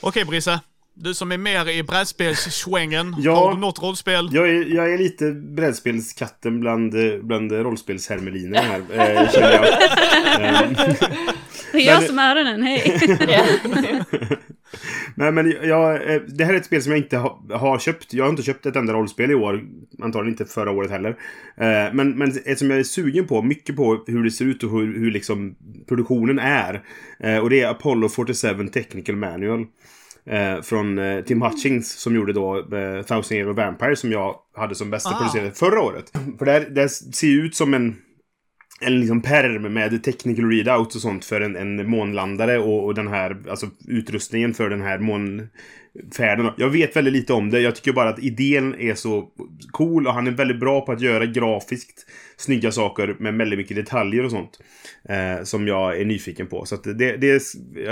Okej, 0.00 0.24
Brisse. 0.24 0.60
Du 0.96 1.14
som 1.14 1.32
är 1.32 1.38
mer 1.38 1.68
i 1.70 1.82
brädspelssvängen. 1.82 3.14
Ja. 3.18 3.34
Har 3.34 3.54
du 3.54 3.60
något 3.60 3.82
rollspel? 3.82 4.28
Jag 4.32 4.48
är, 4.48 4.74
jag 4.74 4.92
är 4.94 4.98
lite 4.98 5.30
brädspelskatten 5.32 6.60
bland, 6.60 6.94
bland 7.22 7.52
rollspelshermelinerna 7.52 8.60
här, 8.60 8.78
eh, 8.80 9.30
känner 9.32 9.52
jag. 9.52 9.64
Det 11.72 11.78
är 11.78 11.86
jag 11.86 11.98
Men- 11.98 12.08
som 12.08 12.18
är 12.18 12.34
den, 12.34 12.62
hej. 12.62 13.00
Nej, 15.14 15.32
men 15.32 15.50
jag, 15.62 16.14
eh, 16.14 16.20
det 16.28 16.44
här 16.44 16.52
är 16.54 16.56
ett 16.58 16.64
spel 16.66 16.82
som 16.82 16.92
jag 16.92 16.98
inte 16.98 17.16
ha, 17.16 17.42
har 17.50 17.78
köpt. 17.78 18.14
Jag 18.14 18.24
har 18.24 18.30
inte 18.30 18.42
köpt 18.42 18.66
ett 18.66 18.76
enda 18.76 18.92
rollspel 18.92 19.30
i 19.30 19.34
år. 19.34 19.62
Antagligen 20.02 20.32
inte 20.38 20.52
förra 20.54 20.70
året 20.70 20.90
heller. 20.90 21.10
Eh, 21.56 21.92
Men, 21.94 22.10
men 22.18 22.32
ett 22.44 22.58
som 22.58 22.70
jag 22.70 22.78
är 22.78 22.82
sugen 22.84 23.26
på, 23.26 23.42
mycket 23.42 23.76
på 23.76 24.04
hur 24.06 24.24
det 24.24 24.30
ser 24.30 24.44
ut 24.44 24.62
och 24.62 24.70
hur, 24.70 24.98
hur 24.98 25.10
liksom 25.10 25.54
produktionen 25.88 26.38
är. 26.38 26.82
Eh, 27.20 27.38
Och 27.38 27.50
det 27.50 27.60
är 27.60 27.68
Apollo 27.68 28.08
47 28.08 28.68
Technical 28.68 29.16
Manual. 29.16 29.66
Eh, 30.26 30.62
från 30.62 30.98
eh, 30.98 31.24
Tim 31.24 31.42
Hutchings 31.42 31.92
som 31.92 32.14
gjorde 32.14 32.32
då 32.32 32.58
eh, 32.58 33.02
Thousand 33.02 33.38
Year 33.38 33.50
of 33.50 33.56
Vampire 33.56 33.96
som 33.96 34.12
jag 34.12 34.36
hade 34.56 34.74
som 34.74 34.90
bästa 34.90 35.10
Ah. 35.10 35.18
producerade 35.18 35.50
förra 35.50 35.80
året. 35.82 36.12
För 36.38 36.44
det, 36.44 36.60
det 36.70 36.88
ser 36.88 37.26
ju 37.26 37.44
ut 37.44 37.54
som 37.54 37.74
en 37.74 37.96
en 38.80 39.00
liksom 39.00 39.22
perm 39.22 39.74
med 39.74 40.02
technical 40.04 40.50
readouts 40.50 40.96
och 40.96 41.02
sånt 41.02 41.24
för 41.24 41.40
en, 41.40 41.56
en 41.56 41.90
månlandare 41.90 42.58
och, 42.58 42.84
och 42.84 42.94
den 42.94 43.08
här 43.08 43.36
alltså, 43.50 43.66
utrustningen 43.88 44.54
för 44.54 44.70
den 44.70 44.82
här 44.82 44.98
månfärden. 44.98 46.50
Jag 46.56 46.70
vet 46.70 46.96
väldigt 46.96 47.12
lite 47.14 47.32
om 47.32 47.50
det. 47.50 47.60
Jag 47.60 47.76
tycker 47.76 47.92
bara 47.92 48.08
att 48.08 48.18
idén 48.18 48.74
är 48.74 48.94
så 48.94 49.28
cool 49.70 50.06
och 50.06 50.14
han 50.14 50.26
är 50.26 50.30
väldigt 50.30 50.60
bra 50.60 50.80
på 50.80 50.92
att 50.92 51.00
göra 51.00 51.26
grafiskt 51.26 52.06
snygga 52.36 52.72
saker 52.72 53.16
med 53.18 53.34
väldigt 53.34 53.58
mycket 53.58 53.76
detaljer 53.76 54.24
och 54.24 54.30
sånt. 54.30 54.60
Eh, 55.08 55.42
som 55.44 55.68
jag 55.68 56.00
är 56.00 56.04
nyfiken 56.04 56.46
på. 56.46 56.66
Så 56.66 56.74
att 56.74 56.84
det, 56.84 57.16
det 57.16 57.40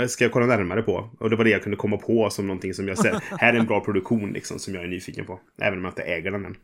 ska 0.09 0.23
jag 0.25 0.31
kolla 0.31 0.45
närmare 0.45 0.81
på. 0.81 1.09
Och 1.19 1.29
det 1.29 1.35
var 1.35 1.43
det 1.43 1.49
jag 1.49 1.63
kunde 1.63 1.77
komma 1.77 1.97
på 1.97 2.29
som 2.29 2.47
någonting 2.47 2.73
som 2.73 2.87
jag 2.87 2.97
ser. 2.97 3.19
Här 3.39 3.53
är 3.53 3.57
en 3.59 3.65
bra 3.65 3.79
produktion 3.83 4.33
liksom 4.33 4.59
som 4.59 4.73
jag 4.75 4.83
är 4.83 4.87
nyfiken 4.87 5.25
på. 5.25 5.39
Även 5.61 5.77
om 5.79 5.85
jag 5.85 5.91
inte 5.91 6.03
äger 6.03 6.31
den 6.31 6.45
än. 6.45 6.55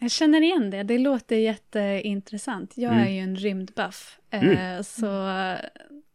Jag 0.00 0.10
känner 0.10 0.42
igen 0.42 0.70
det, 0.70 0.82
det 0.82 0.98
låter 0.98 1.36
jätteintressant. 1.36 2.72
Jag 2.76 2.92
Mm. 2.92 3.04
är 3.06 3.10
ju 3.10 3.18
en 3.18 3.36
rymdbuff, 3.36 4.18
eh, 4.30 4.82
så 4.82 5.06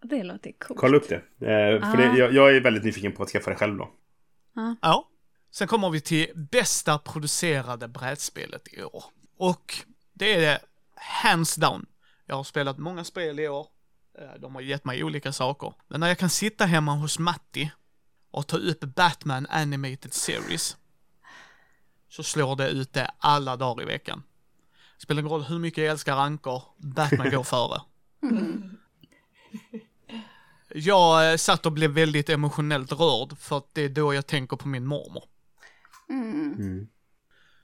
det 0.04 0.24
låter 0.24 0.52
coolt. 0.52 0.80
Kolla 0.80 0.98
upp 0.98 1.10
det. 1.10 1.16
Eh, 1.16 1.82
för 1.82 1.94
Ah. 1.94 1.96
det, 2.14 2.18
jag, 2.20 2.34
jag 2.34 2.56
är 2.56 2.62
väldigt 2.62 2.84
nyfiken 2.84 3.12
på 3.12 3.24
att 3.24 3.30
skaffa 3.30 3.50
det 3.50 3.56
själv 3.56 3.78
då. 3.78 3.90
Ja. 4.82 5.10
Sen 5.52 5.68
kommer 5.68 5.90
vi 5.90 6.02
till 6.02 6.28
bästa 6.52 6.98
producerade 6.98 7.88
brädspelet 7.88 8.74
i 8.74 8.84
år. 8.84 9.04
Och 9.38 9.74
det 10.14 10.34
är 10.36 10.42
det 10.42 10.60
hands 11.02 11.56
down. 11.56 11.86
Jag 12.26 12.36
har 12.36 12.44
spelat 12.44 12.78
många 12.78 13.04
spel 13.04 13.40
i 13.40 13.48
år. 13.48 13.68
Eh, 14.20 14.40
De 14.40 14.56
har 14.56 14.62
gett 14.62 14.86
mig 14.86 15.04
olika 15.04 15.32
saker. 15.34 15.74
Men 15.88 16.00
när 16.00 16.08
jag 16.08 16.18
kan 16.18 16.30
sitta 16.30 16.66
hemma 16.66 16.96
hos 16.96 17.20
Matti 17.20 17.72
och 18.32 18.48
ta 18.48 18.58
upp 18.58 18.80
Batman 18.80 19.48
Animated 19.50 20.14
Series 20.14 20.78
så 22.10 22.24
slår 22.24 22.56
det 22.56 22.70
ut 22.70 22.94
det 22.94 23.12
alla 23.18 23.56
dagar 23.56 23.84
i 23.84 23.86
veckan. 23.86 24.24
Spelar 24.98 25.20
ingen 25.22 25.32
roll 25.32 25.44
hur 25.44 25.60
mycket 25.60 25.84
jag 25.84 25.92
älskar 25.92 26.16
rankor, 26.16 26.64
Batman 26.78 27.30
går 27.32 27.44
före. 27.54 27.82
Jag 30.76 31.32
eh, 31.32 31.38
satt 31.38 31.66
och 31.66 31.72
blev 31.72 31.92
väldigt 31.92 32.30
emotionellt 32.30 32.92
rörd 32.92 33.38
för 33.38 33.58
att 33.58 33.74
det 33.74 33.82
är 33.82 33.90
då 33.90 34.14
jag 34.14 34.28
tänker 34.28 34.58
på 34.58 34.68
min 34.68 34.86
mormor. 34.86 35.24
Mm. 36.10 36.88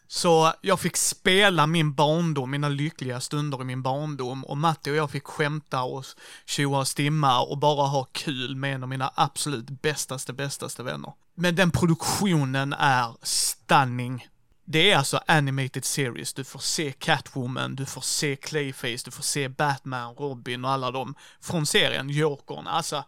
Så 0.07 0.53
jag 0.61 0.79
fick 0.79 0.97
spela 0.97 1.67
min 1.67 1.93
barndom, 1.93 2.51
mina 2.51 2.69
lyckliga 2.69 3.19
stunder 3.19 3.61
i 3.61 3.63
min 3.63 3.81
barndom 3.81 4.45
och 4.45 4.57
Matti 4.57 4.91
och 4.91 4.95
jag 4.95 5.11
fick 5.11 5.23
skämta 5.23 5.83
och 5.83 6.05
tjoa 6.45 6.79
och 6.79 6.87
stimma 6.87 7.41
och 7.41 7.57
bara 7.57 7.87
ha 7.87 8.03
kul 8.03 8.55
med 8.55 8.75
en 8.75 8.83
av 8.83 8.89
mina 8.89 9.11
absolut 9.15 9.69
bästaste, 9.81 10.33
bästaste 10.33 10.83
vänner. 10.83 11.13
Men 11.35 11.55
den 11.55 11.71
produktionen 11.71 12.73
är 12.73 13.15
stunning. 13.21 14.27
Det 14.65 14.91
är 14.91 14.97
alltså 14.97 15.19
animated 15.27 15.85
series, 15.85 16.33
du 16.33 16.43
får 16.43 16.59
se 16.59 16.91
Catwoman, 16.91 17.75
du 17.75 17.85
får 17.85 18.01
se 18.01 18.35
Clayface, 18.35 19.05
du 19.05 19.11
får 19.11 19.23
se 19.23 19.49
Batman, 19.49 20.15
Robin 20.15 20.65
och 20.65 20.71
alla 20.71 20.91
dem 20.91 21.15
från 21.41 21.65
serien, 21.65 22.09
Jokern, 22.09 22.67
alltså. 22.67 23.03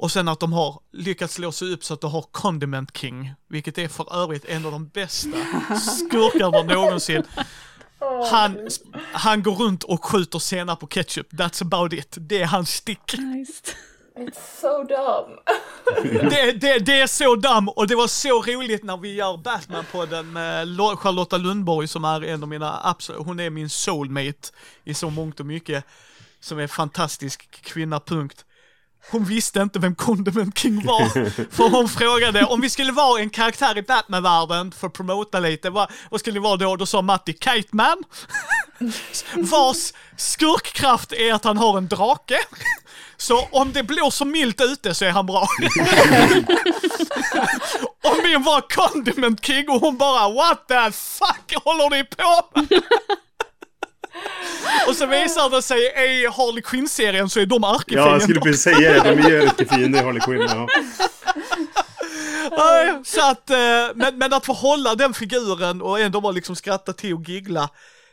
Och 0.00 0.12
sen 0.12 0.28
att 0.28 0.40
de 0.40 0.52
har 0.52 0.80
lyckats 0.92 1.34
slå 1.34 1.52
sig 1.52 1.72
upp 1.72 1.84
så 1.84 1.94
att 1.94 2.00
du 2.00 2.06
har 2.06 2.22
Condiment 2.22 2.96
King, 2.96 3.32
vilket 3.48 3.78
är 3.78 3.88
för 3.88 4.22
övrigt 4.22 4.44
en 4.44 4.66
av 4.66 4.72
de 4.72 4.88
bästa 4.88 5.36
skurkarna 5.80 6.62
någonsin. 6.74 7.22
Han, 8.30 8.68
han 9.12 9.42
går 9.42 9.54
runt 9.54 9.82
och 9.84 10.04
skjuter 10.04 10.38
senap 10.38 10.80
på 10.80 10.86
ketchup, 10.86 11.32
that's 11.32 11.62
about 11.62 11.92
it. 11.92 12.14
Det 12.20 12.42
är 12.42 12.46
hans 12.46 12.70
stick. 12.74 13.18
Nice. 13.18 13.52
It's 14.16 14.60
so 14.60 14.82
dumb. 14.84 15.38
Det, 16.30 16.52
det, 16.52 16.78
det 16.78 17.00
är 17.00 17.06
så 17.06 17.36
damm 17.36 17.68
och 17.68 17.86
det 17.86 17.94
var 17.94 18.06
så 18.08 18.42
roligt 18.42 18.84
när 18.84 18.96
vi 18.96 19.14
gör 19.14 19.36
Batman-podden 19.36 20.22
med 20.22 20.68
Lo- 20.68 20.96
Charlotta 20.96 21.36
Lundborg 21.36 21.88
som 21.88 22.04
är 22.04 22.24
en 22.24 22.42
av 22.42 22.48
mina 22.48 22.80
absolut, 22.82 23.22
hon 23.26 23.40
är 23.40 23.50
min 23.50 23.70
soulmate 23.70 24.48
i 24.84 24.94
så 24.94 25.10
mångt 25.10 25.40
och 25.40 25.46
mycket. 25.46 25.84
Som 26.40 26.58
är 26.58 26.66
fantastisk 26.66 27.50
kvinna, 27.64 28.00
punkt. 28.00 28.44
Hon 29.10 29.24
visste 29.24 29.60
inte 29.60 29.78
vem 29.78 29.94
Condiment 29.94 30.58
King 30.58 30.86
var. 30.86 31.30
För 31.56 31.68
hon 31.68 31.88
frågade 31.88 32.44
om 32.44 32.60
vi 32.60 32.70
skulle 32.70 32.92
vara 32.92 33.20
en 33.20 33.30
karaktär 33.30 33.78
i 33.78 33.82
Batman-världen 33.82 34.72
för 34.72 34.86
att 34.86 34.92
promota 34.92 35.40
lite, 35.40 35.70
vad, 35.70 35.90
vad 36.10 36.20
skulle 36.20 36.36
det 36.36 36.40
vara 36.40 36.56
då? 36.56 36.76
Då 36.76 36.86
sa 36.86 37.02
Matti 37.02 37.32
Kite 37.32 37.68
Man. 37.76 37.96
Vars 39.34 39.92
skurkkraft 40.16 41.12
är 41.12 41.34
att 41.34 41.44
han 41.44 41.58
har 41.58 41.78
en 41.78 41.88
drake. 41.88 42.38
Så 43.16 43.48
om 43.52 43.72
det 43.72 43.82
blåser 43.82 44.24
milt 44.24 44.60
ute 44.60 44.94
så 44.94 45.04
är 45.04 45.10
han 45.10 45.26
bra. 45.26 45.40
och 48.04 48.16
min 48.24 48.42
var 48.42 48.60
Condiment 48.68 49.44
King 49.44 49.68
och 49.68 49.80
hon 49.80 49.96
bara 49.96 50.28
What 50.28 50.68
the 50.68 50.92
fuck 50.92 51.64
håller 51.64 51.90
ni 51.90 52.04
på 52.04 52.50
med? 52.54 52.82
Och 54.88 54.96
så 54.96 55.06
visar 55.06 55.50
det 55.50 55.62
sig 55.62 55.78
i 55.80 56.26
Harley 56.26 56.62
Quinn-serien 56.62 57.28
så 57.30 57.40
är 57.40 57.46
de 57.46 57.58
Ja, 57.62 57.74
ärkefiender. 57.74 58.12
jag 58.12 58.22
skulle 58.22 58.40
precis 58.40 58.62
säga 58.62 59.02
det. 59.02 59.10
De 59.10 59.18
är 59.22 59.30
ju 59.30 59.42
ärkefiender, 59.42 60.02
Harley 60.04 60.20
Quinn. 60.20 60.40
Ja. 60.48 60.68
Nej, 62.50 63.00
så 63.04 63.30
att, 63.30 63.50
eh, 63.50 63.56
men, 63.94 64.18
men 64.18 64.32
att 64.32 64.46
få 64.46 64.52
hålla 64.52 64.94
den 64.94 65.14
figuren 65.14 65.82
och 65.82 66.00
ändå 66.00 66.20
bara 66.20 66.32
liksom 66.32 66.56
skratta 66.56 66.92
till 66.92 67.14
och 67.14 67.28
giggla. 67.28 67.68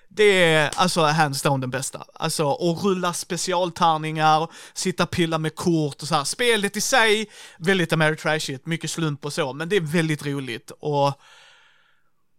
Det 0.09 0.23
är 0.53 0.71
alltså 0.75 1.01
hands 1.01 1.41
down 1.41 1.61
den 1.61 1.69
bästa. 1.69 2.05
Alltså 2.13 2.45
och 2.45 2.83
rulla 2.83 3.13
specialtärningar, 3.13 4.47
sitta 4.73 5.03
och 5.03 5.11
pilla 5.11 5.37
med 5.37 5.55
kort 5.55 6.01
och 6.01 6.07
så 6.07 6.15
här. 6.15 6.23
Spelet 6.23 6.77
i 6.77 6.81
sig, 6.81 7.29
väldigt 7.59 7.93
Ameritrashigt, 7.93 8.65
mycket 8.65 8.91
slump 8.91 9.25
och 9.25 9.33
så, 9.33 9.53
men 9.53 9.69
det 9.69 9.75
är 9.75 9.81
väldigt 9.81 10.25
roligt 10.25 10.71
och 10.79 11.13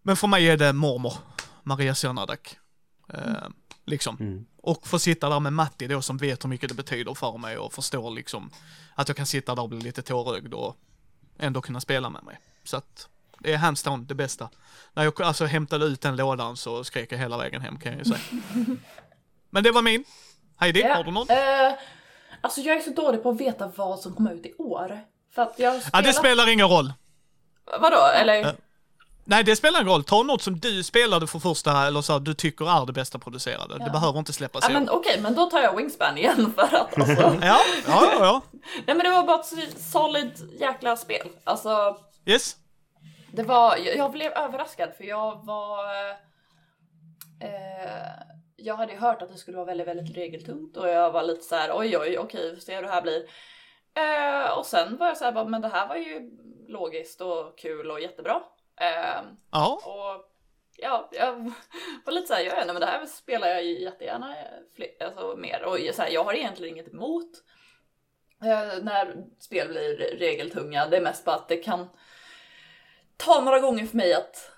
men 0.03 0.17
för 0.17 0.27
mig 0.27 0.49
är 0.49 0.57
det 0.57 0.73
mormor, 0.73 1.15
Maria 1.65 1.95
Sernadak. 1.95 2.57
Eh, 3.15 3.49
liksom. 3.85 4.47
Och 4.63 4.87
få 4.87 4.99
sitta 4.99 5.29
där 5.29 5.41
med 5.41 5.53
Matti 5.53 5.87
då 5.87 6.03
som 6.03 6.17
vet 6.17 6.45
hur 6.45 6.49
mycket 6.49 6.69
det 6.69 6.75
betyder 6.75 7.15
för 7.15 7.39
mig 7.39 7.59
och 7.59 7.73
förstår 7.73 8.11
liksom 8.11 8.51
att 8.95 9.09
jag 9.09 9.17
kan 9.17 9.27
sitta 9.27 9.55
där 9.55 9.63
och 9.63 9.69
bli 9.69 9.81
lite 9.81 10.03
tårögd 10.03 10.55
och 10.55 10.77
ändå 11.39 11.61
kunna 11.61 11.81
spela 11.81 12.11
med 12.11 12.23
mig. 12.25 12.39
Så 12.65 12.77
att 12.77 13.09
det 13.39 13.53
är 13.53 13.57
hands 13.57 13.83
down 13.83 14.07
det 14.07 14.15
bästa. 14.15 14.49
När 14.95 15.05
jag 15.05 15.23
alltså 15.23 15.45
hämtade 15.45 15.85
ut 15.85 16.01
den 16.01 16.17
lådan 16.17 16.57
så 16.57 16.85
skrek 16.85 17.13
jag 17.13 17.19
hela 17.19 17.39
vägen 17.39 17.61
hem 17.63 17.79
kan 17.79 17.93
jag 17.93 17.99
ju 17.99 18.05
säga. 18.05 18.43
Men 19.51 19.63
det 19.65 19.71
var 19.71 19.83
min. 19.83 20.05
Heidi, 20.57 20.83
har 20.83 21.05
du 21.05 21.11
någon? 21.11 21.31
Eh, 21.31 21.73
alltså 22.41 22.61
jag 22.61 22.77
är 22.77 22.81
så 22.81 22.91
dålig 22.91 23.23
på 23.23 23.31
att 23.31 23.41
veta 23.41 23.73
vad 23.77 24.01
som 24.01 24.15
kommer 24.15 24.33
ut 24.35 24.47
i 24.47 24.55
år. 24.59 25.01
För 25.35 25.43
att 25.43 25.59
jag 25.59 25.71
har 25.71 25.77
Ja, 25.77 25.81
spelat... 25.81 26.05
det 26.05 26.13
spelar 26.13 26.49
ingen 26.49 26.69
roll. 26.69 26.93
Vadå? 27.81 28.07
Eller? 28.15 28.57
Nej, 29.31 29.45
det 29.45 29.57
spelar 29.57 29.81
ingen 29.81 29.93
roll. 29.93 30.05
Ta 30.05 30.23
något 30.23 30.43
som 30.43 30.59
du 30.61 30.83
spelade 30.83 31.27
för 31.27 31.39
första, 31.39 31.87
eller 31.87 32.01
så 32.01 32.13
här, 32.13 32.21
du 32.21 32.35
tycker 32.35 32.83
är 32.83 32.87
det 32.87 32.93
bästa 32.93 33.19
producerade. 33.19 33.85
Det 33.85 33.91
behöver 33.91 34.19
inte 34.19 34.33
släppas 34.33 34.65
Ja, 34.69 34.73
men 34.73 34.89
okej, 34.91 35.21
men 35.21 35.35
då 35.35 35.47
tar 35.51 35.61
jag 35.61 35.77
Wingspan 35.77 36.19
igen 36.19 36.53
för 36.57 36.63
att 36.63 36.99
alltså... 36.99 37.37
Ja, 37.43 37.61
ja, 37.87 38.09
ja, 38.13 38.19
ja. 38.21 38.43
Nej 38.87 38.97
men 38.97 38.99
det 38.99 39.11
var 39.11 39.23
bara 39.23 39.41
ett 39.41 39.81
solid 39.81 40.33
jäkla 40.61 40.97
spel. 40.97 41.29
Alltså, 41.45 41.97
Yes. 42.27 42.57
det 43.33 43.43
var, 43.43 43.77
jag, 43.77 44.13
blev 44.13 44.33
överraskad 44.33 44.89
för 44.97 45.05
jag 45.05 45.47
var... 45.47 45.85
Eh, 47.41 48.11
jag 48.57 48.77
hade 48.77 48.93
ju 48.93 48.99
hört 48.99 49.23
att 49.23 49.33
det 49.33 49.39
skulle 49.39 49.57
vara 49.57 49.67
väldigt, 49.67 49.89
väldigt 49.89 50.17
regeltungt 50.17 50.77
och 50.77 50.89
jag 50.89 51.11
var 51.13 51.23
lite 51.23 51.45
så 51.45 51.55
här: 51.55 51.71
oj 51.75 51.99
oj 51.99 52.19
okej, 52.19 52.51
vi 52.51 52.57
får 52.57 52.63
se 52.63 52.75
hur 52.75 52.83
det 52.83 52.89
här 52.89 53.03
blir. 53.03 53.23
Eh, 53.95 54.59
och 54.59 54.67
sen 54.67 54.97
var 54.97 55.07
jag 55.07 55.17
så 55.17 55.25
här, 55.25 55.33
bara, 55.33 55.45
men 55.45 55.61
det 55.61 55.69
här 55.69 55.89
var 55.89 55.97
ju 55.97 56.31
logiskt 56.69 57.21
och 57.21 57.59
kul 57.59 57.91
och 57.91 58.01
jättebra. 58.01 58.41
Eh, 58.81 59.23
Ja. 59.51 59.81
och 59.85 60.31
ja, 60.77 61.09
jag 61.13 61.53
var 62.05 62.13
lite 62.13 62.27
såhär, 62.27 62.41
ja, 62.41 62.53
nej, 62.57 62.67
men 62.67 62.81
det 62.81 62.87
här 62.87 63.07
spelar 63.07 63.49
jag 63.49 63.65
ju 63.65 63.83
jättegärna 63.83 64.35
fler, 64.77 64.89
alltså, 65.03 65.37
mer. 65.37 65.63
Och 65.65 65.79
så 65.95 66.03
här, 66.03 66.11
jag 66.11 66.25
har 66.25 66.35
egentligen 66.35 66.75
inget 66.75 66.93
emot 66.95 67.31
eh, 68.43 68.83
när 68.85 69.25
spel 69.39 69.69
blir 69.69 69.97
regeltunga. 70.19 70.87
Det 70.87 70.97
är 70.97 71.01
mest 71.01 71.25
bara 71.25 71.37
att 71.37 71.49
det 71.49 71.57
kan 71.57 71.89
ta 73.17 73.41
några 73.41 73.61
gånger 73.61 73.87
för 73.87 73.97
mig 73.97 74.15
att, 74.15 74.51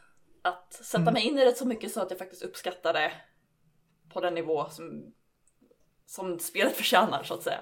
att 0.43 0.73
sätta 0.73 1.11
mig 1.13 1.23
in 1.23 1.39
i 1.39 1.45
det 1.45 1.57
så 1.57 1.67
mycket 1.67 1.93
så 1.93 2.01
att 2.01 2.11
jag 2.11 2.19
faktiskt 2.19 2.43
uppskattar 2.43 2.93
det 2.93 3.13
på 4.13 4.21
den 4.21 4.35
nivå 4.35 4.69
som, 4.71 5.15
som 6.07 6.39
spelet 6.39 6.77
förtjänar 6.77 7.23
så 7.23 7.35
att 7.35 7.43
säga. 7.43 7.61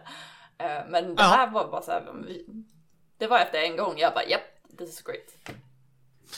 Eh, 0.59 0.83
men 0.89 1.15
det 1.15 1.23
Ja. 1.23 1.29
här 1.29 1.51
var 1.51 1.69
bara 1.71 1.83
så 1.83 1.93
här, 1.93 2.15
det 3.19 3.27
var 3.27 3.39
efter 3.39 3.59
en 3.63 3.77
gång, 3.77 3.99
jag 3.99 4.15
bara 4.15 4.25
japp, 4.25 4.43
this 4.79 4.91
is 4.91 5.03
great. 5.03 5.59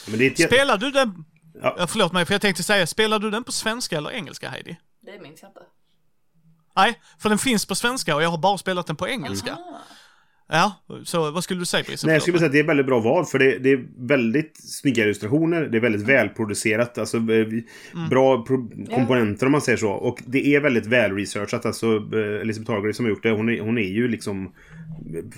Men. 0.07 0.35
Spelar 0.35 0.77
du 0.77 0.91
den... 0.91 1.25
Ja. 1.61 1.87
Förlåt 1.87 2.13
mig, 2.13 2.25
för 2.25 2.33
jag 2.33 2.41
tänkte 2.41 2.63
säga, 2.63 2.87
spelar 2.87 3.19
du 3.19 3.31
den 3.31 3.43
på 3.43 3.51
svenska 3.51 3.97
eller 3.97 4.11
engelska 4.11 4.49
Heidi? 4.49 4.77
Det 5.01 5.19
minns 5.21 5.41
jag 5.41 5.49
inte. 5.49 5.61
Nej, 6.75 7.01
för 7.19 7.29
den 7.29 7.37
finns 7.37 7.65
på 7.65 7.75
svenska 7.75 8.15
och 8.15 8.23
jag 8.23 8.29
har 8.29 8.37
bara 8.37 8.57
spelat 8.57 8.87
den 8.87 8.95
på 8.95 9.07
engelska. 9.07 9.53
Ah. 9.53 9.81
Ja, 10.53 10.73
så 11.03 11.31
vad 11.31 11.43
skulle 11.43 11.59
du 11.59 11.65
säga 11.65 11.83
Brisse? 11.87 12.07
Nej, 12.07 12.13
jag 12.15 12.21
skulle 12.21 12.37
säga 12.37 12.45
att 12.45 12.51
det 12.53 12.59
är 12.59 12.63
väldigt 12.63 12.85
bra 12.85 12.99
val. 12.99 13.25
För 13.25 13.39
det, 13.39 13.57
det 13.59 13.71
är 13.71 13.85
väldigt 13.97 14.57
snygga 14.63 15.03
illustrationer. 15.03 15.61
Det 15.61 15.77
är 15.77 15.81
väldigt 15.81 16.01
välproducerat. 16.07 16.97
Alltså 16.97 17.17
eh, 17.17 17.47
bra 18.09 18.45
pro- 18.45 18.69
komponenter 18.95 19.45
om 19.45 19.51
man 19.51 19.61
säger 19.61 19.77
så. 19.77 19.89
Och 19.91 20.19
det 20.25 20.55
är 20.55 20.59
väldigt 20.59 20.85
välresearchat. 20.85 21.65
Alltså 21.65 21.85
eh, 22.13 22.41
Elisabeth 22.41 22.71
Hargrave 22.71 22.93
som 22.93 23.05
har 23.05 23.09
gjort 23.09 23.23
det. 23.23 23.31
Hon 23.31 23.49
är, 23.49 23.59
hon 23.61 23.77
är 23.77 23.81
ju 23.89 24.07
liksom 24.07 24.45
eh, 24.45 24.51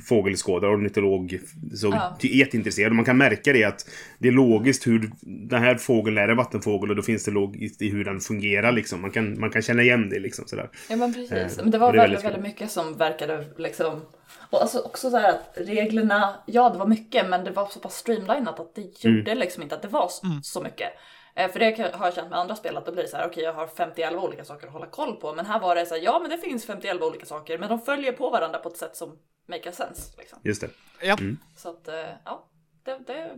fågelskådare, 0.10 0.72
ornitolog. 0.72 1.40
Så 1.74 1.88
Ja. 1.88 2.18
jätteintresserad. 2.22 2.90
Och 2.92 2.96
man 2.96 3.06
kan 3.06 3.18
märka 3.18 3.54
det 3.54 3.64
att 3.64 3.86
det 4.20 4.28
är 4.28 4.32
logiskt 4.32 4.88
hur 4.88 5.12
den 5.22 5.62
här 5.64 5.76
fågeln 5.76 6.18
är 6.18 6.28
en 6.28 6.38
vattenfågel. 6.38 6.90
Och 6.90 6.96
då 6.96 7.02
finns 7.02 7.24
det 7.26 7.32
logiskt 7.32 7.82
i 7.82 7.90
hur 7.90 8.04
den 8.06 8.20
fungerar 8.20 8.72
liksom. 8.72 9.02
Man 9.02 9.12
kan, 9.12 9.40
man 9.40 9.50
kan 9.50 9.62
känna 9.62 9.82
igen 9.84 10.10
det 10.10 10.20
liksom 10.20 10.46
sådär. 10.48 10.70
Ja 10.90 10.96
men 10.96 11.14
precis. 11.14 11.32
Eh, 11.58 11.64
Men 11.64 11.72
det 11.72 11.78
var 11.78 11.90
och 11.90 11.96
väldigt, 11.96 12.18
väldigt 12.20 12.26
väldigt 12.34 12.44
mycket 12.52 12.72
som 12.72 12.98
verkade 12.98 13.46
liksom... 13.58 14.02
Och 14.50 14.62
alltså 14.62 14.80
också 14.80 15.10
så 15.12 15.18
här 15.18 15.30
att 15.30 15.52
reglerna, 15.56 16.36
ja 16.46 16.70
det 16.70 16.78
var 16.78 16.86
mycket 16.88 17.30
men 17.30 17.44
det 17.44 17.52
var 17.52 17.68
så 17.68 17.80
pass 17.80 17.96
streamlinat 17.98 18.60
att 18.60 18.76
det 18.76 18.82
Mm. 19.06 19.18
gjorde 19.18 19.36
liksom 19.36 19.64
inte 19.64 19.76
att 19.76 19.82
det 19.82 19.88
var 19.88 20.08
så, 20.08 20.28
så 20.44 20.62
mycket. 20.62 20.90
Eh, 21.36 21.52
För 21.52 21.60
det 21.60 21.94
har 21.94 22.06
jag 22.06 22.14
känt 22.16 22.30
med 22.30 22.40
andra 22.40 22.56
spel 22.56 22.78
att 22.78 22.86
det 22.86 22.92
blir 22.92 23.08
så 23.08 23.18
här, 23.18 23.28
okej 23.28 23.44
jag 23.44 23.54
har 23.54 23.68
50 23.68 24.16
olika 24.16 24.46
saker 24.46 24.68
att 24.68 24.74
hålla 24.74 24.86
koll 24.86 25.16
på. 25.16 25.34
Men 25.34 25.46
här 25.46 25.60
var 25.60 25.76
det 25.76 25.86
så 25.86 25.96
här, 25.96 26.02
ja 26.02 26.20
men 26.20 26.30
det 26.30 26.38
finns 26.38 26.66
50 26.66 26.92
olika 27.04 27.26
saker 27.26 27.58
men 27.58 27.70
de 27.70 27.82
följer 27.82 28.12
på 28.12 28.30
varandra 28.30 28.60
på 28.60 28.70
ett 28.70 28.78
sätt 28.78 28.96
som 28.96 29.18
make 29.50 29.72
sense. 29.72 30.12
Liksom. 30.18 30.40
Just 30.44 30.62
det. 30.62 30.70
Ja. 31.02 31.18
Så 31.58 31.70
att 31.70 31.88
eh, 31.88 31.96
ja, 32.26 32.46
det, 32.86 33.00
det 33.08 33.14
är 33.14 33.32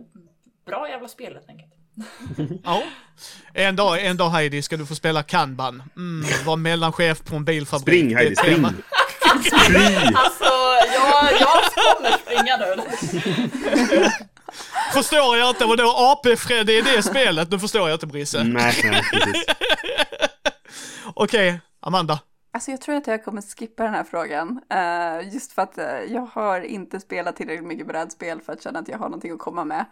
bra 0.66 0.88
jävla 0.88 1.08
spel 1.08 1.34
helt 1.34 1.48
enkelt. 1.48 1.72
ja. 2.64 2.82
En 3.54 3.76
dag, 3.76 4.06
en 4.06 4.16
dag 4.16 4.28
Heidi 4.30 4.62
ska 4.62 4.76
du 4.76 4.86
få 4.86 4.94
spela 4.94 5.22
kanban. 5.22 5.82
Mm, 5.96 6.26
vara 6.46 6.56
mellanchef 6.56 7.24
på 7.24 7.36
en 7.36 7.44
bilfabrik. 7.44 7.82
Spring 7.82 8.08
Det 8.08 8.14
är 8.14 8.18
Heidi, 8.18 8.36
spring! 8.36 8.66
Fly! 9.66 10.12
Alltså 10.14 10.44
jag, 11.10 11.32
jag 11.40 11.64
kommer 11.96 12.10
springa 12.18 12.56
nu. 12.56 12.76
Förstår 14.92 15.36
jag 15.36 15.50
inte, 15.50 15.64
vadå 15.64 15.94
AP-Fred 15.96 16.70
i 16.70 16.80
det 16.80 17.02
spelet? 17.02 17.50
Nu 17.50 17.58
förstår 17.58 17.88
jag 17.88 17.96
inte 17.96 18.06
Brisse. 18.06 18.44
Nej, 18.44 18.80
nej, 18.84 19.02
precis. 19.12 19.44
Okej, 21.14 21.60
Amanda. 21.80 22.18
Alltså 22.52 22.70
jag 22.70 22.80
tror 22.80 22.94
att 22.96 23.06
jag 23.06 23.24
kommer 23.24 23.42
skippa 23.56 23.82
den 23.82 23.94
här 23.94 24.04
frågan. 24.04 24.60
eh, 24.72 25.34
just 25.34 25.52
för 25.52 25.62
att 25.62 25.78
eh, 25.78 25.84
jag 26.08 26.28
har 26.32 26.60
inte 26.60 27.00
spelat 27.00 27.36
tillräckligt 27.36 27.66
mycket 27.68 27.86
brädspel 27.86 28.40
för 28.40 28.52
att 28.52 28.62
känna 28.62 28.78
att 28.78 28.88
jag 28.88 28.98
har 28.98 29.04
någonting 29.08 29.32
att 29.32 29.38
komma 29.38 29.64
med. 29.64 29.84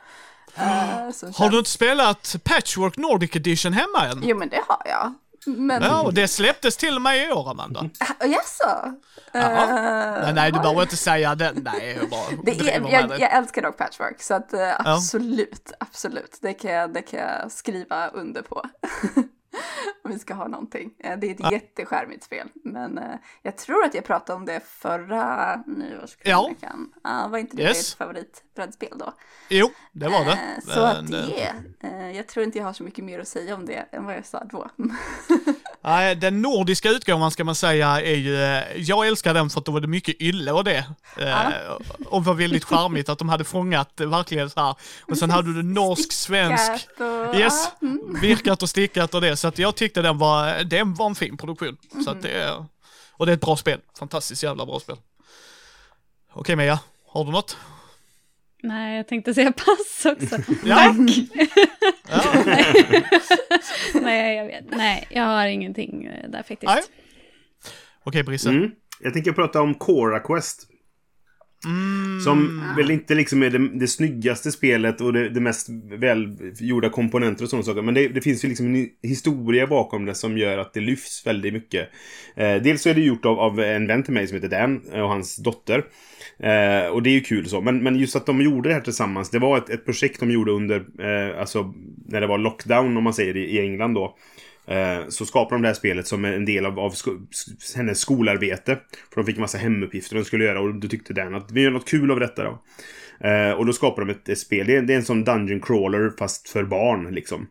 Uh, 0.58 0.62
Har 0.64 1.12
känns- 1.12 1.50
du 1.50 1.58
inte 1.58 1.70
spelat 1.70 2.36
Patchwork 2.44 2.96
Nordic 2.96 3.36
Edition 3.36 3.72
hemma 3.72 4.06
än? 4.06 4.22
Jo 4.24 4.36
men 4.36 4.48
det 4.48 4.60
har 4.68 4.82
jag. 4.84 5.14
Men... 5.46 5.82
Ja, 5.82 6.02
och 6.02 6.14
det 6.14 6.28
släpptes 6.28 6.76
till 6.76 6.96
och 6.96 7.02
med 7.02 7.28
i 7.28 7.32
år, 7.32 7.50
Amanda. 7.50 7.90
Ah, 8.00 8.26
Jaså? 8.26 8.94
Eh, 9.32 10.34
Nej, 10.34 10.52
du 10.52 10.58
behöver 10.58 10.82
inte 10.82 10.96
säga 10.96 11.34
det. 11.34 11.52
Nej, 11.54 11.96
jag 12.00 12.10
bara 12.10 12.20
Det 12.44 12.70
är, 12.70 12.92
jag, 12.92 13.20
jag 13.20 13.32
älskar 13.32 13.62
dock 13.62 13.76
patchwork, 13.76 14.22
så 14.22 14.34
att 14.34 14.52
eh, 14.52 14.72
absolut, 14.78 15.72
absolut. 15.78 16.38
Det 16.42 16.52
kan, 16.52 16.70
jag, 16.70 16.94
det 16.94 17.02
kan 17.02 17.20
jag 17.20 17.52
skriva 17.52 18.08
under 18.08 18.42
på. 18.42 18.62
Om 20.04 20.10
vi 20.10 20.18
ska 20.18 20.34
ha 20.34 20.48
någonting. 20.48 20.94
Eh, 20.98 21.18
Det 21.18 21.26
är 21.26 21.34
ett 21.46 21.52
jätteskärmigt 21.52 22.24
spel, 22.24 22.48
men 22.64 22.98
eh, 22.98 23.14
jag 23.42 23.56
tror 23.56 23.84
att 23.84 23.94
jag 23.94 24.04
pratade 24.04 24.36
om 24.36 24.44
det 24.46 24.60
förra 24.66 25.56
nyårskrönikan. 25.66 26.92
Ja. 27.04 27.28
var 27.30 27.38
inte 27.38 27.56
det 27.56 27.62
Yes. 27.62 27.78
ditt 27.90 27.98
favoritbrädspel 27.98 28.98
då? 28.98 29.12
Jo, 29.48 29.70
det 29.92 30.08
var 30.08 30.24
det. 30.24 30.30
Eh, 30.32 30.74
Så 30.74 30.80
att 30.80 31.10
det, 31.10 31.54
jag 32.14 32.26
tror 32.28 32.44
inte 32.44 32.58
jag 32.58 32.64
har 32.64 32.72
så 32.72 32.82
mycket 32.82 33.04
mer 33.04 33.18
att 33.20 33.28
säga 33.28 33.54
om 33.54 33.66
det 33.66 33.86
än 33.92 34.04
vad 34.04 34.14
jag 34.16 34.26
sa 34.26 34.44
då. 34.44 34.70
Nej, 35.84 36.14
den 36.16 36.42
nordiska 36.42 36.90
utgåvan 36.90 37.30
ska 37.30 37.44
man 37.44 37.54
säga 37.54 38.00
är 38.00 38.14
ju, 38.16 38.42
eh, 38.42 38.62
jag 38.76 39.06
älskar 39.06 39.34
den 39.34 39.50
för 39.50 39.60
att 39.60 39.66
då 39.66 39.72
var 39.72 39.80
det 39.80 39.86
mycket 39.86 40.20
ylle 40.22 40.52
och 40.52 40.64
det. 40.64 40.84
Eh, 41.18 41.48
Och 42.06 42.24
var 42.24 42.34
väldigt 42.34 42.64
charmigt 42.64 43.08
att 43.08 43.18
de 43.18 43.28
hade 43.28 43.44
fångat 43.44 44.00
eh, 44.00 44.06
verkligen 44.08 44.50
så 44.50 44.60
här. 44.60 44.74
Och 45.02 45.18
sen 45.18 45.30
hade 45.30 45.54
du 45.54 45.62
norsk, 45.62 46.12
svensk, 46.12 46.70
och- 46.98 47.36
yes, 47.36 47.68
ja, 47.80 47.86
mm. 47.88 48.20
virkat 48.20 48.62
och 48.62 48.68
stickat 48.70 49.14
och 49.14 49.20
det. 49.20 49.36
Så 49.36 49.48
att 49.48 49.58
jag 49.58 49.74
tyckte 49.74 50.02
den 50.02 50.18
var, 50.18 50.64
den 50.64 50.94
var 50.94 51.06
en 51.06 51.14
fin 51.14 51.36
produktion. 51.36 51.76
Så 52.04 52.10
att 52.10 52.22
det 52.22 52.30
är, 52.30 52.64
och 53.12 53.26
det 53.26 53.32
är 53.32 53.34
ett 53.34 53.40
bra 53.40 53.56
spel. 53.56 53.80
Fantastiskt 53.98 54.42
jävla 54.42 54.66
bra 54.66 54.80
spel. 54.80 54.96
Okej 56.32 56.56
Mia, 56.56 56.78
har 57.08 57.24
du 57.24 57.30
något? 57.30 57.56
Nej, 58.62 58.96
jag 58.96 59.08
tänkte 59.08 59.34
säga 59.34 59.52
pass 59.52 60.06
också. 60.06 60.36
Ja. 60.64 60.94
Ja. 62.08 62.44
Nej, 63.94 64.36
jag 64.36 64.46
vet. 64.46 64.64
Nej, 64.70 65.06
jag 65.10 65.24
har 65.24 65.46
ingenting 65.46 66.04
eh, 66.04 66.30
där 66.30 66.42
faktiskt. 66.42 66.62
Nej. 66.62 66.82
Okej 68.04 68.22
Brisse. 68.22 68.48
Mm. 68.48 68.70
Jag 69.00 69.12
tänker 69.12 69.32
prata 69.32 69.60
om 69.60 69.74
Cora 69.74 70.20
Quest. 70.20 70.68
Som 72.24 72.62
väl 72.76 72.90
inte 72.90 73.14
liksom 73.14 73.42
är 73.42 73.50
det, 73.50 73.68
det 73.78 73.88
snyggaste 73.88 74.52
spelet 74.52 75.00
och 75.00 75.12
det, 75.12 75.28
det 75.28 75.40
mest 75.40 75.68
välgjorda 75.98 76.88
komponenter 76.88 77.44
och 77.44 77.50
sådana 77.50 77.64
saker. 77.64 77.82
Men 77.82 77.94
det, 77.94 78.08
det 78.08 78.20
finns 78.20 78.44
ju 78.44 78.48
liksom 78.48 78.74
en 78.74 78.88
historia 79.02 79.66
bakom 79.66 80.04
det 80.04 80.14
som 80.14 80.38
gör 80.38 80.58
att 80.58 80.74
det 80.74 80.80
lyfts 80.80 81.26
väldigt 81.26 81.52
mycket. 81.52 81.88
Eh, 82.36 82.62
dels 82.62 82.82
så 82.82 82.88
är 82.88 82.94
det 82.94 83.00
gjort 83.00 83.24
av, 83.24 83.38
av 83.38 83.60
en 83.60 83.86
vän 83.86 84.02
till 84.02 84.14
mig 84.14 84.26
som 84.26 84.34
heter 84.34 84.48
Dan 84.48 84.82
och 84.92 85.08
hans 85.08 85.36
dotter. 85.36 85.84
Eh, 86.44 86.86
och 86.86 87.02
det 87.02 87.10
är 87.10 87.14
ju 87.14 87.20
kul 87.20 87.48
så. 87.48 87.60
Men, 87.60 87.82
men 87.82 87.96
just 87.96 88.16
att 88.16 88.26
de 88.26 88.40
gjorde 88.40 88.68
det 88.68 88.74
här 88.74 88.80
tillsammans. 88.80 89.30
Det 89.30 89.38
var 89.38 89.58
ett, 89.58 89.70
ett 89.70 89.84
projekt 89.84 90.20
de 90.20 90.30
gjorde 90.30 90.52
under, 90.52 90.76
eh, 90.76 91.40
alltså 91.40 91.74
när 92.06 92.20
det 92.20 92.26
var 92.26 92.38
lockdown 92.38 92.96
om 92.96 93.04
man 93.04 93.14
säger 93.14 93.36
i, 93.36 93.44
i 93.44 93.60
England 93.60 93.94
då. 93.94 94.16
Eh, 94.66 94.98
Så 95.08 95.26
skapade 95.26 95.56
de 95.56 95.62
det 95.62 95.68
här 95.68 95.74
spelet 95.74 96.06
som 96.06 96.24
en 96.24 96.44
del 96.44 96.66
av, 96.66 96.78
av 96.80 96.90
sko 96.90 97.10
hennes 97.76 97.98
skolarbete. 97.98 98.78
För 99.14 99.20
de 99.20 99.26
fick 99.26 99.36
en 99.36 99.40
massa 99.40 99.58
hemuppgifter 99.58 100.16
de 100.16 100.24
skulle 100.24 100.44
göra 100.44 100.60
och 100.60 100.74
då 100.74 100.88
tyckte 100.88 101.14
den 101.14 101.34
att 101.34 101.52
vi 101.52 101.62
gör 101.62 101.70
något 101.70 101.88
kul 101.88 102.10
av 102.10 102.20
detta 102.20 102.44
då. 102.44 102.62
Eh, 103.28 103.52
och 103.52 103.66
då 103.66 103.72
skapade 103.72 104.06
de 104.06 104.12
ett, 104.12 104.28
ett 104.28 104.38
spel. 104.38 104.66
Det 104.66 104.76
är, 104.76 104.82
det 104.82 104.92
är 104.92 104.96
en 104.96 105.04
sån 105.04 105.24
Dungeon 105.24 105.60
Crawler 105.60 106.12
fast 106.18 106.48
för 106.48 106.64
barn 106.64 107.14
liksom. 107.14 107.46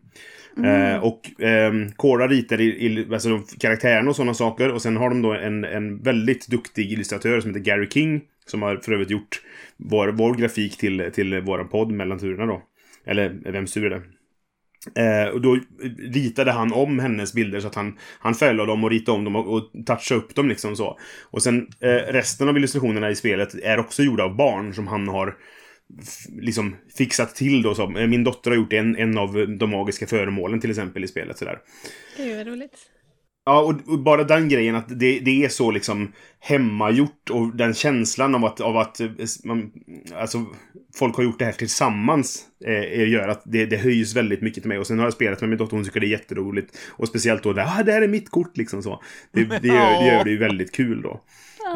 Eh, 0.64 0.96
och 1.04 1.42
eh, 1.42 1.72
Cora 1.96 2.28
ritar 2.28 2.60
i, 2.60 2.64
i, 2.64 3.06
alltså 3.12 3.42
karaktärerna 3.60 4.10
och 4.10 4.16
sådana 4.16 4.34
saker. 4.34 4.72
Och 4.72 4.82
sen 4.82 4.96
har 4.96 5.08
de 5.08 5.22
då 5.22 5.32
en, 5.32 5.64
en 5.64 6.02
väldigt 6.02 6.46
duktig 6.46 6.92
illustratör 6.92 7.40
som 7.40 7.50
heter 7.50 7.64
Gary 7.64 7.88
King. 7.90 8.20
Som 8.46 8.62
har 8.62 8.76
för 8.76 8.92
övrigt 8.92 9.10
gjort 9.10 9.42
vår, 9.76 10.08
vår 10.08 10.34
grafik 10.34 10.76
till, 10.76 11.10
till 11.14 11.40
vår 11.40 11.64
podd 11.64 11.92
mellan 11.92 12.18
turerna 12.18 12.46
då. 12.46 12.62
Eller 13.06 13.52
Vems 13.52 13.72
tur 13.72 13.84
är 13.86 13.90
det? 13.90 14.02
Eh, 14.94 15.28
och 15.28 15.40
då 15.40 15.58
ritade 15.98 16.52
han 16.52 16.72
om 16.72 16.98
hennes 16.98 17.32
bilder 17.32 17.60
så 17.60 17.66
att 17.66 17.74
han, 17.74 17.98
han 18.18 18.34
fällde 18.34 18.66
dem 18.66 18.84
och 18.84 18.90
ritade 18.90 19.18
om 19.18 19.24
dem 19.24 19.36
och, 19.36 19.54
och 19.54 19.86
touchade 19.86 20.20
upp 20.20 20.34
dem 20.34 20.48
liksom 20.48 20.76
så. 20.76 20.98
Och 21.22 21.42
sen 21.42 21.68
eh, 21.80 22.12
resten 22.12 22.48
av 22.48 22.56
illustrationerna 22.56 23.10
i 23.10 23.16
spelet 23.16 23.54
är 23.54 23.78
också 23.78 24.02
gjorda 24.02 24.24
av 24.24 24.36
barn 24.36 24.74
som 24.74 24.86
han 24.86 25.08
har 25.08 25.36
liksom 26.40 26.76
fixat 26.98 27.34
till 27.34 27.62
då. 27.62 27.74
Så, 27.74 27.98
eh, 27.98 28.06
min 28.06 28.24
dotter 28.24 28.50
har 28.50 28.56
gjort 28.56 28.72
en, 28.72 28.96
en 28.96 29.18
av 29.18 29.56
de 29.58 29.70
magiska 29.70 30.06
föremålen 30.06 30.60
till 30.60 30.70
exempel 30.70 31.04
i 31.04 31.08
spelet 31.08 31.38
sådär. 31.38 31.58
Gud, 32.16 32.36
vad 32.36 32.46
roligt. 32.46 32.90
Ja, 33.46 33.60
och, 33.60 33.92
och 33.92 33.98
bara 33.98 34.24
den 34.24 34.48
grejen 34.48 34.74
att 34.74 34.88
det, 34.88 35.20
det 35.20 35.44
är 35.44 35.48
så 35.48 35.70
liksom 35.70 36.12
hemmagjort 36.40 37.30
och 37.30 37.56
den 37.56 37.74
känslan 37.74 38.34
av 38.34 38.44
att, 38.44 38.60
av 38.60 38.76
att 38.76 39.00
eh, 39.00 39.08
man, 39.44 39.72
alltså, 40.14 40.46
folk 40.94 41.16
har 41.16 41.24
gjort 41.24 41.38
det 41.38 41.44
här 41.44 41.52
tillsammans 41.52 42.42
eh, 42.64 43.08
gör 43.08 43.28
att 43.28 43.42
det, 43.44 43.66
det 43.66 43.76
höjs 43.76 44.16
väldigt 44.16 44.42
mycket 44.42 44.62
till 44.62 44.68
mig. 44.68 44.78
Och 44.78 44.86
sen 44.86 44.98
har 44.98 45.06
jag 45.06 45.12
spelat 45.12 45.40
med 45.40 45.50
min 45.50 45.58
dotter, 45.58 45.76
hon 45.76 45.84
tycker 45.84 46.00
det 46.00 46.06
är 46.06 46.08
jätteroligt. 46.08 46.78
Och 46.90 47.08
speciellt 47.08 47.42
då, 47.42 47.50
ah, 47.50 47.82
det 47.82 47.92
här 47.92 48.02
är 48.02 48.08
mitt 48.08 48.30
kort 48.30 48.56
liksom 48.56 48.82
så. 48.82 49.02
Det, 49.32 49.44
det, 49.44 49.68
gör, 49.68 50.00
det 50.00 50.06
gör 50.06 50.24
det 50.24 50.30
ju 50.30 50.38
väldigt 50.38 50.72
kul 50.72 51.02
då. 51.02 51.20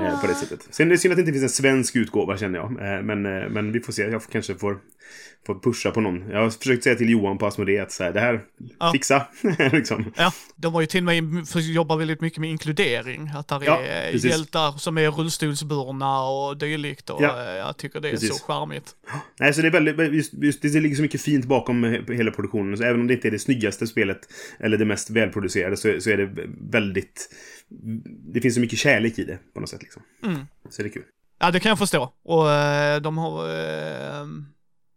Eh, 0.03 0.21
på 0.21 0.27
det 0.27 0.35
sättet. 0.35 0.69
Sen 0.71 0.87
är 0.87 0.91
det 0.91 0.99
synd 0.99 1.13
att 1.13 1.17
det 1.17 1.21
inte 1.21 1.33
finns 1.33 1.43
en 1.43 1.49
svensk 1.49 1.97
utgåva 1.97 2.37
känner 2.37 2.59
jag. 2.59 2.71
Eh, 2.71 3.03
men, 3.03 3.27
eh, 3.27 3.49
men 3.49 3.73
vi 3.73 3.81
får 3.81 3.93
se, 3.93 4.03
jag 4.03 4.23
kanske 4.33 4.55
får, 4.55 4.79
får 5.47 5.61
pusha 5.61 5.91
på 5.91 6.01
någon. 6.01 6.31
Jag 6.31 6.43
har 6.43 6.51
försökt 6.51 6.85
säga 6.85 6.97
till 6.97 7.11
Johan 7.11 7.39
på 7.39 7.47
Asmodee 7.47 7.83
att 7.83 7.93
så 7.93 8.05
här, 8.05 8.13
det 8.13 8.21
här, 8.21 8.41
Ja. 8.79 8.93
fixa. 8.93 9.27
liksom. 9.73 10.13
Ja, 10.17 10.33
de 10.57 10.75
har 10.75 10.81
ju 10.81 10.87
till 10.87 11.09
och 11.09 11.25
med 11.25 11.49
för 11.49 11.61
jobbar 11.61 11.97
väldigt 11.97 12.21
mycket 12.21 12.39
med 12.39 12.51
inkludering. 12.51 13.31
Att 13.37 13.49
där 13.49 13.63
Ja, 13.65 13.81
är 13.81 14.13
precis. 14.13 14.31
hjältar 14.31 14.73
som 14.79 14.99
är 14.99 15.11
rullstolsburna 15.11 16.23
och 16.23 16.57
dylikt. 16.59 17.11
Och 17.11 17.23
Ja, 17.23 17.45
jag 17.55 17.77
tycker 17.77 18.01
det 18.01 18.09
är 18.09 18.13
precis. 18.13 18.39
så 18.39 18.45
charmigt. 18.45 18.91
Nej, 19.41 19.55
så 19.55 19.61
det 19.63 19.69
är 19.69 19.73
väldigt, 19.73 20.15
just, 20.15 20.35
just, 20.35 20.63
det 20.63 20.81
ligger 20.81 20.97
så 20.97 21.03
mycket 21.03 21.23
fint 21.23 21.45
bakom 21.45 21.85
hela 22.09 22.31
produktionen. 22.31 22.77
Så 22.77 22.85
även 22.85 23.01
om 23.01 23.07
det 23.07 23.15
inte 23.15 23.29
är 23.29 23.33
det 23.33 23.39
snyggaste 23.39 23.87
spelet, 23.87 24.19
eller 24.61 24.77
det 24.79 24.85
mest 24.85 25.11
välproducerade, 25.11 25.77
så, 25.77 26.01
så 26.01 26.11
är 26.11 26.17
det 26.17 26.29
väldigt... 26.71 27.29
Det 28.35 28.41
finns 28.41 28.55
så 28.55 28.61
mycket 28.61 28.79
kärlek 28.79 29.19
i 29.19 29.25
det, 29.25 29.39
på 29.55 29.61
något 29.61 29.69
sätt 29.71 29.83
liksom. 29.83 30.03
Mm. 30.23 30.47
Så 30.71 30.83
det 30.83 30.89
är 30.89 30.93
kul. 30.93 31.05
Ja, 31.39 31.51
det 31.51 31.61
kan 31.61 31.69
jag 31.69 31.79
förstå. 31.79 32.13
Och 32.23 32.51
eh, 32.51 33.01
de 33.01 33.19
har 33.19 33.49
eh, 34.21 34.27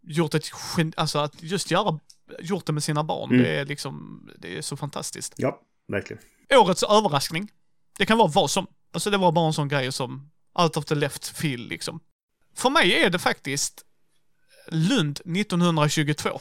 gjort 0.02 0.34
ett 0.34 0.50
alltså 0.96 1.18
att 1.18 1.42
just 1.42 1.70
göra, 1.70 1.98
gjort 2.40 2.66
det 2.66 2.72
med 2.72 2.84
sina 2.84 3.04
barn, 3.04 3.30
Mm. 3.30 3.42
det 3.42 3.50
är 3.50 3.64
liksom, 3.64 4.22
det 4.38 4.58
är 4.58 4.62
så 4.62 4.76
fantastiskt. 4.76 5.34
Ja, 5.36 5.60
verkligen. 5.88 6.22
Årets 6.54 6.82
överraskning, 6.82 7.50
det 7.98 8.06
kan 8.06 8.18
vara 8.18 8.28
vad 8.28 8.50
som. 8.50 8.66
Alltså 8.92 9.10
det 9.10 9.16
var 9.18 9.32
bara 9.32 9.46
en 9.46 9.52
sån 9.52 9.68
grej 9.68 9.92
som 9.92 10.30
out 10.54 10.76
of 10.76 10.84
the 10.84 10.94
left 10.94 11.28
field 11.28 11.68
liksom. 11.68 12.00
För 12.54 12.70
mig 12.70 12.92
är 13.02 13.10
det 13.10 13.18
faktiskt 13.18 13.84
Lund 14.68 15.20
1922. 15.24 16.40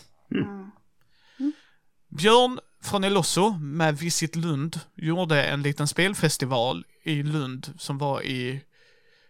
Björn 2.09 2.59
från 2.83 3.03
Elosso 3.03 3.51
med 3.59 3.97
Visit 3.97 4.35
Lund 4.35 4.79
gjorde 4.95 5.43
en 5.43 5.61
liten 5.61 5.87
spelfestival 5.87 6.85
i 7.03 7.23
Lund 7.23 7.73
som 7.77 7.97
var 7.97 8.21
i, 8.21 8.61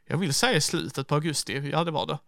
jag 0.08 0.18
vill 0.18 0.34
säga 0.34 0.58
i 0.58 0.62
slutet 0.62 1.08
på 1.08 1.16
augusti, 1.16 1.70
ja 1.72 1.84
det 1.84 1.92
var 1.92 2.08
det, 2.08 2.20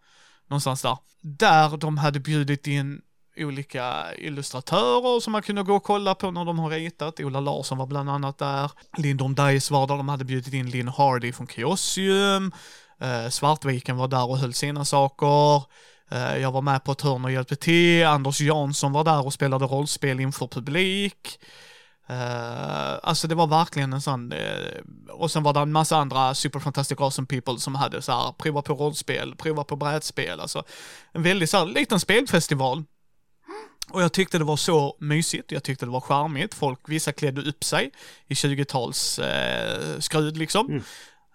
någonstans 0.48 0.82
där, 0.82 0.98
där 1.20 1.76
de 1.76 1.98
hade 1.98 2.20
bjudit 2.20 2.66
in 2.66 3.00
olika 3.36 4.14
illustratörer 4.18 5.20
som 5.20 5.32
man 5.32 5.42
kunde 5.42 5.62
gå 5.62 5.74
och 5.74 5.82
kolla 5.82 6.14
på 6.14 6.30
när 6.30 6.44
de 6.44 6.58
har 6.58 6.70
ritat. 6.70 7.20
Ola 7.20 7.40
Larsson 7.40 7.78
var 7.78 7.86
bland 7.86 8.10
annat 8.10 8.38
där. 8.38 8.70
Lindom 8.98 9.34
Dice 9.34 9.72
var 9.72 9.86
där, 9.86 9.96
de 9.96 10.08
hade 10.08 10.24
bjudit 10.24 10.54
in 10.54 10.70
Linn 10.70 10.88
Hardy 10.88 11.32
från 11.32 11.46
Kiosium. 11.46 12.52
Eh, 13.00 13.28
Svartviken 13.28 13.96
var 13.96 14.08
där 14.08 14.30
och 14.30 14.38
höll 14.38 14.54
sina 14.54 14.84
saker. 14.84 15.62
Eh, 16.14 16.36
jag 16.36 16.52
var 16.52 16.62
med 16.62 16.84
på 16.84 16.92
ett 16.92 17.00
hörn 17.00 17.24
och 17.24 17.32
hjälpte 17.32 17.56
till. 17.56 18.06
Anders 18.06 18.40
Jansson 18.40 18.92
var 18.92 19.04
där 19.04 19.26
och 19.26 19.32
spelade 19.32 19.64
rollspel 19.64 20.20
inför 20.20 20.46
publik. 20.46 21.38
Uh, 22.10 22.98
alltså 23.02 23.28
det 23.28 23.34
var 23.34 23.46
verkligen 23.46 23.92
en 23.92 24.00
sån, 24.00 24.32
uh, 24.32 24.38
och 25.10 25.30
sen 25.30 25.42
var 25.42 25.52
det 25.52 25.60
en 25.60 25.72
massa 25.72 25.96
andra 25.96 26.34
super 26.34 26.60
fantastic 26.60 27.00
awesome 27.00 27.26
people 27.26 27.58
som 27.58 27.74
hade 27.74 28.02
så 28.02 28.12
här, 28.12 28.32
prova 28.32 28.62
på 28.62 28.74
rollspel, 28.74 29.34
prova 29.36 29.64
på 29.64 29.76
brädspel, 29.76 30.40
alltså 30.40 30.64
en 31.12 31.22
väldigt 31.22 31.50
så 31.50 31.56
här, 31.56 31.66
liten 31.66 32.00
spelfestival. 32.00 32.84
Och 33.90 34.02
jag 34.02 34.12
tyckte 34.12 34.38
det 34.38 34.44
var 34.44 34.56
så 34.56 34.96
mysigt, 35.00 35.52
jag 35.52 35.62
tyckte 35.62 35.86
det 35.86 35.92
var 35.92 36.00
charmigt, 36.00 36.54
folk, 36.54 36.80
vissa 36.86 37.12
klädde 37.12 37.42
upp 37.42 37.64
sig 37.64 37.90
i 38.26 38.34
20-tals 38.34 39.18
uh, 39.18 40.00
skrud 40.00 40.36
liksom. 40.36 40.66
Mm. 40.66 40.82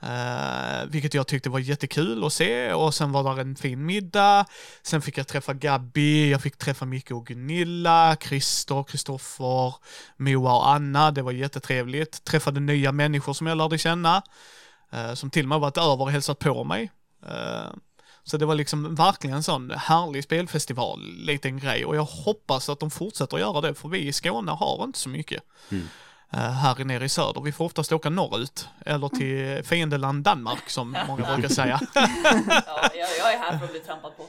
Uh, 0.03 0.85
vilket 0.89 1.13
jag 1.13 1.27
tyckte 1.27 1.49
var 1.49 1.59
jättekul 1.59 2.25
att 2.25 2.33
se 2.33 2.73
och 2.73 2.93
sen 2.93 3.11
var 3.11 3.23
där 3.23 3.41
en 3.41 3.55
fin 3.55 3.85
middag. 3.85 4.45
Sen 4.81 5.01
fick 5.01 5.17
jag 5.17 5.27
träffa 5.27 5.53
Gabby, 5.53 6.31
jag 6.31 6.41
fick 6.41 6.57
träffa 6.57 6.85
Micke 6.85 7.11
och 7.11 7.25
Gunilla, 7.25 8.17
Christer, 8.21 8.83
Kristoffer, 8.83 9.73
Moa 10.17 10.53
och 10.53 10.69
Anna. 10.69 11.11
Det 11.11 11.21
var 11.21 11.31
jättetrevligt. 11.31 12.23
Träffade 12.23 12.59
nya 12.59 12.91
människor 12.91 13.33
som 13.33 13.47
jag 13.47 13.57
lärde 13.57 13.77
känna. 13.77 14.21
Uh, 14.93 15.13
som 15.13 15.29
till 15.29 15.45
och 15.45 15.49
med 15.49 15.59
varit 15.59 15.77
över 15.77 16.01
och 16.01 16.11
hälsat 16.11 16.39
på 16.39 16.63
mig. 16.63 16.91
Uh, 17.25 17.73
så 18.23 18.37
det 18.37 18.45
var 18.45 18.55
liksom 18.55 18.95
verkligen 18.95 19.35
en 19.35 19.43
sån 19.43 19.71
härlig 19.71 20.23
spelfestival, 20.23 21.01
liten 21.17 21.59
grej. 21.59 21.85
Och 21.85 21.95
jag 21.95 22.03
hoppas 22.03 22.69
att 22.69 22.79
de 22.79 22.91
fortsätter 22.91 23.37
göra 23.37 23.61
det, 23.61 23.73
för 23.75 23.89
vi 23.89 24.07
i 24.07 24.13
Skåne 24.13 24.51
har 24.51 24.83
inte 24.83 24.99
så 24.99 25.09
mycket. 25.09 25.43
Mm. 25.71 25.87
Eh, 26.33 26.39
här 26.39 26.85
nere 26.85 27.05
i 27.05 27.09
söder. 27.09 27.41
Vi 27.41 27.51
får 27.51 27.65
oftast 27.65 27.91
åka 27.91 28.09
norrut, 28.09 28.67
eller 28.85 29.09
till 29.09 29.63
fiendeland 29.63 30.23
Danmark 30.23 30.69
som 30.69 30.97
många 31.07 31.33
brukar 31.33 31.49
säga. 31.49 31.79
ja, 31.93 32.89
jag, 33.19 33.33
är 33.33 33.37
här 33.37 33.57
för 33.57 33.65
att 33.65 33.71
bli 33.71 33.79
trampad 33.79 34.11
på. 34.17 34.25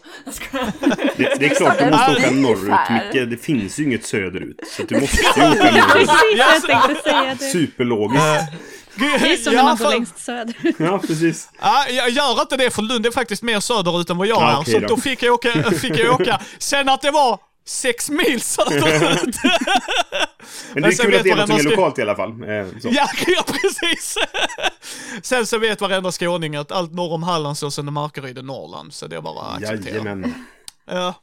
Det, 1.16 1.34
det 1.38 1.46
är 1.46 1.54
klart 1.54 1.78
du 1.78 1.90
måste 1.90 2.12
åka 2.12 2.30
norrut, 2.30 2.90
Micke. 2.90 3.30
Det 3.30 3.36
finns 3.36 3.78
ju 3.78 3.84
inget 3.84 4.06
söderut. 4.06 4.60
Så 4.76 4.82
du 4.82 4.94
måste 5.00 5.16
ju 5.40 5.46
åka 5.50 5.70
norrut. 5.70 5.92
Precis 5.92 6.36
jag 6.36 6.62
tänkte 6.62 7.02
säga 7.10 7.34
det. 7.34 7.44
Superlogiskt. 7.44 8.24
Eh, 8.24 9.20
det 9.20 9.32
är 9.32 9.36
som 9.36 9.54
när 9.54 9.64
man 9.64 9.76
bor 9.76 9.90
längst 9.90 10.18
söderut. 10.18 10.76
Ja, 10.78 10.98
precis. 10.98 11.48
Ja, 11.60 11.86
jag 11.88 12.10
gör 12.10 12.40
inte 12.40 12.56
det 12.56 12.70
för 12.70 12.82
Lund 12.82 13.06
är 13.06 13.10
faktiskt 13.10 13.42
mer 13.42 13.60
söderut 13.60 14.10
än 14.10 14.18
vad 14.18 14.26
jag 14.26 14.42
är. 14.42 14.64
Så 14.72 14.78
då. 14.78 14.86
då 14.86 14.96
fick 14.96 15.22
jag, 15.22 15.34
åka, 15.34 15.70
fick 15.70 15.98
jag 15.98 16.20
åka. 16.20 16.40
Sen 16.58 16.88
att 16.88 17.02
det 17.02 17.10
var 17.10 17.49
sex 17.64 18.10
mil 18.10 18.40
söderut. 18.40 19.36
Men 20.74 20.82
det 20.82 20.88
är 20.88 20.92
kul 21.02 21.14
att 21.14 21.22
det 21.22 21.30
är 21.30 21.46
som 21.46 21.56
är 21.56 21.62
lokalt 21.62 21.98
i 21.98 22.02
alla 22.02 22.16
fall. 22.16 22.42
Eh, 22.42 22.66
ja, 22.82 23.08
ja, 23.26 23.44
precis. 23.46 24.14
Sen 25.22 25.46
så 25.46 25.58
vet 25.58 25.80
varenda 25.80 26.12
skåning 26.12 26.56
att 26.56 26.72
allt 26.72 26.92
norr 26.92 27.12
om 27.12 27.22
Hallandsåsen 27.22 27.86
och 27.86 27.92
Markaryd 27.92 28.38
är 28.38 28.42
Norrland, 28.42 28.94
så 28.94 29.06
det 29.06 29.16
är 29.16 29.20
bara 29.20 29.40
att 29.40 29.62
acceptera. 29.62 29.94
Jajamän. 29.94 30.46
Ja. 30.86 31.14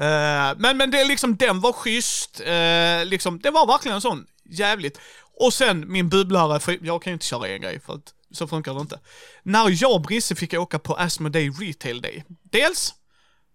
Uh, 0.00 0.58
men, 0.58 0.76
men 0.76 0.90
det 0.90 1.00
är 1.00 1.04
liksom, 1.04 1.36
den 1.36 1.60
var 1.60 1.72
schysst. 1.72 2.40
Uh, 2.40 3.04
liksom, 3.04 3.40
det 3.42 3.50
var 3.50 3.66
verkligen 3.66 3.94
en 3.94 4.00
sån 4.00 4.26
jävligt. 4.44 5.00
Och 5.40 5.52
sen 5.52 5.92
min 5.92 6.08
bubblare, 6.08 6.60
för 6.60 6.78
jag 6.82 7.02
kan 7.02 7.10
ju 7.10 7.14
inte 7.14 7.26
köra 7.26 7.48
en 7.48 7.60
grej 7.60 7.80
för 7.80 7.94
att 7.94 8.14
så 8.30 8.46
funkar 8.46 8.74
det 8.74 8.80
inte. 8.80 9.00
När 9.42 9.82
jag 9.82 9.92
och 9.92 10.00
Brisse 10.00 10.34
fick 10.34 10.54
åka 10.54 10.78
på 10.78 10.94
Asmodee 10.94 11.50
Retail 11.50 12.00
Day. 12.00 12.24
Dels 12.42 12.94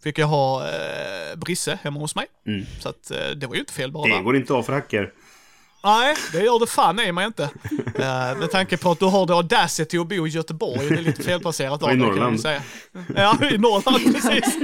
fick 0.04 0.18
jag 0.18 0.28
ha 0.28 0.68
eh, 0.68 1.36
Brisse 1.36 1.80
hemma 1.84 2.00
hos 2.00 2.16
mig. 2.16 2.26
Mm. 2.48 2.66
Så 2.80 2.90
att 2.90 3.12
eh, 3.12 3.30
det 3.30 3.48
var 3.48 3.54
ju 3.54 3.60
inte 3.60 3.74
fel 3.74 3.92
bara. 3.92 4.18
Det 4.18 4.24
går 4.24 4.36
inte 4.36 4.54
av 4.54 4.64
för 4.64 4.74
hacker. 4.74 5.14
Nej, 5.84 6.16
det 6.32 6.44
gör 6.44 6.60
det 6.60 6.68
fan 6.68 7.00
i 7.00 7.12
mig 7.12 7.26
inte. 7.26 7.44
uh, 7.44 8.40
med 8.40 8.52
tanke 8.52 8.78
på 8.78 8.92
att 8.92 9.00
du 9.00 9.06
har 9.06 9.26
det 9.26 9.34
Audacity 9.34 9.98
att 9.98 10.08
bo 10.08 10.28
i 10.28 10.30
Göteborg, 10.30 10.90
det 10.90 10.96
är 10.96 11.02
lite 11.02 11.24
felplacerat 11.24 11.84
av 11.84 11.92
I 11.92 11.96
Norrland. 11.96 12.42
Säga. 12.42 12.62
Ja, 13.16 13.38
i 13.52 13.58
Norrland, 13.58 14.04
precis. 14.16 14.56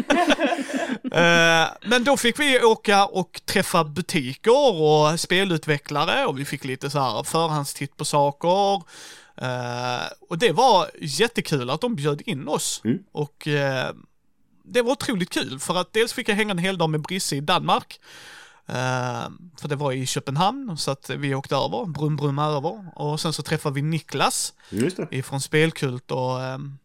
uh, 1.06 1.90
men 1.90 2.03
då 2.03 2.18
fick 2.18 2.40
vi 2.40 2.62
åka 2.62 3.06
och 3.06 3.41
träffa 3.45 3.84
butiker 3.84 4.82
och 4.82 5.20
spelutvecklare 5.20 6.26
och 6.26 6.40
vi 6.40 6.45
fick 6.45 6.66
lite 6.66 6.90
så 6.90 6.99
här 6.99 7.24
förhandstitt 7.24 7.98
på 7.98 8.06
saker. 8.06 8.76
Uh, 9.41 10.06
och 10.30 10.38
det 10.38 10.52
var 10.52 10.90
jättekul 10.99 11.70
att 11.70 11.82
de 11.82 11.95
bjöd 11.95 12.22
in 12.26 12.48
oss. 12.48 12.82
Mm. 12.86 12.99
Och 13.12 13.48
det 14.68 14.82
var 14.82 14.92
otroligt 14.92 15.30
kul 15.30 15.60
för 15.60 15.76
att 15.76 15.94
dels 15.94 16.14
fick 16.14 16.30
jag 16.30 16.36
hänga 16.36 16.52
en 16.52 16.58
hel 16.58 16.78
dag 16.78 16.90
med 16.90 17.02
Brisse 17.02 17.36
i 17.36 17.42
Danmark. 17.42 18.00
Uh, 18.70 19.30
för 19.58 19.68
det 19.68 19.76
var 19.76 19.92
i 19.92 20.06
Köpenhamn, 20.06 20.78
så 20.78 20.92
att 20.92 21.10
vi 21.10 21.36
åkte 21.36 21.56
över, 21.56 21.86
brum 21.86 22.16
brum 22.16 22.40
över. 22.40 22.92
Och 22.96 23.20
sen 23.20 23.34
så 23.34 23.44
träffade 23.44 23.76
vi 23.76 23.82
Niklas 23.82 24.54
ifrån 25.12 25.42
Spelkult 25.42 26.12
och 26.12 26.40
um, 26.40 26.78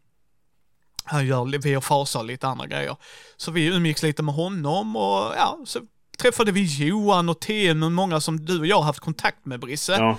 han 1.03 1.27
gör 1.27 1.45
V 1.57 1.77
och 1.77 1.83
Fasa 1.83 2.19
och 2.19 2.25
lite 2.25 2.47
andra 2.47 2.67
grejer. 2.67 2.95
Så 3.37 3.51
vi 3.51 3.65
umgicks 3.65 4.03
lite 4.03 4.23
med 4.23 4.35
honom 4.35 4.95
och 4.95 5.33
ja, 5.37 5.59
så 5.65 5.79
träffade 6.17 6.51
vi 6.51 6.85
Johan 6.85 7.29
och 7.29 7.39
och 7.83 7.91
många 7.91 8.21
som 8.21 8.45
du 8.45 8.59
och 8.59 8.67
jag 8.67 8.75
har 8.75 8.83
haft 8.83 8.99
kontakt 8.99 9.45
med 9.45 9.59
Brisse. 9.59 9.91
Ja. 9.91 10.17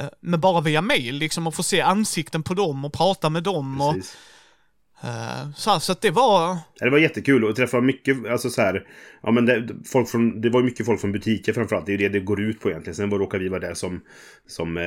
Uh, 0.00 0.08
men 0.20 0.40
bara 0.40 0.60
via 0.60 0.82
mail 0.82 1.14
liksom 1.14 1.46
och 1.46 1.54
få 1.54 1.62
se 1.62 1.80
ansikten 1.80 2.42
på 2.42 2.54
dem 2.54 2.84
och 2.84 2.92
prata 2.92 3.30
med 3.30 3.42
dem. 3.42 3.92
Precis. 3.94 4.12
Och, 4.12 4.16
så, 5.56 5.80
så 5.80 5.92
att 5.92 6.02
det 6.02 6.10
var... 6.10 6.56
Det 6.78 6.90
var 6.90 6.98
jättekul 6.98 7.50
att 7.50 7.56
träffa 7.56 7.80
mycket, 7.80 8.26
alltså 8.26 8.50
så 8.50 8.62
här, 8.62 8.86
ja 9.22 9.30
men 9.30 9.46
det, 9.46 9.68
folk 9.92 10.08
från, 10.08 10.40
det 10.40 10.50
var 10.50 10.62
mycket 10.62 10.86
folk 10.86 11.00
från 11.00 11.12
butiker 11.12 11.52
framförallt. 11.52 11.86
Det 11.86 11.92
är 11.92 11.98
ju 11.98 12.08
det 12.08 12.18
det 12.18 12.24
går 12.24 12.40
ut 12.40 12.60
på 12.60 12.70
egentligen. 12.70 12.94
Sen 12.94 13.10
råkar 13.10 13.38
vi 13.38 13.48
vara 13.48 13.60
där 13.60 13.74
som, 13.74 14.00
som 14.46 14.76
eh, 14.76 14.84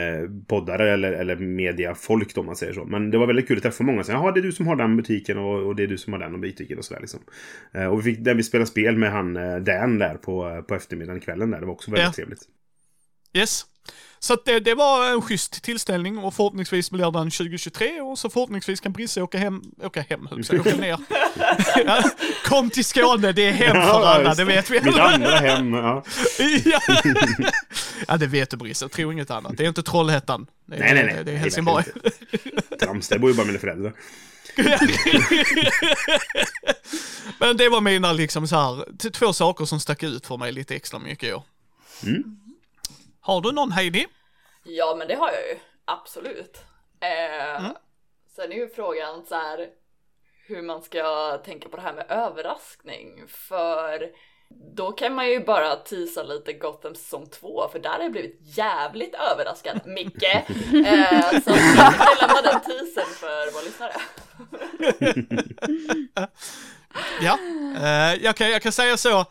poddare 0.48 0.92
eller, 0.94 1.12
eller 1.12 1.36
mediafolk 1.36 2.36
då 2.36 2.42
om 2.42 2.48
man 2.48 2.56
säger 2.56 2.74
så. 2.74 2.86
Men 2.86 3.12
det 3.12 3.18
var 3.18 3.28
väldigt 3.28 3.48
kul 3.48 3.58
att 3.58 3.64
träffa 3.64 3.84
många. 3.84 4.04
Jaha, 4.08 4.32
det 4.32 4.40
är 4.40 4.44
du 4.44 4.52
som 4.52 4.68
har 4.68 4.76
den 4.76 4.98
butiken 4.98 5.38
och, 5.38 5.68
och 5.68 5.76
det 5.76 5.84
är 5.84 5.88
du 5.88 5.98
som 5.98 6.14
har 6.14 6.20
den 6.20 6.42
butiken 6.42 6.78
och 6.78 6.86
sådär 6.86 7.02
liksom. 7.02 7.20
Uh, 7.78 7.86
och 7.86 8.00
vi 8.00 8.04
fick, 8.04 8.26
där 8.26 8.34
vi 8.34 8.44
spelade 8.44 8.70
spel 8.70 8.98
med 8.98 9.12
han 9.12 9.34
Dan 9.64 10.00
där 10.00 10.16
på, 10.16 10.64
på 10.68 10.76
eftermiddagen, 10.76 11.22
kvällen 11.22 11.52
där. 11.52 11.60
Det 11.60 11.66
var 11.66 11.74
också 11.74 11.92
väldigt 11.92 12.06
ja. 12.06 12.14
trevligt. 12.14 12.42
Yes. 13.34 13.66
Så 14.24 14.38
det, 14.46 14.60
det 14.60 14.76
var 14.76 15.14
en 15.14 15.22
schysst 15.22 15.64
tillställning 15.64 16.18
och 16.18 16.34
förhoppningsvis 16.34 16.92
blir 16.92 17.12
den 17.12 17.32
2023 17.32 18.02
och 18.02 18.20
så 18.20 18.30
förhoppningsvis 18.30 18.80
kan 18.80 18.92
Brisse 18.92 19.22
åka 19.22 19.38
hem, 19.38 19.62
åka 19.84 20.02
hem 20.02 20.28
jag 20.32 20.60
åka 20.60 20.76
ner. 20.76 21.00
kom 22.50 22.70
till 22.70 22.86
Skåne, 22.86 23.32
det 23.32 23.48
är 23.48 23.52
hem 23.52 23.72
för 23.72 23.80
ja, 23.80 24.06
alla, 24.06 24.34
det 24.34 24.44
vet 24.44 24.70
vi 24.70 24.82
Mitt 24.82 24.98
andra 24.98 25.36
hem, 25.36 25.74
ja. 25.74 26.04
ja. 26.66 26.80
ja, 28.08 28.18
det 28.18 28.28
vet 28.28 28.50
du 28.50 28.58
Brisse, 28.58 28.90
tro 28.90 29.12
inget 29.12 29.32
annat. 29.32 29.58
Det 29.58 29.64
är 29.64 29.68
inte 29.68 29.84
Trollhättan. 29.84 30.48
Det 30.66 30.76
är, 30.76 30.80
nej, 30.80 30.94
nej, 30.94 31.06
nej. 31.06 31.24
Det 31.26 31.32
är 31.32 31.38
Helsingborg. 31.38 31.86
Trams, 32.80 33.08
det 33.08 33.20
bor 33.20 33.30
ju 33.30 33.36
bara 33.36 33.48
mina 33.48 33.60
föräldrar. 33.60 33.94
Men 37.40 37.58
det 37.58 37.70
var 37.70 37.82
mina 37.82 38.14
liksom 38.14 38.48
så 38.48 38.56
här, 38.56 39.10
två 39.12 39.34
saker 39.34 39.66
som 39.66 39.80
stack 39.80 40.04
ut 40.04 40.28
för 40.28 40.38
mig 40.38 40.52
lite 40.52 40.76
extra 40.76 41.00
mycket 41.00 41.30
i 41.30 41.34
år. 41.34 41.44
Mm. 42.04 42.24
Har 43.26 43.42
du 43.42 43.52
någon 43.52 43.72
Heidi? 43.72 44.08
Ja, 44.64 44.96
men 44.98 45.08
det 45.08 45.16
har 45.16 45.32
jag 45.32 45.48
ju. 45.48 45.60
Absolut. 45.86 46.58
Eh, 47.00 47.56
mm. 47.60 47.72
Sen 48.36 48.52
är 48.52 48.56
ju 48.56 48.70
frågan 48.70 49.26
så 49.26 49.36
här 49.36 49.70
hur 50.48 50.62
man 50.62 50.82
ska 50.82 51.38
tänka 51.46 51.70
på 51.70 51.76
det 51.76 51.82
här 51.82 51.94
med 51.94 52.06
överraskning. 52.10 53.28
För 53.28 54.12
då 54.76 54.92
kan 54.92 55.16
man 55.16 55.30
ju 55.30 55.46
bara 55.46 55.76
tisa 55.76 56.24
lite 56.24 56.54
Gotham 56.54 56.96
säsong 56.96 57.30
2 57.30 57.70
för 57.72 57.80
där 57.80 57.90
har 57.90 58.00
jag 58.04 58.12
blivit 58.12 58.40
jävligt 58.58 59.16
överraskad, 59.16 59.82
Micke. 59.86 60.24
eh, 60.24 61.42
så 61.42 61.50
jag 61.78 61.94
lämna 62.22 62.42
den 62.42 62.62
teasern 62.62 63.14
för 63.20 63.54
våra 63.54 63.64
lyssnare. 63.64 63.94
ja, 67.22 67.40
eh, 67.78 68.24
jag, 68.24 68.36
kan, 68.36 68.50
jag 68.50 68.62
kan 68.62 68.72
säga 68.72 68.98
så. 68.98 69.26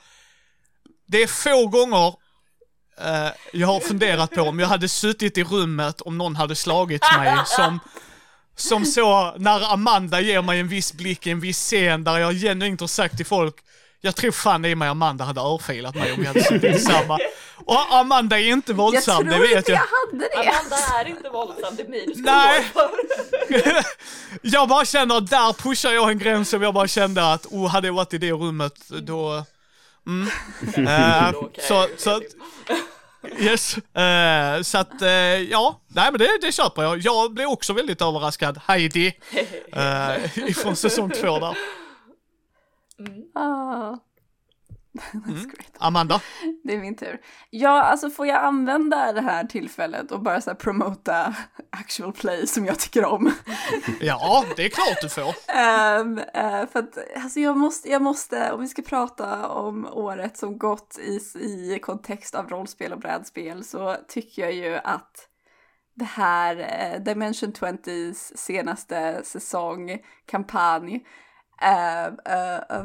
Det 1.06 1.22
är 1.22 1.26
få 1.26 1.66
gånger 1.66 2.21
Uh, 3.00 3.30
jag 3.52 3.66
har 3.66 3.80
funderat 3.80 4.30
på 4.30 4.42
om 4.42 4.58
jag 4.58 4.66
hade 4.66 4.88
suttit 4.88 5.38
i 5.38 5.44
rummet 5.44 6.00
om 6.00 6.18
någon 6.18 6.36
hade 6.36 6.54
slagit 6.54 7.02
mig 7.18 7.38
som, 7.46 7.80
som 8.56 8.84
så 8.84 9.34
när 9.36 9.72
Amanda 9.72 10.20
ger 10.20 10.42
mig 10.42 10.60
en 10.60 10.68
viss 10.68 10.92
blick 10.92 11.26
i 11.26 11.30
en 11.30 11.40
viss 11.40 11.58
scen 11.58 12.04
där 12.04 12.18
jag 12.18 12.34
genuint 12.34 12.80
har 12.80 12.88
sagt 12.88 13.16
till 13.16 13.26
folk 13.26 13.54
jag 14.04 14.16
tror 14.16 14.30
fan 14.30 14.64
i 14.64 14.74
mig 14.74 14.88
Amanda 14.88 15.24
hade 15.24 15.40
örfilat 15.40 15.94
mig 15.94 16.12
om 16.12 16.20
vi 16.20 16.26
hade 16.26 16.42
suttit 16.42 16.72
tillsammans. 16.72 17.22
Och 17.64 17.94
Amanda 17.94 18.40
är 18.40 18.48
inte 18.48 18.72
våldsam, 18.72 19.26
det 19.26 19.38
vet 19.38 19.68
jag. 19.68 19.78
Jag 19.78 19.88
tror 19.88 20.12
inte 20.12 20.28
jag 20.32 20.38
hade 20.38 20.50
det. 20.50 20.58
Amanda 20.58 20.76
är 21.00 21.08
inte 21.08 21.28
våldsam, 21.28 21.76
det 21.76 21.82
är 21.82 21.88
mig 21.88 22.06
du 22.06 22.14
ska 22.14 22.22
Nej. 22.22 23.84
jag 24.42 24.68
bara 24.68 24.84
känner 24.84 25.16
att 25.16 25.30
där 25.30 25.52
pushar 25.52 25.90
jag 25.92 26.10
en 26.10 26.18
gräns 26.18 26.48
som 26.48 26.62
jag 26.62 26.74
bara 26.74 26.88
kände 26.88 27.32
att, 27.32 27.46
oh, 27.46 27.68
hade 27.68 27.86
jag 27.86 27.94
varit 27.94 28.14
i 28.14 28.18
det 28.18 28.32
rummet 28.32 28.74
då... 28.88 29.44
Mm. 30.06 30.28
uh, 30.86 31.48
så, 31.58 31.86
så, 31.96 32.20
Yes, 33.38 33.76
eh, 33.78 34.62
så 34.62 34.78
att 34.78 35.02
eh, 35.02 35.10
ja, 35.50 35.80
nej 35.88 36.10
men 36.12 36.18
det, 36.18 36.38
det 36.40 36.52
köper 36.52 36.82
jag. 36.82 36.98
Jag 36.98 37.34
blev 37.34 37.48
också 37.48 37.72
väldigt 37.72 38.02
överraskad, 38.02 38.60
Heidi, 38.66 39.06
eh, 39.72 40.38
ifrån 40.48 40.76
säsong 40.76 41.10
två 41.10 41.38
där. 41.38 41.56
Ah. 43.34 43.96
Mm. 45.14 45.50
Amanda? 45.78 46.20
Det 46.64 46.74
är 46.74 46.78
min 46.78 46.96
tur. 46.96 47.20
Ja, 47.50 47.82
alltså 47.82 48.10
får 48.10 48.26
jag 48.26 48.44
använda 48.44 49.12
det 49.12 49.20
här 49.20 49.44
tillfället 49.44 50.12
och 50.12 50.22
bara 50.22 50.40
så 50.40 50.50
här 50.50 50.54
promota 50.54 51.36
actual 51.70 52.12
play 52.12 52.46
som 52.46 52.66
jag 52.66 52.78
tycker 52.78 53.04
om? 53.04 53.32
Ja, 54.00 54.44
det 54.56 54.64
är 54.64 54.68
klart 54.68 55.00
du 55.02 55.08
får. 55.08 55.34
Ehm, 55.48 56.18
eh, 56.18 56.66
för 56.68 56.78
att 56.78 56.98
alltså 57.16 57.40
jag, 57.40 57.56
måste, 57.56 57.88
jag 57.88 58.02
måste, 58.02 58.52
om 58.52 58.60
vi 58.60 58.68
ska 58.68 58.82
prata 58.82 59.48
om 59.48 59.86
året 59.86 60.36
som 60.36 60.58
gått 60.58 60.98
i, 60.98 61.20
i 61.40 61.78
kontext 61.82 62.34
av 62.34 62.48
rollspel 62.48 62.92
och 62.92 63.00
brädspel 63.00 63.64
så 63.64 63.96
tycker 64.08 64.42
jag 64.42 64.52
ju 64.52 64.74
att 64.84 65.28
det 65.94 66.04
här 66.04 66.56
eh, 66.56 67.02
Dimension 67.02 67.52
20s 67.52 68.36
senaste 68.36 69.20
säsong, 69.24 69.98
kampanj, 70.26 70.94
eh, 71.62 72.12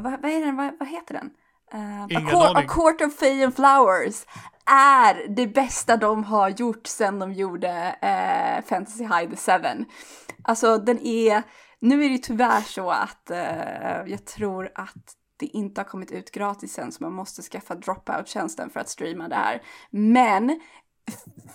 vad, 0.00 0.22
vad 0.22 0.30
är 0.30 0.44
den, 0.44 0.56
vad, 0.56 0.78
vad 0.78 0.88
heter 0.88 1.14
den? 1.14 1.30
Eh, 1.72 2.06
Ingen 2.08 2.26
A, 2.26 2.30
Court, 2.30 2.56
A 2.56 2.58
aning. 2.58 2.68
Court 2.68 3.00
of 3.00 3.14
Fey 3.14 3.44
and 3.44 3.56
Flowers 3.56 4.26
är 4.70 5.28
det 5.28 5.46
bästa 5.46 5.96
de 5.96 6.24
har 6.24 6.48
gjort 6.48 6.86
sen 6.86 7.18
de 7.18 7.32
gjorde 7.32 7.96
eh, 8.02 8.64
Fantasy 8.64 9.04
High 9.04 9.30
the 9.30 9.36
Seven. 9.36 9.86
Alltså 10.42 10.78
den 10.78 10.98
är, 10.98 11.42
nu 11.80 12.04
är 12.04 12.08
det 12.08 12.18
tyvärr 12.18 12.60
så 12.60 12.90
att 12.90 13.30
eh, 13.30 14.02
jag 14.06 14.24
tror 14.24 14.70
att 14.74 15.14
det 15.38 15.46
inte 15.46 15.80
har 15.80 15.86
kommit 15.86 16.10
ut 16.10 16.30
gratis 16.30 16.78
än 16.78 16.92
så 16.92 17.02
man 17.02 17.12
måste 17.12 17.42
skaffa 17.42 17.74
dropout-tjänsten 17.74 18.70
för 18.70 18.80
att 18.80 18.88
streama 18.88 19.28
det 19.28 19.34
här. 19.34 19.62
Men 19.90 20.60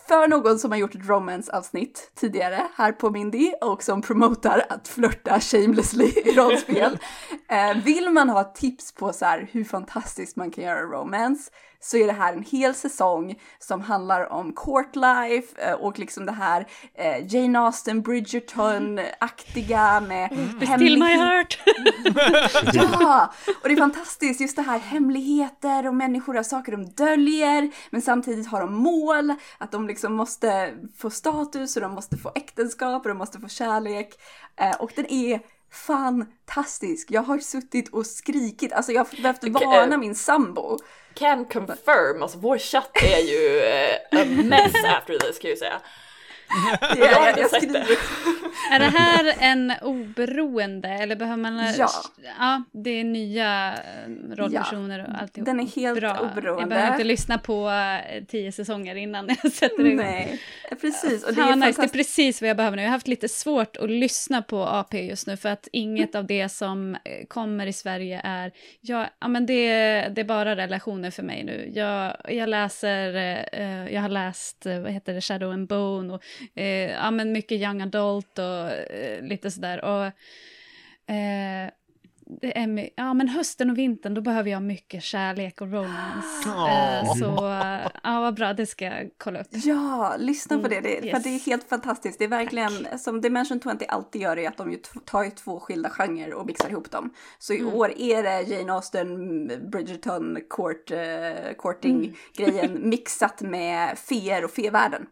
för 0.08 0.28
någon 0.28 0.60
som 0.60 0.72
har 0.72 0.78
gjort 0.78 0.96
ett 0.96 1.08
romance-avsnitt 1.08 2.12
tidigare 2.16 2.68
här 2.76 2.92
på 2.92 3.10
Mindy 3.10 3.54
och 3.62 3.84
som 3.84 4.02
promotar 4.02 4.66
att 4.70 4.88
flörta 4.88 5.40
shamelessly 5.40 6.06
i 6.06 6.36
rollspel. 6.36 6.98
eh, 7.50 7.84
vill 7.84 8.10
man 8.10 8.30
ha 8.30 8.44
tips 8.44 8.92
på 8.92 9.14
så 9.14 9.26
här 9.26 9.50
hur 9.52 9.64
fantastiskt 9.64 10.36
man 10.36 10.52
kan 10.52 10.64
göra 10.64 10.82
romance 10.82 11.52
så 11.84 11.98
är 11.98 12.08
det 12.08 12.14
här 12.14 12.34
en 12.34 12.44
hel 12.44 12.76
säsong 12.76 13.40
som 13.60 13.82
handlar 13.82 14.34
om 14.34 14.54
court 14.54 14.96
life 14.96 15.62
eh, 15.62 15.74
och 15.74 16.00
liksom 16.00 16.26
det 16.26 16.32
här 16.32 16.68
eh, 16.94 17.36
Jane 17.36 17.60
Austen, 17.60 18.02
Bridgerton-aktiga 18.02 20.00
med 20.00 20.30
Be 20.60 20.66
still 20.66 21.00
my 21.00 21.14
heart! 21.14 21.60
Ja! 22.74 23.34
Och 23.62 23.70
det 23.70 23.74
är 23.74 23.78
fantastiskt, 23.78 24.42
just 24.42 24.56
det 24.56 24.62
här 24.62 24.80
hemligheter 24.80 25.88
och 25.88 25.96
människor 25.96 26.34
har 26.34 26.44
saker 26.44 26.72
de 26.72 26.86
döljer, 26.86 27.72
men 27.90 28.02
samtidigt 28.02 28.48
har 28.48 28.62
de 28.62 28.74
mål, 28.74 29.34
att 29.58 29.72
de 29.72 29.88
liksom 29.88 30.14
måste 30.14 30.74
få 30.98 31.10
status 31.10 31.76
och 31.76 31.82
de 31.82 31.92
måste 31.92 32.18
få 32.18 32.32
äktenskap 32.36 33.02
och 33.02 33.10
de 33.10 33.18
måste 33.18 33.40
få 33.40 33.48
kärlek. 33.48 34.14
Eh, 34.56 34.76
och 34.76 34.92
den 34.96 35.06
är 35.12 35.40
fantastisk. 35.74 37.12
Jag 37.12 37.22
har 37.22 37.40
suttit 37.40 37.90
och 37.90 38.06
skrikit, 38.06 38.74
alltså 38.74 38.92
jag 38.92 39.00
har 39.06 39.22
behövt 39.22 39.64
varna 39.64 39.98
min 39.98 40.16
sambo. 40.16 40.78
Can 41.16 41.46
confirm, 41.46 42.24
alltså 42.24 42.38
vår 42.38 42.58
chatt 42.58 42.92
är 43.04 43.20
ju 43.20 43.60
eh, 43.60 44.22
a 44.22 44.26
mess 44.26 44.74
after 44.86 45.20
this 45.20 45.40
kan 45.40 45.50
jag 45.50 45.56
ju 45.56 45.58
säga. 45.58 45.82
Jag, 46.82 46.98
Jag 46.98 47.12
jag, 47.12 47.40
jag 47.40 47.50
skriver. 47.50 47.98
Är 48.72 48.80
det 48.80 48.86
här 48.86 49.34
en 49.40 49.74
oberoende 49.82 50.90
eller 50.90 51.16
behöver 51.16 51.38
man... 51.38 51.74
Ja. 51.78 51.90
Ja, 52.40 52.64
det 52.72 52.90
är 52.90 53.04
nya 53.04 53.74
eh, 53.74 54.36
rollpersoner 54.36 55.00
och 55.00 55.22
alltihop. 55.22 55.46
Den 55.46 55.60
är 55.60 55.66
helt 55.66 56.00
Bra. 56.00 56.20
oberoende. 56.20 56.62
Jag 56.62 56.70
behöver 56.70 56.92
inte 56.92 57.04
lyssna 57.04 57.38
på 57.38 57.70
eh, 57.70 58.24
tio 58.24 58.52
säsonger 58.52 58.96
innan 58.96 59.28
jag 59.28 59.52
sätter 59.54 59.86
igång. 59.86 60.06
Nej, 60.06 60.40
precis. 60.82 61.24
Och 61.24 61.34
det 61.34 61.42
är 61.42 61.56
nice, 61.56 61.82
det 61.82 61.88
är 61.88 61.90
precis 61.90 62.42
vad 62.42 62.50
jag 62.50 62.58
behöver 62.58 62.78
nu. 62.78 62.84
Jag 62.84 62.90
har 62.90 62.94
haft 62.94 63.08
lite 63.08 63.30
svårt 63.30 63.78
att 63.78 63.90
lyssna 63.90 64.42
på 64.42 64.64
AP 64.64 65.02
just 65.02 65.28
nu 65.28 65.38
för 65.38 65.50
att 65.50 65.68
inget 65.72 66.16
av 66.16 66.26
det 66.26 66.50
som 66.50 66.96
eh, 66.96 67.26
kommer 67.28 67.68
i 67.68 67.74
Sverige 67.74 68.22
är, 68.24 68.52
ja, 68.82 69.08
ja 69.20 69.28
men 69.28 69.46
det, 69.46 69.72
det 70.16 70.22
är 70.22 70.26
bara 70.26 70.56
relationer 70.56 71.12
för 71.12 71.24
mig 71.24 71.44
nu. 71.44 71.72
Jag, 71.76 72.16
jag 72.30 72.50
läser, 72.50 73.14
jag 73.90 74.02
har 74.02 74.10
läst, 74.10 74.66
vad 74.66 74.92
heter 74.92 75.14
det, 75.14 75.22
Shadow 75.22 75.54
and 75.54 75.68
Bone 75.68 76.14
och 76.14 76.24
ja 77.00 77.12
men 77.12 77.32
mycket 77.32 77.62
young 77.62 77.82
adult 77.82 78.40
och 78.44 78.72
eh, 78.72 79.24
lite 79.24 79.52
sådär. 79.52 79.84
Och 79.86 80.06
eh, 81.16 81.70
det 82.26 82.58
är, 82.58 82.90
ja 82.96 83.14
men 83.14 83.28
hösten 83.28 83.70
och 83.70 83.78
vintern 83.78 84.14
då 84.14 84.22
behöver 84.22 84.50
jag 84.52 84.62
mycket 84.62 85.04
kärlek 85.04 85.62
och 85.62 85.72
romance. 85.72 86.50
Åh. 86.50 87.16
så 87.18 87.48
eh, 87.48 87.88
ja 88.04 88.22
vad 88.22 88.36
bra, 88.36 88.54
det 88.54 88.66
ska 88.66 88.86
jag 88.86 89.10
kolla 89.18 89.40
upp. 89.42 89.48
Ja, 89.52 90.16
lyssna 90.20 90.60
på 90.60 90.68
det. 90.68 90.82
det 90.82 90.98
Mm, 90.98 91.12
För 91.12 91.20
det 91.24 91.30
är 91.30 91.34
yes. 91.34 91.46
helt 91.46 91.70
fantastiskt. 91.70 92.20
Det 92.20 92.26
är 92.26 92.30
verkligen, 92.30 93.00
som 93.00 93.22
Dimension 93.22 93.60
20 93.62 93.86
alltid 93.88 94.22
gör, 94.22 94.40
är 94.40 94.48
att 94.48 94.58
de 94.58 94.78
tar 95.06 95.24
ju 95.24 95.30
två 95.32 95.60
skilda 95.60 95.90
genrer 95.90 96.34
och 96.34 96.46
mixar 96.46 96.70
ihop 96.70 96.92
dem. 96.92 97.14
Så 97.40 97.54
i 97.54 97.60
Mm. 97.60 97.74
år 97.74 97.92
är 97.98 98.24
det 98.24 98.42
Jane 98.42 98.74
Austen, 98.74 99.48
Bridgerton, 99.72 100.38
court, 100.50 100.92
eh, 100.92 100.98
courting-grejen 101.58 102.70
Mm. 102.72 102.90
mixat 102.90 103.42
med 103.42 103.98
feer 104.00 104.44
och 104.46 104.52
fevärlden. 104.52 105.06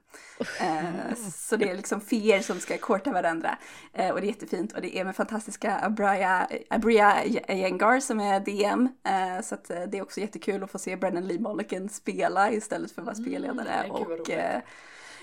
Eh, 0.61 1.15
så 1.35 1.55
det 1.55 1.69
är 1.69 1.75
liksom 1.75 2.01
feer 2.01 2.39
som 2.39 2.59
ska 2.59 2.77
courta 2.77 3.11
varandra. 3.11 3.57
Eh, 3.93 4.09
och 4.09 4.21
det 4.21 4.25
är 4.27 4.29
jättefint. 4.29 4.73
Och 4.73 4.81
det 4.81 4.97
är 4.97 5.05
med 5.05 5.15
fantastiska 5.15 5.79
Abria, 5.83 6.47
Abria 6.69 7.00
Yengar 7.49 7.99
som 7.99 8.19
är 8.19 8.39
DM. 8.39 8.89
Eh, 9.03 9.43
så 9.43 9.55
att, 9.55 9.69
eh, 9.69 9.83
det 9.87 9.97
är 9.97 10.01
också 10.01 10.19
jättekul 10.19 10.63
att 10.63 10.71
få 10.71 10.79
se 10.79 10.95
Brennan 10.95 11.27
Lee 11.27 11.39
Mulligan 11.39 11.89
spela 11.89 12.51
istället 12.51 12.91
för 12.91 13.01
att 13.01 13.05
vara 13.05 13.15
spelledare. 13.15 13.67
nej, 13.81 13.91
gud 13.97 14.07
vad 14.07 14.19
och 14.19 14.29
eh, 14.29 14.61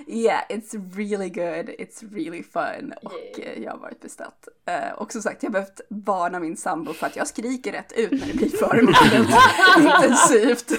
yeah, 0.06 0.42
it's 0.48 0.96
really 0.96 1.28
good, 1.28 1.68
it's 1.78 2.14
really 2.14 2.42
fun. 2.42 2.92
Och 3.02 3.40
eh, 3.40 3.62
jag 3.62 3.70
har 3.70 3.78
varit 3.78 4.00
besatt. 4.00 4.48
Eh, 4.66 4.92
och 4.92 5.12
som 5.12 5.22
sagt, 5.22 5.42
jag 5.42 5.50
har 5.50 5.52
behövt 5.52 5.80
varna 5.88 6.40
min 6.40 6.56
sambo 6.56 6.92
för 6.92 7.06
att 7.06 7.16
jag 7.16 7.28
skriker 7.28 7.72
rätt 7.72 7.92
ut 7.92 8.10
när 8.10 8.26
det 8.26 8.34
blir 8.34 8.50
för 8.50 8.80
intensivt. 9.78 10.72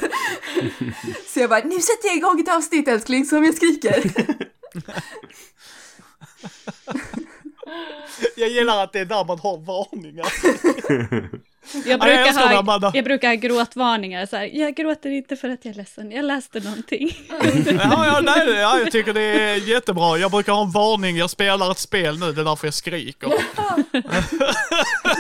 Så 1.28 1.40
jag 1.40 1.50
bara, 1.50 1.64
nu 1.64 1.80
sätter 1.80 2.08
jag 2.08 2.16
igång 2.16 2.40
ett 2.40 2.56
avsnitt 2.56 2.88
älskling 2.88 3.26
som 3.26 3.46
jag 3.46 3.56
skriker. 3.56 4.12
Jag 8.36 8.50
gillar 8.50 8.84
att 8.84 8.94
det 8.94 9.00
är 9.00 9.06
där 9.06 9.26
man 9.26 9.40
har 9.40 9.58
varningar. 9.58 10.28
Jag 11.74 11.74
Ja, 11.74 11.82
jag 11.86 12.00
brukar, 12.00 12.34
det, 12.34 12.40
ha, 12.54 12.60
Amanda. 12.60 12.92
jag 12.96 13.04
brukar 13.06 13.28
ha 13.28 13.36
gråtvarningar, 13.36 14.26
så 14.26 14.36
här, 14.36 14.50
jag 14.54 14.76
gråter 14.76 15.10
inte 15.10 15.36
för 15.36 15.50
att 15.50 15.66
jag 15.66 15.72
är 15.74 15.78
ledsen, 15.78 16.12
jag 16.12 16.26
läste 16.26 16.60
någonting. 16.60 17.10
Ja, 17.66 18.06
ja, 18.06 18.20
nej, 18.24 18.50
ja, 18.50 18.80
jag 18.80 18.92
tycker 18.92 19.14
det 19.14 19.22
är 19.22 19.56
jättebra. 19.56 20.18
Jag 20.18 20.32
brukar 20.32 20.54
ha 20.54 20.62
en 20.64 20.72
varning, 20.72 21.18
jag 21.18 21.30
spelar 21.30 21.72
ett 21.72 21.78
spel 21.78 22.20
nu, 22.20 22.32
det 22.32 22.42
är 22.42 22.46
därför 22.46 22.68
jag 22.68 22.74
skriker. 22.74 23.28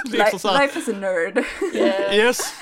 liksom 0.05 0.39
så 0.39 0.47
Life, 0.47 0.57
här. 0.59 0.61
life 0.67 0.79
is 0.79 0.87
a 0.87 0.91
nerd. 0.91 1.43
Yes. 2.15 2.53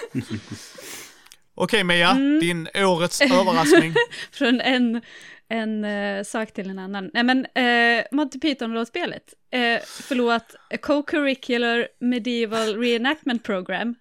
Okej 1.55 1.83
Mia, 1.83 2.09
Mm. 2.09 2.39
din 2.39 2.67
årets 2.75 3.21
överraskning. 3.21 3.93
Från 4.31 4.61
en, 4.61 5.01
en 5.49 5.83
eh, 5.85 6.23
sak 6.23 6.53
till 6.53 6.69
en 6.69 6.79
annan. 6.79 7.09
Nej 7.13 7.23
men, 7.23 7.37
uh, 7.39 8.03
Monty 8.11 8.39
Python-låtspelet. 8.39 9.33
Uh, 9.55 9.79
förlåt, 9.83 10.55
A 10.69 10.77
Co-Curricular 10.81 11.87
Medieval 11.99 12.77
Reenactment 12.77 13.43
Program. 13.43 13.95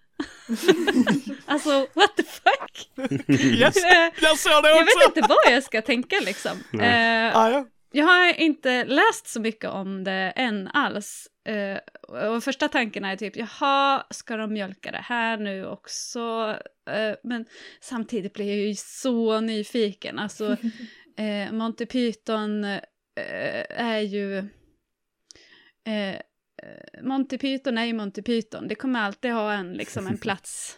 alltså, 1.45 1.87
what 1.93 2.15
the 2.17 2.23
fuck? 2.23 2.89
Yes, 3.29 3.83
Eh, 3.83 4.11
jag 4.21 4.37
såg 4.37 4.63
det 4.63 4.69
jag 4.69 4.81
också. 4.83 4.99
vet 5.09 5.17
inte 5.17 5.29
vad 5.45 5.53
jag 5.53 5.63
ska 5.63 5.81
tänka 5.81 6.15
liksom. 6.25 6.51
Eh, 6.81 7.37
Ah, 7.37 7.49
ja. 7.49 7.65
Jag 7.91 8.05
har 8.05 8.39
inte 8.39 8.85
läst 8.85 9.27
så 9.27 9.39
mycket 9.41 9.69
om 9.69 10.03
det 10.03 10.33
än 10.35 10.67
alls. 10.67 11.27
Eh, 11.47 11.77
och 12.33 12.43
första 12.43 12.67
tanken 12.67 13.05
är 13.05 13.15
typ, 13.17 13.35
jaha, 13.35 14.03
ska 14.09 14.37
de 14.37 14.53
mjölka 14.53 14.91
det 14.91 15.03
här 15.03 15.37
nu 15.37 15.65
också? 15.67 16.55
Eh, 16.89 17.15
men 17.23 17.45
samtidigt 17.81 18.33
blir 18.33 18.47
jag 18.47 18.67
ju 18.67 18.75
så 18.75 19.39
nyfiken. 19.39 20.19
Alltså, 20.19 20.51
eh, 21.17 21.51
Monty 21.51 21.85
Python 21.85 22.63
eh, 22.63 22.79
är 23.69 23.99
ju... 23.99 24.47
Eh, 25.87 26.15
eh, 26.15 27.01
Monty 27.01 27.37
Python 27.37 27.77
är 27.77 27.85
ju 27.85 27.93
Monty 27.93 28.21
Python. 28.21 28.67
Det 28.67 28.75
kommer 28.75 28.99
alltid 28.99 29.31
ha 29.31 29.53
en, 29.53 29.73
liksom, 29.73 30.07
en 30.07 30.17
plats 30.21 30.77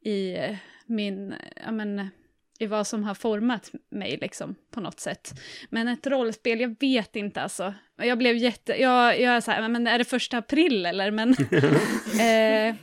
i 0.00 0.36
eh, 0.36 0.56
min, 0.86 1.34
ja 1.64 1.72
men, 1.72 2.08
i 2.58 2.66
vad 2.66 2.86
som 2.86 3.04
har 3.04 3.14
format 3.14 3.72
mig 3.90 4.18
liksom 4.20 4.54
på 4.70 4.80
något 4.80 5.00
sätt. 5.00 5.40
Men 5.70 5.88
ett 5.88 6.06
rollspel, 6.06 6.60
jag 6.60 6.76
vet 6.80 7.16
inte 7.16 7.42
alltså. 7.42 7.74
Jag 7.96 8.18
blev 8.18 8.36
jätte, 8.36 8.82
jag, 8.82 9.20
jag 9.20 9.36
är 9.36 9.40
så 9.40 9.50
här, 9.50 9.68
men 9.68 9.86
är 9.86 9.98
det 9.98 10.04
första 10.04 10.38
april 10.38 10.86
eller? 10.86 11.10
Men, 11.10 11.30
eh, 12.20 12.76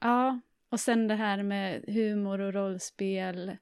ja, 0.00 0.40
och 0.70 0.80
sen 0.80 1.08
det 1.08 1.14
här 1.14 1.42
med 1.42 1.84
humor 1.86 2.40
och 2.40 2.54
rollspel. 2.54 3.56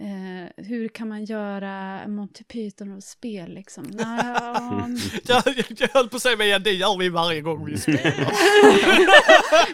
Eh, 0.00 0.64
hur 0.64 0.88
kan 0.88 1.08
man 1.08 1.24
göra 1.24 2.00
Monty 2.08 2.44
Python-spel 2.44 3.54
liksom? 3.54 3.84
Nja, 3.84 4.86
Jag, 5.26 5.42
jag, 5.46 5.64
jag 5.78 5.88
höll 5.88 6.08
på 6.08 6.16
att 6.16 6.22
säga, 6.22 6.36
men 6.36 6.62
det 6.62 6.72
gör 6.72 6.98
vi 6.98 7.08
varje 7.08 7.40
gång 7.40 7.64
vi 7.66 7.78
spelar. 7.78 8.02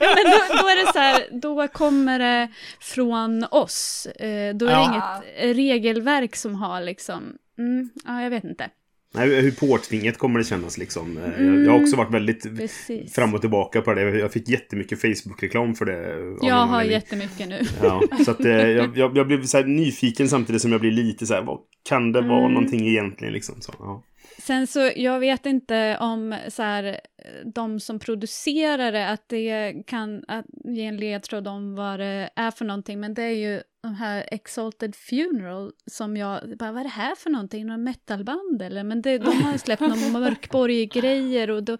Ja, 0.00 0.14
men 0.14 0.24
då, 0.24 0.62
då 0.62 0.68
är 0.68 0.86
det 0.86 0.92
så 0.92 0.98
här, 0.98 1.28
då 1.32 1.68
kommer 1.68 2.18
det 2.18 2.48
från 2.80 3.44
oss. 3.50 4.06
Eh, 4.06 4.54
då 4.54 4.66
är 4.66 4.70
det 4.70 4.76
Ja. 4.76 5.22
inget 5.34 5.56
regelverk 5.56 6.36
som 6.36 6.54
har 6.54 6.80
liksom, 6.80 7.36
mm, 7.58 7.90
ja 8.04 8.22
jag 8.22 8.30
vet 8.30 8.44
inte. 8.44 8.70
Nej, 9.14 9.40
hur 9.40 9.50
påtvingat 9.50 10.18
kommer 10.18 10.38
det 10.38 10.44
kännas 10.44 10.78
liksom. 10.78 11.18
Eh, 11.18 11.44
Jag, 11.46 11.64
jag 11.64 11.72
har 11.72 11.80
också 11.82 11.96
varit 11.96 12.14
väldigt 12.14 12.56
Precis. 12.56 13.14
fram 13.14 13.34
och 13.34 13.40
tillbaka 13.40 13.80
på 13.80 13.94
det. 13.94 14.00
Jag 14.18 14.32
fick 14.32 14.48
jättemycket 14.48 15.00
Facebook-reklam 15.00 15.74
för 15.74 15.84
det. 15.84 16.46
Jag 16.46 16.66
har 16.66 16.82
jättemycket 16.82 17.48
nu. 17.48 17.62
Ja, 17.82 18.02
så 18.24 18.30
att 18.30 18.44
eh, 18.44 18.50
jag, 18.52 18.96
jag, 18.98 19.16
jag 19.16 19.26
blev 19.26 19.42
så 19.44 19.62
nyfiken 19.62 20.28
samtidigt 20.28 20.62
som 20.62 20.72
jag 20.72 20.80
blir 20.80 20.90
lite 20.92 21.26
så 21.26 21.34
här, 21.34 21.42
vad 21.42 21.58
kan 21.88 22.12
det 22.12 22.20
vara 22.20 22.40
Mm. 22.40 22.52
någonting 22.52 22.86
egentligen 22.88 23.32
liksom? 23.34 23.54
Så, 23.60 23.72
ja. 23.78 24.02
Sen 24.46 24.66
så, 24.66 24.90
jag 24.96 25.20
vet 25.20 25.46
inte 25.46 25.98
om 26.00 26.36
så 26.48 26.62
här, 26.62 27.00
de 27.44 27.80
som 27.80 27.98
producerar 27.98 28.92
det, 28.92 29.08
att 29.08 29.28
det 29.28 29.74
kan 29.86 30.24
att 30.28 30.44
ge 30.64 30.84
en 30.84 30.96
ledtråd 30.96 31.48
om 31.48 31.74
vad 31.74 32.00
det 32.00 32.30
är 32.36 32.50
för 32.50 32.64
någonting, 32.64 33.00
men 33.00 33.14
det 33.14 33.22
är 33.22 33.30
ju 33.30 33.62
de 33.82 33.94
här 33.94 34.28
Exalted 34.32 34.94
Funeral 34.96 35.72
som 35.86 36.16
jag, 36.16 36.58
bara, 36.58 36.72
vad 36.72 36.80
är 36.80 36.84
det 36.84 36.90
här 36.90 37.14
för 37.14 37.30
någonting, 37.30 37.66
någon 37.66 37.82
metalband 37.84 38.62
eller? 38.62 38.84
Men 38.84 39.02
det, 39.02 39.18
de 39.18 39.42
har 39.42 39.52
ju 39.52 39.58
släppt 39.58 39.80
någon 39.80 40.12
mörkborg-grejer 40.22 41.50
och 41.50 41.62
då, 41.62 41.78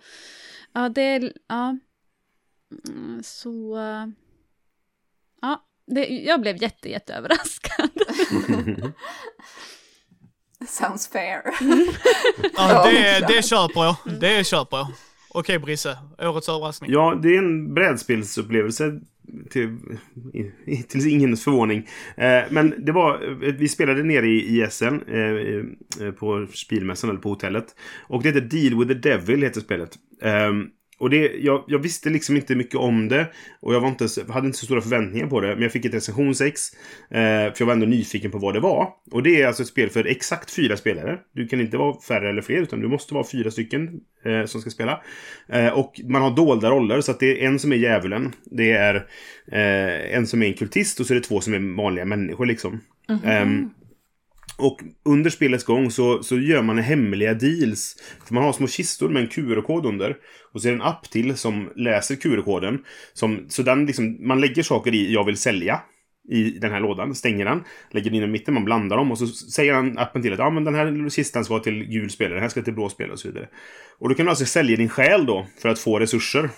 ja 0.73 0.89
det, 0.89 1.03
är- 1.03 1.33
ja. 1.49 1.79
Mm, 2.89 3.23
Så, 3.25 3.79
ja, 5.43 5.65
det, 5.87 6.07
jag 6.09 6.41
blev 6.41 6.63
jätte, 6.63 6.91
jätte 6.91 7.15
överraskad. 7.15 7.91
Sounds 10.69 11.09
fair. 11.09 11.43
Ja, 12.57 12.85
det, 12.91 13.27
det 13.28 13.45
köper 13.45 13.81
jag. 13.85 13.97
Det 14.20 14.47
köper 14.47 14.77
jag. 14.77 14.87
Okej 15.28 15.59
Brisse, 15.59 15.99
årets 16.19 16.49
överraskning. 16.49 16.91
ja, 16.93 17.19
det 17.23 17.35
är 17.35 17.39
en 17.39 17.74
brädspelsupplevelse 17.74 19.01
till, 19.51 19.78
till 20.89 21.07
ingen 21.07 21.37
förvåning. 21.37 21.89
Eh, 22.16 22.43
men 22.51 22.74
det 22.78 22.93
var, 22.93 23.23
eh, 23.47 23.55
vi 23.55 23.69
spelade 23.69 24.03
nere 24.03 24.27
i 24.27 24.62
ISN 24.62 24.85
eh, 24.85 26.07
eh, 26.07 26.12
på 26.12 26.47
spelmässan 26.55 27.11
eller 27.11 27.20
på 27.20 27.28
hotellet. 27.28 27.66
Och 28.09 28.23
det 28.23 28.28
heter 28.28 28.41
Deal 28.41 28.78
with 28.78 28.89
the 29.03 29.09
Devil 29.09 29.43
heter 29.43 29.61
spelet. 29.61 29.91
Ehm, 30.23 30.66
och 30.98 31.10
det, 31.10 31.32
jag, 31.39 31.64
jag 31.66 31.78
visste 31.78 32.10
liksom 32.10 32.36
inte 32.36 32.55
mycket 32.55 32.74
om 32.74 33.09
det. 33.09 33.27
Och 33.60 33.74
jag 33.74 33.81
var 33.81 33.89
inte, 33.89 34.09
hade 34.28 34.47
inte 34.47 34.59
så 34.59 34.64
stora 34.64 34.81
förväntningar 34.81 35.27
på 35.27 35.40
det. 35.40 35.48
Men 35.48 35.62
jag 35.62 35.73
fick 35.73 35.85
ett 35.85 35.94
recensionsex. 35.94 36.60
Eh, 37.10 37.18
för 37.18 37.55
jag 37.59 37.66
var 37.66 37.73
ändå 37.73 37.86
nyfiken 37.86 38.31
på 38.31 38.39
vad 38.39 38.55
det 38.55 38.60
var. 38.60 38.89
Och 39.10 39.23
det 39.23 39.43
är 39.43 39.47
alltså 39.47 39.62
ett 39.62 39.68
spel 39.68 39.90
för 39.90 40.05
exakt 40.05 40.51
fyra 40.51 40.77
spelare. 40.77 41.18
Du 41.32 41.48
kan 41.48 41.60
inte 41.60 41.77
vara 41.77 42.01
färre 42.01 42.31
eller 42.31 42.43
fler. 42.43 42.62
Utan 42.62 42.81
du 42.81 42.89
måste 42.89 43.14
vara 43.14 43.24
fyra 43.32 43.51
stycken 43.51 44.01
eh, 44.24 44.44
som 44.44 44.60
ska 44.60 44.70
spela. 44.70 45.02
Eh, 45.48 45.68
och 45.68 46.01
man 46.05 46.23
har 46.23 46.31
dolda 46.31 46.70
roller. 46.70 47.01
Så 47.01 47.10
att 47.10 47.20
det 47.20 47.43
är 47.43 47.47
en 47.47 47.59
som 47.59 47.73
är 47.73 47.77
djävulen. 47.77 48.32
Det 48.44 48.73
är 48.73 48.94
eh, 49.52 50.16
en 50.16 50.27
som 50.27 50.43
är 50.43 50.47
en 50.47 50.55
kultist. 50.55 51.01
Och 51.01 51.06
så 51.06 51.12
är 51.12 51.18
det 51.18 51.24
två 51.24 51.40
som 51.40 51.55
är 51.55 51.77
vanliga 51.77 52.05
människor 52.05 52.47
liksom. 52.47 52.81
Ehm, 53.24 53.70
och 54.57 54.81
under 55.05 55.31
spelets 55.31 55.65
gång 55.65 55.91
så, 55.91 56.23
så 56.23 56.39
gör 56.39 56.62
man 56.62 56.78
hemliga 56.78 57.35
deals. 57.35 57.97
För 58.27 58.35
man 58.35 58.45
har 58.45 58.53
små 58.53 58.66
kistor 58.69 59.09
med 59.09 59.23
en 59.23 59.28
QR-kod 59.28 59.87
under. 59.87 60.16
Och 60.53 60.62
så 60.62 60.69
är 60.69 60.73
det 60.73 60.78
en 60.78 60.83
app 60.83 61.11
till 61.11 61.37
som 61.37 61.70
läser 61.77 62.16
QR-koden. 62.16 62.85
Som, 63.12 63.47
så 63.49 63.62
den 63.62 63.87
liksom, 63.87 64.27
man 64.28 64.41
lägger 64.41 64.62
saker 64.62 64.95
i 64.95 65.12
jag 65.12 65.24
vill 65.24 65.37
sälja. 65.37 65.81
I 66.28 66.51
den 66.51 66.73
här 66.73 66.81
lådan, 66.81 67.15
stänger 67.15 67.44
den, 67.44 67.65
lägger 67.90 68.11
den 68.11 68.23
i 68.23 68.27
mitten, 68.27 68.55
man 68.55 68.65
blandar 68.65 68.97
dem 68.97 69.11
och 69.12 69.19
så 69.19 69.27
säger 69.27 69.73
han 69.73 69.98
appen 69.98 70.23
till 70.23 70.32
att 70.32 70.39
ja, 70.39 70.51
men 70.51 70.65
den 70.65 70.74
här 70.74 71.11
kistan 71.11 71.44
ska 71.44 71.59
till 71.59 71.85
gul 71.85 72.11
spelare, 72.11 72.35
den 72.35 72.43
här 72.43 72.48
ska 72.48 72.62
till 72.62 72.74
blå 72.74 72.89
spelare 72.89 73.12
och 73.12 73.19
så 73.19 73.28
vidare. 73.28 73.48
Och 73.98 74.09
då 74.09 74.15
kan 74.15 74.27
du 74.27 74.31
alltså 74.31 74.44
sälja 74.44 74.77
din 74.77 74.89
själ 74.89 75.27
då 75.27 75.47
för 75.62 75.69
att 75.69 75.78
få 75.78 75.98
resurser. 75.98 76.51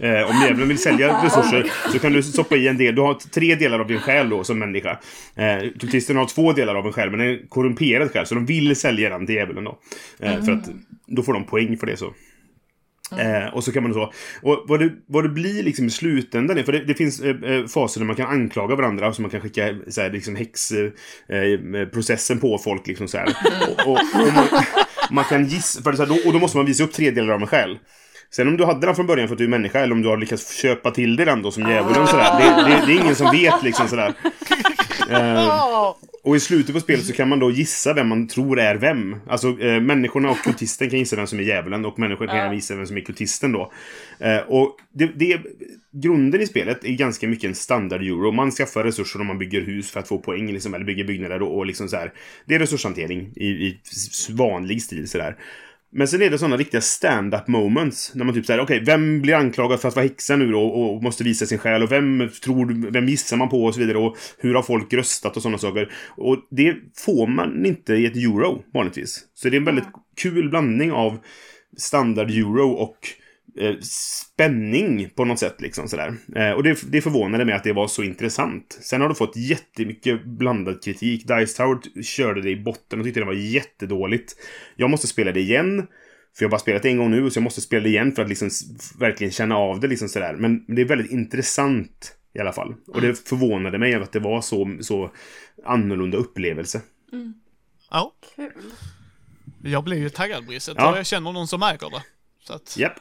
Eh, 0.00 0.30
om 0.30 0.42
djävulen 0.42 0.68
vill 0.68 0.78
sälja 0.78 1.24
resurser 1.24 1.70
så 1.92 1.98
kan 1.98 2.12
du 2.12 2.22
stoppa 2.22 2.56
i 2.56 2.68
en 2.68 2.78
del. 2.78 2.94
Du 2.94 3.00
har 3.00 3.14
tre 3.14 3.54
delar 3.54 3.78
av 3.80 3.86
din 3.86 4.00
själ 4.00 4.28
då 4.28 4.44
som 4.44 4.58
människa. 4.58 4.98
Eh, 5.34 5.58
kultisterna 5.80 6.20
har 6.20 6.26
två 6.26 6.52
delar 6.52 6.74
av 6.74 6.86
en 6.86 6.92
själ, 6.92 7.10
men 7.10 7.20
en 7.20 7.46
korrumperad 7.48 8.10
själ. 8.10 8.26
Så 8.26 8.34
de 8.34 8.46
vill 8.46 8.76
sälja 8.76 9.10
den 9.10 9.26
till 9.26 9.34
djävulen 9.34 9.64
då. 9.64 9.78
Eh, 10.18 10.44
För 10.44 10.52
att 10.52 10.68
då 11.06 11.22
får 11.22 11.32
de 11.32 11.44
poäng 11.44 11.76
för 11.76 11.86
det 11.86 11.96
så. 11.96 12.14
Eh, 13.18 13.54
och 13.54 13.64
så 13.64 13.72
kan 13.72 13.82
man 13.82 13.94
så. 13.94 14.12
Och 14.42 14.64
vad 14.68 14.80
det, 14.80 14.92
vad 15.06 15.24
det 15.24 15.28
blir 15.28 15.62
liksom 15.62 15.86
i 15.86 15.90
slutändan 15.90 16.58
är, 16.58 16.62
för 16.62 16.72
det, 16.72 16.84
det 16.84 16.94
finns 16.94 17.20
eh, 17.20 17.36
eh, 17.44 17.66
faser 17.66 18.00
där 18.00 18.06
man 18.06 18.16
kan 18.16 18.30
anklaga 18.30 18.76
varandra, 18.76 19.12
så 19.12 19.22
man 19.22 19.30
kan 19.30 19.40
skicka 19.40 19.74
så 19.88 20.00
här, 20.00 20.10
liksom 20.10 20.36
häxprocessen 20.36 21.74
eh, 21.74 21.88
processen 21.88 22.40
på 22.40 22.58
folk 22.58 22.86
liksom 22.86 23.08
så 23.08 23.18
här. 23.18 23.36
Och, 23.60 23.86
och, 23.86 23.98
och 23.98 24.34
man, 24.34 24.64
man 25.10 25.24
kan 25.24 25.46
gissa, 25.46 25.82
för 25.82 25.90
det 25.90 25.96
så 25.96 26.04
här, 26.04 26.10
då, 26.10 26.26
och 26.26 26.32
då 26.32 26.38
måste 26.38 26.56
man 26.56 26.66
visa 26.66 26.84
upp 26.84 26.92
tre 26.92 27.10
delar 27.10 27.34
av 27.34 27.40
en 27.40 27.46
själ. 27.46 27.78
Sen 28.30 28.48
om 28.48 28.56
du 28.56 28.64
hade 28.64 28.86
den 28.86 28.94
från 28.94 29.06
början 29.06 29.28
för 29.28 29.34
att 29.34 29.38
du 29.38 29.44
är 29.44 29.48
människa, 29.48 29.80
eller 29.80 29.92
om 29.92 30.02
du 30.02 30.08
har 30.08 30.16
lyckats 30.16 30.56
köpa 30.56 30.90
till 30.90 31.16
dig 31.16 31.26
den 31.26 31.42
då 31.42 31.50
som 31.50 31.62
djävulen 31.62 32.06
sådär. 32.06 32.38
Det, 32.38 32.70
det, 32.70 32.86
det 32.86 32.92
är 32.92 33.02
ingen 33.02 33.14
som 33.14 33.30
vet 33.30 33.62
liksom 33.62 33.88
sådär. 33.88 34.14
Eh, 35.10 35.94
och 36.24 36.36
i 36.36 36.40
slutet 36.40 36.74
på 36.74 36.80
spelet 36.80 37.04
så 37.04 37.12
kan 37.12 37.28
man 37.28 37.38
då 37.38 37.50
gissa 37.50 37.94
vem 37.94 38.08
man 38.08 38.28
tror 38.28 38.60
är 38.60 38.74
vem. 38.74 39.16
Alltså 39.28 39.60
eh, 39.60 39.80
människorna 39.80 40.30
och 40.30 40.38
kultisten 40.38 40.90
kan 40.90 40.98
gissa 40.98 41.16
vem 41.16 41.26
som 41.26 41.38
är 41.38 41.42
djävulen 41.42 41.84
och 41.84 41.98
människorna 41.98 42.32
kan 42.32 42.54
gissa 42.54 42.74
vem 42.74 42.86
som 42.86 42.96
är 42.96 43.00
kultisten 43.00 43.52
då. 43.52 43.72
Eh, 44.18 44.38
och 44.38 44.76
det, 44.92 45.06
det, 45.06 45.40
grunden 45.92 46.40
i 46.40 46.46
spelet 46.46 46.84
är 46.84 46.92
ganska 46.92 47.28
mycket 47.28 47.48
en 47.48 47.54
standard 47.54 48.02
euro. 48.02 48.30
Man 48.30 48.50
skaffar 48.50 48.84
resurser 48.84 49.20
och 49.20 49.26
man 49.26 49.38
bygger 49.38 49.60
hus 49.60 49.90
för 49.90 50.00
att 50.00 50.08
få 50.08 50.18
poäng, 50.18 50.52
liksom, 50.52 50.74
eller 50.74 50.84
bygger 50.84 51.04
byggnader 51.04 51.42
och, 51.42 51.56
och 51.56 51.66
liksom 51.66 51.88
så 51.88 51.96
här. 51.96 52.12
Det 52.46 52.54
är 52.54 52.58
resurshantering 52.58 53.32
i, 53.36 53.46
i 53.46 53.80
vanlig 54.30 54.82
stil 54.82 55.08
sådär. 55.08 55.36
Men 55.96 56.08
sen 56.08 56.22
är 56.22 56.30
det 56.30 56.38
sådana 56.38 56.56
riktiga 56.56 56.80
stand-up 56.80 57.48
moments. 57.48 58.14
När 58.14 58.24
man 58.24 58.34
typ 58.34 58.46
säger, 58.46 58.60
okej, 58.60 58.82
vem 58.86 59.22
blir 59.22 59.34
anklagad 59.34 59.80
för 59.80 59.88
att 59.88 59.96
vara 59.96 60.06
häxa 60.06 60.36
nu 60.36 60.52
då 60.52 60.60
och, 60.64 60.94
och 60.94 61.02
måste 61.02 61.24
visa 61.24 61.46
sin 61.46 61.58
själ? 61.58 61.82
Och 61.82 61.92
vem 61.92 62.28
tror 62.44 62.66
du- 62.66 62.90
vem 62.90 63.08
gissar 63.08 63.36
man 63.36 63.48
på 63.48 63.64
och 63.64 63.74
så 63.74 63.80
vidare? 63.80 63.98
Och 63.98 64.16
hur 64.38 64.54
har 64.54 64.62
folk 64.62 64.92
röstat 64.92 65.36
och 65.36 65.42
sådana 65.42 65.58
saker? 65.58 65.92
Och 66.08 66.36
det 66.50 66.76
får 66.96 67.26
man 67.26 67.66
inte 67.66 67.94
i 67.94 68.06
ett 68.06 68.16
euro 68.16 68.62
vanligtvis. 68.74 69.20
Så 69.34 69.48
det 69.48 69.56
är 69.56 69.58
en 69.58 69.64
väldigt 69.64 69.88
kul 70.16 70.50
blandning 70.50 70.92
av 70.92 71.18
standard 71.76 72.30
euro 72.30 72.70
och 72.70 72.96
spänning 73.82 75.10
på 75.16 75.24
något 75.24 75.38
sätt. 75.38 75.60
Liksom, 75.60 75.88
sådär. 75.88 76.14
Eh, 76.36 76.50
och 76.50 76.62
det, 76.62 76.78
det 76.92 77.00
förvånade 77.00 77.44
mig 77.44 77.54
att 77.54 77.64
det 77.64 77.72
var 77.72 77.86
så 77.88 78.02
intressant. 78.02 78.78
Sen 78.82 79.00
har 79.00 79.08
du 79.08 79.14
fått 79.14 79.36
jättemycket 79.36 80.24
blandad 80.24 80.84
kritik. 80.84 81.28
Dice 81.28 81.56
Tower 81.56 82.02
körde 82.02 82.42
det 82.42 82.50
i 82.50 82.56
botten 82.62 82.98
och 82.98 83.04
tyckte 83.04 83.20
det 83.20 83.26
var 83.26 83.32
jättedåligt. 83.32 84.32
Jag 84.76 84.90
måste 84.90 85.06
spela 85.06 85.32
det 85.32 85.40
igen. 85.40 85.86
För 86.36 86.44
jag 86.44 86.48
har 86.48 86.50
bara 86.50 86.58
spelat 86.58 86.82
det 86.82 86.88
en 86.88 86.98
gång 86.98 87.10
nu, 87.10 87.30
så 87.30 87.38
jag 87.38 87.42
måste 87.44 87.60
spela 87.60 87.82
det 87.82 87.88
igen 87.88 88.12
för 88.12 88.22
att 88.22 88.28
liksom 88.28 88.50
verkligen 88.98 89.30
känna 89.30 89.56
av 89.56 89.80
det. 89.80 89.86
Liksom 89.86 90.08
sådär. 90.08 90.34
Men 90.34 90.64
det 90.66 90.82
är 90.82 90.86
väldigt 90.86 91.10
intressant 91.10 92.16
i 92.34 92.40
alla 92.40 92.52
fall. 92.52 92.74
Och 92.86 93.00
det 93.00 93.28
förvånade 93.28 93.78
mig 93.78 93.94
att 93.94 94.12
det 94.12 94.20
var 94.20 94.40
så, 94.40 94.78
så 94.80 95.10
annorlunda 95.64 96.18
upplevelse. 96.18 96.80
Ja, 97.90 98.12
Kul. 98.36 98.52
jag 99.62 99.84
blir 99.84 99.96
ju 99.98 100.10
taggad 100.10 100.46
Brisset 100.46 100.74
Ja. 100.78 100.96
jag 100.96 101.06
känner 101.06 101.32
någon 101.32 101.48
som 101.48 101.62
äger 101.62 101.90
det. 101.90 102.02
Så 102.46 102.52
att, 102.52 102.76
Japp. 102.76 102.92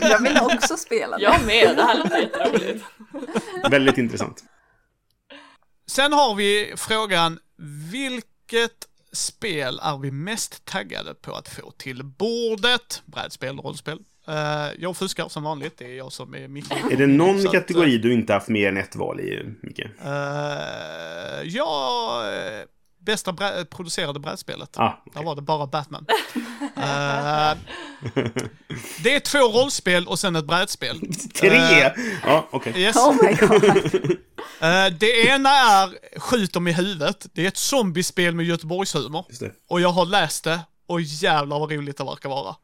Jag 0.00 0.22
vill 0.22 0.38
också 0.40 0.76
spela 0.76 1.16
det. 1.16 1.22
Jag 1.22 1.46
med, 1.46 1.76
det 1.76 1.82
här 1.82 1.98
låter 1.98 2.18
jätteroligt. 2.18 2.84
Väldigt 3.70 3.98
intressant. 3.98 4.44
Sen 5.86 6.12
har 6.12 6.34
vi 6.34 6.72
frågan, 6.76 7.38
vilket 7.92 8.86
spel 9.12 9.80
är 9.82 9.98
vi 9.98 10.10
mest 10.10 10.64
taggade 10.64 11.14
på 11.14 11.32
att 11.32 11.48
få 11.48 11.70
till 11.70 12.02
bordet? 12.04 13.02
Brädspel, 13.06 13.58
rollspel. 13.58 13.98
Eh, 14.28 14.68
jag 14.78 14.96
fuskar 14.96 15.28
som 15.28 15.42
vanligt, 15.42 15.78
det 15.78 15.84
är 15.84 15.96
jag 15.96 16.12
som 16.12 16.34
är 16.34 16.48
Micke. 16.48 16.72
Är 16.90 16.96
det 16.96 17.06
någon 17.06 17.46
att, 17.46 17.52
kategori 17.52 17.98
du 17.98 18.12
inte 18.12 18.32
haft 18.32 18.48
mer 18.48 18.68
än 18.68 18.76
ett 18.76 18.96
val 18.96 19.20
i, 19.20 19.54
Micke? 19.62 19.80
eh, 20.04 21.42
ja, 21.44 22.22
eh, 22.32 22.64
bästa 23.06 23.32
brä- 23.32 23.64
producerade 23.64 24.20
brädspelet. 24.20 24.78
Ah, 24.78 25.02
Där 25.14 25.22
var 25.22 25.36
det 25.36 25.42
bara 25.42 25.66
Batman. 25.66 26.06
Eh, 26.76 27.56
det 29.02 29.14
är 29.14 29.20
två 29.20 29.38
rollspel 29.38 30.06
och 30.06 30.18
sen 30.18 30.36
ett 30.36 30.44
brädspel. 30.44 31.00
tre! 31.34 31.48
Eh, 31.82 31.92
ja, 32.24 32.48
okej. 32.52 32.72
Yes. 32.76 32.96
Oh 32.96 33.14
my 33.24 33.34
god. 33.34 34.16
Eh, 34.62 34.86
det 34.86 35.26
ena 35.26 35.48
är 35.50 36.18
Skjut 36.20 36.52
dem 36.52 36.68
i 36.68 36.72
huvudet. 36.72 37.26
Det 37.32 37.44
är 37.44 37.48
ett 37.48 37.56
zombiespel 37.56 38.34
med 38.34 38.46
Göteborgshumor. 38.46 39.24
Och 39.68 39.80
jag 39.80 39.88
har 39.88 40.06
läst 40.06 40.44
det 40.44 40.60
och 40.86 41.00
jävlar 41.00 41.58
vad 41.58 41.70
roligt 41.72 41.96
det 41.96 42.04
verkar 42.04 42.28
vara. 42.28 42.56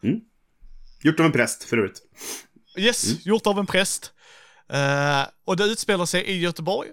Gjort 1.02 1.20
av 1.20 1.26
en 1.26 1.32
präst, 1.32 1.64
för 1.64 1.76
övrigt. 1.78 2.02
Yes, 2.76 3.26
gjort 3.26 3.46
av 3.46 3.58
en 3.58 3.66
präst. 3.66 4.12
Och 5.44 5.56
det 5.56 5.64
utspelar 5.64 6.06
sig 6.06 6.22
i 6.24 6.38
Göteborg. 6.38 6.88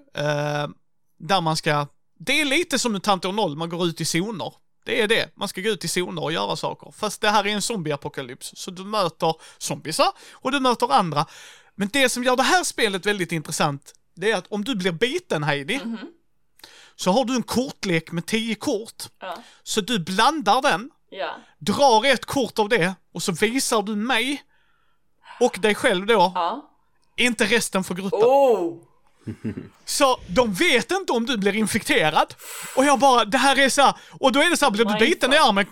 där 1.19 1.41
man 1.41 1.57
ska, 1.57 1.87
det 2.25 2.41
är 2.41 2.45
lite 2.45 2.79
som 2.79 2.91
Mutant 2.91 3.25
år 3.25 3.31
0, 3.33 3.55
man 3.55 3.69
går 3.69 3.85
ut 3.85 4.01
i 4.01 4.05
zoner. 4.05 4.53
Det 4.85 5.01
är 5.01 5.07
det, 5.07 5.29
man 5.35 5.47
ska 5.47 5.61
gå 5.61 5.69
ut 5.69 5.85
i 5.85 5.87
zoner 5.87 6.23
och 6.23 6.31
göra 6.31 6.55
saker. 6.55 6.91
Fast 6.91 7.21
det 7.21 7.29
här 7.29 7.47
är 7.47 7.49
en 7.49 7.61
zombieapokalyps, 7.61 8.51
så 8.55 8.71
du 8.71 8.83
möter 8.83 9.35
zombiesar 9.57 10.07
och 10.31 10.51
du 10.51 10.59
möter 10.59 10.93
andra. 10.93 11.25
Men 11.75 11.87
det 11.93 12.09
som 12.09 12.23
gör 12.23 12.35
det 12.35 12.43
här 12.43 12.63
spelet 12.63 13.05
väldigt 13.05 13.31
intressant, 13.31 13.93
det 14.15 14.31
är 14.31 14.35
att 14.37 14.47
om 14.47 14.63
du 14.63 14.75
blir 14.75 14.91
biten 14.91 15.43
Heidi, 15.43 15.79
så 16.95 17.11
har 17.11 17.25
du 17.25 17.35
en 17.35 17.43
kortlek 17.43 18.11
med 18.11 18.25
tio 18.25 18.55
kort. 18.55 19.03
Ja. 19.19 19.37
Så 19.63 19.81
du 19.81 19.99
blandar 19.99 20.61
den, 20.61 20.89
Ja. 21.09 21.35
drar 21.59 22.05
ett 22.05 22.25
kort 22.25 22.59
av 22.59 22.69
det 22.69 22.95
och 23.13 23.23
så 23.23 23.31
visar 23.31 23.81
du 23.81 23.95
mig 23.95 24.43
och 25.39 25.59
dig 25.61 25.75
själv 25.75 26.05
då, 26.05 26.31
Ja. 26.35 26.69
inte 27.17 27.45
resten 27.45 27.83
för 27.83 27.93
gruppen. 27.95 28.19
Oh! 28.23 28.83
Så 29.85 30.19
de 30.27 30.53
vet 30.53 30.91
inte 30.91 31.13
om 31.13 31.25
du 31.25 31.37
blir 31.37 31.55
infekterad. 31.55 32.33
Och 32.75 32.85
jag 32.85 32.99
bara, 32.99 33.25
det 33.25 33.37
här 33.37 33.59
är 33.59 33.69
så 33.69 33.81
här, 33.81 33.93
och 34.19 34.31
då 34.31 34.39
är 34.39 34.49
det 34.49 34.57
så 34.57 34.65
här, 34.65 34.71
blir 34.71 34.85
du 34.85 34.93
biten 35.05 35.33
i 35.33 35.37
armen? 35.37 35.65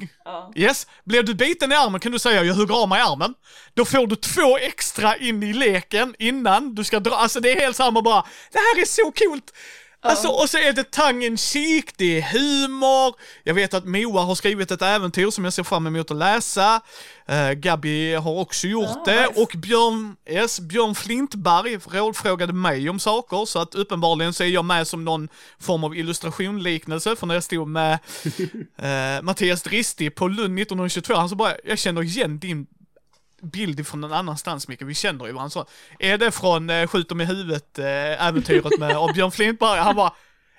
Yes, 0.56 0.88
blir 1.04 1.24
du 1.24 1.34
biten 1.34 1.72
i 1.72 1.76
armen 1.76 2.00
kan 2.00 2.12
du 2.12 2.20
säga 2.20 2.44
jag 2.44 2.54
hugger 2.54 2.76
av 2.76 2.90
mig 2.90 3.02
armen. 3.02 3.34
Då 3.74 3.86
får 3.86 4.08
du 4.08 4.16
två 4.16 4.58
extra 4.58 5.18
in 5.18 5.44
i 5.44 5.54
leken 5.54 6.16
innan 6.20 6.76
du 6.76 6.84
ska 6.84 7.00
dra, 7.00 7.16
alltså 7.16 7.40
det 7.40 7.52
är 7.52 7.60
helt 7.60 7.76
samma 7.76 8.02
bara, 8.02 8.26
det 8.52 8.60
här 8.60 8.82
är 8.82 8.86
så 8.86 9.12
coolt! 9.12 9.54
Alltså, 10.04 10.28
och 10.28 10.50
så 10.50 10.58
är 10.58 10.74
det 10.74 10.84
tongue 10.92 11.38
cheek, 11.38 11.94
det 11.98 12.18
är 12.18 12.22
humor. 12.22 13.16
Jag 13.44 13.54
vet 13.54 13.74
att 13.74 13.86
Moa 13.86 14.22
har 14.22 14.36
skrivit 14.36 14.72
ett 14.72 14.82
äventyr 14.82 15.30
som 15.30 15.44
jag 15.44 15.54
ser 15.54 15.64
fram 15.64 15.88
emot 15.88 16.12
att 16.12 16.18
läsa. 16.18 16.82
Uh, 17.30 17.52
Gabby 17.52 18.14
har 18.16 18.32
också 18.40 18.68
gjort 18.68 18.88
Ah, 18.90 19.04
det. 19.06 19.28
nice. 19.28 19.42
Och 19.42 19.52
Björn, 19.58 20.16
yes, 20.30 20.60
Björn 20.60 20.96
Flintberg 20.96 21.78
rådfrågade 21.78 22.54
mig 22.54 22.90
om 22.90 23.00
saker, 23.00 23.46
så 23.46 23.60
att 23.60 23.76
uppenbarligen 23.76 24.34
så 24.34 24.44
är 24.44 24.48
jag 24.48 24.66
med 24.66 24.88
som 24.88 25.06
någon 25.06 25.30
form 25.60 25.84
av 25.84 25.96
illustrationliknelse, 25.96 27.16
för 27.16 27.28
när 27.28 27.34
jag 27.34 27.44
stod 27.44 27.68
med 27.68 27.94
eh, 28.78 29.22
Mattias 29.22 29.62
Dristi 29.62 30.10
på 30.10 30.28
Lund 30.28 30.60
1922, 30.60 31.14
han 31.16 31.30
så 31.30 31.36
bara, 31.36 31.54
jag 31.64 31.80
känner 31.80 32.04
igen 32.04 32.40
din 32.40 32.68
bild 33.42 33.88
från 33.88 34.02
någon 34.02 34.14
annanstans 34.14 34.68
Micke, 34.68 34.82
vi 34.82 34.94
känner 34.94 35.26
ju 35.26 35.32
varandra 35.32 35.50
så. 35.50 35.66
Är 36.00 36.18
det 36.18 36.32
från 36.32 36.70
eh, 36.70 36.88
Skjut 36.88 37.10
dem 37.10 37.22
i 37.22 37.26
huvudet 37.26 37.80
eh, 37.80 37.86
med 38.80 38.98
av 38.98 39.14
Björn 39.14 39.32
Flintberg? 39.32 39.80
Han 39.80 39.96
bara 39.96 40.14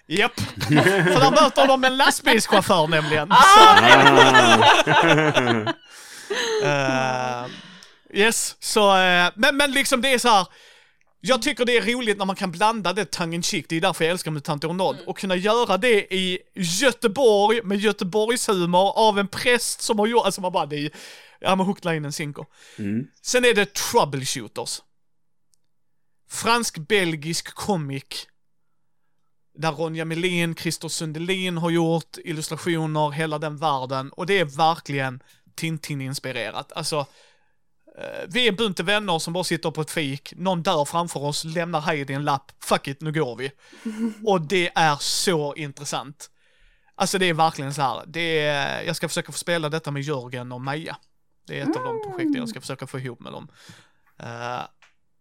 Japp, 0.07 0.41
för 0.61 1.21
där 1.21 1.31
möter 1.31 1.67
de 1.67 1.85
en 1.85 1.97
lastbilschaufför 1.97 2.87
nämligen. 2.87 3.33
Eh, 6.65 7.47
yes, 8.13 8.57
så, 8.61 8.97
eh, 8.97 9.31
men, 9.35 9.57
men 9.57 9.73
liksom 9.73 10.03
det 10.03 10.15
är 10.15 10.19
så 10.19 10.29
här. 10.29 10.47
Jag 11.25 11.43
tycker 11.43 11.65
det 11.65 11.77
är 11.77 11.83
roligt 11.83 12.19
när 12.19 12.25
man 12.25 12.37
kan 12.37 12.51
blanda 12.51 12.93
det 12.93 13.05
tongue 13.05 13.35
in 13.35 13.43
cheek, 13.43 13.67
det 13.69 13.77
är 13.77 13.81
därför 13.81 14.05
jag 14.05 14.13
älskar 14.13 14.31
Mutanter 14.31 14.69
och 14.69 14.77
Nod. 14.77 14.97
Och 15.07 15.19
kunna 15.19 15.37
göra 15.37 15.77
det 15.77 16.15
i 16.15 16.39
Göteborg 16.55 17.63
med 17.63 17.79
Göteborgshumor 17.79 18.99
av 18.99 19.19
en 19.19 19.29
präst 19.29 19.83
som 19.83 19.99
har 19.99 20.07
gjort, 20.07 20.25
alltså 20.25 20.41
man 20.41 20.53
bara, 20.53 20.67
det 20.67 20.77
är 20.77 20.91
ja 21.41 21.57
men 21.57 21.67
hook, 21.67 21.85
line 21.85 22.05
and 22.05 22.15
sinker. 22.15 22.47
Mm. 22.79 23.07
Sen 23.23 23.45
är 23.45 23.55
det 23.55 23.75
troubleshooters. 23.75 24.83
Fransk-belgisk 26.31 27.55
comic. 27.55 28.27
Där 29.59 29.73
Ronja 29.73 30.05
Melin, 30.05 30.55
Christer 30.55 30.89
Sundelin 30.89 31.59
har 31.59 31.71
gjort 31.71 32.19
illustrationer, 32.25 33.11
hela 33.11 33.39
den 33.39 33.57
världen. 33.57 34.13
Och 34.13 34.27
det 34.27 34.39
är 34.39 34.45
verkligen 34.45 35.23
Tintin-inspirerat. 35.55 36.73
Alltså, 36.73 37.07
vi 38.29 38.45
är 38.45 38.49
en 38.49 38.57
bunt 38.57 38.81
vänner 38.81 39.19
som 39.19 39.33
bara 39.33 39.45
sitter 39.45 39.71
på 39.71 39.81
ett 39.81 39.91
fik, 39.91 40.33
någon 40.37 40.63
dör 40.63 40.85
framför 40.85 41.25
oss, 41.25 41.45
lämnar 41.45 41.81
Heidi 41.81 42.13
en 42.13 42.25
lapp, 42.25 42.53
fuck 42.65 42.89
it, 42.89 43.01
nu 43.01 43.13
går 43.13 43.37
vi. 43.37 43.51
Och 44.27 44.41
det 44.41 44.71
är 44.75 44.97
så 45.01 45.55
intressant. 45.55 46.31
Alltså 46.95 47.19
det 47.19 47.27
är 47.27 47.35
verkligen 47.35 47.75
så 47.75 47.83
här, 47.83 48.03
det 48.07 48.39
är, 48.39 48.83
jag 48.83 48.97
ska 48.97 49.09
försöka 49.09 49.33
få 49.33 49.39
spela 49.39 49.69
detta 49.69 49.91
med 49.91 50.03
Jörgen 50.03 50.53
och 50.53 50.61
Maja. 50.61 50.97
Det 51.47 51.61
är 51.61 51.63
ett 51.63 51.77
av 51.77 51.85
de 51.85 52.03
projekten 52.03 52.35
jag 52.35 52.49
ska 52.49 52.61
försöka 52.61 52.87
få 52.87 52.99
ihop 52.99 53.21
med 53.21 53.33
dem. 53.33 53.49
Eh, 54.19 54.63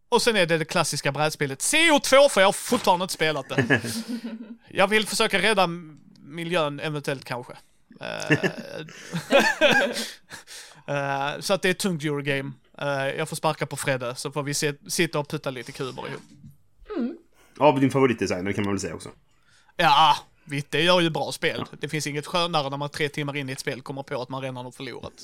och 0.10 0.22
sen 0.22 0.35
är 0.35 0.45
det 0.45 0.57
det 0.57 0.65
klassiska 0.65 1.11
brädspelet 1.11 1.60
CO2, 1.60 2.30
för 2.30 2.41
jag 2.41 2.48
har 2.48 2.53
fortfarande 2.53 3.03
inte 3.03 3.14
spelat 3.14 3.49
det. 3.49 3.81
Jag 4.69 4.88
vill 4.88 5.07
försöka 5.07 5.41
rädda 5.41 5.68
miljön, 6.19 6.80
eventuellt 6.80 7.26
kanske. 7.26 7.53
Eh, 8.02 8.38
eh, 10.96 11.40
så 11.40 11.54
att 11.54 11.62
det 11.62 11.68
är 11.70 11.72
ett 11.72 11.80
tungt 11.80 12.04
Eurogame. 12.04 12.52
Eh, 12.78 13.08
jag 13.18 13.30
får 13.30 13.36
sparka 13.36 13.66
på 13.66 13.76
Fredde, 13.78 14.16
så 14.16 14.32
får 14.32 14.44
vi 14.44 14.54
se, 14.54 14.74
sitta 14.88 15.20
och 15.20 15.28
putta 15.30 15.50
lite 15.50 15.72
kuber 15.72 16.04
ihop. 16.08 16.22
Av 17.58 17.80
din 17.80 17.92
favoritdesigner 17.92 18.52
kan 18.52 18.64
man 18.64 18.74
väl 18.74 18.80
säga 18.82 18.96
också. 18.96 19.10
Ja, 19.78 20.18
vitt, 20.44 20.72
det 20.72 20.82
gör 20.82 21.00
ju 21.02 21.10
bra 21.10 21.32
spel. 21.32 21.66
Det 21.80 21.90
finns 21.90 22.08
inget 22.08 22.28
skönare 22.28 22.70
när 22.70 22.78
man 22.78 22.90
tre 22.90 23.10
timmar 23.10 23.38
in 23.38 23.50
i 23.50 23.52
ett 23.52 23.60
spel 23.60 23.82
kommer 23.82 24.04
på 24.04 24.22
att 24.22 24.30
man 24.30 24.42
redan 24.42 24.66
har 24.66 24.72
förlorat. 24.72 25.12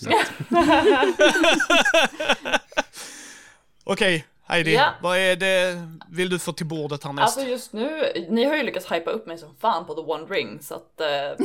Okej, 3.84 4.26
Heidi, 4.44 4.74
Ja. 4.74 4.94
vad 5.02 5.18
är 5.18 5.36
det 5.36 5.88
vill 6.10 6.30
du 6.30 6.40
få 6.40 6.54
till 6.54 6.66
bordet 6.66 7.04
härnäst? 7.04 7.38
Alltså 7.38 7.52
just 7.52 7.74
nu, 7.74 8.04
ni 8.30 8.46
har 8.46 8.56
ju 8.56 8.64
lyckats 8.64 8.92
hypa 8.92 9.12
upp 9.12 9.28
mig 9.28 9.38
som 9.38 9.56
fan 9.62 9.86
på 9.86 9.94
The 9.94 10.02
One 10.02 10.26
Ring 10.26 10.60
så 10.62 10.76
att 10.76 10.94
det 10.98 11.06
är, 11.06 11.36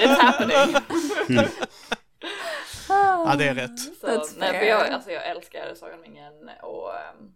it's 0.00 0.20
happening. 0.20 0.76
Ja, 3.26 3.36
det 3.36 3.48
är 3.48 3.54
rätt. 3.54 3.80
Så, 3.80 4.24
nej, 4.38 4.58
för 4.58 4.66
jag, 4.66 4.88
alltså, 4.88 5.10
jag 5.10 5.26
älskar 5.26 5.74
Sagan 5.74 5.98
om 5.98 6.04
ringen 6.04 6.50
och 6.62 6.94
ehm, 6.94 7.32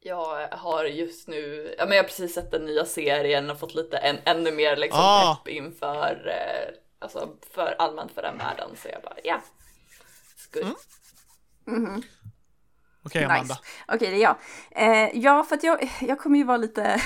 jag 0.00 0.48
har 0.48 0.84
just 0.84 1.28
nu, 1.28 1.74
ja 1.78 1.86
men 1.86 1.96
jag 1.96 2.04
har 2.04 2.08
precis 2.08 2.34
sett 2.34 2.50
den 2.50 2.64
nya 2.64 2.84
serien 2.84 3.50
och 3.50 3.60
fått 3.60 3.74
lite 3.74 3.96
än, 3.98 4.18
ännu 4.24 4.52
mer 4.52 4.76
liksom 4.76 5.00
Ah. 5.02 5.36
pepp 5.36 5.48
inför, 5.54 6.28
eh, 6.28 6.74
alltså 6.98 7.36
för 7.54 7.74
allmänt 7.78 8.12
för 8.12 8.22
den 8.22 8.38
världen 8.38 8.70
så 8.82 8.88
jag 8.88 9.02
bara 9.02 9.16
ja. 9.24 9.40
It's 10.36 10.60
good. 10.62 10.74
Okej, 13.04 13.24
Amanda. 13.24 13.42
Nice. 13.42 13.60
Okej, 13.88 14.10
det 14.10 14.16
är 14.16 14.22
jag. 14.22 14.36
Eh, 14.70 15.10
ja, 15.14 15.42
för 15.44 15.56
att 15.56 15.62
jag, 15.62 15.90
jag 16.00 16.18
kommer 16.18 16.38
ju 16.38 16.44
vara 16.44 16.56
lite... 16.56 17.00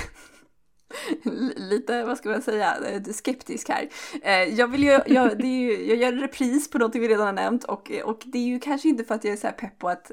lite, 1.56 2.04
vad 2.04 2.18
ska 2.18 2.28
man 2.28 2.42
säga, 2.42 2.76
eh, 2.86 3.02
skeptisk 3.02 3.68
här. 3.68 3.88
Eh, 4.22 4.42
jag 4.42 4.68
vill 4.68 4.84
ju, 4.84 5.00
jag, 5.06 5.38
det 5.38 5.46
är 5.46 5.60
ju, 5.60 5.86
jag 5.86 5.96
gör 5.96 6.12
en 6.12 6.20
repris 6.20 6.70
på 6.70 6.78
något 6.78 6.94
vi 6.94 7.08
redan 7.08 7.26
har 7.26 7.32
nämnt 7.32 7.64
och, 7.64 7.90
och 8.04 8.22
det 8.24 8.38
är 8.38 8.46
ju 8.46 8.60
kanske 8.60 8.88
inte 8.88 9.04
för 9.04 9.14
att 9.14 9.24
jag 9.24 9.32
är 9.32 9.36
så 9.36 9.46
här 9.46 9.54
pepp 9.54 9.78
på 9.78 9.88
att 9.88 10.10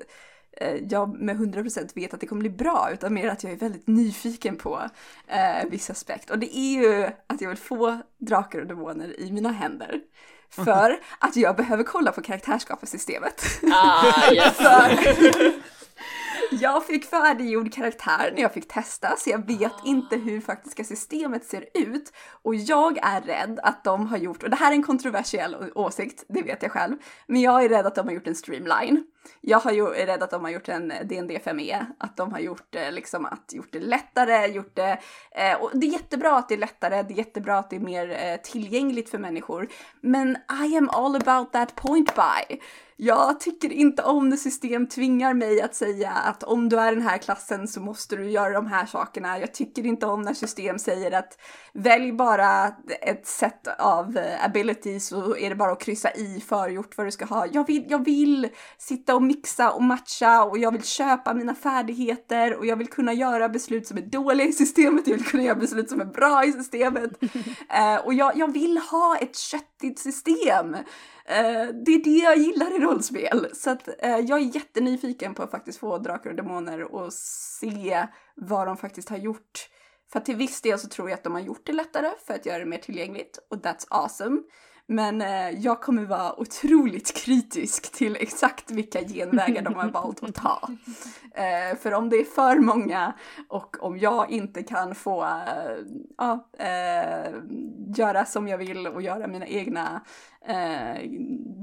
eh, 0.57 0.75
jag 0.89 1.21
med 1.21 1.37
100% 1.37 1.91
vet 1.95 2.13
att 2.13 2.19
det 2.19 2.27
kommer 2.27 2.39
bli 2.39 2.49
bra, 2.49 2.89
utan 2.93 3.13
mer 3.13 3.29
att 3.29 3.43
jag 3.43 3.53
är 3.53 3.57
väldigt 3.57 3.87
nyfiken 3.87 4.55
på 4.55 4.81
eh, 5.27 5.69
viss 5.69 5.89
aspekt. 5.89 6.29
Och 6.29 6.39
det 6.39 6.57
är 6.57 6.81
ju 6.81 7.09
att 7.27 7.41
jag 7.41 7.49
vill 7.49 7.57
få 7.57 8.01
drakar 8.17 8.59
och 8.59 8.67
demoner 8.67 9.19
i 9.19 9.31
mina 9.31 9.51
händer. 9.51 10.01
För 10.49 10.99
att 11.19 11.35
jag 11.35 11.55
behöver 11.55 11.83
kolla 11.83 12.11
på 12.11 12.21
karaktärsskaparsystemet. 12.21 13.45
Ah 13.73 14.31
yes. 14.33 14.53
För 14.53 15.71
jag 16.51 16.85
fick 16.85 17.05
färdiggjord 17.05 17.73
karaktär 17.73 18.31
när 18.35 18.41
jag 18.41 18.53
fick 18.53 18.67
testa, 18.67 19.15
så 19.17 19.29
jag 19.29 19.47
vet 19.47 19.75
inte 19.85 20.17
hur 20.17 20.41
faktiska 20.41 20.83
systemet 20.83 21.45
ser 21.45 21.65
ut. 21.73 22.13
Och 22.41 22.55
jag 22.55 22.97
är 22.97 23.21
rädd 23.21 23.59
att 23.63 23.83
de 23.83 24.07
har 24.07 24.17
gjort, 24.17 24.43
och 24.43 24.49
det 24.49 24.55
här 24.55 24.71
är 24.71 24.75
en 24.75 24.83
kontroversiell 24.83 25.71
åsikt, 25.75 26.25
det 26.27 26.41
vet 26.41 26.63
jag 26.63 26.71
själv, 26.71 26.95
men 27.27 27.41
jag 27.41 27.63
är 27.63 27.69
rädd 27.69 27.85
att 27.85 27.95
de 27.95 28.07
har 28.07 28.13
gjort 28.13 28.27
en 28.27 28.35
streamline. 28.35 29.03
Jag 29.41 29.59
har 29.59 29.71
ju, 29.71 29.87
är 29.87 30.05
rädd 30.05 30.23
att 30.23 30.31
de 30.31 30.43
har 30.43 30.51
gjort 30.51 30.69
en 30.69 30.87
D&D 30.87 31.39
5e, 31.45 31.85
att 31.97 32.17
de 32.17 32.31
har 32.31 32.39
gjort 32.39 32.75
eh, 32.75 32.91
liksom 32.91 33.25
att 33.25 33.53
gjort 33.53 33.71
det 33.71 33.79
lättare, 33.79 34.47
gjort 34.47 34.75
det, 34.75 34.99
eh, 35.31 35.61
och 35.61 35.71
det 35.73 35.87
är 35.87 35.91
jättebra 35.91 36.37
att 36.37 36.49
det 36.49 36.55
är 36.55 36.59
lättare, 36.59 37.03
det 37.03 37.13
är 37.13 37.17
jättebra 37.17 37.57
att 37.57 37.69
det 37.69 37.75
är 37.75 37.79
mer 37.79 38.09
eh, 38.09 38.51
tillgängligt 38.51 39.09
för 39.09 39.17
människor, 39.17 39.67
men 40.01 40.37
I 40.65 40.77
am 40.77 40.89
all 40.89 41.15
about 41.15 41.53
that 41.53 41.75
point 41.75 42.15
buy. 42.15 42.59
Jag 43.03 43.39
tycker 43.39 43.71
inte 43.71 44.03
om 44.03 44.29
när 44.29 44.37
system 44.37 44.87
tvingar 44.87 45.33
mig 45.33 45.61
att 45.61 45.75
säga 45.75 46.11
att 46.11 46.43
om 46.43 46.69
du 46.69 46.79
är 46.79 46.91
den 46.91 47.01
här 47.01 47.17
klassen 47.17 47.67
så 47.67 47.81
måste 47.81 48.15
du 48.15 48.31
göra 48.31 48.53
de 48.53 48.67
här 48.67 48.85
sakerna. 48.85 49.39
Jag 49.39 49.53
tycker 49.53 49.85
inte 49.85 50.05
om 50.05 50.21
när 50.21 50.33
system 50.33 50.79
säger 50.79 51.11
att 51.11 51.37
välj 51.73 52.11
bara 52.11 52.67
ett 53.01 53.27
set 53.27 53.67
av 53.79 54.17
eh, 54.17 54.45
abilities 54.45 55.07
så 55.07 55.37
är 55.37 55.49
det 55.49 55.55
bara 55.55 55.71
att 55.71 55.81
kryssa 55.81 56.11
i 56.11 56.43
förgjort 56.47 56.97
vad 56.97 57.07
du 57.07 57.11
ska 57.11 57.25
ha. 57.25 57.45
Jag 57.51 57.67
vill, 57.67 57.85
jag 57.89 58.05
vill 58.05 58.49
sitta 58.77 59.10
och 59.13 59.23
mixa 59.23 59.71
och 59.71 59.83
matcha 59.83 60.43
och 60.43 60.57
jag 60.57 60.71
vill 60.71 60.83
köpa 60.83 61.33
mina 61.33 61.55
färdigheter 61.55 62.55
och 62.55 62.65
jag 62.65 62.75
vill 62.75 62.87
kunna 62.87 63.13
göra 63.13 63.49
beslut 63.49 63.87
som 63.87 63.97
är 63.97 64.01
dåliga 64.01 64.47
i 64.47 64.53
systemet. 64.53 65.07
Jag 65.07 65.17
vill 65.17 65.25
kunna 65.25 65.43
göra 65.43 65.55
beslut 65.55 65.89
som 65.89 66.01
är 66.01 66.05
bra 66.05 66.45
i 66.45 66.51
systemet. 66.51 67.11
Eh, 67.69 68.05
och 68.05 68.13
jag, 68.13 68.37
jag 68.37 68.53
vill 68.53 68.77
ha 68.77 69.17
ett 69.17 69.37
köttigt 69.37 69.99
system. 69.99 70.75
Eh, 71.25 71.67
det 71.85 71.91
är 71.91 72.03
det 72.03 72.17
jag 72.17 72.37
gillar 72.37 72.75
i 72.75 72.79
rollspel. 72.79 73.47
Så 73.53 73.69
att, 73.69 73.87
eh, 73.99 74.17
jag 74.17 74.39
är 74.39 74.55
jättenyfiken 74.55 75.33
på 75.33 75.43
att 75.43 75.51
faktiskt 75.51 75.79
få 75.79 75.97
Drakar 75.97 76.29
och 76.29 76.35
Demoner 76.35 76.95
och 76.95 77.13
se 77.13 78.07
vad 78.35 78.67
de 78.67 78.77
faktiskt 78.77 79.09
har 79.09 79.17
gjort. 79.17 79.69
För 80.11 80.19
till 80.19 80.35
viss 80.35 80.61
del 80.61 80.79
så 80.79 80.87
tror 80.87 81.09
jag 81.09 81.17
att 81.17 81.23
de 81.23 81.33
har 81.33 81.41
gjort 81.41 81.65
det 81.65 81.73
lättare 81.73 82.11
för 82.25 82.33
att 82.33 82.45
göra 82.45 82.59
det 82.59 82.65
mer 82.65 82.77
tillgängligt 82.77 83.39
och 83.49 83.57
that's 83.57 83.85
awesome. 83.89 84.41
Men 84.87 85.21
eh, 85.21 85.49
jag 85.49 85.81
kommer 85.81 86.05
vara 86.05 86.39
otroligt 86.39 87.15
kritisk 87.15 87.91
till 87.91 88.15
exakt 88.15 88.71
vilka 88.71 89.01
genvägar 89.03 89.61
de 89.61 89.75
har 89.75 89.89
valt 89.89 90.23
att 90.23 90.35
ta. 90.35 90.69
Eh, 91.33 91.77
för 91.77 91.93
om 91.93 92.09
det 92.09 92.15
är 92.15 92.25
för 92.25 92.55
många 92.59 93.13
och 93.49 93.83
om 93.83 93.97
jag 93.97 94.31
inte 94.31 94.63
kan 94.63 94.95
få 94.95 95.23
eh, 95.23 96.67
eh, 96.67 97.33
göra 97.97 98.25
som 98.25 98.47
jag 98.47 98.57
vill 98.57 98.87
och 98.87 99.01
göra 99.01 99.27
mina 99.27 99.47
egna 99.47 100.01
eh, 100.45 101.01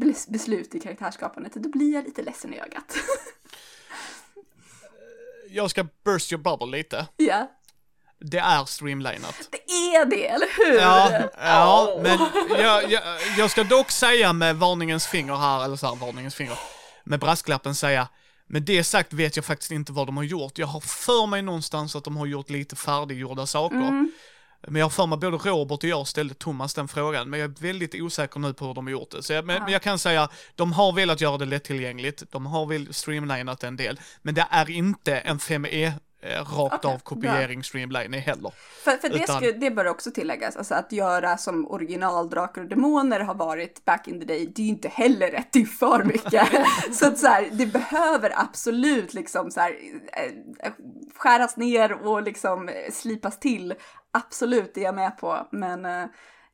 bes- 0.01 0.31
beslut 0.32 0.74
i 0.74 0.81
karaktärsskapandet, 0.81 1.53
då 1.53 1.69
blir 1.69 1.95
jag 1.95 2.05
lite 2.05 2.23
ledsen 2.23 2.55
i 2.55 2.61
ögat. 2.61 2.95
Jag 5.51 5.70
ska 5.70 5.86
burst 6.05 6.32
your 6.32 6.43
bubble 6.43 6.77
lite. 6.78 7.07
Ja. 7.16 7.51
Det 8.20 8.39
är 8.39 8.65
streamlinat. 8.65 9.49
Det 9.51 9.73
är 9.73 10.05
det, 10.05 10.27
eller 10.27 10.47
hur? 10.57 10.78
Ja, 10.81 11.31
ja 11.39 11.93
Åh. 11.95 12.03
men 12.03 12.19
jag, 12.61 12.90
jag, 12.93 13.03
jag 13.39 13.51
ska 13.51 13.65
dock 13.65 13.90
säga 13.90 14.32
med 14.32 14.57
varningens 14.57 15.07
finger 15.07 15.36
här, 15.36 15.65
eller 15.65 15.77
så 15.77 15.86
här, 15.86 15.97
varningens 15.97 16.35
finger, 16.35 16.59
med 17.05 17.20
brasklappen 17.20 17.74
säga, 17.74 18.09
med 18.47 18.62
det 18.62 18.85
sagt 18.85 19.12
vet 19.12 19.36
jag 19.36 19.45
faktiskt 19.45 19.70
inte 19.70 19.93
vad 19.93 20.09
de 20.09 20.16
har 20.16 20.24
gjort. 20.24 20.59
Jag 20.59 20.66
har 20.66 20.81
för 20.81 21.27
mig 21.27 21.43
någonstans 21.43 21.97
att 21.97 22.05
de 22.05 22.16
har 22.16 22.27
gjort 22.27 22.51
lite 22.51 22.77
färdiggjorda 22.77 23.47
saker. 23.47 23.77
Mm. 23.77 24.12
Men 24.66 24.77
jag 24.77 24.85
har 24.85 24.90
för 24.90 25.07
mig 25.07 25.19
både 25.19 25.36
Robert 25.36 25.85
och 25.85 25.85
jag 25.85 26.07
ställde 26.07 26.35
Thomas 26.35 26.74
den 26.74 26.89
frågan, 26.89 27.31
men 27.31 27.40
jag 27.40 27.51
är 27.51 27.62
väldigt 27.62 27.95
osäker 27.95 28.40
nu 28.40 28.53
på 28.53 28.66
hur 28.66 28.74
de 28.74 28.86
har 28.86 28.93
gjort 28.93 29.11
det. 29.11 29.23
Så 29.23 29.32
jag, 29.32 29.45
men, 29.45 29.62
men 29.62 29.73
jag 29.73 29.82
kan 29.82 29.99
säga, 29.99 30.28
de 30.55 30.73
har 30.73 30.93
velat 30.93 31.20
göra 31.20 31.39
det 31.39 31.45
lättillgängligt, 31.45 32.23
de 32.31 32.47
har 32.47 32.66
väl 32.66 32.95
streamlinat 32.95 33.65
en 33.65 33.77
del, 33.77 34.01
men 34.23 34.35
det 34.35 34.47
är 34.51 34.70
inte 34.70 35.16
en 35.16 35.39
5E 35.39 35.86
eh, 35.86 35.93
rakt 36.23 36.85
Okej, 36.85 36.95
av 36.95 36.99
kopiering 36.99 37.65
streamlining 37.65 38.20
heller. 38.20 38.53
För, 38.85 38.97
för 38.97 39.09
det, 39.09 39.15
Utan- 39.15 39.36
skulle, 39.36 39.53
det 39.53 39.70
bör 39.70 39.86
också 39.86 40.11
tilläggas, 40.11 40.57
alltså 40.57 40.74
att 40.74 40.93
göra 40.93 41.36
som 41.36 41.70
original 41.70 42.31
Drakar 42.31 42.62
och 42.62 42.69
Demoner 42.69 43.20
har 43.20 43.35
varit 43.35 43.85
back 43.85 44.09
in 44.09 44.20
the 44.20 44.27
day, 44.27 44.53
det 44.55 44.62
är 44.62 44.65
ju 44.65 44.70
inte 44.70 44.89
heller 44.89 45.31
rätt, 45.31 45.49
det 45.53 45.61
är 45.61 45.66
för 45.66 46.05
mycket. 46.05 46.49
så 46.93 47.07
att 47.07 47.19
så 47.19 47.27
här, 47.27 47.49
det 47.53 47.66
behöver 47.66 48.32
absolut 48.35 49.15
liksom 49.15 49.51
så 49.51 49.61
här, 49.61 49.77
eh, 50.12 50.73
skäras 51.16 51.57
ner 51.57 51.93
och 51.93 52.23
liksom 52.23 52.69
eh, 52.69 52.93
slipas 52.93 53.39
till. 53.39 53.74
Absolut, 54.11 54.74
det 54.74 54.81
är 54.81 54.85
jag 54.85 54.95
med 54.95 55.19
på, 55.19 55.49
men 55.53 55.85
eh, 55.85 56.05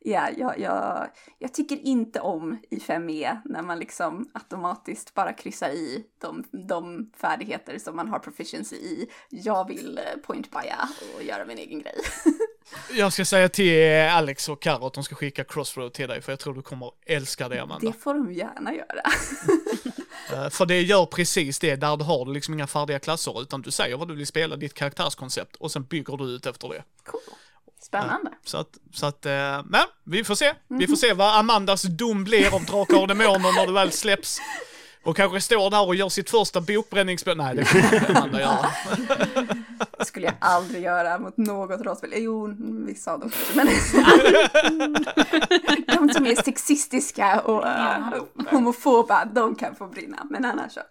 ja, 0.05 0.29
jag, 0.37 0.59
jag, 0.59 1.09
jag 1.39 1.53
tycker 1.53 1.75
inte 1.75 2.19
om 2.19 2.57
i 2.69 2.77
5E 2.77 3.37
när 3.45 3.61
man 3.61 3.79
liksom 3.79 4.29
automatiskt 4.33 5.13
bara 5.13 5.33
kryssar 5.33 5.69
i 5.69 6.05
de, 6.21 6.43
de 6.67 7.11
färdigheter 7.17 7.79
som 7.79 7.95
man 7.95 8.07
har 8.07 8.19
proficiency 8.19 8.75
i. 8.75 9.09
Jag 9.29 9.67
vill 9.67 9.97
eh, 9.97 10.19
point 10.23 10.51
bya 10.51 10.89
och 11.15 11.23
göra 11.23 11.45
min 11.45 11.57
egen 11.57 11.79
grej. 11.79 11.95
Jag 12.91 13.13
ska 13.13 13.25
säga 13.25 13.49
till 13.49 14.01
Alex 14.11 14.49
och 14.49 14.61
Karo 14.61 14.85
att 14.85 14.93
de 14.93 15.03
ska 15.03 15.15
skicka 15.15 15.43
Crossroad 15.43 15.93
till 15.93 16.07
dig, 16.07 16.21
för 16.21 16.31
jag 16.31 16.39
tror 16.39 16.53
du 16.53 16.61
kommer 16.61 16.91
älska 17.05 17.49
det, 17.49 17.59
Amanda. 17.59 17.87
Det 17.87 17.93
får 17.93 18.13
de 18.13 18.33
gärna 18.33 18.73
göra. 18.73 19.01
Eh, 20.33 20.49
För 20.49 20.65
det 20.65 20.81
gör 20.81 21.05
precis 21.05 21.59
det, 21.59 21.75
där 21.75 21.97
du 21.97 22.03
har 22.03 22.25
liksom 22.25 22.53
inga 22.53 22.67
färdiga 22.67 22.99
klasser, 22.99 23.41
utan 23.41 23.61
du 23.61 23.71
säger 23.71 23.97
vad 23.97 24.07
du 24.07 24.15
vill 24.15 24.27
spela, 24.27 24.55
ditt 24.55 24.73
karaktärskoncept, 24.73 25.55
och 25.55 25.71
sen 25.71 25.83
bygger 25.83 26.17
du 26.17 26.23
ut 26.25 26.45
efter 26.45 26.69
det. 26.69 26.83
Cool. 27.03 27.21
Spännande. 28.01 28.31
Så 28.45 28.57
att, 28.57 28.69
så 28.93 29.05
att, 29.05 29.25
eh, 29.25 29.61
men 29.65 29.85
vi 30.03 30.23
får 30.23 30.35
se. 30.35 30.53
Vi 30.67 30.87
får 30.87 30.95
se 30.95 31.13
vad 31.13 31.35
Amandas 31.39 31.81
dom 31.83 32.23
blir 32.23 32.55
av 32.55 32.65
Drakar 32.65 33.01
och 33.01 33.07
Demoner 33.07 33.55
när 33.55 33.67
det 33.67 33.73
väl 33.73 33.91
släpps. 33.91 34.39
Och 35.05 35.17
kanske 35.17 35.41
står 35.41 35.69
där 35.69 35.87
och 35.87 35.95
gör 35.95 36.09
sitt 36.09 36.29
första 36.29 36.61
bokbränningsspel. 36.61 37.37
Nej, 37.37 37.55
det 37.55 37.65
kommer 37.65 37.95
inte 37.95 38.07
Amanda 38.17 38.39
göra. 38.41 38.69
Det 39.99 40.05
skulle 40.05 40.25
jag 40.25 40.35
aldrig 40.39 40.83
göra 40.83 41.19
mot 41.19 41.37
något 41.37 41.81
rollspel. 41.81 42.13
Eh, 42.13 42.19
Jo, 42.19 42.55
vissa 42.87 43.13
av 43.13 43.19
dem 43.19 43.29
kanske, 43.29 43.53
men... 43.55 43.67
de 46.07 46.13
som 46.13 46.25
är 46.25 46.43
sexistiska 46.43 47.39
och 47.39 47.63
uh, 47.63 48.23
homofoba, 48.49 49.25
de 49.25 49.55
kan 49.55 49.75
få 49.75 49.87
brinna. 49.87 50.27
Men 50.29 50.45
annars 50.45 50.71
så. 50.73 50.81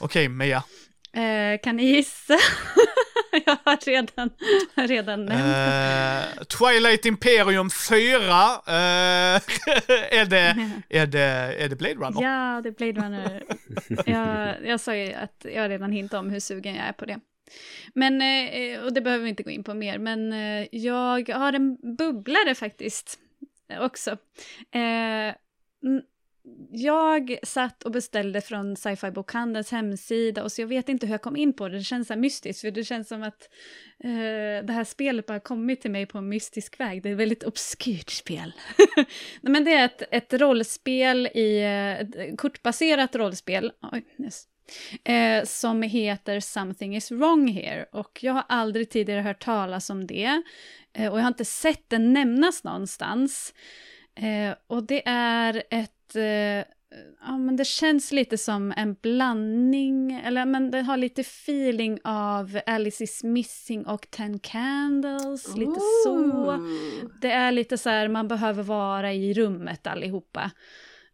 Okej, 0.00 0.28
Mia. 0.28 0.62
Eh, 1.12 1.60
kan 1.62 1.76
ni 1.76 1.84
gissa? 1.84 2.38
jag 3.46 3.56
har 3.64 3.86
redan, 3.86 4.30
redan 4.74 5.24
nämnt. 5.26 6.38
Eh, 6.38 6.44
Twilight 6.44 7.06
Imperium 7.06 7.70
4. 7.88 8.06
eh, 8.06 8.72
är, 10.20 10.24
det, 10.24 10.72
är, 10.88 11.06
det, 11.06 11.20
är 11.58 11.68
det 11.68 11.76
Blade 11.76 11.94
Runner? 11.94 12.22
Ja, 12.22 12.60
det 12.62 12.68
är 12.68 12.72
Blade 12.72 13.06
Runner. 13.06 13.42
jag, 14.06 14.56
jag 14.70 14.80
sa 14.80 14.94
ju 14.94 15.12
att 15.12 15.46
jag 15.54 15.70
redan 15.70 15.92
hintat 15.92 16.20
om 16.20 16.30
hur 16.30 16.40
sugen 16.40 16.74
jag 16.74 16.86
är 16.86 16.92
på 16.92 17.04
det. 17.04 17.20
Men, 17.94 18.22
eh, 18.22 18.80
och 18.80 18.92
det 18.92 19.00
behöver 19.00 19.24
vi 19.24 19.30
inte 19.30 19.42
gå 19.42 19.50
in 19.50 19.64
på 19.64 19.74
mer, 19.74 19.98
men 19.98 20.32
eh, 20.32 20.68
jag 20.72 21.28
har 21.28 21.52
en 21.52 21.96
bubblare 21.96 22.54
faktiskt 22.54 23.18
eh, 23.68 23.82
också. 23.82 24.16
Jag 26.70 27.38
satt 27.42 27.82
och 27.82 27.90
beställde 27.90 28.40
från 28.40 28.76
sci-fi 28.76 29.10
bokhandelns 29.10 29.70
hemsida 29.70 30.42
och 30.42 30.52
så 30.52 30.62
jag 30.62 30.66
vet 30.66 30.88
inte 30.88 31.06
hur 31.06 31.14
jag 31.14 31.22
kom 31.22 31.36
in 31.36 31.52
på 31.52 31.68
det, 31.68 31.78
det 31.78 31.84
känns 31.84 32.08
så 32.08 32.14
här 32.14 32.20
mystiskt 32.20 32.60
för 32.60 32.70
det 32.70 32.84
känns 32.84 33.08
som 33.08 33.22
att 33.22 33.48
eh, 34.04 34.66
det 34.66 34.72
här 34.72 34.84
spelet 34.84 35.26
bara 35.26 35.40
kommit 35.40 35.80
till 35.80 35.90
mig 35.90 36.06
på 36.06 36.18
en 36.18 36.28
mystisk 36.28 36.80
väg, 36.80 37.02
det 37.02 37.08
är 37.08 37.12
ett 37.12 37.18
väldigt 37.18 37.44
obskyrt 37.44 38.10
spel. 38.10 38.52
Nej, 39.40 39.52
men 39.52 39.64
det 39.64 39.74
är 39.74 39.84
ett, 39.84 40.02
ett 40.10 40.32
rollspel 40.32 41.26
i, 41.34 41.62
ett 42.00 42.38
kortbaserat 42.38 43.16
rollspel, 43.16 43.72
oj, 43.92 44.04
yes. 44.18 44.44
eh, 45.04 45.44
som 45.44 45.82
heter 45.82 46.40
Something 46.40 46.96
is 46.96 47.10
wrong 47.10 47.48
here. 47.48 47.86
Och 47.92 48.18
jag 48.22 48.32
har 48.32 48.44
aldrig 48.48 48.90
tidigare 48.90 49.20
hört 49.20 49.44
talas 49.44 49.90
om 49.90 50.06
det. 50.06 50.42
Eh, 50.92 51.12
och 51.12 51.18
jag 51.18 51.22
har 51.22 51.28
inte 51.28 51.44
sett 51.44 51.84
det 51.90 51.98
nämnas 51.98 52.64
någonstans. 52.64 53.54
Eh, 54.14 54.54
och 54.66 54.82
det 54.82 55.02
är 55.08 55.62
ett... 55.70 55.92
Eh, 56.16 56.64
ja, 57.20 57.38
men 57.38 57.56
det 57.56 57.64
känns 57.64 58.12
lite 58.12 58.38
som 58.38 58.72
en 58.76 58.94
blandning, 58.94 60.12
eller 60.12 60.44
men 60.44 60.70
det 60.70 60.80
har 60.80 60.96
lite 60.96 61.20
feeling 61.20 61.98
av 62.04 62.60
Alice 62.66 63.04
is 63.04 63.24
missing 63.24 63.86
och 63.86 64.10
Ten 64.10 64.38
Candles, 64.38 65.56
lite 65.56 65.80
så. 66.04 66.16
Ooh. 66.16 66.58
Det 67.20 67.30
är 67.30 67.52
lite 67.52 67.78
så 67.78 67.90
här, 67.90 68.08
man 68.08 68.28
behöver 68.28 68.62
vara 68.62 69.12
i 69.12 69.34
rummet 69.34 69.86
allihopa. 69.86 70.50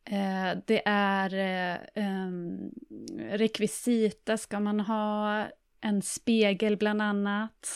Eh, 0.04 0.58
det 0.66 0.82
är 0.88 1.34
eh, 1.34 2.04
em, 2.04 2.70
rekvisita, 3.18 4.36
ska 4.36 4.60
man 4.60 4.80
ha 4.80 5.44
en 5.80 6.02
spegel 6.02 6.76
bland 6.76 7.02
annat. 7.02 7.68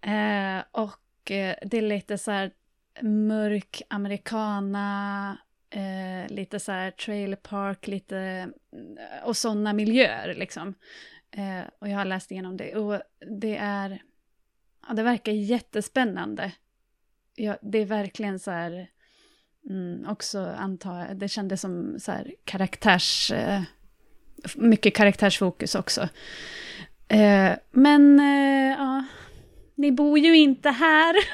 Eh, 0.00 0.64
och 0.72 1.30
eh, 1.30 1.56
det 1.62 1.78
är 1.78 1.82
lite 1.82 2.18
så 2.18 2.30
här 2.30 2.50
mörk 3.02 3.82
americana, 3.88 5.38
eh, 5.70 6.34
lite 6.34 6.60
så 6.60 6.72
här 6.72 6.90
trailer 6.90 7.36
park, 7.36 7.86
lite 7.86 8.18
eh, 8.72 9.24
och 9.24 9.36
sådana 9.36 9.72
miljöer 9.72 10.34
liksom. 10.34 10.74
Eh, 11.30 11.60
och 11.78 11.88
jag 11.88 11.96
har 11.96 12.04
läst 12.04 12.30
igenom 12.30 12.56
det 12.56 12.76
och 12.76 13.02
det 13.40 13.56
är, 13.56 14.02
ja, 14.88 14.94
det 14.94 15.02
verkar 15.02 15.32
jättespännande. 15.32 16.52
Ja, 17.34 17.56
det 17.62 17.78
är 17.78 17.86
verkligen 17.86 18.38
så 18.38 18.50
här, 18.50 18.90
mm, 19.70 20.06
också 20.08 20.38
antar 20.58 20.98
jag, 20.98 21.16
det 21.16 21.28
kändes 21.28 21.60
som 21.60 22.00
så 22.00 22.12
här 22.12 22.34
karaktärs, 22.44 23.32
eh, 23.32 23.62
mycket 24.56 24.94
karaktärsfokus 24.94 25.74
också. 25.74 26.08
Eh, 27.08 27.52
men, 27.70 28.20
eh, 28.20 28.76
ja, 28.78 29.04
ni 29.74 29.92
bor 29.92 30.18
ju 30.18 30.36
inte 30.36 30.70
här. 30.70 31.16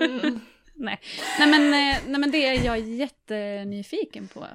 Mm 0.00 0.40
nej. 0.80 1.00
Nej, 1.38 1.50
men, 1.50 1.62
eh, 1.62 1.98
nej, 2.08 2.20
men 2.20 2.30
det 2.30 2.46
är 2.46 2.64
jag 2.64 2.78
jättenyfiken 2.78 4.28
på. 4.28 4.46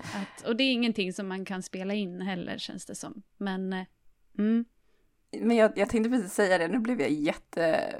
Att, 0.00 0.46
och 0.46 0.56
det 0.56 0.64
är 0.64 0.72
ingenting 0.72 1.12
som 1.12 1.28
man 1.28 1.44
kan 1.44 1.62
spela 1.62 1.94
in 1.94 2.20
heller, 2.20 2.58
känns 2.58 2.86
det 2.86 2.94
som. 2.94 3.22
Men, 3.36 3.72
eh, 3.72 3.84
mm. 4.38 4.64
Men 5.40 5.56
jag, 5.56 5.72
jag 5.76 5.88
tänkte 5.88 6.10
precis 6.10 6.32
säga 6.32 6.58
det, 6.58 6.68
nu 6.68 6.78
blev 6.78 7.00
jag 7.00 7.10
jätte, 7.10 7.94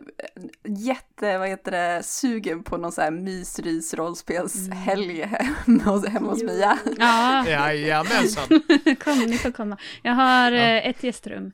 jätte, 0.65 1.39
vad 1.39 1.49
heter 1.49 1.71
det, 1.71 2.03
sugen 2.03 2.63
på 2.63 2.77
någon 2.77 2.93
så 2.93 3.01
här 3.01 3.11
mysrys 3.11 3.95
rollspelshelg 3.95 5.23
hemma 5.23 5.83
hos, 5.85 6.07
hemma 6.07 6.31
hos 6.31 6.43
Mia. 6.43 6.79
Ja, 6.99 7.49
Jajamensan. 7.49 8.49
kom, 9.05 9.19
ni 9.19 9.39
får 9.39 9.51
komma. 9.51 9.77
Jag 10.03 10.13
har 10.13 10.53
eh, 10.53 10.87
ett 10.87 11.03
gästrum. 11.03 11.53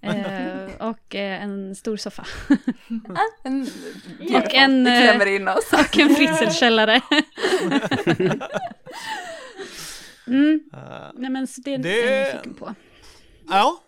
Eh, 0.00 0.88
och 0.88 1.14
eh, 1.14 1.42
en 1.42 1.74
stor 1.74 1.96
soffa. 1.96 2.26
En, 3.44 3.62
Och 4.34 4.54
en, 4.54 4.84
Vi 4.84 4.90
eh, 4.96 5.02
klämmer 5.02 5.26
in 5.26 5.48
oss. 5.48 5.72
Och 5.72 5.98
en 5.98 6.14
fritzelkällare. 6.16 7.00
mm, 10.26 10.60
Eh, 10.72 11.10
nej 11.14 11.30
men 11.30 11.46
så 11.46 11.60
det 11.60 11.74
är 11.74 11.78
Det- 11.78 11.96
jag 11.98 12.26
nyfiken 12.34 12.54
på. 12.54 12.74
ja, 13.48 13.82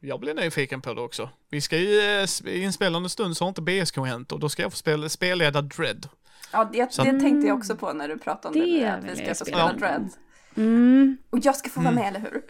jag 0.00 0.20
blir 0.20 0.34
nyfiken 0.34 0.80
på 0.82 0.94
det 0.94 1.00
också. 1.00 1.30
Vi 1.50 1.60
ska 1.60 1.76
ju, 1.78 1.98
eh, 2.00 2.22
sp- 2.22 2.48
i 2.48 2.62
inspelande 2.62 3.08
stund 3.08 3.36
så 3.36 3.44
har 3.44 3.48
inte 3.48 3.62
BSK 3.62 3.96
hänt 3.96 4.32
och 4.32 4.40
då 4.40 4.48
ska 4.48 4.62
jag 4.62 4.70
få 4.72 4.76
spela, 4.76 5.08
spelleda 5.08 5.62
Dread. 5.62 6.08
Ja, 6.52 6.70
det, 6.72 6.92
Så- 6.92 7.04
det 7.04 7.20
tänkte 7.20 7.48
jag 7.48 7.56
också 7.58 7.76
på 7.76 7.92
när 7.92 8.08
du 8.08 8.18
pratade 8.18 8.58
om 8.60 8.66
det, 8.66 8.80
Det 8.80 8.86
att 8.92 9.04
vi 9.04 9.16
ska 9.16 9.34
få 9.34 9.44
spela. 9.44 9.68
spela 9.68 9.72
Dread. 9.72 10.08
Mm. 10.56 11.16
Och 11.30 11.38
jag 11.42 11.56
ska 11.56 11.68
få 11.70 11.80
vara 11.80 11.94
med, 11.94 12.08
eller 12.08 12.20
hur? 12.20 12.42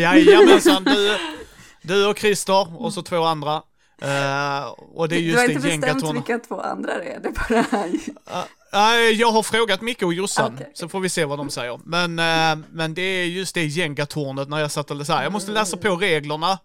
Jajamensan, 0.00 0.84
du, 0.84 1.16
du 1.82 2.06
och 2.06 2.18
Christer 2.18 2.82
och 2.82 2.92
så 2.92 3.02
två 3.02 3.24
andra. 3.24 3.62
Eh, 4.02 4.66
och 4.94 5.08
det 5.08 5.16
är 5.16 5.20
du 5.20 5.24
just 5.26 5.38
har 5.38 5.46
det 5.46 5.52
inte 5.52 5.78
bestämt 5.80 6.14
vilka 6.14 6.38
två 6.38 6.60
andra 6.60 6.98
det 6.98 7.04
är, 7.04 7.20
det 7.20 7.28
är 7.28 7.32
bara... 7.32 8.44
Nej, 8.72 9.12
jag 9.12 9.32
har 9.32 9.42
frågat 9.42 9.80
Micke 9.80 10.02
och 10.02 10.14
Jossan, 10.14 10.54
Okej. 10.54 10.70
så 10.74 10.88
får 10.88 11.00
vi 11.00 11.08
se 11.08 11.24
vad 11.24 11.38
de 11.38 11.50
säger. 11.50 11.80
Men, 11.84 12.18
eh, 12.18 12.66
men 12.72 12.94
det 12.94 13.02
är 13.02 13.24
just 13.24 13.54
det 13.54 13.64
gängatornet 13.64 14.48
när 14.48 14.58
jag 14.58 14.70
satt 14.70 14.90
och 14.90 15.06
så 15.06 15.12
här, 15.12 15.22
jag 15.22 15.32
måste 15.32 15.50
läsa 15.50 15.76
på 15.76 15.96
reglerna. 15.96 16.58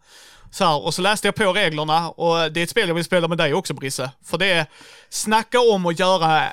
Så 0.52 0.66
här, 0.66 0.86
och 0.86 0.94
så 0.94 1.02
läste 1.02 1.28
jag 1.28 1.36
på 1.36 1.54
reglerna 1.54 2.10
och 2.10 2.52
det 2.52 2.60
är 2.60 2.64
ett 2.64 2.70
spel 2.70 2.88
jag 2.88 2.96
vill 2.96 3.04
spela 3.04 3.28
med 3.28 3.38
dig 3.38 3.54
också 3.54 3.74
Brisse. 3.74 4.12
För 4.26 4.38
det 4.38 4.52
är, 4.52 4.66
snacka 5.10 5.60
om 5.60 5.86
att 5.86 6.00
göra, 6.00 6.44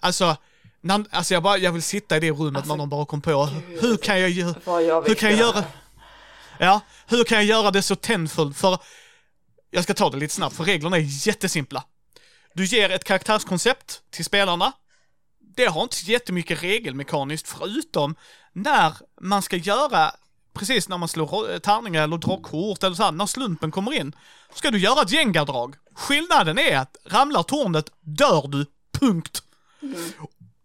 alltså, 0.00 0.36
när, 0.80 1.04
alltså 1.10 1.34
jag, 1.34 1.42
bara, 1.42 1.56
jag 1.56 1.72
vill 1.72 1.82
sitta 1.82 2.16
i 2.16 2.20
det 2.20 2.30
rummet 2.30 2.56
Alltså, 2.56 2.72
när 2.72 2.78
de 2.78 2.88
bara 2.88 3.04
kom 3.04 3.20
på, 3.20 3.48
hur 3.80 3.96
kan 3.96 4.20
jag 4.20 4.30
jag 4.30 4.54
hur 5.06 5.14
kan 5.14 5.30
jag 5.30 5.38
göra, 5.38 5.64
ja, 6.58 6.80
hur 7.06 7.24
kan 7.24 7.38
jag 7.38 7.44
göra 7.44 7.70
det 7.70 7.82
så 7.82 7.96
tändfullt? 7.96 8.56
För 8.56 8.78
jag 9.70 9.84
ska 9.84 9.94
ta 9.94 10.10
det 10.10 10.16
lite 10.16 10.34
snabbt 10.34 10.56
för 10.56 10.64
reglerna 10.64 10.96
är 10.96 11.26
jättesimpla. 11.26 11.84
Du 12.54 12.64
ger 12.64 12.90
ett 12.90 13.04
karaktärskoncept 13.04 14.02
till 14.10 14.24
spelarna. 14.24 14.72
Det 15.56 15.66
har 15.66 15.82
inte 15.82 15.96
jättemycket 15.96 16.62
regelmekaniskt 16.62 17.48
förutom 17.48 18.14
när 18.52 18.94
man 19.20 19.42
ska 19.42 19.56
göra 19.56 20.12
precis 20.54 20.88
när 20.88 20.98
man 20.98 21.08
slår 21.08 21.58
tärningar 21.58 22.02
eller 22.02 22.16
drar 22.16 22.42
kort 22.42 22.82
eller 22.82 22.96
så 22.96 23.02
här, 23.02 23.12
när 23.12 23.26
slumpen 23.26 23.70
kommer 23.70 23.92
in, 23.92 24.12
ska 24.54 24.70
du 24.70 24.78
göra 24.78 25.02
ett 25.02 25.12
gängadrag. 25.12 25.74
Skillnaden 25.94 26.58
är 26.58 26.78
att 26.78 26.96
ramlar 27.04 27.42
tornet 27.42 27.90
dör 28.00 28.48
du, 28.48 28.66
punkt. 29.00 29.42
Mm. 29.82 30.12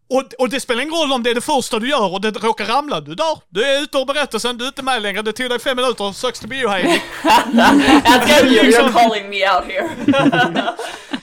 Och, 0.10 0.24
och 0.40 0.50
det 0.50 0.60
spelar 0.60 0.82
ingen 0.82 0.96
roll 0.96 1.12
om 1.12 1.24
det 1.24 1.30
är 1.30 1.36
det 1.36 1.42
första 1.42 1.80
du 1.80 1.90
gör 1.90 2.14
och 2.14 2.22
det 2.22 2.32
råkar 2.32 2.66
ramla, 2.66 3.02
du 3.02 3.16
dör. 3.16 3.40
Du 3.50 3.64
är 3.64 3.82
ute 3.82 3.98
ur 3.98 4.06
berättelsen, 4.06 4.58
du 4.58 4.64
är 4.64 4.68
inte 4.68 4.84
med 4.84 5.02
längre, 5.02 5.22
det 5.22 5.34
tog 5.34 5.50
dig 5.50 5.60
fem 5.60 5.76
minuter, 5.76 6.12
söks 6.12 6.40
till 6.40 6.50
biohejning. 6.50 7.02
That's 7.24 8.42
good, 8.42 8.52
you're, 8.52 8.92
calling 8.92 9.30
me 9.30 9.50
out 9.50 9.66
here. 9.66 10.74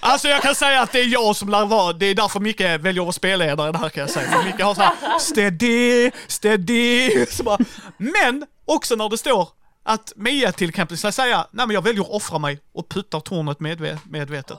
Alltså 0.01 0.28
jag 0.28 0.43
kan 0.43 0.55
säga 0.55 0.81
att 0.81 0.93
det 0.93 1.01
är 1.01 1.12
jag 1.12 1.36
som 1.36 1.48
lär 1.48 1.66
vara, 1.66 1.93
det 1.93 2.06
är 2.06 2.15
därför 2.15 2.40
Micke 2.40 2.61
väljer 2.61 3.09
att 3.09 3.15
spelledare 3.15 3.73
det 3.73 3.78
här 3.78 3.89
kan 3.89 4.01
jag 4.01 4.11
säga. 4.11 4.31
För 4.31 4.43
Micke 4.43 4.61
har 4.61 4.74
såhär 4.74 5.19
steady, 5.19 6.11
steady. 6.27 7.27
Så 7.27 7.43
bara. 7.43 7.59
Men 7.97 8.47
också 8.65 8.97
när 8.97 9.09
det 9.09 9.19
står 9.19 9.48
att 9.85 10.12
Mia 10.16 10.52
till 10.52 10.69
exempel 10.69 10.98
ska 10.98 11.12
säga, 11.12 11.47
nej 11.51 11.66
men 11.66 11.74
jag 11.74 11.82
väljer 11.82 12.02
att 12.02 12.11
offra 12.11 12.39
mig 12.39 12.59
och 12.74 12.89
puttar 12.89 13.20
tornet 13.20 13.61
medve 13.61 13.98
medvetet. 14.11 14.59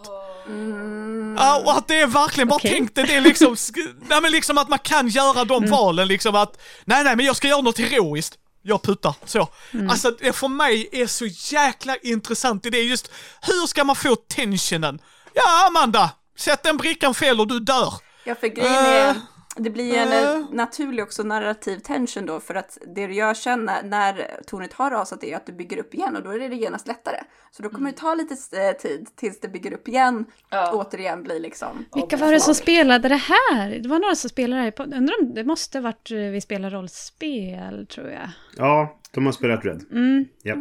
Ja, 1.38 1.62
och 1.66 1.78
att 1.78 1.88
det 1.88 2.00
är 2.00 2.08
verkligen, 2.08 2.48
bara 2.48 2.56
Okej. 2.56 2.72
tänk 2.72 2.96
dig 2.96 3.06
det 3.06 3.16
är 3.16 3.22
liksom, 3.22 3.56
nej 4.10 4.22
men 4.22 4.32
liksom 4.32 4.58
att 4.58 4.70
man 4.70 4.80
kan 4.80 5.08
göra 5.08 5.46
de 5.46 5.66
valen 5.70 6.08
liksom 6.08 6.36
att, 6.36 6.62
nej 6.86 7.04
nej 7.04 7.16
men 7.16 7.26
jag 7.26 7.36
ska 7.36 7.48
göra 7.48 7.62
något 7.62 7.78
heroiskt. 7.80 8.38
Jag 8.62 8.82
puttar, 8.84 9.14
så. 9.26 9.48
Alltså 9.90 10.12
det 10.20 10.34
för 10.34 10.48
mig 10.48 10.90
är 10.92 11.08
så 11.08 11.26
jäkla 11.26 11.96
intressant 11.98 12.66
idé 12.66 12.82
just, 12.82 13.12
hur 13.42 13.68
ska 13.68 13.84
man 13.84 13.96
få 13.96 14.16
tensionen? 14.16 15.00
Ja 15.34 15.68
Amanda, 15.68 16.12
sätt 16.38 16.66
en 16.66 16.78
brickan 16.78 17.14
fel 17.14 17.40
och 17.40 17.48
du 17.48 17.60
dör. 17.60 17.94
Ja, 18.24 18.36
för 18.36 18.48
grejen 18.48 18.74
är, 18.86 19.10
Eh, 19.10 19.16
det 19.56 19.70
blir 19.70 19.98
en 19.98 20.38
eh, 20.42 20.46
naturlig 20.52 21.04
också 21.04 21.24
narrativ 21.24 21.80
tension 21.80 22.26
då, 22.26 22.40
för 22.40 22.56
att 22.56 22.78
det 22.96 23.08
du 23.08 23.14
gör 23.14 23.34
sen 23.34 23.66
när, 23.66 23.84
när 23.84 24.28
tornet 24.48 24.74
har 24.74 24.92
rasat 24.92 25.24
är 25.24 25.36
att 25.36 25.46
du 25.46 25.54
bygger 25.54 25.78
upp 25.78 25.94
igen 25.94 26.16
och 26.16 26.24
då 26.24 26.30
är 26.30 26.40
det 26.50 26.56
genast 26.56 26.88
lättare. 26.88 27.18
Så 27.52 27.64
då 27.64 27.70
kommer 27.70 27.92
det 27.92 27.98
ta 27.98 28.16
lite 28.16 28.36
eh, 28.62 28.72
tid 28.78 29.08
tills 29.16 29.40
det 29.40 29.48
bygger 29.48 29.74
upp 29.74 29.88
igen, 29.88 30.26
Ja. 30.50 30.72
återigen 30.74 31.24
blir 31.24 31.40
liksom... 31.40 31.86
Vilka 31.96 32.18
var 32.18 32.32
det 32.32 32.40
som 32.40 32.56
spelade 32.56 33.10
det 33.10 33.16
här? 33.16 33.80
Det 33.80 33.90
var 33.90 34.00
några 34.00 34.16
som 34.16 34.30
spelade 34.30 34.62
det 34.62 34.74
här. 34.78 34.98
Undrar 34.98 35.16
om 35.22 35.34
det 35.34 35.44
måste 35.44 35.80
varit 35.80 36.12
eh, 36.12 36.18
vi 36.18 36.42
spelar 36.42 36.70
rollspel, 36.70 37.88
tror 37.88 38.10
jag. 38.10 38.30
Ja, 38.58 39.00
de 39.12 39.26
har 39.26 39.34
spelat 39.34 39.66
Red. 39.66 39.82
Mm, 39.92 40.26
Ja. 40.44 40.56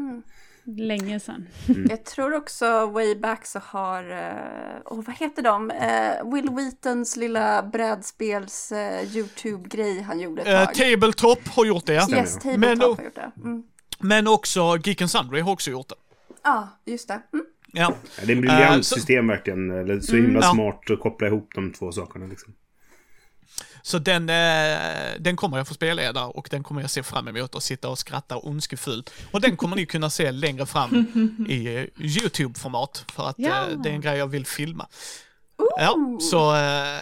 Länge 0.66 1.20
sedan. 1.20 1.46
Jag 1.88 2.04
tror 2.04 2.34
också 2.34 2.86
way 2.86 3.14
back 3.14 3.46
så 3.46 3.58
har, 3.58 4.02
åh 4.84 5.02
vad 5.06 5.16
heter 5.16 5.42
de? 5.42 5.70
Eh, 5.70 6.32
Will 6.32 6.50
Wheatons 6.50 7.16
lilla 7.16 7.62
brädspels 7.62 8.72
eh, 8.72 9.16
YouTube-grej 9.16 10.00
han 10.00 10.20
gjorde 10.20 10.42
ett 10.42 10.66
tag. 10.66 10.74
Tabletop 10.74 11.48
har 11.48 11.64
gjort 11.64 11.86
det. 11.86 11.94
Yes, 11.94 12.38
Men 12.44 12.52
Tabletop 12.54 12.80
då- 12.80 12.94
har 12.94 13.04
gjort 13.04 13.14
det. 13.14 13.30
Mm. 13.36 13.62
Men 14.00 14.26
också 14.26 14.78
Geek 14.84 15.00
and 15.00 15.10
Sundry 15.10 15.40
har 15.40 15.52
också 15.52 15.70
gjort 15.70 15.88
det. 15.88 15.94
Ja, 16.42 16.68
just 16.84 17.08
det. 17.08 17.20
Mm. 17.32 17.44
Ja. 17.72 17.94
Ja, 18.18 18.26
det 18.26 18.32
är 18.32 18.36
en 18.36 18.40
briljant 18.40 18.86
så- 18.86 18.94
system 18.94 19.26
verkligen. 19.28 19.70
Eller 19.70 20.00
så 20.00 20.16
himla 20.16 20.40
ja. 20.42 20.52
smart 20.52 20.90
att 20.90 21.00
koppla 21.00 21.26
ihop 21.26 21.50
de 21.54 21.72
två 21.72 21.92
sakerna 21.92 22.26
liksom. 22.26 22.54
Så 23.86 23.98
den, 23.98 24.28
eh, 24.28 25.20
den 25.20 25.36
kommer 25.36 25.56
jag 25.56 25.68
få 25.68 25.74
spelleda 25.74 26.24
och 26.24 26.48
den 26.50 26.62
kommer 26.62 26.80
jag 26.80 26.90
se 26.90 27.02
fram 27.02 27.28
emot 27.28 27.54
och 27.54 27.62
sitta 27.62 27.88
och 27.88 27.98
skratta 27.98 28.36
ondskefullt. 28.36 29.10
Och 29.30 29.40
den 29.40 29.56
kommer 29.56 29.76
ni 29.76 29.86
kunna 29.86 30.10
se 30.10 30.32
längre 30.32 30.66
fram 30.66 30.90
i 31.48 31.76
eh, 31.76 31.84
YouTube-format 31.98 33.04
för 33.12 33.28
att 33.28 33.38
Ja. 33.38 33.66
eh, 33.70 33.78
det 33.78 33.88
är 33.88 33.92
en 33.94 34.00
grej 34.00 34.18
jag 34.18 34.26
vill 34.26 34.46
filma. 34.46 34.86
Ja, 35.76 35.96
så 36.30 36.36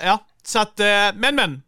ja, 0.02 0.18
så 0.44 0.58
att, 0.58 0.78
men 1.14 1.34
men. 1.34 1.62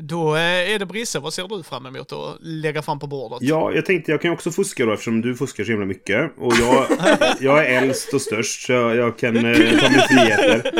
Då 0.00 0.36
eh, 0.36 0.72
är 0.74 0.78
det 0.78 0.86
Brisse, 0.86 1.18
vad 1.18 1.34
ser 1.34 1.48
du 1.48 1.62
fram 1.62 1.86
emot 1.86 2.12
att 2.12 2.36
lägga 2.40 2.82
fram 2.82 2.98
på 2.98 3.06
bordet? 3.06 3.38
Ja, 3.40 3.72
jag 3.72 3.86
tänkte 3.86 4.10
jag 4.10 4.22
kan 4.22 4.32
också 4.32 4.50
fuska 4.50 4.86
då 4.86 4.92
eftersom 4.92 5.20
du 5.20 5.36
fuskar 5.36 5.64
så 5.64 5.70
himla 5.70 5.86
mycket. 5.86 6.32
Och 6.38 6.52
jag, 6.60 6.86
jag 7.40 7.66
är 7.66 7.82
äldst 7.82 8.14
och 8.14 8.20
störst 8.20 8.66
så 8.66 8.72
jag, 8.72 8.96
jag 8.96 9.18
kan 9.18 9.36
eh, 9.36 9.80
ta 9.80 9.90
mig 9.90 10.08
friheter. 10.08 10.72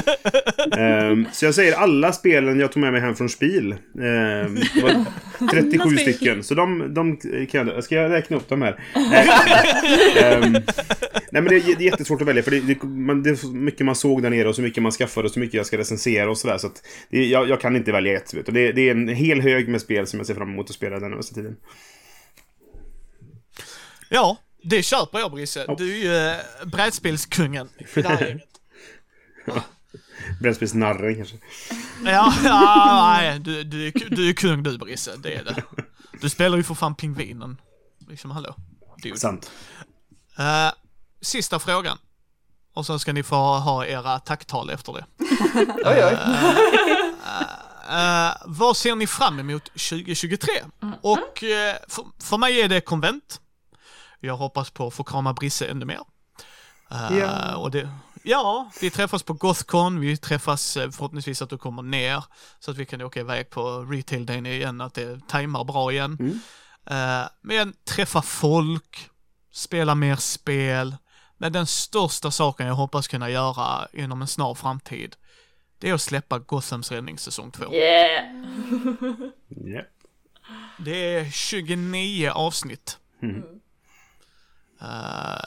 Ehm, 0.78 1.26
så 1.32 1.44
jag 1.44 1.55
säger 1.55 1.74
alla 1.74 2.12
spelen 2.12 2.60
jag 2.60 2.72
tog 2.72 2.80
med 2.80 2.92
mig 2.92 3.01
hem 3.01 3.14
från 3.14 3.28
Spiel. 3.28 3.72
Um, 3.94 4.60
var 4.82 5.05
37 5.51 5.97
stycken. 5.97 6.44
Så 6.44 6.55
de, 6.55 6.94
de 6.94 7.16
kan 7.47 7.68
jag... 7.68 7.84
Ska 7.84 7.94
jag 7.94 8.10
räkna 8.10 8.36
upp 8.36 8.48
dem 8.48 8.62
här? 8.62 8.80
Ehm, 10.22 10.52
nej 11.32 11.42
men 11.42 11.44
det 11.44 11.56
är, 11.56 11.76
det 11.78 11.84
är 11.84 11.90
jättesvårt 11.90 12.20
att 12.20 12.28
välja 12.28 12.42
för 12.42 12.51
det, 12.51 12.60
det, 12.60 12.82
man, 12.82 13.22
det 13.22 13.30
är 13.30 13.34
så 13.34 13.47
mycket 13.47 13.86
man 13.86 13.94
såg 13.94 14.22
där 14.22 14.30
nere 14.30 14.48
och 14.48 14.55
så 14.55 14.62
mycket 14.62 14.82
man 14.82 14.92
skaffade 14.92 15.26
och 15.26 15.32
så 15.32 15.40
mycket 15.40 15.55
jag 15.55 15.66
ska 15.66 15.78
recensera 15.78 16.30
och 16.30 16.38
sådär. 16.38 16.59
Så 16.59 16.66
att 16.66 16.82
det, 17.10 17.26
jag, 17.26 17.48
jag 17.48 17.60
kan 17.60 17.76
inte 17.76 17.92
välja 17.92 18.16
ett. 18.16 18.34
Vet 18.34 18.47
du. 18.47 18.52
Det, 18.52 18.72
det 18.72 18.88
är 18.88 18.90
en 18.90 19.09
hel 19.16 19.41
hög 19.41 19.69
med 19.69 19.81
spel 19.81 20.07
som 20.07 20.19
jag 20.19 20.27
ser 20.27 20.35
fram 20.35 20.51
emot 20.51 20.70
att 20.70 20.77
spela 20.77 21.01
den 21.01 21.11
närmaste 21.11 21.35
tiden. 21.35 21.57
Ja, 24.09 24.37
det 24.62 24.82
köper 24.82 25.19
jag 25.19 25.31
Brisse. 25.31 25.65
Ja. 25.69 25.74
Du 25.78 25.93
är 25.93 25.97
ju 25.97 26.16
eh, 26.16 26.66
brädspelskungen 26.66 27.69
i 27.78 28.03
det 28.03 28.09
här 28.09 28.20
gänget. 28.27 28.49
Brädspelsnarren 30.41 31.15
kanske. 31.15 31.37
Ja, 32.05 32.35
ja 32.45 33.16
nej, 33.16 33.39
du, 33.39 33.65
du, 33.65 33.87
är, 33.87 33.93
du 34.11 34.28
är 34.28 34.32
kung 34.32 34.62
du 34.62 34.78
Brisse, 34.78 35.16
det 35.16 35.35
är 35.35 35.45
det. 35.45 35.62
Du 36.20 36.28
spelar 36.28 36.57
ju 36.57 36.62
för 36.62 36.74
fan 36.74 36.95
pingvinen. 36.95 37.61
Liksom, 38.09 38.31
hallå. 38.31 38.55
Dude. 39.03 39.19
Sant. 39.19 39.51
Eh, 40.39 40.73
sista 41.20 41.59
frågan. 41.59 41.99
Och 42.74 42.87
så 42.87 42.99
ska 42.99 43.12
ni 43.12 43.23
få 43.23 43.37
ha 43.37 43.87
era 43.87 44.19
tacktal 44.19 44.70
efter 44.70 44.93
det. 44.93 45.05
Oj, 45.85 46.05
oj. 46.05 46.16
Eh, 47.90 48.36
vad 48.44 48.76
ser 48.76 48.94
ni 48.94 49.06
fram 49.06 49.38
emot 49.38 49.64
2023? 49.64 50.52
Och 51.00 51.44
eh, 51.44 51.76
för, 51.88 52.04
för 52.22 52.38
mig 52.38 52.60
är 52.60 52.68
det 52.68 52.80
konvent. 52.80 53.40
Jag 54.20 54.36
hoppas 54.36 54.70
på 54.70 54.86
att 54.86 54.94
få 54.94 55.04
krama 55.04 55.32
Brisse 55.32 55.66
ännu 55.66 55.84
mer. 55.84 56.00
Eh, 56.90 57.18
Ja. 57.18 57.56
Och 57.56 57.70
det, 57.70 57.90
ja, 58.22 58.70
vi 58.80 58.90
träffas 58.90 59.22
på 59.22 59.32
Gothcon, 59.32 60.00
vi 60.00 60.16
träffas 60.16 60.72
förhoppningsvis 60.72 61.42
att 61.42 61.50
du 61.50 61.58
kommer 61.58 61.82
ner 61.82 62.24
så 62.60 62.70
att 62.70 62.76
vi 62.76 62.86
kan 62.86 63.02
åka 63.02 63.20
iväg 63.20 63.50
på 63.50 63.80
retail 63.82 64.26
dagen 64.26 64.46
igen, 64.46 64.80
att 64.80 64.94
det 64.94 65.28
tajmar 65.28 65.64
bra 65.64 65.92
igen. 65.92 66.16
Mm. 66.20 66.40
Men 67.40 67.74
träffa 67.84 68.22
folk, 68.22 69.10
spela 69.52 69.94
mer 69.94 70.16
spel. 70.16 70.96
Men 71.38 71.52
den 71.52 71.66
största 71.66 72.30
saken 72.30 72.66
jag 72.66 72.74
hoppas 72.74 73.08
kunna 73.08 73.30
göra 73.30 73.88
inom 73.92 74.22
en 74.22 74.28
snar 74.28 74.54
framtid, 74.54 75.16
det 75.81 75.89
är 75.89 75.94
att 75.94 76.01
släppa 76.01 76.39
Gothams 76.39 76.93
räddning 76.93 77.19
säsong 77.19 77.51
2. 77.51 77.74
Yeah. 77.74 78.24
Ja. 79.48 79.82
Det 80.78 81.15
är 81.16 81.31
29 81.31 82.31
avsnitt. 82.31 82.98
Mm. 83.23 83.43
Eh, 84.81 85.43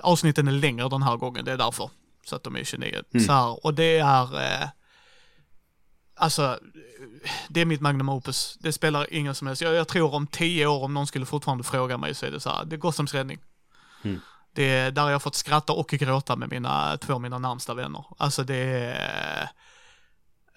avsnitten 0.00 0.48
är 0.48 0.52
längre 0.52 0.88
den 0.88 1.02
här 1.02 1.16
gången, 1.16 1.44
det 1.44 1.52
är 1.52 1.56
därför. 1.56 1.90
Så 2.24 2.36
att 2.36 2.42
de 2.42 2.56
är 2.56 2.64
29. 2.64 3.02
Så 3.26 3.32
här, 3.32 3.66
och 3.66 3.74
det 3.74 3.98
är... 3.98 4.40
eh, 4.62 4.68
alltså, 6.14 6.58
det 7.48 7.60
är 7.60 7.64
mitt 7.64 7.80
magnum 7.80 8.08
opus. 8.08 8.56
Det 8.60 8.72
spelar 8.72 9.12
ingen 9.12 9.34
som 9.34 9.46
helst. 9.46 9.62
Jag, 9.62 9.74
jag 9.74 9.88
tror 9.88 10.14
om 10.14 10.26
tio 10.26 10.66
år, 10.66 10.84
om 10.84 10.94
någon 10.94 11.06
skulle 11.06 11.26
fortfarande 11.26 11.64
fråga 11.64 11.96
mig, 11.98 12.14
så 12.14 12.26
är 12.26 12.30
det 12.30 12.40
så 12.40 12.50
här, 12.50 12.64
det 12.64 12.76
är 12.76 12.78
Gothams 12.78 13.14
räddning. 13.14 13.38
Mm. 14.02 14.20
Det 14.52 14.70
är 14.70 14.90
där 14.90 15.10
jag 15.10 15.22
fått 15.22 15.34
skratta 15.34 15.72
och 15.72 15.88
gråta 15.88 16.36
med 16.36 16.50
mina, 16.50 16.96
två 16.96 17.14
av 17.14 17.20
mina 17.20 17.38
närmsta 17.38 17.74
vänner. 17.74 18.04
Alltså 18.18 18.44
det 18.44 18.56
är... 18.56 19.42
Eh, 19.42 19.48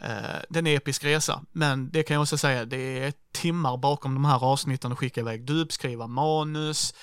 uh, 0.09 0.41
den 0.49 0.67
är 0.67 0.77
episk 0.77 1.03
resa, 1.03 1.41
men 1.51 1.89
det 1.91 2.03
kan 2.03 2.13
jag 2.13 2.21
också 2.21 2.37
säga, 2.37 2.65
det 2.65 2.99
är 2.99 3.13
timmar 3.33 3.77
bakom 3.77 4.13
de 4.13 4.25
här 4.25 4.43
avsnitten 4.43 4.91
att 4.91 4.97
skicka 4.97 5.21
iväg 5.21 5.45
dub, 5.45 5.71
skriva 5.71 6.07
manus, 6.07 6.93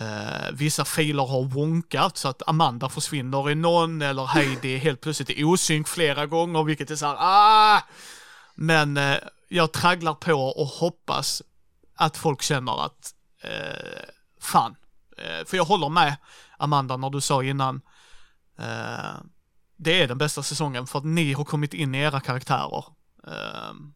uh, 0.00 0.52
vissa 0.52 0.84
filer 0.84 1.26
har 1.26 1.44
wonkat 1.44 2.16
så 2.16 2.28
att 2.28 2.42
Amanda 2.46 2.88
försvinner 2.88 3.50
i 3.50 3.54
någon 3.54 4.02
eller 4.02 4.24
Heidi 4.24 4.74
är 4.74 4.78
helt 4.78 5.00
plötsligt 5.00 5.30
i 5.30 5.44
osynk 5.44 5.88
flera 5.88 6.26
gånger, 6.26 6.64
vilket 6.64 6.90
är 6.90 6.96
så 6.96 7.06
här, 7.06 7.16
ah! 7.18 7.82
Men 8.54 8.96
uh, 8.96 9.16
jag 9.48 9.72
tragglar 9.72 10.14
på 10.14 10.34
och 10.34 10.66
hoppas 10.66 11.42
att 11.94 12.16
folk 12.16 12.42
känner 12.42 12.84
att, 12.84 13.14
fan, 14.40 14.76
för 15.46 15.56
jag 15.56 15.64
håller 15.64 15.88
med 15.88 16.16
Amanda 16.58 16.96
när 16.96 17.10
du 17.10 17.20
sa 17.20 17.42
innan, 17.42 17.80
eh, 18.58 19.20
det 19.76 20.02
är 20.02 20.08
den 20.08 20.18
bästa 20.18 20.42
säsongen 20.42 20.86
för 20.86 20.98
att 20.98 21.04
ni 21.04 21.32
har 21.32 21.44
kommit 21.44 21.74
in 21.74 21.94
i 21.94 21.98
era 21.98 22.20
karaktärer. 22.20 22.84
Ehm, 23.26 23.92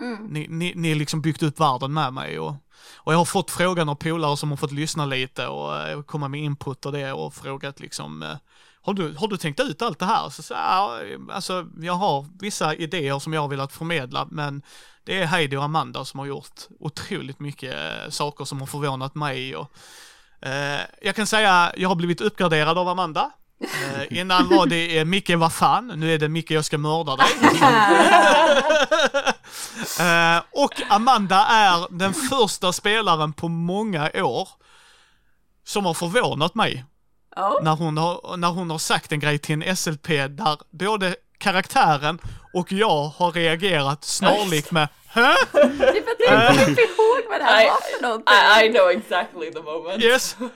Mm. 0.00 0.26
ni, 0.26 0.46
ni, 0.48 0.72
ni 0.76 0.88
har 0.88 0.96
liksom 0.96 1.20
byggt 1.20 1.42
upp 1.42 1.60
världen 1.60 1.92
med 1.92 2.12
mig 2.12 2.38
och, 2.38 2.54
och 2.96 3.12
jag 3.12 3.18
har 3.18 3.24
fått 3.24 3.50
frågan 3.50 3.88
av 3.88 3.94
polare 3.94 4.36
som 4.36 4.50
har 4.50 4.56
fått 4.56 4.72
lyssna 4.72 5.06
lite 5.06 5.46
och 5.46 5.76
eh, 5.76 6.02
komma 6.02 6.28
med 6.28 6.40
input 6.40 6.86
och 6.86 6.92
det 6.92 7.12
och 7.12 7.34
frågat 7.34 7.80
liksom 7.80 8.22
eh, 8.22 8.36
har 8.82 8.94
du, 8.94 9.14
har 9.18 9.28
du 9.28 9.36
tänkt 9.36 9.60
ut 9.60 9.82
allt 9.82 9.98
det 9.98 10.06
här? 10.06 10.28
Så, 10.30 10.42
så 10.42 10.54
ja, 10.54 11.00
alltså 11.32 11.66
jag 11.80 11.92
har 11.92 12.26
vissa 12.40 12.74
idéer 12.74 13.18
som 13.18 13.32
jag 13.32 13.40
har 13.40 13.48
velat 13.48 13.72
förmedla 13.72 14.28
men 14.30 14.62
det 15.04 15.22
är 15.22 15.26
Heidi 15.26 15.56
och 15.56 15.64
Amanda 15.64 16.04
som 16.04 16.20
har 16.20 16.26
gjort 16.26 16.60
otroligt 16.80 17.40
mycket 17.40 17.74
eh, 17.74 18.10
saker 18.10 18.44
som 18.44 18.60
har 18.60 18.66
förvånat 18.66 19.14
mig 19.14 19.56
och 19.56 19.62
eh, 19.62 19.68
jag 21.00 21.16
kan 21.16 21.26
säga 21.26 21.72
jag 21.76 21.88
har 21.88 21.96
blivit 21.96 22.20
uppgraderad 22.20 22.78
av 22.78 22.88
Amanda 22.88 23.30
Eh, 23.60 24.18
innan 24.20 24.48
var 24.48 24.66
det 24.66 24.98
eh, 24.98 25.04
Micke 25.04 25.30
vad 25.30 25.52
fan, 25.52 25.86
nu 25.86 26.14
är 26.14 26.18
det 26.18 26.28
Micke 26.28 26.50
jag 26.50 26.64
ska 26.64 26.78
mörda 26.78 27.16
dig. 27.16 27.26
Eh, 30.00 30.42
och 30.50 30.72
Amanda 30.88 31.46
är 31.46 31.86
den 31.90 32.14
första 32.14 32.72
spelaren 32.72 33.32
på 33.32 33.48
många 33.48 34.10
år 34.14 34.48
som 35.64 35.86
har 35.86 35.94
förvånat 35.94 36.54
mig 36.54 36.84
Ja. 37.36 37.60
när 37.62 37.76
hon 37.76 37.96
har, 37.96 38.36
när 38.36 38.48
hon 38.48 38.70
har 38.70 38.78
sagt 38.78 39.12
en 39.12 39.20
grej 39.20 39.38
till 39.38 39.62
en 39.62 39.76
SLP 39.76 40.06
där 40.08 40.58
både 40.70 41.16
karaktären 41.44 42.18
och 42.52 42.72
jag 42.72 43.04
har 43.04 43.32
reagerat 43.32 44.04
snarlikt 44.04 44.70
med 44.70 44.88
Hä? 45.06 45.34
Det 45.52 45.58
är 45.58 45.68
för 46.02 46.10
att 46.10 46.58
jag 46.58 46.68
inte 46.68 46.82
kommer 46.82 46.82
ihåg 46.82 47.30
vad 47.30 47.40
det 47.40 47.44
här 47.44 47.64
I, 47.64 47.68
var 47.68 47.76
för 47.96 48.02
någonting. 48.02 48.34
I, 48.34 48.66
I 48.66 48.72
know 48.72 48.90
exactly 48.90 49.52
the 49.52 49.60
moment. 49.60 50.02
Yes. 50.02 50.36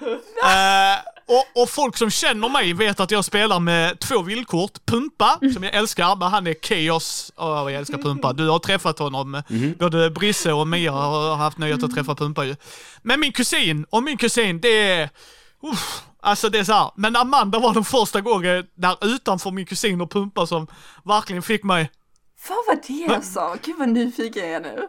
Eh, 0.45 0.99
och, 1.37 1.63
och 1.63 1.71
folk 1.71 1.97
som 1.97 2.11
känner 2.11 2.49
mig 2.49 2.73
vet 2.73 3.01
att 3.01 3.11
jag 3.11 3.25
spelar 3.25 3.61
med 3.61 3.99
två 4.01 4.23
villkort. 4.23 4.87
Pumpa, 4.87 5.39
som 5.55 5.65
jag 5.65 5.75
älskar, 5.75 6.17
men 6.17 6.29
han 6.29 6.47
är 6.47 6.55
Chaos. 6.63 7.33
Åh, 7.37 7.73
jag 7.73 7.73
älskar 7.73 7.99
Pumpa. 7.99 8.33
Du 8.33 8.49
har 8.49 8.59
träffat 8.59 8.99
honom. 8.99 9.43
Både 9.79 10.11
Brisse 10.11 10.53
och 10.53 10.69
Mia 10.69 10.93
har 10.93 11.37
haft 11.37 11.59
nöjet 11.59 11.83
att 11.83 11.95
träffa 11.95 12.15
Pumpa 12.15 12.45
ju. 12.45 12.57
Men 13.03 13.21
min 13.21 13.33
kusin, 13.33 13.87
och 13.91 14.03
min 14.03 14.17
kusin, 14.17 14.61
det 14.61 14.91
är... 14.91 15.11
Uff, 15.63 16.03
alltså 16.21 16.49
det 16.49 16.59
är 16.59 16.65
så 16.65 16.73
här. 16.73 16.91
Men 16.95 17.17
Amanda 17.17 17.59
var 17.59 17.75
den 17.75 17.85
första 17.85 18.21
gången 18.21 18.67
där 18.75 18.97
utanför 19.01 19.51
min 19.51 19.67
kusin 19.67 20.01
och 20.01 20.11
Pumpa 20.11 20.47
som 20.47 20.67
verkligen 21.05 21.43
fick 21.43 21.65
mig... 21.65 21.91
Vad 22.49 22.59
var 22.67 22.83
det 22.87 23.13
jag 23.13 23.25
sa? 23.25 23.57
Gud 23.63 23.77
vad 23.79 23.89
nyfiken 23.89 24.43
jag 24.43 24.53
är 24.53 24.61
nu. 24.61 24.89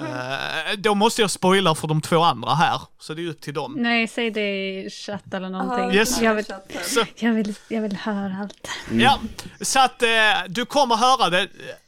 Eh, 0.00 0.78
då 0.78 0.94
måste 0.94 1.20
jag 1.22 1.30
spoila 1.30 1.74
för 1.74 1.88
de 1.88 2.00
två 2.00 2.20
andra 2.22 2.54
här. 2.54 2.80
Så 3.00 3.14
det 3.14 3.22
är 3.22 3.28
upp 3.28 3.40
till 3.40 3.54
dem. 3.54 3.74
Nej, 3.78 4.08
säg 4.08 4.30
det 4.30 4.40
i 4.40 4.90
chatt 4.90 5.34
eller 5.34 5.48
någonting. 5.48 5.84
Ja, 5.84 5.94
Yes. 5.94 6.20
Jag, 6.22 6.34
vill, 6.34 6.44
jag, 7.16 7.32
vill, 7.32 7.54
jag 7.68 7.82
vill 7.82 7.96
höra 7.96 8.36
allt. 8.42 8.68
Ja, 8.92 9.18
så 9.60 9.80
att 9.80 10.02
eh, 10.02 10.08
du 10.48 10.64
kommer 10.66 10.96
höra 10.96 11.30
det 11.30 11.40
eh, 11.40 11.46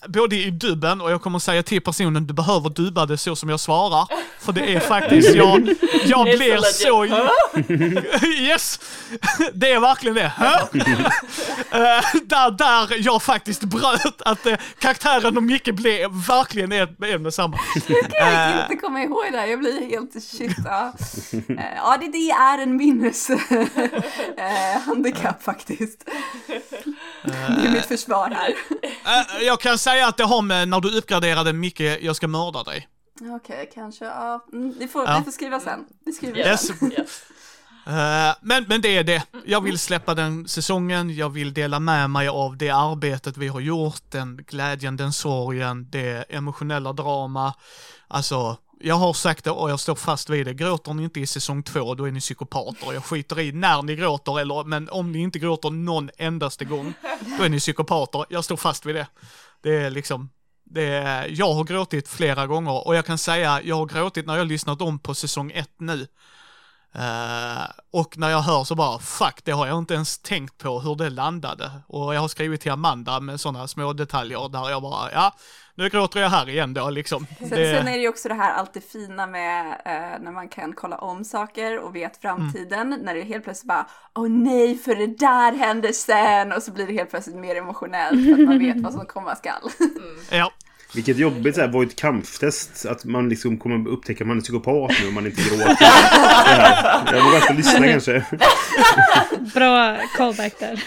både 0.09 0.36
i 0.36 0.51
dubben 0.51 1.01
och 1.01 1.11
jag 1.11 1.23
kommer 1.23 1.39
säga 1.39 1.62
till 1.62 1.81
personen 1.81 2.27
du 2.27 2.35
behöver 2.35 2.70
dubba 2.70 3.07
det 3.07 3.19
så 3.19 3.36
som 3.36 3.49
jag 3.49 3.61
svarar. 3.61 4.09
För 4.40 4.53
det 4.53 4.74
är 4.74 4.81
faktiskt, 4.81 5.35
jag, 5.35 5.69
jag 6.05 6.24
blir 6.24 6.59
så 6.59 7.05
yes! 8.43 8.81
Det 9.53 9.73
är 9.73 9.81
verkligen 9.81 10.15
det. 10.15 10.32
Eh, 11.73 12.05
där, 12.24 12.51
där 12.51 12.97
jag 13.07 13.23
faktiskt 13.23 13.62
bröt 13.62 14.23
att 14.23 14.47
eh, 14.47 14.57
karaktären 14.78 15.36
och 15.36 15.43
Micke 15.43 15.74
blev 15.74 16.11
verkligen 16.11 16.73
en, 16.73 16.97
en 17.05 17.23
med 17.23 17.35
samma. 17.35 17.59
Jag 17.89 18.10
kan 18.10 18.28
Eh. 18.28 18.62
inte 18.62 18.76
komma 18.76 19.02
ihåg 19.02 19.24
det 19.32 19.39
här, 19.39 19.47
jag 19.47 19.59
blir 19.59 19.86
helt 19.90 20.22
shit. 20.24 20.56
Ja, 20.64 20.93
Eh, 21.32 21.76
ja 21.76 21.97
det, 22.01 22.09
det 22.09 22.30
är 22.30 22.59
en 22.59 22.76
minnes 22.76 23.30
eh, 23.30 24.80
handikapp 24.86 25.43
faktiskt. 25.43 26.05
Det 27.24 27.66
är 27.66 27.72
mitt 27.72 27.86
försvar 27.86 28.30
här. 28.30 28.55
Jag 29.44 29.60
kan 29.60 29.78
säga 29.78 30.06
att 30.06 30.16
det 30.16 30.24
har 30.24 30.43
med 30.43 30.68
när 30.68 30.80
du 30.80 30.98
uppgraderade 30.98 31.52
Micke, 31.52 31.80
jag 31.80 32.16
ska 32.16 32.28
mörda 32.28 32.62
dig. 32.62 32.89
Okej, 33.36 33.70
kanske. 33.74 34.05
Ja, 34.05 34.47
mm, 34.52 34.74
vi, 34.78 34.89
får, 34.89 35.05
Ja. 35.05 35.18
vi 35.18 35.24
får 35.24 35.32
skriva 35.32 35.60
sen. 35.60 35.84
Vi 36.05 36.12
skriver 36.12 36.39
Yeah, 36.39 36.56
sen. 36.59 36.93
Yes. 36.93 37.22
Eh, 37.86 38.34
men, 38.40 38.64
men 38.68 38.80
det 38.80 38.96
är 38.96 39.04
det. 39.04 39.22
Jag 39.46 39.60
vill 39.60 39.78
släppa 39.78 40.14
den 40.14 40.48
säsongen, 40.48 41.14
jag 41.14 41.30
vill 41.30 41.54
dela 41.54 41.80
med 41.80 42.10
mig 42.10 42.28
av 42.28 42.56
det 42.56 42.70
arbetet 42.70 43.36
vi 43.36 43.48
har 43.48 43.60
gjort, 43.60 44.02
den 44.10 44.44
glädjen, 44.48 44.96
den 44.96 45.12
sorgen, 45.12 45.90
det 45.90 46.24
emotionella 46.28 46.92
drama. 46.92 47.54
Alltså, 48.09 48.56
jag 48.80 48.94
har 48.94 49.12
sagt 49.12 49.44
det 49.44 49.50
och 49.50 49.70
jag 49.70 49.80
står 49.80 49.94
fast 49.94 50.30
vid 50.30 50.46
det. 50.46 50.54
Gråter 50.54 50.94
ni 50.94 51.04
inte 51.04 51.20
i 51.20 51.26
säsong 51.26 51.62
två, 51.62 51.94
då 51.94 52.04
är 52.04 52.12
ni 52.12 52.20
psykopater. 52.20 52.92
Jag 52.92 53.04
skiter 53.04 53.40
i 53.40 53.52
när 53.52 53.82
ni 53.82 53.96
gråter, 53.96 54.40
eller, 54.40 54.64
men 54.64 54.88
om 54.88 55.12
ni 55.12 55.18
inte 55.18 55.38
gråter 55.38 55.70
någon 55.70 56.10
endaste 56.18 56.64
gång, 56.64 56.94
då 57.38 57.44
är 57.44 57.48
ni 57.48 57.59
psykopater. 57.59 58.24
Jag 58.28 58.44
står 58.44 58.56
fast 58.56 58.86
vid 58.86 58.94
det. 58.94 59.06
Det 59.62 59.76
är 59.76 59.90
liksom, 59.90 60.30
det 60.64 60.82
är, 60.82 61.28
jag 61.30 61.54
har 61.54 61.64
gråtit 61.64 62.09
flera 62.09 62.46
gånger 62.46 62.86
och 62.86 62.96
jag 62.96 63.06
kan 63.06 63.18
säga, 63.18 63.62
jag 63.62 63.76
har 63.76 63.86
gråtit 63.86 64.26
när 64.26 64.34
jag 64.34 64.40
har 64.40 64.46
lyssnat 64.46 64.82
om 64.82 64.98
på 64.98 65.14
säsong 65.14 65.52
ett 65.54 65.80
nu. 65.80 66.06
Eh, 66.94 67.64
och 67.93 68.19
när 68.19 68.31
jag 68.31 68.40
hör 68.40 68.64
så 68.64 68.74
bara, 68.74 68.98
fuck, 68.98 69.40
det 69.44 69.52
har 69.52 69.66
jag 69.66 69.78
inte 69.78 69.94
ens 69.94 70.19
tänkt 70.19 70.59
på 70.59 70.81
hur 70.81 70.94
det 70.94 71.10
landade. 71.10 71.70
Och 71.86 72.14
jag 72.14 72.20
har 72.20 72.28
skrivit 72.28 72.60
till 72.60 72.73
Amanda 72.73 73.20
med 73.20 73.40
sådana 73.40 73.69
små 73.69 73.93
detaljer 73.93 74.48
där 74.48 74.70
jag 74.70 74.82
bara, 74.82 75.12
ja, 75.12 75.35
nu 75.74 75.89
gråter 75.89 76.20
jag 76.20 76.28
här 76.31 76.48
igen 76.48 76.74
då 76.74 76.90
liksom. 76.90 77.27
Sen, 77.39 77.48
Det- 77.48 77.77
sen 77.78 77.89
är 77.89 77.93
det 77.93 77.98
ju 78.02 78.09
också 78.09 78.28
det 78.28 78.35
här 78.35 78.55
allt 78.55 78.74
det 78.74 78.81
fina 78.81 79.27
med 79.27 79.66
eh, 79.85 80.23
när 80.24 80.32
man 80.32 80.48
kan 80.48 80.73
kolla 80.73 80.97
om 80.98 81.24
saker 81.24 81.78
och 81.78 81.94
vet 81.97 82.16
framtiden. 82.20 82.98
När 83.02 83.14
det 83.14 83.23
helt 83.23 83.44
plötsligt 83.44 83.69
bara, 83.69 83.86
åh 84.14 84.28
nej, 84.28 84.78
för 84.78 84.94
det 84.94 85.06
där 85.19 85.52
hände 85.52 85.93
sen. 85.93 86.52
Och 86.52 86.62
så 86.62 86.73
blir 86.73 86.86
det 86.86 86.93
helt 86.93 87.10
plötsligt 87.10 87.36
mer 87.36 87.56
emotionellt 87.56 88.24
för 88.24 88.32
att 88.43 88.48
man 88.48 88.59
vet 88.59 88.81
vad 88.81 88.93
som 88.93 89.06
komma 89.06 89.36
skall. 89.36 89.70
Ja, 90.31 90.52
Vilket 90.94 91.16
jobbigt 91.19 91.55
såhär, 91.55 91.69
var 91.69 91.82
ett 91.85 91.97
kamptest. 91.97 92.86
Att 92.86 93.05
man 93.05 93.28
liksom 93.28 93.59
kommer 93.59 93.90
upptäcka 93.90 94.24
att 94.24 94.28
man 94.28 94.36
är 94.36 94.40
psykopat 94.43 94.93
nu 95.01 95.09
om 95.09 95.14
man 95.14 95.27
inte 95.27 95.43
gråter. 95.43 95.66
Det 95.78 95.85
här. 95.85 97.14
Jag 97.14 97.24
vågar 97.24 97.36
inte 97.36 97.52
lyssna 97.52 97.86
kanske. 97.86 98.24
Bra 99.55 99.98
callback 100.16 100.52
där. 100.59 100.82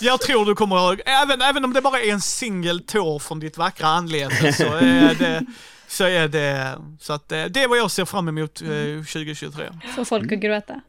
jag 0.04 0.20
tror 0.20 0.46
du 0.46 0.54
kommer 0.54 0.76
ihåg, 0.76 1.00
även, 1.06 1.42
även 1.42 1.64
om 1.64 1.72
det 1.72 1.80
bara 1.80 2.00
är 2.00 2.12
en 2.12 2.20
singel 2.20 2.80
tår 2.86 3.18
från 3.18 3.40
ditt 3.40 3.58
vackra 3.58 3.86
anlete 3.86 4.52
så 4.52 4.74
är 4.74 5.14
det, 5.18 5.46
så 5.88 6.04
är 6.04 6.28
det, 6.28 6.78
så 7.00 7.12
att 7.12 7.32
eh, 7.32 7.44
det 7.44 7.62
är 7.62 7.68
vad 7.68 7.78
jag 7.78 7.90
ser 7.90 8.04
fram 8.04 8.28
emot 8.28 8.62
eh, 8.62 8.68
2023. 8.68 9.64
Få 9.96 10.04
folk 10.04 10.32
att 10.32 10.38
gråta. 10.38 10.80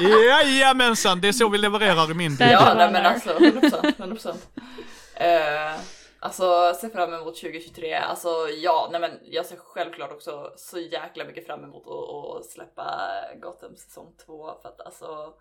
Jajamensan, 0.00 1.20
det 1.20 1.28
är 1.28 1.32
så 1.32 1.48
vi 1.48 1.58
levererar 1.58 2.10
i 2.10 2.14
min 2.14 2.36
Där- 2.36 2.46
bil. 2.46 2.52
Ja, 2.60 2.74
nej 2.76 2.92
men 2.92 3.06
alltså 3.06 3.30
100%. 3.30 3.96
100%. 3.98 4.28
Uh, 4.28 5.80
alltså 6.26 6.74
se 6.74 6.90
fram 6.90 7.14
emot 7.14 7.40
2023. 7.40 7.94
Alltså 7.94 8.28
ja, 8.48 8.88
nej 8.92 9.00
men 9.00 9.20
jag 9.22 9.46
ser 9.46 9.56
självklart 9.56 10.12
också 10.12 10.52
så 10.56 10.78
jäkla 10.78 11.24
mycket 11.24 11.46
fram 11.46 11.64
emot 11.64 11.86
att, 11.86 12.36
att 12.36 12.46
släppa 12.46 13.00
Gotham 13.34 13.76
säsong 13.76 14.14
2 14.26 14.54
för 14.62 14.68
att 14.68 14.80
alltså 14.80 15.34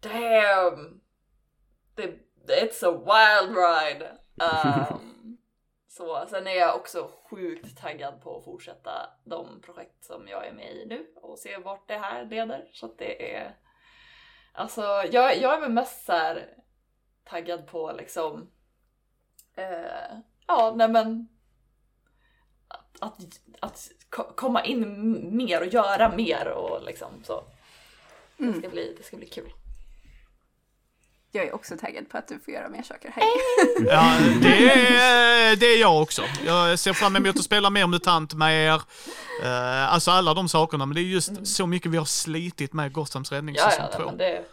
damn! 0.00 1.00
Det, 1.94 2.18
it's 2.46 2.84
a 2.86 2.92
wild 2.92 3.56
ride! 3.56 4.10
Um, 4.34 5.38
så 5.88 6.26
sen 6.28 6.46
är 6.46 6.54
jag 6.54 6.76
också 6.76 7.10
sjukt 7.30 7.80
taggad 7.80 8.22
på 8.22 8.38
att 8.38 8.44
fortsätta 8.44 9.10
de 9.24 9.60
projekt 9.60 10.04
som 10.04 10.28
jag 10.28 10.46
är 10.46 10.52
med 10.52 10.76
i 10.76 10.86
nu 10.86 11.06
och 11.16 11.38
se 11.38 11.56
vart 11.56 11.88
det 11.88 11.98
här 11.98 12.24
leder. 12.24 12.70
Så 12.72 12.86
att 12.86 12.98
det 12.98 13.34
är 13.36 13.56
Alltså 14.54 14.82
jag, 15.10 15.36
jag 15.36 15.54
är 15.54 15.60
väl 15.60 15.72
mest 15.72 16.04
så 16.04 16.12
här 16.12 16.56
taggad 17.24 17.66
på 17.66 17.92
liksom 17.92 18.50
eh, 19.56 20.16
Ja 20.46 20.72
nej 20.76 20.88
men 20.88 21.28
att, 22.68 22.84
att, 23.00 23.40
att 23.60 23.88
ko- 24.10 24.32
komma 24.36 24.64
in 24.64 25.36
mer 25.36 25.60
och 25.60 25.66
göra 25.66 26.16
mer 26.16 26.48
och 26.48 26.84
liksom 26.84 27.08
så. 27.24 27.44
Det 28.36 28.44
Mm. 28.44 28.58
ska 28.60 28.68
bli, 28.68 28.94
det 28.98 29.04
ska 29.04 29.16
bli 29.16 29.26
kul. 29.26 29.52
Jag 31.34 31.44
är 31.46 31.54
också 31.54 31.76
taggad 31.76 32.08
på 32.08 32.18
att 32.18 32.28
du 32.28 32.38
får 32.40 32.54
göra 32.54 32.68
mer 32.68 32.82
saker. 32.82 33.10
Hej! 33.16 33.24
Ja, 33.86 34.18
det 34.42 34.70
är, 34.70 35.56
det 35.56 35.66
är 35.66 35.80
jag 35.80 36.02
också. 36.02 36.22
Jag 36.46 36.78
ser 36.78 36.92
fram 36.92 37.16
emot 37.16 37.36
att 37.36 37.44
spela 37.44 37.70
mer 37.70 37.86
MUTANT 37.86 38.34
med 38.34 38.66
er. 38.66 38.82
Eh, 39.44 39.92
alltså 39.92 40.10
alla 40.10 40.34
de 40.34 40.48
sakerna, 40.48 40.86
men 40.86 40.94
det 40.94 41.00
är 41.00 41.02
just 41.02 41.46
så 41.46 41.66
mycket 41.66 41.90
vi 41.92 41.96
har 41.96 42.04
slitit 42.04 42.72
med 42.72 42.92
Gothams 42.92 43.32
räddning 43.32 43.54
Ja 43.54 43.70
säsong 43.70 43.86
ja, 43.92 43.98
två. 43.98 44.04
men 44.06 44.16
det, 44.16 44.44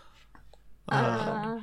Eh, 0.91 1.57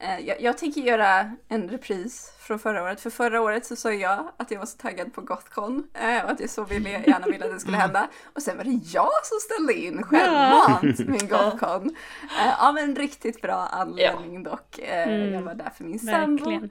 jag, 0.00 0.40
jag 0.40 0.58
tänker 0.58 0.80
göra 0.80 1.32
en 1.48 1.68
repris 1.68 2.32
från 2.38 2.58
förra 2.58 2.82
året. 2.82 3.00
För 3.00 3.10
förra 3.10 3.40
året 3.40 3.66
så 3.66 3.76
sa 3.76 3.92
jag 3.92 4.28
att 4.36 4.50
jag 4.50 4.58
var 4.58 4.66
så 4.66 4.76
taggad 4.76 5.14
på 5.14 5.20
Gothcon 5.20 5.84
eh, 5.94 6.24
och 6.24 6.30
att 6.30 6.40
jag 6.40 6.50
så 6.50 6.64
ville, 6.64 6.90
gärna 6.90 7.26
ville 7.26 7.44
att 7.44 7.52
det 7.52 7.60
skulle 7.60 7.76
hända. 7.76 8.08
Och 8.34 8.42
sen 8.42 8.56
var 8.56 8.64
det 8.64 8.70
jag 8.70 9.10
som 9.24 9.38
ställde 9.40 9.74
in 9.74 10.02
självmant 10.02 10.98
min 10.98 11.28
Gothcon. 11.28 11.96
Eh, 12.40 12.68
av 12.68 12.78
en 12.78 12.96
riktigt 12.96 13.42
bra 13.42 13.68
anledning 13.72 14.42
dock. 14.42 14.78
Eh, 14.78 15.08
Mm. 15.08 15.32
Jag 15.32 15.42
var 15.42 15.54
där 15.54 15.70
för 15.76 15.84
min 15.84 15.98
sambo. 15.98 16.68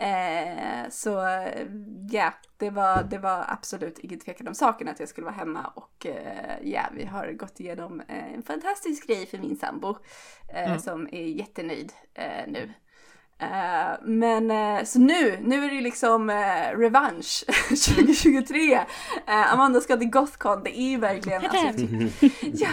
Eh, 0.00 0.90
så 0.90 1.26
eh, 1.26 1.66
ja, 2.10 2.34
det, 2.56 2.70
var, 2.70 3.02
det 3.02 3.18
var 3.18 3.44
absolut 3.48 3.98
ingen 3.98 4.20
tvekan 4.20 4.48
om 4.48 4.54
saken 4.54 4.88
att 4.88 5.00
jag 5.00 5.08
skulle 5.08 5.24
vara 5.24 5.34
hemma 5.34 5.66
och 5.74 6.06
eh, 6.06 6.56
ja, 6.62 6.82
vi 6.94 7.04
har 7.04 7.32
gått 7.32 7.60
igenom 7.60 8.00
eh, 8.00 8.34
en 8.34 8.42
fantastisk 8.42 9.06
grej 9.06 9.26
för 9.26 9.38
min 9.38 9.56
sambo 9.56 9.96
eh, 10.48 10.78
som 10.78 11.08
är 11.12 11.24
jättenöjd 11.24 11.92
eh, 12.14 12.46
nu. 12.46 12.72
Eh, 13.40 13.98
men 14.02 14.50
uh, 14.50 14.84
så 14.84 14.98
nu, 14.98 15.38
nu 15.42 15.64
är 15.64 15.70
det 15.70 15.80
liksom 15.80 16.30
uh, 16.30 16.78
revansch 16.78 17.44
2023. 17.68 18.74
Uh, 18.74 19.52
Amanda 19.52 19.80
ska 19.80 19.96
till 19.96 20.10
Gothcon, 20.10 20.62
det 20.64 20.78
är 20.78 20.90
ju 20.90 20.98
verkligen 20.98 21.42
alltså, 21.46 21.56
ja, 22.40 22.68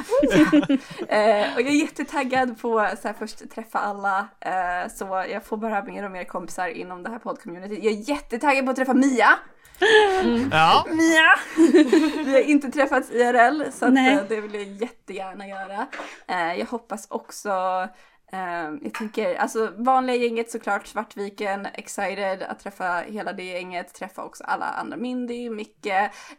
ja. 1.09 1.45
Och 1.55 1.61
jag 1.61 1.67
är 1.67 1.81
jättetaggad 1.81 2.61
på 2.61 2.79
att 2.79 3.05
först 3.19 3.51
träffa 3.51 3.79
alla 3.79 4.27
så 4.95 5.25
jag 5.31 5.45
får 5.45 5.57
bara 5.57 5.83
mer 5.83 6.05
och 6.05 6.11
mer 6.11 6.23
kompisar 6.23 6.67
inom 6.67 7.03
det 7.03 7.09
här 7.09 7.19
poddcommunityt. 7.19 7.83
Jag 7.83 7.93
är 7.93 8.09
jättetaggad 8.09 8.65
på 8.65 8.71
att 8.71 8.77
träffa 8.77 8.93
Mia. 8.93 9.29
Mm. 10.23 10.49
Ja. 10.51 10.85
Mia! 10.89 11.35
Vi 12.25 12.33
har 12.33 12.41
inte 12.41 12.71
träffats 12.71 13.11
IRL 13.11 13.71
så 13.71 13.85
att, 13.85 14.29
det 14.29 14.41
vill 14.41 14.53
jag 14.53 14.63
jättegärna 14.63 15.47
göra. 15.47 15.87
Jag 16.57 16.65
hoppas 16.65 17.07
också 17.09 17.51
Uh, 18.33 18.77
jag 18.81 18.93
tänker, 18.93 19.35
alltså 19.35 19.71
vanliga 19.77 20.15
gänget 20.15 20.51
såklart, 20.51 20.87
Svartviken, 20.87 21.67
excited 21.73 22.43
att 22.43 22.59
träffa 22.59 23.03
hela 23.07 23.33
det 23.33 23.43
gänget, 23.43 23.93
träffa 23.93 24.23
också 24.23 24.43
alla 24.43 24.65
andra 24.65 24.97
Mindy, 24.97 25.49
Micke, 25.49 25.93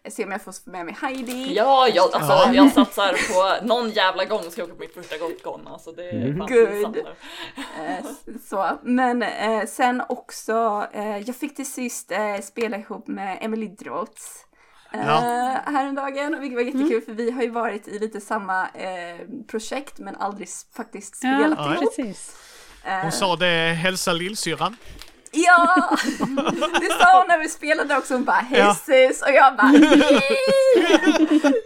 se 0.09 0.25
om 0.25 0.33
jag 0.33 0.43
får 0.43 0.71
med 0.71 0.85
mig 0.85 0.97
Heidi. 1.01 1.55
Ja, 1.55 1.89
jag, 1.89 2.15
alltså, 2.15 2.33
ja. 2.33 2.53
jag 2.53 2.73
satsar 2.73 3.13
på 3.13 3.67
någon 3.67 3.91
jävla 3.91 4.25
gång 4.25 4.43
ska 4.43 4.61
jag 4.61 4.69
åka 4.69 4.75
på 4.75 4.81
mitt 4.81 4.95
första 4.95 5.19
Gotcon, 5.19 5.69
alltså 5.69 5.93
det 5.93 6.11
är 6.11 6.27
mm. 6.27 6.39
Good. 6.39 6.97
Uh, 6.97 8.13
så, 8.45 8.79
men 8.83 9.23
uh, 9.23 9.67
sen 9.67 10.03
också, 10.09 10.87
eh, 10.93 11.19
jag 11.19 11.37
fick 11.37 11.57
till 11.57 11.73
sist 11.73 12.13
spela 12.43 12.77
ihop 12.77 13.07
med 13.07 13.39
Emily 13.41 13.69
Drots. 13.69 14.46
Ja. 14.97 15.19
Uh, 15.19 15.73
häromdagen, 15.73 16.41
vilket 16.41 16.57
var 16.57 16.63
jättekul 16.63 16.93
mm. 16.93 17.05
för 17.05 17.13
vi 17.13 17.31
har 17.31 17.43
ju 17.43 17.51
varit 17.51 17.89
i 17.89 17.99
lite 17.99 18.21
samma 18.21 18.63
uh, 18.63 19.45
projekt 19.47 19.99
men 19.99 20.17
aldrig 20.17 20.49
faktiskt 20.77 21.17
spelat 21.17 21.59
ja, 21.59 21.75
ihop. 21.75 21.97
Precis. 21.97 22.37
Uh, 22.87 22.93
hon 22.93 23.13
sa 23.13 23.37
det, 23.37 23.73
hälsa 23.73 24.13
lillsyrran. 24.13 24.77
Ja! 25.31 25.97
Det 26.81 26.93
sa 27.01 27.19
hon 27.19 27.29
när 27.29 27.39
vi 27.39 27.49
spelade 27.49 27.97
också, 27.97 28.15
hon 28.15 28.25
bara 28.25 28.37
hej 28.37 28.59
ja. 28.59 28.75
sis 28.75 29.23
och 29.23 29.31
jag 29.31 29.57
bara 29.57 29.69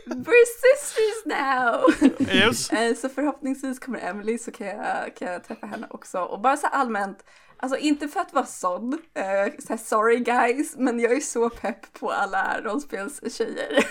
We're 0.06 0.46
sisters 0.60 1.24
now! 1.24 1.94
Yes. 2.34 2.66
så 3.00 3.08
förhoppningsvis 3.08 3.78
kommer 3.78 3.98
Emily 3.98 4.38
så 4.38 4.50
kan 4.50 4.66
jag, 4.66 5.16
kan 5.18 5.32
jag 5.32 5.44
träffa 5.44 5.66
henne 5.66 5.86
också 5.90 6.18
och 6.18 6.40
bara 6.40 6.56
så 6.56 6.66
allmänt 6.66 7.24
Alltså 7.62 7.78
inte 7.78 8.08
för 8.08 8.20
att 8.20 8.32
vara 8.32 8.46
sån, 8.46 8.92
uh, 8.92 9.52
så 9.58 9.76
sorry 9.76 10.18
guys, 10.18 10.76
men 10.76 11.00
jag 11.00 11.12
är 11.12 11.20
så 11.20 11.50
pepp 11.50 11.92
på 11.92 12.10
alla 12.10 12.60
rollspelstjejer. 12.60 13.84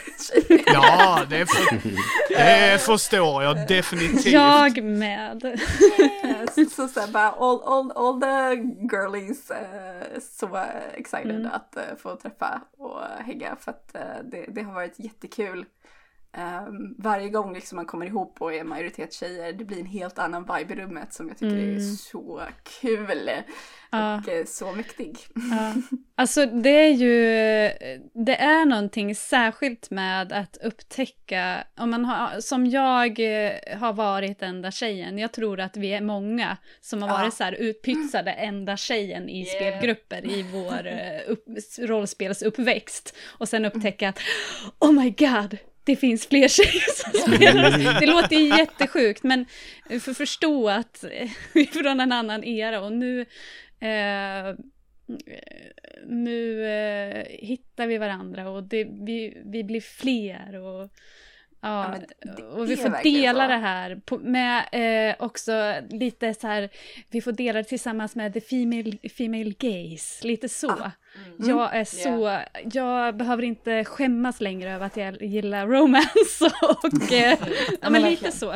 ja, 0.65 1.21
det, 1.29 1.45
för, 1.45 1.75
det 2.29 2.81
förstår 2.81 3.43
jag 3.43 3.67
definitivt. 3.67 4.33
Jag 4.33 4.83
med. 4.83 5.45
uh, 5.45 6.65
så 6.69 6.87
så 6.87 7.07
bara 7.07 7.31
all, 7.31 7.61
all, 7.63 7.91
all 7.91 8.21
the 8.21 8.55
girlies 8.91 9.51
uh, 9.51 10.19
så 10.21 10.65
excited 10.93 11.35
mm. 11.35 11.51
att 11.51 11.77
uh, 11.77 11.97
få 11.97 12.15
träffa 12.15 12.61
och 12.77 13.01
hänga 13.25 13.55
för 13.59 13.71
att 13.71 13.93
det, 14.31 14.45
det 14.47 14.61
har 14.61 14.73
varit 14.73 14.99
jättekul. 14.99 15.65
Um, 16.37 16.95
varje 16.97 17.29
gång 17.29 17.53
liksom 17.53 17.75
man 17.75 17.85
kommer 17.85 18.05
ihop 18.05 18.41
och 18.41 18.53
är 18.53 18.63
majoritet 18.63 19.13
tjejer, 19.13 19.53
det 19.53 19.65
blir 19.65 19.79
en 19.79 19.85
helt 19.85 20.19
annan 20.19 20.41
vibe 20.41 20.73
i 20.73 20.77
rummet 20.77 21.13
som 21.13 21.27
jag 21.27 21.37
tycker 21.37 21.55
mm. 21.55 21.75
är 21.75 21.79
så 21.79 22.41
kul. 22.81 23.29
Ja. 23.91 24.17
Och 24.17 24.29
eh, 24.29 24.45
så 24.45 24.71
mäktig. 24.71 25.17
Ja. 25.51 25.73
Alltså 26.15 26.45
det 26.45 26.69
är 26.69 26.93
ju, 26.93 27.13
det 28.25 28.35
är 28.35 28.65
någonting 28.65 29.15
särskilt 29.15 29.91
med 29.91 30.31
att 30.31 30.57
upptäcka, 30.63 31.63
om 31.77 31.89
man 31.89 32.05
har, 32.05 32.39
som 32.41 32.65
jag 32.65 33.19
eh, 33.19 33.77
har 33.79 33.93
varit 33.93 34.41
enda 34.41 34.71
tjejen, 34.71 35.17
jag 35.17 35.31
tror 35.31 35.59
att 35.59 35.77
vi 35.77 35.93
är 35.93 36.01
många 36.01 36.57
som 36.81 37.01
har 37.01 37.09
varit 37.09 37.33
så 37.33 37.43
här 37.43 37.51
utpytsade 37.51 38.31
enda 38.31 38.77
tjejen 38.77 39.29
i 39.29 39.39
yeah. 39.39 39.55
spelgrupper 39.55 40.25
i 40.25 40.45
vår 40.53 40.87
eh, 40.87 41.21
upp, 41.27 41.45
rollspelsuppväxt. 41.79 43.15
Och 43.27 43.49
sen 43.49 43.65
upptäcka 43.65 44.09
att, 44.09 44.19
oh 44.79 44.91
my 44.91 45.09
god, 45.09 45.57
det 45.89 45.95
finns 45.95 46.27
fler 46.27 46.47
tjejer 46.47 46.93
som 46.95 47.35
spelar. 47.35 47.99
Det 47.99 48.05
låter 48.05 48.57
jättesjukt, 48.57 49.23
men 49.23 49.45
för 49.99 50.11
att 50.11 50.17
förstå 50.17 50.69
att 50.69 51.03
vi 51.53 51.61
är 51.61 51.65
från 51.65 51.99
en 51.99 52.11
annan 52.11 52.43
era 52.43 52.81
och 52.81 52.91
nu 52.91 53.21
eh, 53.79 54.55
nu 56.05 56.65
eh, 56.65 57.25
hittar 57.29 57.87
vi 57.87 57.97
varandra 57.97 58.49
och 58.49 58.63
det, 58.63 58.83
vi, 58.83 59.37
vi 59.45 59.63
blir 59.63 59.81
fler 59.81 60.55
och 60.55 60.89
Ja, 61.61 61.95
ja 62.19 62.45
och 62.45 62.69
vi 62.69 62.77
får 62.77 63.03
dela 63.03 63.43
så. 63.43 63.51
det 63.51 63.57
här 63.57 64.01
på, 64.05 64.17
med 64.17 64.65
eh, 64.71 65.15
också 65.25 65.75
lite 65.89 66.33
så 66.33 66.47
här, 66.47 66.69
vi 67.09 67.21
får 67.21 67.31
dela 67.31 67.59
det 67.59 67.63
tillsammans 67.63 68.15
med 68.15 68.33
the 68.33 68.41
female, 68.41 68.97
female 69.17 69.53
gaze, 69.59 70.27
lite 70.27 70.49
så. 70.49 70.71
Ah. 70.71 70.91
Mm. 71.15 71.49
Jag 71.49 71.75
är 71.75 71.83
så, 71.83 72.27
yeah. 72.27 72.43
jag 72.73 73.17
behöver 73.17 73.43
inte 73.43 73.85
skämmas 73.85 74.41
längre 74.41 74.73
över 74.73 74.85
att 74.85 74.97
jag 74.97 75.21
gillar 75.21 75.67
romance 75.67 76.45
och 76.61 77.13
eh, 77.13 77.37
ja 77.81 77.89
men 77.89 78.01
lite 78.01 78.31
så. 78.31 78.49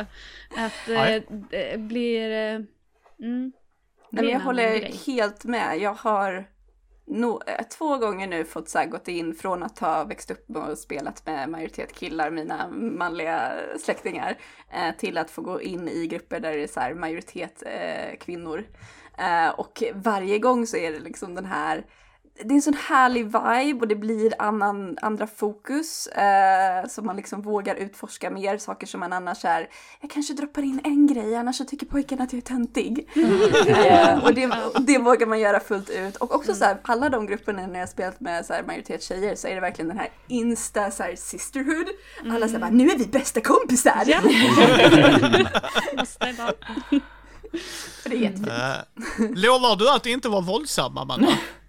Att 0.56 0.88
eh, 0.88 1.22
det 1.50 1.80
blir, 1.80 2.30
eh, 2.30 2.54
mm, 2.54 3.52
Nej, 4.10 4.24
men 4.24 4.28
jag 4.28 4.40
håller 4.40 4.78
grej. 4.78 4.94
helt 5.06 5.44
med, 5.44 5.78
jag 5.78 5.94
har 5.94 6.53
no, 7.06 7.40
eh, 7.46 7.66
två 7.66 7.98
gånger 7.98 8.26
nu 8.26 8.44
fått 8.44 8.68
så 8.68 8.78
här, 8.78 8.86
gått 8.86 9.08
in 9.08 9.34
från 9.34 9.62
att 9.62 9.78
ha 9.78 10.04
växt 10.04 10.30
upp 10.30 10.56
och 10.56 10.78
spelat 10.78 11.26
med 11.26 11.48
majoritet 11.48 11.92
killar, 11.92 12.30
mina 12.30 12.68
manliga 12.70 13.52
släktingar, 13.80 14.38
eh, 14.70 14.96
till 14.98 15.18
att 15.18 15.30
få 15.30 15.42
gå 15.42 15.62
in 15.62 15.88
i 15.88 16.06
grupper 16.06 16.40
där 16.40 16.52
det 16.52 16.62
är 16.62 16.66
så 16.66 16.80
här, 16.80 16.94
majoritet 16.94 17.62
eh, 17.66 18.18
kvinnor. 18.20 18.64
Eh, 19.18 19.48
och 19.48 19.82
varje 19.94 20.38
gång 20.38 20.66
så 20.66 20.76
är 20.76 20.92
det 20.92 20.98
liksom 20.98 21.34
den 21.34 21.46
här 21.46 21.84
det 22.42 22.54
är 22.54 22.56
en 22.56 22.62
sån 22.62 22.76
härlig 22.88 23.24
vibe 23.24 23.80
och 23.80 23.88
det 23.88 23.94
blir 23.94 24.34
annan, 24.38 24.98
andra 25.02 25.26
fokus. 25.26 26.06
Eh, 26.06 26.88
så 26.88 27.02
man 27.02 27.16
liksom 27.16 27.42
vågar 27.42 27.74
utforska 27.74 28.30
mer 28.30 28.58
saker 28.58 28.86
som 28.86 29.00
man 29.00 29.12
annars 29.12 29.44
är, 29.44 29.68
jag 30.00 30.10
kanske 30.10 30.34
droppar 30.34 30.62
in 30.62 30.80
en 30.84 31.06
grej 31.06 31.36
annars 31.36 31.56
så 31.56 31.64
tycker 31.64 31.86
pojken 31.86 32.20
att 32.20 32.32
jag 32.32 32.38
är 32.38 32.42
töntig. 32.42 33.08
Mm. 33.14 33.34
Eh, 33.84 34.24
och 34.24 34.34
det, 34.34 34.50
det 34.80 34.98
vågar 34.98 35.26
man 35.26 35.40
göra 35.40 35.60
fullt 35.60 35.90
ut. 35.90 36.16
Och 36.16 36.34
också 36.34 36.54
så 36.54 36.64
här, 36.64 36.76
alla 36.82 37.08
de 37.08 37.26
grupperna 37.26 37.66
när 37.66 37.80
jag 37.80 37.88
spelat 37.88 38.20
med 38.20 38.46
så 38.46 38.52
här, 38.52 38.62
majoritet 38.62 39.02
tjejer 39.02 39.34
så 39.34 39.48
är 39.48 39.54
det 39.54 39.60
verkligen 39.60 39.88
den 39.88 39.98
här 39.98 40.08
insta 40.28 40.90
så 40.90 41.02
här, 41.02 41.16
sisterhood. 41.16 41.86
Alla 42.34 42.46
säger 42.46 42.60
bara, 42.60 42.70
nu 42.70 42.90
är 42.90 42.98
vi 42.98 43.06
bästa 43.06 43.40
kompisar! 43.40 44.02
Ja. 44.06 44.20
det 48.04 48.14
är 48.14 48.18
jättefint. 48.18 48.48
Uh, 48.48 49.30
lovar 49.34 49.76
du 49.76 49.90
att 49.90 50.06
inte 50.06 50.28
vara 50.28 50.40
våldsam, 50.40 50.98
Amanda? 50.98 51.28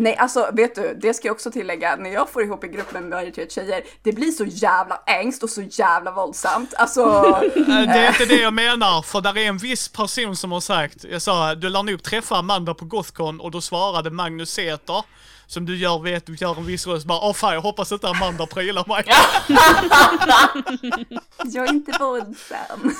Nej, 0.00 0.16
alltså 0.16 0.50
vet 0.52 0.74
du, 0.74 0.98
det 1.02 1.14
ska 1.14 1.28
jag 1.28 1.34
också 1.34 1.50
tillägga, 1.50 1.96
när 1.96 2.10
jag 2.10 2.30
får 2.30 2.42
ihop 2.42 2.64
en 2.64 2.72
grupp 2.72 2.92
med 2.92 3.02
majoritet 3.02 3.52
tjejer, 3.52 3.82
det 4.02 4.12
blir 4.12 4.30
så 4.30 4.44
jävla 4.44 5.00
ängst 5.06 5.42
och 5.42 5.50
så 5.50 5.62
jävla 5.62 6.12
våldsamt. 6.12 6.74
Alltså... 6.74 7.00
Eh, 7.58 7.64
det 7.64 7.98
är 7.98 8.08
inte 8.08 8.24
det 8.24 8.40
jag 8.40 8.54
menar, 8.54 9.02
för 9.02 9.20
där 9.20 9.38
är 9.38 9.48
en 9.48 9.58
viss 9.58 9.88
person 9.88 10.36
som 10.36 10.52
har 10.52 10.60
sagt, 10.60 11.04
jag 11.04 11.22
sa, 11.22 11.54
du 11.54 11.68
lär 11.68 11.82
nog 11.82 12.02
träffa 12.02 12.36
Amanda 12.36 12.74
på 12.74 12.84
Gothcon 12.84 13.40
och 13.40 13.50
då 13.50 13.60
svarade 13.60 14.10
Magnus 14.10 14.50
Säter, 14.50 15.02
som 15.48 15.66
du 15.66 15.76
gör, 15.76 15.98
vet, 15.98 16.26
du 16.26 16.34
gör 16.34 16.58
en 16.58 16.66
viss 16.66 16.86
röst, 16.86 17.06
bara 17.06 17.20
åh 17.20 17.32
fan 17.32 17.54
jag 17.54 17.60
hoppas 17.60 17.92
inte 17.92 18.08
Amanda 18.08 18.46
prylar 18.46 18.84
mig. 18.88 19.04
jag 21.44 21.68
är 21.68 21.72
inte 21.72 21.98
våldsam. 21.98 22.80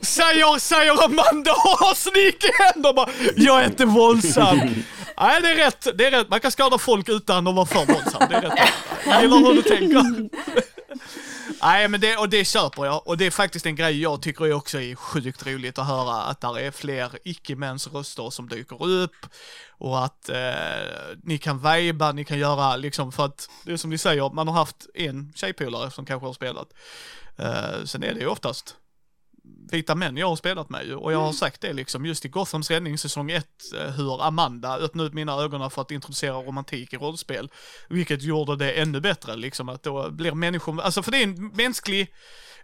säger, 0.00 0.58
säger 0.58 1.04
Amanda 1.04 1.52
och 1.52 1.78
har 1.78 1.94
sneak 1.94 2.44
händer 2.58 2.92
bara, 2.92 3.08
jag 3.36 3.62
är 3.62 3.66
inte 3.66 3.84
våldsam. 3.84 4.58
Nej, 5.20 5.40
det 5.42 5.50
är 5.50 5.56
rätt. 5.56 5.86
Det 5.94 6.06
är 6.06 6.10
rätt. 6.10 6.30
Man 6.30 6.40
kan 6.40 6.50
skada 6.50 6.78
folk 6.78 7.08
utan 7.08 7.46
att 7.46 7.54
vara 7.54 7.66
för 7.66 7.86
våldsam. 7.86 8.22
Det 8.28 8.34
är 8.36 8.42
rätt. 8.42 8.58
Jag 9.06 9.22
gillar 9.22 9.38
hur 9.38 9.54
du 9.54 9.62
tänker. 9.62 10.28
Nej, 11.62 11.88
men 11.88 12.00
det, 12.00 12.16
och 12.16 12.28
det 12.28 12.44
köper 12.44 12.84
jag. 12.84 13.06
Och 13.06 13.16
det 13.16 13.26
är 13.26 13.30
faktiskt 13.30 13.66
en 13.66 13.76
grej 13.76 14.02
jag 14.02 14.22
tycker 14.22 14.52
också 14.52 14.80
är 14.80 14.94
sjukt 14.94 15.46
roligt 15.46 15.78
att 15.78 15.86
höra 15.86 16.22
att 16.22 16.40
där 16.40 16.58
är 16.58 16.70
fler 16.70 17.18
icke-mäns 17.24 17.86
röster 17.86 18.30
som 18.30 18.48
dyker 18.48 18.84
upp. 18.84 19.26
Och 19.68 20.04
att 20.04 20.28
eh, 20.28 21.16
ni 21.22 21.38
kan 21.38 21.58
vajba, 21.58 22.12
ni 22.12 22.24
kan 22.24 22.38
göra 22.38 22.76
liksom 22.76 23.12
för 23.12 23.24
att, 23.24 23.50
det 23.64 23.72
är 23.72 23.76
som 23.76 23.90
ni 23.90 23.98
säger, 23.98 24.30
man 24.30 24.48
har 24.48 24.54
haft 24.54 24.86
en 24.94 25.32
tjejpolare 25.34 25.90
som 25.90 26.06
kanske 26.06 26.26
har 26.26 26.32
spelat. 26.32 26.68
Eh, 27.36 27.84
sen 27.84 28.02
är 28.02 28.14
det 28.14 28.20
ju 28.20 28.26
oftast 28.26 28.76
vita 29.70 29.94
män 29.94 30.16
jag 30.16 30.28
har 30.28 30.36
spelat 30.36 30.70
med 30.70 30.92
och 30.92 31.12
jag 31.12 31.18
har 31.18 31.24
mm. 31.24 31.34
sagt 31.34 31.60
det 31.60 31.72
liksom 31.72 32.06
just 32.06 32.24
i 32.24 32.28
Gothams 32.28 32.70
räddning 32.70 32.98
säsong 32.98 33.30
1 33.30 33.46
eh, 33.74 33.90
hur 33.90 34.26
Amanda 34.26 34.76
öppnade 34.76 35.08
upp 35.08 35.14
mina 35.14 35.32
ögon 35.32 35.70
för 35.70 35.82
att 35.82 35.90
introducera 35.90 36.34
romantik 36.34 36.92
i 36.92 36.96
rollspel. 36.96 37.50
Vilket 37.88 38.22
gjorde 38.22 38.56
det 38.56 38.72
ännu 38.72 39.00
bättre 39.00 39.36
liksom 39.36 39.68
att 39.68 39.82
då 39.82 40.10
blir 40.10 40.32
människor, 40.32 40.80
alltså 40.80 41.02
för 41.02 41.10
det 41.10 41.18
är 41.18 41.22
en 41.22 41.48
mänsklig 41.54 42.12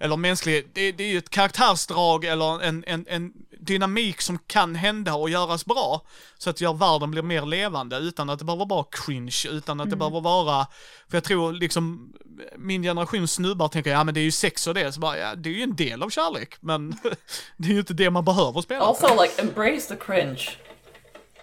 eller 0.01 0.17
mänsklig, 0.17 0.71
det, 0.73 0.93
det 0.93 1.05
är 1.05 1.09
ju 1.09 1.19
ett 1.19 1.31
karaktärsdrag 1.31 2.25
eller 2.25 2.63
en, 2.63 2.85
en, 2.87 3.07
en 3.09 3.33
dynamik 3.61 4.21
som 4.21 4.39
kan 4.39 4.75
hända 4.75 5.15
och 5.15 5.31
göras 5.31 5.65
bra. 5.67 6.03
Så 6.39 6.51
att 6.51 6.61
gör 6.61 6.73
världen 6.73 7.11
blir 7.11 7.23
mer 7.23 7.47
levande 7.47 7.97
utan 7.97 8.31
att 8.31 8.39
det 8.39 8.45
behöver 8.45 8.67
vara 8.67 8.87
cringe, 8.91 9.43
utan 9.51 9.81
att 9.81 9.87
mm. 9.87 9.91
det 9.91 9.97
behöver 9.97 10.21
vara, 10.21 10.67
för 11.11 11.17
jag 11.17 11.25
tror 11.25 11.53
liksom 11.53 12.13
min 12.57 12.83
generation 12.83 13.29
snubbar 13.29 13.69
tänker, 13.69 13.91
ja 13.91 14.05
men 14.05 14.15
det 14.15 14.21
är 14.21 14.25
ju 14.25 14.31
sex 14.31 14.67
och 14.67 14.75
det, 14.75 14.93
så 14.93 15.01
bara, 15.01 15.19
ja 15.19 15.35
det 15.35 15.49
är 15.49 15.55
ju 15.55 15.63
en 15.63 15.77
del 15.77 16.03
av 16.03 16.11
kärlek, 16.11 16.57
men 16.61 16.91
det 17.57 17.69
är 17.69 17.73
ju 17.73 17.79
inte 17.79 17.95
det 17.95 18.11
man 18.11 18.25
behöver 18.25 18.61
spela. 18.61 18.85
Also 18.85 19.23
like 19.23 19.43
embrace 19.43 19.89
the 19.89 20.05
cringe. 20.05 20.51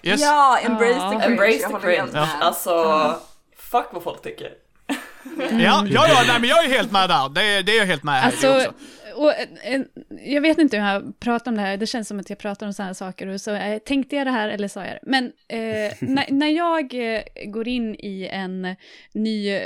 Yes. 0.02 0.22
Ja, 0.22 0.60
embrace 0.60 0.92
Ja. 0.92 1.12
the 1.12 1.18
cringe. 1.18 1.32
Embrace 1.32 1.68
the 1.68 1.80
cringe. 1.80 2.12
med. 2.12 2.42
Alltså, 2.42 3.16
fuck 3.58 3.86
vad 3.92 4.04
folk 4.04 4.22
tycker. 4.22 4.54
Ja, 5.52 5.86
ja, 5.90 6.08
ja 6.08 6.24
nej, 6.28 6.40
men 6.40 6.50
jag 6.50 6.66
är 6.66 6.70
helt 6.70 6.92
med 6.92 7.10
där. 7.10 7.30
Det, 7.30 7.42
är- 7.42 7.64
det 7.64 7.72
är 7.72 7.78
jag 7.78 7.86
helt 7.86 8.04
med 8.04 8.14
här 8.16 8.26
Alltså, 8.26 8.56
också. 8.56 8.74
och, 9.16 9.34
eh, 9.64 9.82
jag 10.26 10.42
vet 10.42 10.58
inte 10.58 10.78
hur 10.78 10.86
jag 10.88 11.20
pratar 11.20 11.52
om 11.52 11.56
det 11.56 11.62
här, 11.64 11.78
det 11.78 11.88
känns 11.88 12.08
som 12.08 12.20
att 12.20 12.30
jag 12.30 12.40
pratar 12.40 12.66
om 12.68 12.74
sådana 12.74 12.94
saker, 12.94 13.28
och 13.28 13.42
så 13.42 13.52
eh, 13.56 13.78
tänkte 13.78 14.16
jag 14.16 14.28
det 14.28 14.32
här 14.32 14.50
eller 14.50 14.68
sa 14.68 14.80
jag 14.86 14.94
det? 14.94 15.00
Men 15.04 15.26
eh, 15.48 15.94
när, 16.00 16.32
när 16.32 16.48
jag 16.50 17.14
eh, 17.16 17.22
går 17.46 17.68
in 17.68 17.96
i 17.96 18.30
en 18.32 18.76
ny 19.14 19.60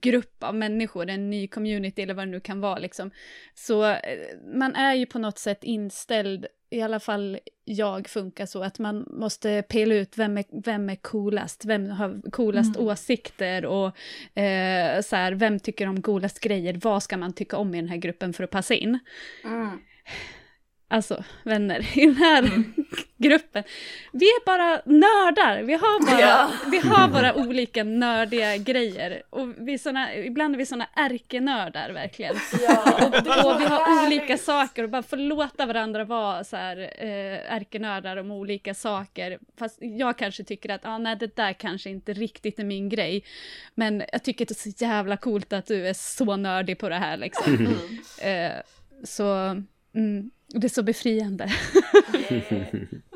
grupp 0.00 0.42
av 0.42 0.54
människor, 0.54 1.08
en 1.08 1.30
ny 1.30 1.48
community 1.48 2.02
eller 2.02 2.14
vad 2.14 2.26
det 2.26 2.30
nu 2.30 2.40
kan 2.40 2.60
vara, 2.60 2.78
liksom, 2.78 3.10
så 3.54 3.96
man 4.54 4.74
är 4.76 4.94
ju 4.94 5.06
på 5.06 5.18
något 5.18 5.38
sätt 5.38 5.58
inställd, 5.64 6.46
i 6.70 6.82
alla 6.82 7.00
fall 7.00 7.38
jag 7.64 8.08
funkar 8.08 8.46
så, 8.46 8.62
att 8.62 8.78
man 8.78 9.06
måste 9.10 9.62
pela 9.68 9.94
ut 9.94 10.18
vem 10.18 10.38
är, 10.38 10.44
vem 10.64 10.90
är 10.90 10.96
coolast, 10.96 11.64
vem 11.64 11.90
har 11.90 12.30
coolast 12.30 12.76
åsikter 12.76 13.66
och 13.66 13.86
eh, 14.38 15.02
så 15.02 15.16
här, 15.16 15.32
vem 15.32 15.60
tycker 15.60 15.86
om 15.86 16.02
coolast 16.02 16.40
grejer, 16.40 16.80
vad 16.82 17.02
ska 17.02 17.16
man 17.16 17.32
tycka 17.32 17.56
om 17.56 17.74
i 17.74 17.80
den 17.80 17.88
här 17.88 17.96
gruppen 17.96 18.32
för 18.32 18.44
att 18.44 18.50
passa 18.50 18.74
in? 18.74 18.98
Mm. 19.44 19.78
Alltså, 20.90 21.24
vänner, 21.44 21.98
i 21.98 22.06
den 22.06 22.16
här 22.16 22.42
gruppen, 23.16 23.64
vi 24.12 24.26
är 24.26 24.44
bara 24.46 24.82
nördar, 24.84 25.62
vi 25.62 25.72
har 25.72 26.06
bara, 26.06 26.20
Ja. 26.20 26.50
vi 26.70 26.78
har 26.78 27.08
bara 27.08 27.34
olika 27.34 27.84
nördiga 27.84 28.56
grejer. 28.56 29.22
Och 29.30 29.48
vi 29.58 29.78
såna, 29.78 30.14
ibland 30.14 30.54
är 30.54 30.58
vi 30.58 30.66
såna 30.66 30.86
ärkenördar 30.94 31.90
verkligen. 31.92 32.36
Ja, 32.68 33.08
Och 33.44 33.60
vi 33.60 33.64
har 33.64 34.06
olika 34.06 34.38
saker 34.38 34.82
och 34.84 34.90
bara 34.90 35.02
få 35.02 35.16
låta 35.16 35.66
varandra 35.66 36.04
vara 36.04 36.44
så 36.44 36.56
här 36.56 36.76
eh, 36.98 37.54
ärkenördar 37.54 38.16
om 38.16 38.30
olika 38.30 38.74
saker. 38.74 39.38
Fast 39.58 39.78
jag 39.80 40.18
kanske 40.18 40.44
tycker 40.44 40.68
att, 40.68 40.84
ah, 40.84 40.98
nej 40.98 41.16
det 41.16 41.36
där 41.36 41.52
kanske 41.52 41.90
inte 41.90 42.12
riktigt 42.12 42.58
är 42.58 42.64
min 42.64 42.88
grej. 42.88 43.24
Men 43.74 44.02
jag 44.12 44.22
tycker 44.24 44.46
det 44.46 44.52
är 44.52 44.70
så 44.72 44.84
jävla 44.84 45.16
coolt 45.16 45.52
att 45.52 45.66
du 45.66 45.88
är 45.88 45.94
så 45.94 46.36
nördig 46.36 46.78
på 46.78 46.88
det 46.88 46.96
här 46.98 47.16
liksom. 47.16 47.68
eh, 48.22 48.52
så, 49.04 49.34
mm, 49.94 50.30
det 50.48 50.66
är 50.66 50.68
så 50.68 50.82
befriande. 50.82 51.52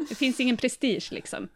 det 0.09 0.15
finns 0.15 0.41
ingen 0.41 0.57
prestige 0.57 1.09
liksom. 1.13 1.49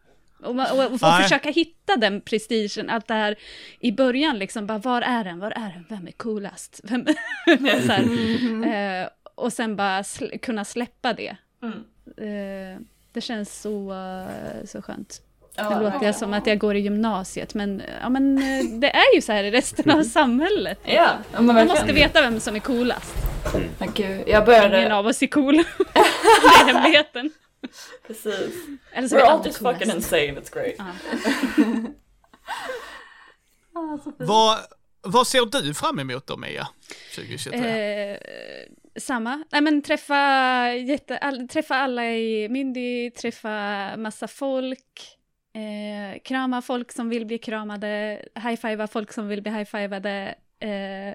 Och, 0.42 0.50
och, 0.50 0.92
och, 0.92 1.00
försöka 1.00 1.50
hitta 1.50 1.96
den 1.96 2.20
prestigen, 2.20 2.90
allt 2.90 3.08
det 3.08 3.14
här 3.14 3.36
i 3.80 3.92
början 3.92 4.38
liksom, 4.38 4.66
bara 4.66 4.78
var 4.78 5.02
är 5.02 5.24
den, 5.24 5.38
var 5.38 5.50
är 5.50 5.72
den, 5.72 5.84
vem 5.88 6.06
är 6.06 6.12
coolast? 6.12 6.80
Vem? 6.84 7.06
så 7.86 7.92
här. 7.92 9.02
Eh, 9.02 9.08
och 9.34 9.52
sen 9.52 9.76
bara 9.76 10.02
sl- 10.02 10.38
kunna 10.38 10.64
släppa 10.64 11.12
det. 11.12 11.36
Mm. 11.62 11.78
Eh, 12.16 12.80
det 13.12 13.20
känns 13.20 13.60
så, 13.60 13.92
eh, 13.92 14.64
så 14.64 14.82
skönt. 14.82 15.22
Ja, 15.56 15.78
Nu 15.78 15.84
låter 15.84 16.06
jag 16.06 16.14
som 16.14 16.34
att 16.34 16.46
jag 16.46 16.58
går 16.58 16.76
i 16.76 16.80
gymnasiet, 16.80 17.54
men, 17.54 17.82
ja, 18.02 18.08
men 18.08 18.38
eh, 18.38 18.64
det 18.64 18.90
är 18.90 19.14
ju 19.14 19.20
så 19.20 19.32
här 19.32 19.44
i 19.44 19.50
resten 19.50 19.90
av 19.90 20.02
samhället. 20.18 20.78
Ja, 20.84 21.12
Man 21.38 21.66
måste 21.66 21.92
veta 21.92 22.20
vem 22.20 22.40
som 22.40 22.56
är 22.56 22.60
coolast. 22.60 23.14
Men 23.78 23.92
gud, 23.94 24.10
jag 24.10 24.26
Ingen 24.26 24.44
började... 24.44 24.94
av 24.94 25.06
oss 25.06 25.22
är 25.22 25.26
cool. 25.26 25.56
det 25.94 25.98
är 25.98 26.72
hemligheten. 26.72 27.30
Precis. 28.06 28.54
Eller 28.92 29.08
så 29.08 29.16
är 29.16 29.20
We're 29.20 29.24
vi 29.24 29.30
all 29.30 29.46
just 29.46 29.58
fucking 29.58 29.90
insane, 29.90 30.40
it's 30.40 30.52
great. 30.54 30.74
Ah. 33.78 33.98
Vad, 34.18 34.58
vad 35.02 35.26
ser 35.26 35.62
du 35.62 35.74
fram 35.74 35.98
emot 35.98 36.26
då, 36.26 36.36
Mia? 36.36 36.68
2023? 37.14 37.60
Eh, 37.60 38.18
samma. 39.00 39.44
Nej 39.52 39.60
men 39.60 39.82
träffa, 39.82 40.72
jätte, 40.72 41.18
all, 41.18 41.48
träffa 41.48 41.76
alla 41.76 42.10
i 42.10 42.48
Mindy, 42.48 43.10
träffa 43.10 43.96
massa 43.96 44.28
folk, 44.28 45.15
eh, 45.60 46.18
krama 46.24 46.62
folk 46.62 46.92
som 46.92 47.08
vill 47.08 47.26
bli 47.26 47.38
kramade, 47.38 48.22
high-fiva 48.34 48.86
folk 48.86 49.12
som 49.12 49.28
vill 49.28 49.42
bli 49.42 49.52
high-fivade, 49.52 50.34
eh, 50.60 51.14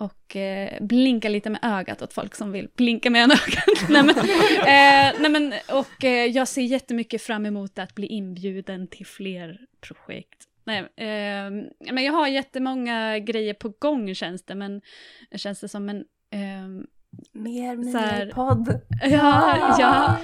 och 0.00 0.36
eh, 0.36 0.82
blinka 0.82 1.28
lite 1.28 1.50
med 1.50 1.60
ögat 1.62 2.02
åt 2.02 2.12
folk 2.12 2.34
som 2.34 2.52
vill 2.52 2.68
blinka 2.76 3.10
med 3.10 3.22
en 3.24 3.30
ögat. 3.46 3.88
nej, 3.88 4.02
men, 4.02 4.18
eh, 4.58 5.20
nej 5.20 5.30
men, 5.30 5.52
och 5.72 6.04
eh, 6.04 6.26
jag 6.26 6.48
ser 6.48 6.62
jättemycket 6.62 7.22
fram 7.22 7.46
emot 7.46 7.78
att 7.78 7.94
bli 7.94 8.06
inbjuden 8.06 8.86
till 8.88 9.06
fler 9.06 9.58
projekt. 9.80 10.44
Nej, 10.64 10.78
eh, 10.80 11.50
men 11.92 12.04
jag 12.04 12.12
har 12.12 12.26
jättemånga 12.28 13.18
grejer 13.18 13.54
på 13.54 13.68
gång 13.78 14.14
känns 14.14 14.42
det, 14.44 14.54
men 14.54 14.80
känns 15.36 15.60
det 15.60 15.68
som 15.68 15.88
en... 15.88 16.04
ehm, 16.30 16.86
Mer 17.32 17.76
Mia-podd. 17.76 18.80
ja, 19.02 19.76
ja. 19.78 20.18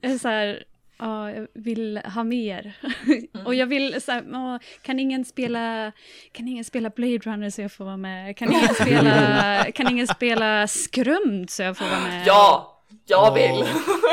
Jag- 0.00 0.20
Så 0.20 0.28
här, 0.28 0.64
ja, 0.98 1.32
jag 1.32 1.48
vill 1.54 2.00
ha 2.04 2.24
mer. 2.24 2.76
Och 3.44 3.54
jag 3.54 3.66
vill, 3.66 4.02
så 4.02 4.12
här, 4.12 4.24
åh, 4.32 4.58
kan 4.82 4.98
ingen 4.98 5.24
spela, 5.24 5.92
kan 6.32 6.48
ingen 6.48 6.64
spela 6.64 6.90
Blade 6.90 7.18
Runner 7.18 7.50
så 7.50 7.62
jag 7.62 7.72
får 7.72 7.84
vara 7.84 7.96
med? 7.96 8.36
Kan 8.36 8.52
ingen 8.52 8.74
spela, 8.74 9.64
kan 9.74 9.90
ingen 9.90 10.06
spela 10.06 10.66
Skrumd 10.66 11.50
så 11.50 11.62
jag 11.62 11.76
får 11.76 11.84
vara 11.84 12.00
med? 12.00 12.26
Ja, 12.26 12.82
jag 13.06 13.34
vill. 13.34 13.64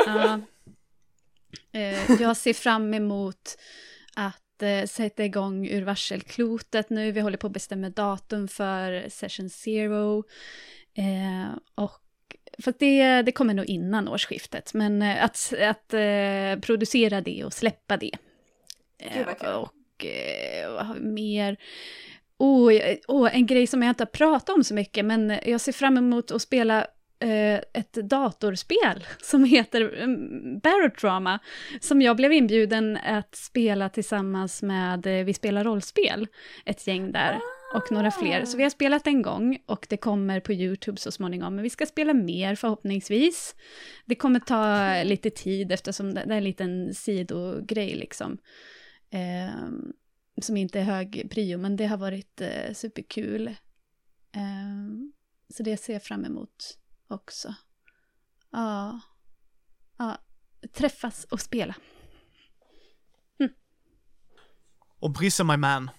Ja. 0.06 0.40
Eh, 1.72 2.20
jag 2.20 2.36
ser 2.36 2.52
fram 2.52 2.94
emot 2.94 3.58
att 4.14 4.62
eh, 4.62 4.86
sätta 4.86 5.24
igång 5.24 5.66
ur 5.66 5.82
varselklotet 5.82 6.90
nu. 6.90 7.12
Vi 7.12 7.20
håller 7.20 7.36
på 7.36 7.46
att 7.46 7.52
bestämma 7.52 7.88
datum 7.88 8.48
för 8.48 9.08
session 9.08 9.50
zero. 9.50 10.24
Eh, 10.96 11.56
och 11.74 12.03
för 12.58 12.74
det, 12.78 13.22
det 13.22 13.32
kommer 13.32 13.54
nog 13.54 13.66
innan 13.66 14.08
årsskiftet, 14.08 14.74
men 14.74 15.02
eh, 15.02 15.24
att, 15.24 15.52
att 15.60 15.94
eh, 15.94 16.60
producera 16.60 17.20
det 17.20 17.44
och 17.44 17.52
släppa 17.52 17.96
det. 17.96 18.10
Gud, 19.14 19.26
vad 19.26 19.38
kul. 19.38 19.48
Eh, 19.48 19.56
och 19.56 20.04
eh, 20.04 20.72
vad 20.72 20.86
har 20.86 20.94
vi 20.94 21.00
mer? 21.00 21.56
Oh, 22.38 22.72
oh, 23.08 23.36
en 23.36 23.46
grej 23.46 23.66
som 23.66 23.82
jag 23.82 23.90
inte 23.90 24.02
har 24.02 24.06
pratat 24.06 24.56
om 24.56 24.64
så 24.64 24.74
mycket, 24.74 25.04
men 25.04 25.38
jag 25.46 25.60
ser 25.60 25.72
fram 25.72 25.96
emot 25.96 26.30
att 26.30 26.42
spela 26.42 26.86
eh, 27.18 27.60
ett 27.72 27.92
datorspel 27.92 29.06
som 29.22 29.44
heter 29.44 30.02
um, 30.02 30.58
Barotrauma, 30.58 31.38
som 31.80 32.02
jag 32.02 32.16
blev 32.16 32.32
inbjuden 32.32 32.96
att 32.96 33.34
spela 33.34 33.88
tillsammans 33.88 34.62
med 34.62 35.06
eh, 35.06 35.24
Vi 35.24 35.34
spelar 35.34 35.64
rollspel, 35.64 36.26
ett 36.64 36.86
gäng 36.86 37.12
där. 37.12 37.40
Och 37.74 37.92
några 37.92 38.10
fler. 38.10 38.44
Så 38.44 38.56
vi 38.56 38.62
har 38.62 38.70
spelat 38.70 39.06
en 39.06 39.22
gång 39.22 39.58
och 39.66 39.86
det 39.90 39.96
kommer 39.96 40.40
på 40.40 40.52
YouTube 40.52 41.00
så 41.00 41.12
småningom. 41.12 41.54
Men 41.54 41.62
vi 41.62 41.70
ska 41.70 41.86
spela 41.86 42.14
mer 42.14 42.54
förhoppningsvis. 42.54 43.54
Det 44.04 44.14
kommer 44.14 44.40
ta 44.40 45.02
lite 45.02 45.30
tid 45.30 45.72
eftersom 45.72 46.14
det, 46.14 46.20
är 46.20 46.30
en 46.30 46.44
liten 46.44 46.94
sidogrej 46.94 47.94
liksom. 47.94 48.38
Eh, 49.10 49.68
som 50.42 50.56
inte 50.56 50.80
är 50.80 50.84
hög 50.84 51.30
prio, 51.30 51.58
men 51.58 51.76
det 51.76 51.86
har 51.86 51.96
varit 51.96 52.40
eh, 52.40 52.72
superkul. 52.74 53.48
Eh, 54.32 54.90
så 55.48 55.62
det 55.62 55.76
ser 55.76 55.92
jag 55.92 56.02
fram 56.02 56.24
emot 56.24 56.78
också. 57.08 57.54
Ja. 58.50 59.00
ja. 59.98 60.18
Träffas 60.72 61.24
och 61.24 61.40
spela. 61.40 61.74
Hm. 63.38 63.48
Och 64.98 65.10
Brisse 65.10 65.44
My 65.44 65.56
Man. 65.56 65.90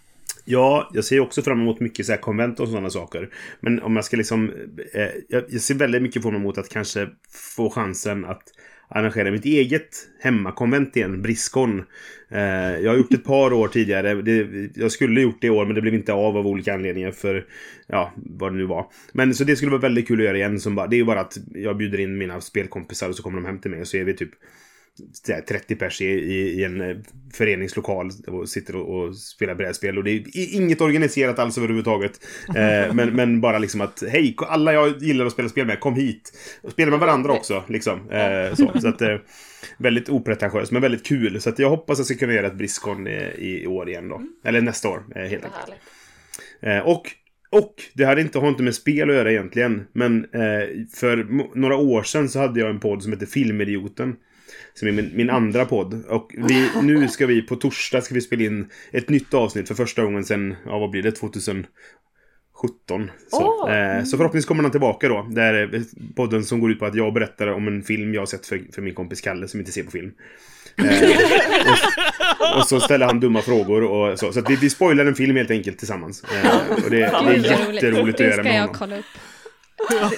Ja, 0.46 0.90
jag 0.94 1.04
ser 1.06 1.20
också 1.20 1.42
fram 1.42 1.62
emot 1.62 1.80
mycket 1.80 2.06
så 2.06 2.12
här 2.12 2.20
konvent 2.20 2.60
och 2.60 2.70
sådana 2.70 2.90
saker. 2.90 3.30
Men 3.60 3.82
om 3.82 3.96
jag 3.96 4.06
ska 4.06 4.18
liksom... 4.18 4.52
Eh, 4.94 5.02
eh 5.02 5.10
jag, 5.28 5.62
ser 5.62 5.76
väldigt 5.76 6.02
mycket 6.02 6.22
fram 6.22 6.36
emot 6.36 6.58
att 6.58 6.70
kanske 6.70 7.10
få 7.56 7.70
chansen 7.70 8.26
att 8.26 8.44
arrangera 8.88 9.32
mitt 9.32 9.46
eget 9.46 9.90
hemmakonvent 10.20 10.98
igen, 10.98 11.22
Briskon. 11.22 11.84
Eh, 12.30 12.80
jag 12.80 12.92
har 12.92 12.98
gjort 12.98 13.14
ett 13.14 13.24
par 13.24 13.54
år 13.54 13.68
tidigare. 13.68 14.22
Det, 14.22 14.70
jag 14.76 14.92
skulle 14.92 15.22
gjort 15.22 15.42
det 15.42 15.48
i 15.48 15.50
år, 15.50 15.66
men 15.66 15.76
det 15.76 15.82
blev 15.82 15.94
inte 15.94 16.14
av 16.14 16.38
av 16.38 16.48
olika 16.48 16.74
anledningar 16.74 17.12
för, 17.12 17.46
ja, 17.88 18.14
vad 18.16 18.52
det 18.52 18.58
nu 18.58 18.66
var. 18.66 18.86
Men 19.14 19.34
så 19.34 19.44
det 19.44 19.56
skulle 19.56 19.72
vara 19.72 19.82
väldigt 19.82 20.08
kul 20.08 20.20
att 20.20 20.26
göra 20.26 20.38
igen. 20.38 20.60
Som 20.60 20.76
bara, 20.76 20.88
det 20.88 20.96
är 20.96 20.98
ju 20.98 21.06
bara 21.06 21.22
att 21.22 21.38
jag 21.54 21.78
bjuder 21.78 22.00
in 22.00 22.18
mina 22.18 22.42
spelkompisar 22.42 23.10
och 23.10 23.16
så 23.16 23.24
kommer 23.24 23.42
de 23.42 23.46
hem 23.46 23.60
till 23.60 23.72
mig 23.72 23.82
och 23.82 23.88
så 23.88 23.98
är 23.98 24.04
vi 24.04 24.14
typ 24.14 24.32
30 25.48 25.76
pers 25.76 26.02
i, 26.02 26.06
i, 26.06 26.60
i 26.60 26.64
en 26.64 26.82
eh, 26.82 26.98
föreningslokal 27.34 28.12
och 28.28 28.50
sitter 28.50 28.76
och, 28.76 29.00
och 29.00 29.18
spelar 29.18 29.56
brädspel. 29.56 29.98
Och 29.98 30.04
det 30.04 30.12
är 30.12 30.38
i- 30.38 30.50
inget 30.56 30.82
organiserat 30.82 31.40
alls 31.40 31.58
överhuvudtaget. 31.58 32.20
Eh, 32.56 32.94
men, 32.94 33.16
men 33.16 33.42
bara 33.42 33.60
liksom 33.60 33.82
att, 33.82 34.04
hej, 34.10 34.36
alla 34.38 34.74
jag 34.74 35.02
gillar 35.04 35.26
att 35.26 35.32
spela 35.34 35.50
spel 35.50 35.68
med, 35.68 35.80
kom 35.80 35.96
hit. 35.96 36.32
Och 36.62 36.72
spela 36.72 36.92
med 36.92 37.00
varandra 37.00 37.34
också, 37.34 37.64
liksom. 37.68 38.10
Eh, 38.10 38.56
så 38.56 38.80
så 38.82 38.88
att, 38.88 39.02
eh, 39.02 39.16
väldigt 39.78 40.10
opretentiöst, 40.10 40.72
men 40.72 40.82
väldigt 40.82 41.06
kul. 41.06 41.42
Så 41.42 41.50
att 41.50 41.60
jag 41.60 41.70
hoppas 41.70 41.94
att 41.94 42.00
jag 42.00 42.06
ska 42.06 42.16
kunna 42.26 42.34
göra 42.34 42.48
ett 42.48 42.58
Briskon 42.58 43.08
eh, 43.08 43.30
i, 43.30 43.62
i 43.64 43.68
år 43.68 43.90
igen 43.90 44.10
då. 44.10 44.22
Eller 44.46 44.62
nästa 44.62 44.90
år, 44.90 45.04
eh, 45.16 45.22
helt 45.22 45.44
enkelt. 45.46 45.72
och, 46.86 47.12
och 47.50 47.74
det 47.94 48.04
hade 48.06 48.22
inte, 48.22 48.40
har 48.40 48.48
inte 48.50 48.64
med 48.64 48.76
spel 48.76 49.10
att 49.10 49.16
göra 49.16 49.32
egentligen. 49.32 49.88
Men 49.94 50.26
eh, 50.26 50.68
för 50.94 51.28
några 51.58 51.76
år 51.76 52.04
sedan 52.04 52.30
så 52.30 52.40
hade 52.40 52.60
jag 52.60 52.70
en 52.70 52.80
podd 52.80 53.04
som 53.04 53.12
heter 53.14 53.26
Filmidioten. 53.26 54.16
Som 54.80 54.88
är 54.88 54.92
min, 54.92 55.12
min 55.14 55.30
andra 55.30 55.66
podd. 55.66 56.06
Och 56.08 56.32
vi, 56.38 56.70
nu 56.82 57.08
ska 57.08 57.26
vi 57.26 57.42
på 57.42 57.56
torsdag 57.56 58.02
ska 58.02 58.14
vi 58.14 58.22
spela 58.22 58.44
in 58.44 58.70
ett 58.92 59.10
nytt 59.10 59.34
avsnitt 59.34 59.68
för 59.68 59.76
första 59.76 60.04
gången 60.04 60.26
sedan, 60.26 60.56
ja 60.66 60.80
vad 60.80 60.90
blir 60.90 61.04
det, 61.04 61.12
2017. 61.12 61.68
Så, 62.58 63.08
Åh! 63.32 63.74
eh, 63.74 64.04
så 64.04 64.18
förhoppningsvis 64.18 64.48
kommer 64.48 64.64
den 64.64 64.72
tillbaka 64.72 65.08
då. 65.10 65.28
Det 65.32 65.42
här 65.42 65.54
är 65.54 65.84
podden 66.16 66.44
som 66.44 66.60
går 66.60 66.72
ut 66.72 66.80
på 66.80 66.86
att 66.86 66.96
jag 66.96 67.14
berättar 67.14 67.48
om 67.48 67.68
en 67.68 67.84
film 67.84 68.14
jag 68.14 68.22
har 68.22 68.26
sett 68.26 68.46
för, 68.46 68.62
för 68.76 68.82
min 68.82 68.94
kompis 68.96 69.22
Kalle 69.22 69.48
som 69.48 69.60
inte 69.60 69.72
ser 69.72 69.84
på 69.84 69.92
film. 69.92 70.12
Eh, 70.78 70.86
och, 72.54 72.58
och 72.58 72.68
så 72.68 72.80
ställer 72.80 73.06
han 73.06 73.20
dumma 73.20 73.42
frågor 73.42 73.84
och 73.84 74.20
så. 74.20 74.32
Så 74.34 74.42
vi, 74.48 74.56
vi 74.56 74.70
spoilar 74.70 75.06
en 75.06 75.16
film 75.16 75.36
helt 75.36 75.52
enkelt 75.52 75.78
tillsammans. 75.78 76.24
Eh, 76.24 76.60
och 76.86 76.90
det, 76.92 76.98
det 76.98 77.04
är 77.06 77.24
Roligt. 77.26 77.46
jätteroligt 77.46 78.10
att 78.16 78.18
Det 78.18 78.24
göra 78.24 78.34
ska 78.34 78.44
med 78.44 78.56
jag 78.56 78.62
honom. 78.62 78.76
kolla 78.76 78.98
upp. 78.98 79.06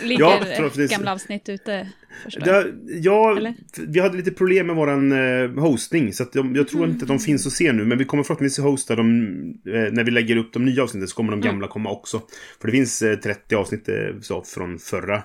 Det 0.01 0.05
ligger 0.05 0.21
Ja, 0.23 0.69
gamla 0.87 1.11
avsnitt 1.13 1.49
ute. 1.49 1.87
Det, 2.25 2.73
ja, 2.87 3.37
Eller? 3.37 3.53
vi 3.87 3.99
hade 3.99 4.17
lite 4.17 4.31
problem 4.31 4.67
med 4.67 4.75
våran 4.75 5.11
eh, 5.11 5.49
hosting. 5.49 6.13
Så 6.13 6.23
att 6.23 6.35
jag, 6.35 6.57
jag 6.57 6.67
tror 6.67 6.87
inte 6.87 7.03
att 7.03 7.07
de 7.07 7.19
finns 7.19 7.47
att 7.47 7.53
se 7.53 7.73
nu. 7.73 7.85
Men 7.85 7.97
vi 7.97 8.05
kommer 8.05 8.23
förhoppningsvis 8.23 8.63
hosta 8.63 8.95
dem. 8.95 9.27
Eh, 9.65 9.93
när 9.93 10.03
vi 10.03 10.11
lägger 10.11 10.37
upp 10.37 10.53
de 10.53 10.65
nya 10.65 10.83
avsnitten 10.83 11.07
så 11.07 11.15
kommer 11.15 11.31
de 11.31 11.41
gamla 11.41 11.67
komma 11.67 11.89
också. 11.89 12.21
För 12.61 12.67
det 12.67 12.71
finns 12.71 13.01
eh, 13.01 13.15
30 13.15 13.55
avsnitt 13.55 13.89
eh, 13.89 13.95
så, 14.21 14.43
från 14.43 14.79
förra 14.79 15.23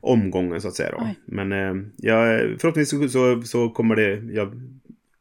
omgången 0.00 0.60
så 0.60 0.68
att 0.68 0.74
säga. 0.74 0.90
Då. 0.90 0.98
Oj. 1.00 1.18
Men 1.26 1.50
ja, 1.96 2.24
förhoppningsvis 2.58 3.12
så, 3.12 3.42
så 3.42 3.70
kommer 3.70 3.96
det 3.96 4.32
jag 4.32 4.52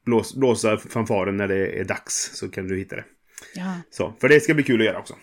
blås, 0.05 0.35
blåsa 0.35 0.77
fanfaren 0.77 1.37
när 1.37 1.47
det 1.47 1.79
är 1.79 1.83
dags. 1.83 2.31
Så 2.33 2.49
kan 2.49 2.67
du 2.67 2.77
hitta 2.77 2.95
det. 2.95 3.05
Ja. 3.55 3.75
Så, 3.89 4.13
för 4.21 4.29
det 4.29 4.39
ska 4.39 4.53
bli 4.53 4.63
kul 4.63 4.81
att 4.81 4.85
göra 4.85 4.99
också. 4.99 5.15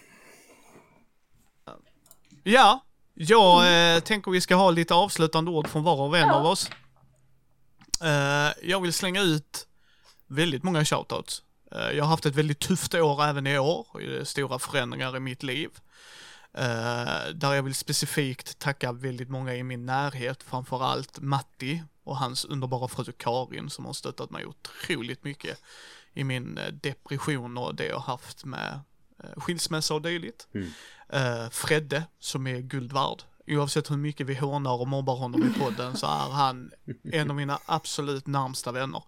Ja, 2.42 2.84
jag 3.22 3.94
eh, 3.94 4.00
tänker 4.00 4.30
vi 4.30 4.40
ska 4.40 4.54
ha 4.54 4.70
lite 4.70 4.94
avslutande 4.94 5.50
ord 5.50 5.68
från 5.68 5.82
var 5.82 6.00
och 6.00 6.18
en 6.18 6.28
Ja. 6.28 6.34
av 6.34 6.46
oss. 6.46 6.70
Eh, 8.02 8.52
jag 8.62 8.80
vill 8.80 8.92
slänga 8.92 9.22
ut 9.22 9.66
väldigt 10.26 10.62
många 10.62 10.84
shoutouts. 10.84 11.42
Eh, 11.72 11.90
jag 11.90 12.04
har 12.04 12.08
haft 12.10 12.26
ett 12.26 12.34
väldigt 12.34 12.58
tufft 12.60 12.94
år 12.94 13.24
även 13.24 13.46
i 13.46 13.58
år. 13.58 13.86
Stora 14.24 14.58
förändringar 14.58 15.16
i 15.16 15.20
mitt 15.20 15.42
liv. 15.42 15.70
Eh, 16.54 17.30
där 17.34 17.52
jag 17.54 17.62
vill 17.62 17.74
specifikt 17.74 18.58
tacka 18.58 18.92
väldigt 18.92 19.30
många 19.30 19.54
i 19.54 19.62
min 19.62 19.86
närhet, 19.86 20.42
framförallt 20.42 21.20
Matti 21.20 21.82
och 22.04 22.16
hans 22.16 22.44
underbara 22.44 22.88
fru 22.88 23.12
Karin 23.12 23.70
som 23.70 23.84
har 23.84 23.92
stöttat 23.92 24.30
mig 24.30 24.46
otroligt 24.46 25.24
mycket 25.24 25.58
i 26.14 26.24
min 26.24 26.58
eh, 26.58 26.66
depression 26.72 27.58
och 27.58 27.74
det 27.74 27.86
jag 27.86 27.98
haft 28.00 28.44
med 28.44 28.80
skilsmässa 29.36 29.94
och 29.94 30.02
dylikt. 30.02 30.48
Mm. 30.54 30.70
Eh, 31.08 31.50
Fredde 31.50 32.04
som 32.18 32.46
är 32.46 32.58
guld 32.58 32.92
värd. 32.92 33.22
Oavsett 33.46 33.90
hur 33.90 33.96
mycket 33.96 34.26
vi 34.26 34.34
hånar 34.34 34.80
och 34.80 34.88
mobbar 34.88 35.16
honom 35.16 35.42
i 35.42 35.58
podden 35.58 35.96
så 35.96 36.06
är 36.06 36.30
han 36.30 36.70
en 37.12 37.30
av 37.30 37.36
mina 37.36 37.58
absolut 37.66 38.26
närmsta 38.26 38.72
vänner. 38.72 39.02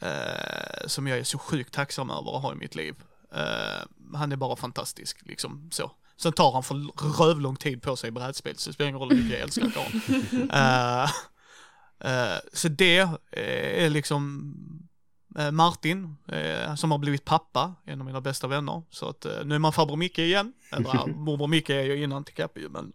Eh, 0.00 0.86
som 0.86 1.06
jag 1.06 1.18
är 1.18 1.24
så 1.24 1.38
sjukt 1.38 1.74
tacksam 1.74 2.10
över 2.10 2.36
att 2.36 2.42
ha 2.42 2.52
i 2.52 2.56
mitt 2.56 2.74
liv. 2.74 2.94
Eh, 3.34 3.86
han 4.14 4.32
är 4.32 4.36
bara 4.36 4.56
fantastisk 4.56 5.18
liksom 5.22 5.68
så. 5.72 5.90
Sen 6.16 6.32
tar 6.32 6.52
han 6.52 6.62
för 6.62 6.74
rövlång 7.24 7.56
tid 7.56 7.82
på 7.82 7.96
sig 7.96 8.08
i 8.08 8.10
brädspel 8.10 8.56
så 8.56 8.70
det 8.70 8.74
spelar 8.74 8.88
ingen 8.88 9.00
roll 9.00 9.10
hur 9.10 9.16
mycket 9.16 9.32
jag 9.32 9.40
älskar 9.40 9.70
karln. 9.70 10.50
Eh, 10.52 11.10
eh, 12.10 12.38
så 12.52 12.68
det 12.68 12.98
eh, 13.30 13.84
är 13.84 13.90
liksom 13.90 14.52
eh, 14.62 14.87
Martin, 15.52 16.16
eh, 16.28 16.74
som 16.74 16.90
har 16.90 16.98
blivit 16.98 17.24
pappa, 17.24 17.74
en 17.84 18.00
av 18.00 18.06
mina 18.06 18.20
bästa 18.20 18.46
vänner. 18.46 18.82
Så 18.90 19.08
att 19.08 19.24
eh, 19.24 19.32
nu 19.44 19.54
är 19.54 19.58
man 19.58 19.72
farbror 19.72 19.96
Micke 19.96 20.18
igen. 20.18 20.52
Eller 20.72 21.06
morbror 21.16 21.46
Micke 21.46 21.70
är 21.70 21.82
ju 21.82 22.02
innan 22.02 22.24
till 22.24 22.34
Kappe 22.34 22.60
men. 22.68 22.92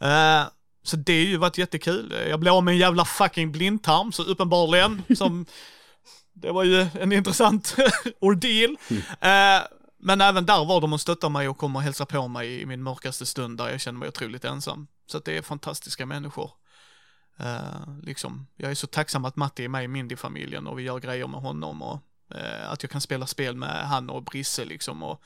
Eh, 0.00 0.46
så 0.82 0.96
det 0.96 1.12
har 1.12 1.26
ju 1.26 1.36
varit 1.36 1.58
jättekul. 1.58 2.14
Jag 2.28 2.40
blev 2.40 2.54
av 2.54 2.64
med 2.64 2.72
en 2.72 2.78
jävla 2.78 3.04
fucking 3.04 3.52
blindtarm, 3.52 4.12
så 4.12 4.22
uppenbarligen, 4.22 5.02
som, 5.16 5.46
det 6.32 6.50
var 6.50 6.64
ju 6.64 6.86
en 7.00 7.12
intressant 7.12 7.76
ordeal. 8.20 8.76
Eh, 9.20 9.62
men 9.98 10.20
även 10.20 10.46
där 10.46 10.64
var 10.64 10.80
de 10.80 10.92
och 10.92 11.00
stöttade 11.00 11.32
mig 11.32 11.48
och 11.48 11.58
kom 11.58 11.76
och 11.76 11.82
hälsade 11.82 12.12
på 12.12 12.28
mig 12.28 12.60
i 12.60 12.66
min 12.66 12.82
mörkaste 12.82 13.26
stund 13.26 13.58
där 13.58 13.68
jag 13.68 13.80
kände 13.80 13.98
mig 13.98 14.08
otroligt 14.08 14.44
ensam. 14.44 14.86
Så 15.06 15.18
att 15.18 15.24
det 15.24 15.36
är 15.36 15.42
fantastiska 15.42 16.06
människor. 16.06 16.50
Eh, 17.38 18.02
liksom, 18.02 18.46
jag 18.56 18.70
är 18.70 18.74
så 18.74 18.86
tacksam 18.86 19.24
att 19.24 19.36
Matti 19.36 19.64
är 19.64 19.68
med 19.68 19.84
i 19.84 19.88
Mindy-familjen 19.88 20.66
och 20.66 20.78
vi 20.78 20.82
gör 20.82 21.00
grejer 21.00 21.26
med 21.26 21.40
honom 21.40 21.82
och 21.82 22.00
eh, 22.34 22.72
att 22.72 22.82
jag 22.82 22.90
kan 22.90 23.00
spela 23.00 23.26
spel 23.26 23.56
med 23.56 23.88
han 23.88 24.10
och 24.10 24.22
Brisse 24.22 24.64
liksom 24.64 25.02
och 25.02 25.22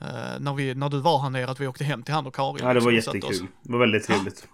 eh, 0.00 0.38
när, 0.40 0.54
vi, 0.54 0.74
när 0.74 0.88
du 0.88 1.00
var 1.00 1.20
här 1.20 1.30
nere 1.30 1.50
att 1.50 1.60
vi 1.60 1.66
åkte 1.66 1.84
hem 1.84 2.02
till 2.02 2.14
han 2.14 2.26
och 2.26 2.34
Karin. 2.34 2.66
Ja, 2.66 2.74
det 2.74 2.80
var 2.80 2.92
liksom, 2.92 3.16
jättekul. 3.16 3.46
Det 3.62 3.72
var 3.72 3.78
väldigt 3.78 4.06
trevligt. 4.06 4.48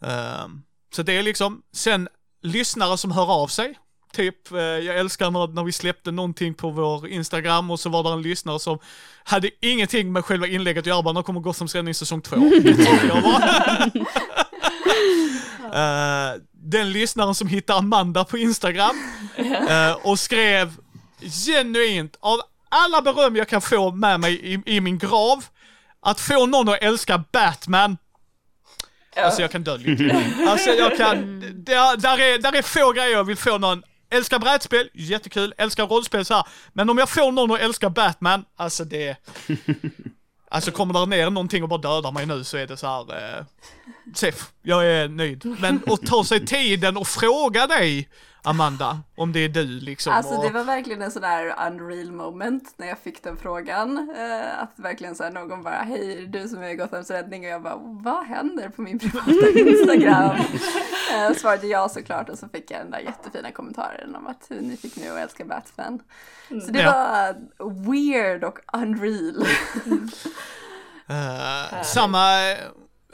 Ehm, 0.00 0.62
så 0.94 1.02
det 1.02 1.12
är 1.12 1.22
liksom, 1.22 1.62
sen 1.72 2.08
lyssnare 2.42 2.98
som 2.98 3.10
hör 3.10 3.32
av 3.32 3.48
sig. 3.48 3.78
Typ, 4.12 4.50
jag 4.50 4.98
älskar 4.98 5.30
när, 5.30 5.48
när 5.48 5.64
vi 5.64 5.72
släppte 5.72 6.10
någonting 6.10 6.54
på 6.54 6.70
vår 6.70 7.08
Instagram 7.08 7.70
och 7.70 7.80
så 7.80 7.88
var 7.88 8.02
det 8.02 8.10
en 8.10 8.22
lyssnare 8.22 8.58
som 8.58 8.78
hade 9.24 9.50
ingenting 9.60 10.12
med 10.12 10.24
själva 10.24 10.46
inlägget 10.46 10.82
att 10.82 10.86
göra, 10.86 11.02
bara 11.02 11.12
när 11.12 11.22
kommer 11.22 11.40
Gotham's 11.40 11.74
räddning 11.74 11.94
säsong 11.94 12.22
två. 12.22 12.36
Eh, 15.74 16.40
den 16.52 16.92
lyssnaren 16.92 17.34
som 17.34 17.48
hittade 17.48 17.78
Amanda 17.78 18.24
på 18.24 18.38
Instagram 18.38 18.96
eh, 19.68 19.92
och 19.92 20.18
skrev 20.18 20.72
genuint, 21.46 22.16
av 22.20 22.40
alla 22.68 23.02
beröm 23.02 23.36
jag 23.36 23.48
kan 23.48 23.60
få 23.60 23.92
med 23.92 24.20
mig 24.20 24.54
i, 24.54 24.62
i 24.66 24.80
min 24.80 24.98
grav, 24.98 25.44
att 26.00 26.20
få 26.20 26.46
någon 26.46 26.68
att 26.68 26.82
älska 26.82 27.24
Batman 27.32 27.96
Alltså 29.16 29.42
jag 29.42 29.50
kan 29.50 29.64
dö 29.64 29.76
lycklig. 29.76 30.34
Alltså 30.48 30.70
jag 30.70 30.96
kan, 30.96 31.40
där, 31.40 31.96
där, 31.96 32.20
är, 32.20 32.38
där 32.38 32.56
är 32.56 32.62
få 32.62 32.92
grejer 32.92 33.12
jag 33.12 33.24
vill 33.24 33.36
få 33.36 33.58
någon, 33.58 33.82
älskar 34.10 34.38
brädspel, 34.38 34.90
jättekul, 34.94 35.54
älskar 35.58 35.86
rollspel 35.86 36.24
så 36.24 36.34
här. 36.34 36.44
Men 36.72 36.90
om 36.90 36.98
jag 36.98 37.08
får 37.08 37.32
någon 37.32 37.50
att 37.50 37.60
älska 37.60 37.90
Batman, 37.90 38.44
alltså 38.56 38.84
det... 38.84 39.16
Alltså 40.50 40.70
kommer 40.70 40.94
där 40.94 41.06
ner 41.06 41.30
någonting 41.30 41.62
och 41.62 41.68
bara 41.68 41.80
dödar 41.80 42.12
mig 42.12 42.26
nu 42.26 42.44
så 42.44 42.56
är 42.56 42.66
det 42.66 42.76
så 42.76 42.86
här. 42.86 43.38
Eh, 43.38 43.44
safe, 44.14 44.44
jag 44.62 44.86
är 44.86 45.08
nöjd. 45.08 45.56
Men 45.60 45.82
att 45.86 46.06
ta 46.06 46.24
sig 46.24 46.46
tiden 46.46 46.96
och 46.96 47.06
fråga 47.06 47.66
dig, 47.66 48.08
Amanda, 48.48 49.00
om 49.16 49.32
det 49.32 49.40
är 49.44 49.48
du 49.48 49.64
liksom. 49.66 50.12
Alltså 50.12 50.34
och, 50.34 50.44
det 50.44 50.50
var 50.50 50.64
verkligen 50.64 51.02
en 51.02 51.10
sån 51.10 51.22
där 51.22 51.54
unreal 51.66 52.12
moment 52.12 52.74
när 52.76 52.86
jag 52.88 52.98
fick 52.98 53.22
den 53.22 53.36
frågan. 53.36 54.14
Eh, 54.18 54.62
att 54.62 54.72
verkligen 54.76 55.14
så 55.14 55.22
här 55.22 55.30
någon 55.30 55.62
bara, 55.62 55.74
hej 55.74 56.12
är 56.12 56.16
det 56.26 56.38
du 56.42 56.48
som 56.48 56.62
är 56.62 56.74
Gothams 56.74 57.10
räddning? 57.10 57.44
Och 57.44 57.50
jag 57.50 57.62
bara, 57.62 57.76
vad 57.82 58.26
händer 58.26 58.68
på 58.68 58.82
min 58.82 58.98
privata 59.10 59.58
Instagram? 59.58 60.36
eh, 61.14 61.36
svarade 61.36 61.66
jag 61.66 61.90
såklart 61.90 62.28
och 62.28 62.38
så 62.38 62.48
fick 62.48 62.70
jag 62.70 62.80
den 62.80 62.90
där 62.90 62.98
jättefina 62.98 63.50
kommentaren 63.50 64.16
om 64.16 64.26
att 64.26 64.46
ni 64.50 64.76
fick 64.76 64.96
mig 64.96 65.08
att 65.08 65.18
älska 65.18 65.44
Batman. 65.44 66.00
Så 66.48 66.72
det 66.72 66.80
Ja. 66.82 66.92
var 67.58 67.70
weird 67.92 68.44
och 68.44 68.58
unreal. 68.72 69.46
Eh, 71.10 71.82
samma, 71.82 72.32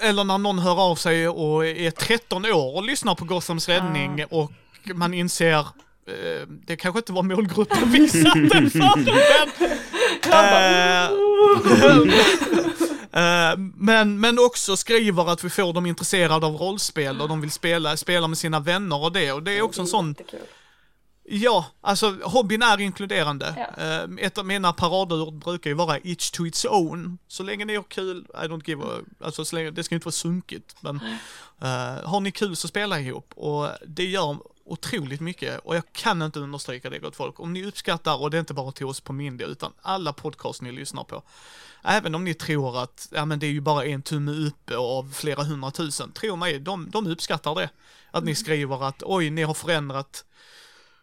eller 0.01 0.25
när 0.25 0.39
någon 0.39 0.59
hör 0.59 0.81
av 0.91 0.95
sig 0.97 1.29
och 1.29 1.67
är 1.67 1.91
13 1.91 2.45
år 2.45 2.77
och 2.77 2.83
lyssnar 2.83 3.15
på 3.15 3.25
Gothams 3.25 3.69
räddning 3.69 4.25
och 4.31 4.53
man 4.95 5.15
inser 5.15 5.59
eh, 6.07 6.49
det 6.49 6.77
kanske 6.77 6.99
inte 6.99 7.13
var 7.13 7.23
målgruppen 7.23 7.93
vi 7.93 8.09
satte 8.09 8.71
för 8.71 9.05
men, 10.29 12.11
eh, 13.13 13.51
eh, 13.51 13.59
men, 13.77 14.21
men 14.21 14.39
också 14.39 14.77
skriver 14.77 15.33
att 15.33 15.45
vi 15.45 15.51
får 15.51 15.73
dem 15.73 15.87
intresserade 15.87 16.47
av 16.47 16.57
rollspel 16.57 17.21
och 17.21 17.29
de 17.29 17.41
vill 17.41 17.51
spela, 17.51 17.97
spela 17.97 18.29
med 18.29 18.39
sina 18.39 18.61
vänner 18.61 19.03
och 19.03 19.13
det 19.13 19.33
och 19.33 19.43
det 19.43 19.59
är 19.59 19.63
också 19.63 19.81
en 19.81 19.87
sån. 19.87 20.15
Ja, 21.27 21.67
alltså 21.81 22.17
hobbyn 22.23 22.63
är 22.63 22.81
inkluderande. 22.81 23.55
Ja. 23.77 24.09
Ett 24.19 24.39
av 24.39 24.47
mina 24.47 24.73
paradord 24.73 25.35
brukar 25.35 25.71
ju 25.71 25.75
vara 25.75 25.99
each 25.99 26.31
to 26.31 26.47
its 26.47 26.65
own. 26.65 27.19
Så 27.29 27.43
länge 27.43 27.65
ni 27.65 27.77
har 27.77 27.83
kul, 27.83 28.27
I 28.35 28.47
don't 28.47 28.63
give 28.65 28.85
a, 28.85 28.99
alltså 29.21 29.45
så 29.45 29.57
länge, 29.57 29.71
det 29.71 29.85
ska 29.85 29.95
inte 29.95 30.05
vara 30.05 30.13
sunkigt. 30.13 30.77
Men 30.81 31.01
eh, 31.61 32.09
har 32.09 32.21
ni 32.21 32.33
kul 32.33 32.57
så 32.57 32.69
spela 32.69 33.01
ihop 33.01 33.33
och 33.37 33.69
det 33.87 34.05
gör 34.05 34.37
otroligt 34.67 35.21
mycket 35.21 35.59
och 35.59 35.77
jag 35.77 35.93
kan 35.93 36.23
inte 36.23 36.41
understryka 36.41 36.91
det 36.91 36.99
gott 36.99 37.17
folk. 37.17 37.41
Om 37.41 37.53
ni 37.53 37.65
uppskattar, 37.67 38.23
och 38.23 38.31
det 38.31 38.37
är 38.37 38.41
inte 38.41 38.55
bara 38.55 38.73
till 38.73 38.87
oss 38.87 39.01
på 39.01 39.13
Mindy 39.13 39.45
utan 39.45 39.73
alla 39.83 40.13
podcast 40.13 40.63
ni 40.63 40.73
lyssnar 40.73 41.05
på. 41.05 41.23
Även 41.85 42.15
om 42.15 42.25
ni 42.25 42.35
tror 42.35 42.83
att, 42.83 43.09
ja 43.13 43.25
men 43.25 43.39
det 43.39 43.47
är 43.47 43.51
ju 43.51 43.61
bara 43.61 43.85
en 43.85 44.03
tumme 44.03 44.33
uppe 44.33 44.77
av 44.77 45.13
flera 45.13 45.43
hundratusen. 45.43 46.13
Tro 46.13 46.37
mig, 46.37 46.59
de, 46.61 46.91
de 46.91 47.07
uppskattar 47.07 47.55
det. 47.55 47.71
Att 48.11 48.25
ni 48.25 48.35
skriver 48.35 48.85
att 48.89 49.03
oj, 49.03 49.31
ni 49.31 49.43
har 49.43 49.55
förändrat 49.55 50.25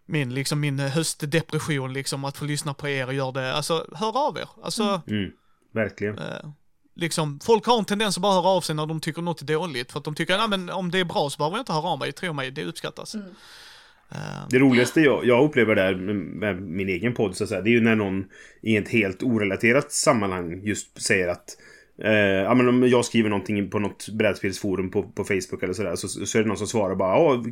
min, 0.06 0.34
liksom, 0.34 0.60
min 0.60 0.80
höstdepression, 0.80 1.94
liksom, 1.94 2.26
att 2.26 2.38
få 2.38 2.46
lyssna 2.46 2.74
på 2.74 2.88
er 2.88 3.08
och 3.08 3.14
göra 3.14 3.32
det, 3.32 3.54
alltså 3.56 3.88
hör 3.96 4.28
av 4.28 4.38
er. 4.38 4.48
Alltså, 4.64 5.02
Mm, 5.08 5.32
verkligen. 5.74 6.18
eh, 6.18 6.50
liksom, 6.96 7.40
folk 7.44 7.66
har 7.66 7.80
en 7.80 7.86
tendens 7.86 8.18
att 8.18 8.22
bara 8.22 8.34
höra 8.34 8.48
av 8.48 8.62
sig 8.62 8.76
när 8.76 8.86
de 8.86 9.00
tycker 9.00 9.22
något 9.22 9.42
är 9.42 9.46
dåligt, 9.46 9.92
för 9.92 10.00
att 10.00 10.06
de 10.06 10.16
tycker, 10.16 10.38
nej 10.38 10.48
men 10.50 10.70
om 10.70 10.92
det 10.92 11.00
är 11.00 11.06
bra 11.06 11.30
så 11.30 11.38
behöver 11.38 11.58
jag 11.58 11.62
inte 11.62 11.74
höra 11.74 11.88
av 11.88 12.00
mig, 12.00 12.12
tro 12.12 12.34
mig, 12.34 12.52
det 12.52 12.64
uppskattas. 12.66 13.16
Eh, 13.16 13.22
Det 14.50 14.60
roligaste 14.60 15.02
jag, 15.02 15.26
jag 15.26 15.46
upplever 15.46 15.76
där 15.76 15.96
med, 15.96 16.16
med 16.16 16.62
min 16.62 16.90
egen 16.90 17.14
podd, 17.14 17.36
så 17.36 17.44
att 17.44 17.50
säga, 17.50 17.62
det 17.62 17.70
är 17.70 17.72
ju 17.72 17.82
när 17.82 17.96
någon 17.96 18.26
i 18.62 18.78
ett 18.78 18.90
helt 18.90 19.24
orelaterat 19.24 19.92
sammanhang 19.92 20.62
just 20.64 21.02
säger 21.02 21.28
att 21.28 21.58
Eh, 22.04 22.12
ja, 22.14 22.54
men 22.54 22.68
om 22.68 22.88
jag 22.90 23.06
skriver 23.06 23.30
någonting 23.30 23.70
på 23.70 23.80
något 23.80 24.10
brädspelsforum 24.10 24.92
på, 24.92 25.04
på 25.04 25.24
Facebook 25.24 25.64
eller 25.64 25.74
sådär 25.74 25.96
så, 25.96 26.08
så 26.08 26.38
är 26.38 26.42
det 26.42 26.48
någon 26.48 26.58
som 26.58 26.68
svarar 26.68 26.96
bara 26.96 27.18
Åh, 27.18 27.44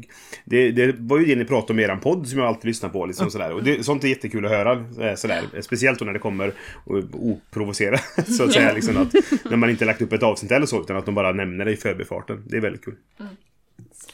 det, 0.45 0.71
det 0.71 0.95
var 0.99 1.19
ju 1.19 1.25
det 1.25 1.35
ni 1.35 1.45
pratade 1.45 1.73
om 1.73 1.79
i 1.79 1.83
eran 1.83 1.99
podd 1.99 2.27
som 2.27 2.39
jag 2.39 2.47
alltid 2.47 2.65
lyssnar 2.65 2.89
på. 2.89 3.05
Liksom, 3.05 3.31
sådär. 3.31 3.51
Och 3.53 3.63
det, 3.63 3.83
sånt 3.85 4.03
är 4.03 4.07
jättekul 4.07 4.45
att 4.45 4.51
höra. 4.51 4.85
eh, 5.09 5.15
Sådär. 5.15 5.61
Speciellt 5.61 5.99
då 5.99 6.05
när 6.05 6.13
det 6.13 6.19
kommer 6.19 6.53
och- 6.85 7.03
oprovocerat. 7.13 8.01
Så 8.37 8.43
att 8.43 8.53
säga. 8.53 8.73
Liksom 8.73 8.97
att, 8.97 9.13
när 9.45 9.57
man 9.57 9.69
inte 9.69 9.85
lagt 9.85 10.01
upp 10.01 10.13
ett 10.13 10.23
avsnitt 10.23 10.51
eller 10.51 10.65
så 10.65 10.81
utan 10.81 10.97
att 10.97 11.05
de 11.05 11.15
bara 11.15 11.31
nämner 11.31 11.65
det 11.65 11.71
i 11.71 11.77
förbifarten. 11.77 12.43
Det 12.47 12.57
är 12.57 12.61
väldigt 12.61 12.85
kul. 12.85 12.95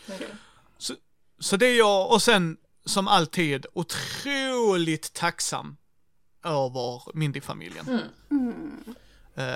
Verkligen. 0.07 0.31
Så, 0.77 0.93
så 1.39 1.57
det 1.57 1.67
är 1.67 1.77
jag, 1.77 2.11
och 2.11 2.21
sen 2.21 2.57
som 2.85 3.07
alltid 3.07 3.65
otroligt 3.73 5.13
tacksam 5.13 5.77
över 6.45 7.15
Mindy-familjen. 7.17 7.85
Eh, 7.89 7.99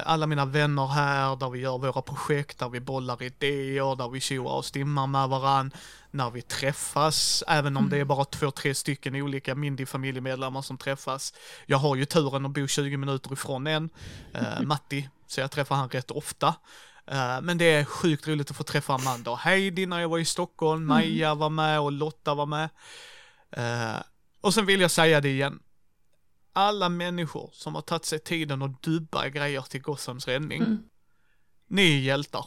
Alla 0.04 0.28
mina 0.28 0.46
vänner 0.46 0.88
här, 0.88 1.36
där 1.36 1.50
vi 1.50 1.60
gör 1.60 1.78
våra 1.78 2.02
projekt, 2.02 2.60
där 2.60 2.70
vi 2.70 2.80
bollar 2.80 3.24
idéer, 3.24 3.96
där 3.96 4.10
vi 4.10 4.20
tjoar 4.20 4.54
och 4.54 4.66
stimmar 4.66 5.08
med 5.08 5.30
varann, 5.30 5.72
när 6.12 6.30
vi 6.30 6.42
träffas, 6.42 7.44
även 7.48 7.78
om 7.78 7.90
det 7.90 7.98
är 7.98 8.06
bara 8.06 8.26
två, 8.26 8.52
tre 8.52 8.76
stycken 8.76 9.16
olika 9.16 9.56
Mindy-familjemedlemmar 9.56 10.62
som 10.62 10.78
träffas. 10.78 11.34
Jag 11.66 11.78
har 11.78 11.96
ju 11.96 12.06
turen 12.06 12.46
att 12.46 12.52
bo 12.52 12.68
20 12.68 12.98
minuter 12.98 13.34
ifrån 13.34 13.68
en, 13.68 13.90
eh, 14.34 14.62
Matti, 14.62 15.10
så 15.28 15.42
jag 15.42 15.52
träffar 15.52 15.76
han 15.76 15.90
rätt 15.90 16.12
ofta. 16.12 16.48
Eh, 17.08 17.42
men 17.42 17.58
det 17.58 17.66
är 17.66 17.86
sjukt 17.86 18.28
roligt 18.28 18.52
att 18.52 18.58
få 18.58 18.64
träffa 18.64 18.94
Amanda 18.94 19.32
och 19.32 19.40
Heidi 19.40 19.86
när 19.86 20.00
jag 20.00 20.10
var 20.10 20.20
i 20.20 20.26
Stockholm, 20.26 20.86
Maja 20.86 21.36
var 21.36 21.50
med 21.50 21.80
och 21.80 21.92
Lotta 21.92 22.34
var 22.34 22.46
med. 22.46 22.70
Eh, 23.52 24.02
och 24.42 24.54
sen 24.54 24.66
vill 24.66 24.82
jag 24.82 24.92
säga 24.92 25.22
det 25.22 25.30
igen. 25.30 25.60
Alla 26.60 26.90
människor 26.90 27.50
som 27.54 27.76
har 27.76 27.82
tagit 27.82 28.06
sig 28.06 28.20
tiden 28.20 28.62
att 28.62 28.84
dubba 28.84 29.30
grejer 29.30 29.62
till 29.62 29.82
Gothams 29.82 30.28
räddning. 30.28 30.78
Ni 31.68 31.98
är 31.98 32.00
hjältar. 32.00 32.46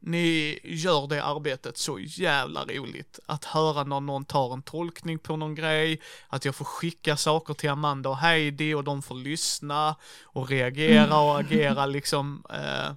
Ni 0.00 0.58
gör 0.64 1.06
det 1.06 1.24
arbetet 1.24 1.78
så 1.78 1.98
jävla 1.98 2.64
roligt. 2.64 3.18
Att 3.26 3.44
höra 3.44 3.84
när 3.84 4.00
någon 4.00 4.24
tar 4.24 4.52
en 4.52 4.62
tolkning 4.62 5.18
på 5.18 5.36
någon 5.36 5.54
grej, 5.54 6.00
att 6.28 6.44
jag 6.44 6.54
får 6.54 6.64
skicka 6.64 7.16
saker 7.16 7.54
till 7.54 7.70
Amanda 7.70 8.08
och 8.08 8.16
Heidi 8.16 8.74
och 8.74 8.84
de 8.84 9.02
får 9.02 9.14
lyssna 9.14 9.96
och 10.22 10.48
reagera 10.48 11.20
och 11.20 11.38
agera 11.40 11.86
liksom. 11.96 12.44
Eh, 12.50 12.92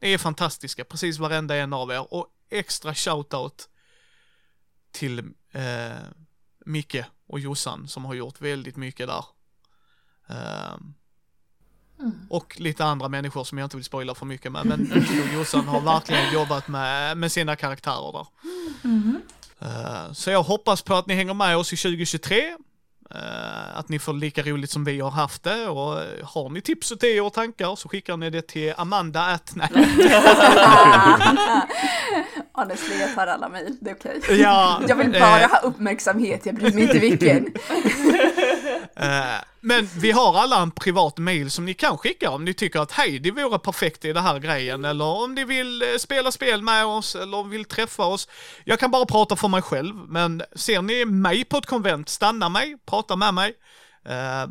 ni 0.00 0.12
är 0.12 0.18
fantastiska, 0.18 0.84
precis 0.84 1.18
varenda 1.18 1.56
en 1.56 1.72
av 1.72 1.90
er. 1.90 2.14
Och 2.14 2.26
extra 2.50 2.94
shoutout 2.94 3.68
till 4.90 5.18
eh, 5.52 5.92
Micke 6.66 7.04
och 7.26 7.40
Jossan 7.40 7.88
som 7.88 8.04
har 8.04 8.14
gjort 8.14 8.40
väldigt 8.40 8.76
mycket 8.76 9.06
där. 9.06 9.24
Ehm, 10.32 10.94
Och 12.30 12.60
lite 12.60 12.84
andra 12.84 13.08
människor 13.08 13.44
som 13.44 13.58
jag 13.58 13.66
inte 13.66 13.76
vill 13.76 13.84
spoila 13.84 14.14
för 14.14 14.26
mycket 14.26 14.52
med. 14.52 14.66
Men 14.66 15.04
Jossan 15.34 15.68
har 15.68 15.80
verkligen 15.80 16.32
jobbat 16.32 16.68
med, 16.68 17.16
med 17.16 17.32
sina 17.32 17.56
karaktärer 17.56 18.12
där. 18.12 18.26
Eh, 19.60 20.12
så 20.12 20.30
jag 20.30 20.42
hoppas 20.42 20.82
på 20.82 20.94
att 20.94 21.06
ni 21.06 21.14
hänger 21.14 21.34
med 21.34 21.56
oss 21.56 21.72
i 21.72 21.76
2023. 21.76 22.56
Eh, 23.14 23.78
att 23.78 23.88
ni 23.88 23.98
får 23.98 24.12
lika 24.12 24.42
roligt 24.42 24.70
som 24.70 24.84
vi 24.84 25.00
har 25.00 25.10
haft 25.10 25.42
det 25.42 25.68
och 25.68 26.02
eh, 26.02 26.24
har 26.26 26.48
ni 26.50 26.60
tips 26.60 26.90
och 26.90 27.04
idéer 27.04 27.22
och 27.24 27.32
tankar 27.32 27.76
så 27.76 27.88
skickar 27.88 28.16
ni 28.16 28.30
det 28.30 28.42
till 28.42 28.74
Amanda 28.76 29.20
at, 29.26 29.52
nej. 29.56 29.68
Honestly, 32.52 33.00
jag 33.00 33.14
tar 33.14 33.26
alla 33.26 33.48
mejl, 33.48 33.76
det 33.80 33.90
är 33.90 33.94
okej. 33.94 34.20
Ja, 34.40 34.82
Jag 34.88 34.96
vill 34.96 35.10
bara 35.12 35.40
eh, 35.40 35.50
ha 35.50 35.58
uppmärksamhet, 35.58 36.46
jag 36.46 36.54
bryr 36.54 36.72
mig 36.72 36.82
inte 36.82 36.98
vilken. 36.98 37.44
Eh, 38.96 39.44
men 39.60 39.88
vi 39.98 40.10
har 40.10 40.38
alla 40.38 40.62
en 40.62 40.70
privat 40.70 41.18
mail 41.18 41.50
som 41.50 41.64
ni 41.64 41.74
kan 41.74 41.98
skicka 41.98 42.30
om 42.30 42.44
ni 42.44 42.54
tycker 42.54 42.80
att 42.80 42.92
Heidi 42.92 43.30
vore 43.30 43.58
perfekt 43.58 44.04
i 44.04 44.12
den 44.12 44.22
här 44.22 44.38
grejen 44.38 44.84
eller 44.84 45.04
om 45.04 45.34
ni 45.34 45.44
vill 45.44 45.82
eh, 45.82 45.88
spela 45.98 46.32
spel 46.32 46.62
med 46.62 46.86
oss 46.86 47.14
eller 47.14 47.44
vill 47.44 47.64
träffa 47.64 48.04
oss. 48.04 48.28
Jag 48.64 48.78
kan 48.78 48.90
bara 48.90 49.06
prata 49.06 49.36
för 49.36 49.48
mig 49.48 49.62
själv, 49.62 49.94
men 49.94 50.42
ser 50.56 50.82
ni 50.82 51.04
mig 51.04 51.44
på 51.44 51.56
ett 51.56 51.66
konvent, 51.66 52.08
stanna 52.08 52.48
mig, 52.48 52.76
prata 52.86 53.16
med 53.16 53.34
mig. 53.34 53.54
Eh, 54.08 54.46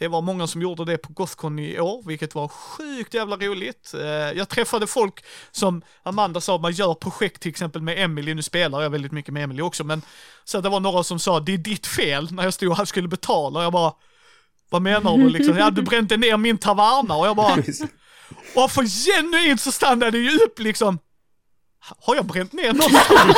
det 0.00 0.08
var 0.08 0.22
många 0.22 0.46
som 0.46 0.62
gjorde 0.62 0.84
det 0.84 0.98
på 0.98 1.12
Gothcon 1.12 1.58
i 1.58 1.80
år, 1.80 2.02
vilket 2.06 2.34
var 2.34 2.48
sjukt 2.48 3.14
jävla 3.14 3.36
roligt. 3.36 3.94
Eh, 3.94 4.00
Jag 4.08 4.48
träffade 4.48 4.86
folk 4.86 5.24
som 5.50 5.82
Amanda 6.02 6.40
sa, 6.40 6.58
man 6.58 6.72
gör 6.72 6.94
projekt 6.94 7.42
till 7.42 7.50
exempel 7.50 7.82
med 7.82 7.98
Emily, 8.04 8.34
nu 8.34 8.42
spelar 8.42 8.82
jag 8.82 8.90
väldigt 8.90 9.12
mycket 9.12 9.34
med 9.34 9.42
Emily 9.44 9.62
också, 9.62 9.84
men 9.84 10.02
så 10.44 10.60
det 10.60 10.68
var 10.68 10.80
några 10.80 11.02
som 11.04 11.18
sa, 11.18 11.40
det 11.40 11.52
är 11.54 11.58
ditt 11.58 11.86
fel, 11.86 12.32
när 12.32 12.44
jag 12.44 12.54
stod 12.54 12.80
och 12.80 12.88
skulle 12.88 13.08
betala, 13.08 13.58
och 13.58 13.64
jag 13.64 13.72
bara, 13.72 13.92
vad 14.70 14.82
menar 14.82 15.16
du 15.16 15.28
liksom? 15.28 15.56
Ja, 15.56 15.70
du 15.70 15.82
brände 15.82 16.16
ner 16.16 16.36
min 16.36 16.58
taverna, 16.58 17.14
och 17.16 17.26
jag 17.26 17.36
bara, 17.36 17.54
och 18.54 18.70
för 18.70 18.84
genuint 19.06 19.60
så 19.60 19.72
stannade 19.72 20.10
det 20.10 20.18
ju 20.18 20.38
upp 20.38 20.58
liksom, 20.58 20.98
har 22.00 22.14
jag 22.14 22.24
bränt 22.26 22.52
ner 22.52 22.72
någonstans? 22.72 23.36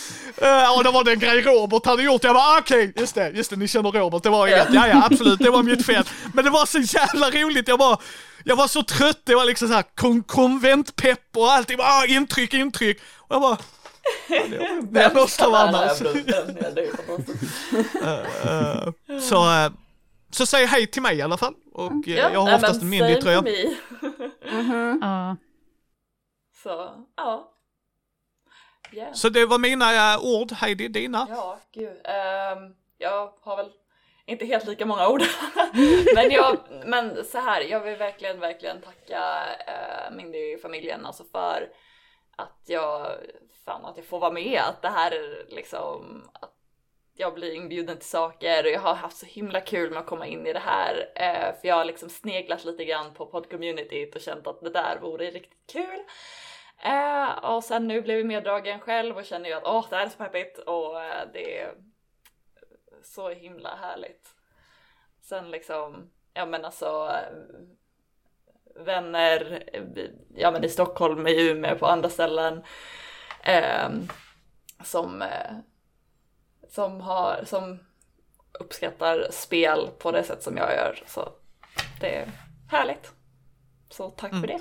Eh, 0.40 0.76
och 0.76 0.84
det 0.84 0.90
var 0.90 1.04
den 1.04 1.18
grej 1.18 1.42
Robert 1.42 1.86
hade 1.86 2.02
gjort. 2.02 2.24
Jag 2.24 2.34
bara 2.34 2.58
okej, 2.58 2.92
just 2.96 3.14
det, 3.14 3.30
just 3.30 3.50
det, 3.50 3.56
ni 3.56 3.68
känner 3.68 3.92
Robert, 3.92 4.22
det 4.22 4.30
var 4.30 4.46
inget. 4.48 4.68
Ja, 4.72 4.88
ja, 4.88 5.04
absolut, 5.10 5.38
det 5.38 5.50
var 5.50 5.62
mitt 5.62 5.86
fel. 5.86 6.04
Men 6.34 6.44
det 6.44 6.50
var 6.50 6.66
så 6.66 6.78
jävla 6.78 7.30
roligt, 7.30 7.68
jag 7.68 7.78
bara, 7.78 7.98
jag 8.44 8.56
var 8.56 8.68
så 8.68 8.82
trött, 8.82 9.20
det 9.24 9.34
var 9.34 9.44
liksom 9.44 9.68
så 9.68 9.74
här 9.74 9.84
kon 9.94 10.22
konventpepp 10.22 11.36
och 11.36 11.52
allting, 11.52 11.76
bara 11.76 11.88
ah, 11.88 12.06
intryck, 12.06 12.54
intryck. 12.54 12.98
Och 13.18 13.34
jag 13.34 13.42
bara, 13.42 13.58
ja, 14.28 14.42
det- 14.90 15.00
är 15.00 15.14
något 15.14 15.40
av 15.40 15.54
annars. 15.54 16.00
Eh, 18.02 19.18
Så, 19.20 19.50
eh, 19.52 19.70
så 20.30 20.46
säg 20.46 20.66
hej 20.66 20.86
till 20.86 21.02
mig 21.02 21.16
i 21.16 21.22
alla 21.22 21.36
fall. 21.36 21.54
Och 21.74 22.08
eh, 22.08 22.14
jag 22.32 22.40
har 22.40 22.54
oftast 22.54 22.82
en 22.82 22.88
Mindy-tröja. 22.88 23.42
Ja. 25.00 25.36
Så, 26.62 26.90
ja. 27.16 27.50
Yeah. 28.92 29.12
Så 29.12 29.28
det 29.28 29.46
var 29.46 29.58
mina 29.58 30.14
eh, 30.14 30.24
ord, 30.24 30.52
Heidi, 30.52 30.88
dina. 30.88 31.26
Ja, 31.30 31.58
gud. 31.72 32.00
Ehm, 32.04 32.74
jag 32.98 33.32
har 33.40 33.56
väl 33.56 33.72
inte 34.26 34.44
helt 34.44 34.66
lika 34.66 34.86
många 34.86 35.08
ord. 35.08 35.22
men, 36.14 36.30
jag, 36.30 36.58
men 36.86 37.24
så 37.24 37.38
här, 37.38 37.60
jag 37.60 37.80
vill 37.80 37.96
verkligen, 37.96 38.40
verkligen 38.40 38.80
tacka 38.80 39.44
uh, 39.68 40.16
Mindy-familjen 40.16 41.06
alltså 41.06 41.24
för 41.24 41.68
att 42.36 42.62
jag, 42.66 43.16
fan 43.64 43.84
att 43.84 43.96
jag 43.96 44.06
får 44.06 44.18
vara 44.18 44.32
med, 44.32 44.60
att 44.68 44.82
det 44.82 44.88
här 44.88 45.10
är 45.10 45.46
liksom, 45.48 46.22
att 46.32 46.54
jag 47.20 47.34
blir 47.34 47.54
inbjuden 47.54 47.96
till 47.96 48.08
saker 48.08 48.64
och 48.64 48.70
jag 48.70 48.80
har 48.80 48.94
haft 48.94 49.16
så 49.16 49.26
himla 49.26 49.60
kul 49.60 49.90
med 49.90 49.98
att 49.98 50.06
komma 50.06 50.26
in 50.26 50.46
i 50.46 50.52
det 50.52 50.62
här. 50.64 51.10
eh, 51.14 51.60
för 51.60 51.68
jag 51.68 51.74
har 51.74 51.84
liksom 51.84 52.08
sneglat 52.08 52.64
lite 52.64 52.84
grann 52.84 53.14
på 53.14 53.26
poddcommunityt 53.26 54.14
och 54.14 54.20
känt 54.20 54.46
att 54.46 54.60
det 54.60 54.70
där 54.70 54.98
vore 55.00 55.30
riktigt 55.30 55.72
kul. 55.72 56.00
Eh, 56.84 57.30
och 57.30 57.64
sen 57.64 57.88
nu 57.88 58.02
blev 58.02 58.16
jag 58.18 58.26
meddragen 58.26 58.80
själv 58.80 59.16
och 59.16 59.24
känner 59.24 59.48
ju 59.48 59.54
att 59.54 59.66
åh, 59.66 59.86
det 59.90 59.96
här 59.96 60.06
är 60.06 60.08
så 60.08 60.18
peppigt 60.18 60.58
och 60.58 61.02
eh, 61.02 61.28
det 61.32 61.60
är 61.60 61.74
så 63.02 63.28
himla 63.28 63.76
härligt. 63.76 64.28
Sen 65.22 65.50
liksom, 65.50 66.10
ja 66.34 66.46
men 66.46 66.64
alltså 66.64 67.10
eh, 67.10 68.84
vänner, 68.84 69.64
eh, 69.72 69.82
ja 70.34 70.50
men 70.50 70.64
i 70.64 70.68
Stockholm, 70.68 71.26
i 71.26 71.50
Umeå, 71.50 71.78
på 71.78 71.86
andra 71.86 72.08
ställen. 72.08 72.64
ehm, 73.42 74.08
som, 74.84 75.22
eh, 75.22 75.56
som 76.68 77.00
har, 77.00 77.44
som 77.44 77.78
uppskattar 78.60 79.28
spel 79.30 79.88
på 79.98 80.12
det 80.12 80.22
sätt 80.22 80.42
som 80.42 80.56
jag 80.56 80.72
gör. 80.72 81.02
Så 81.06 81.32
det 82.00 82.16
är 82.16 82.28
härligt. 82.70 83.12
Så 83.88 84.10
tack 84.10 84.30
för 84.30 84.46
det. 84.46 84.60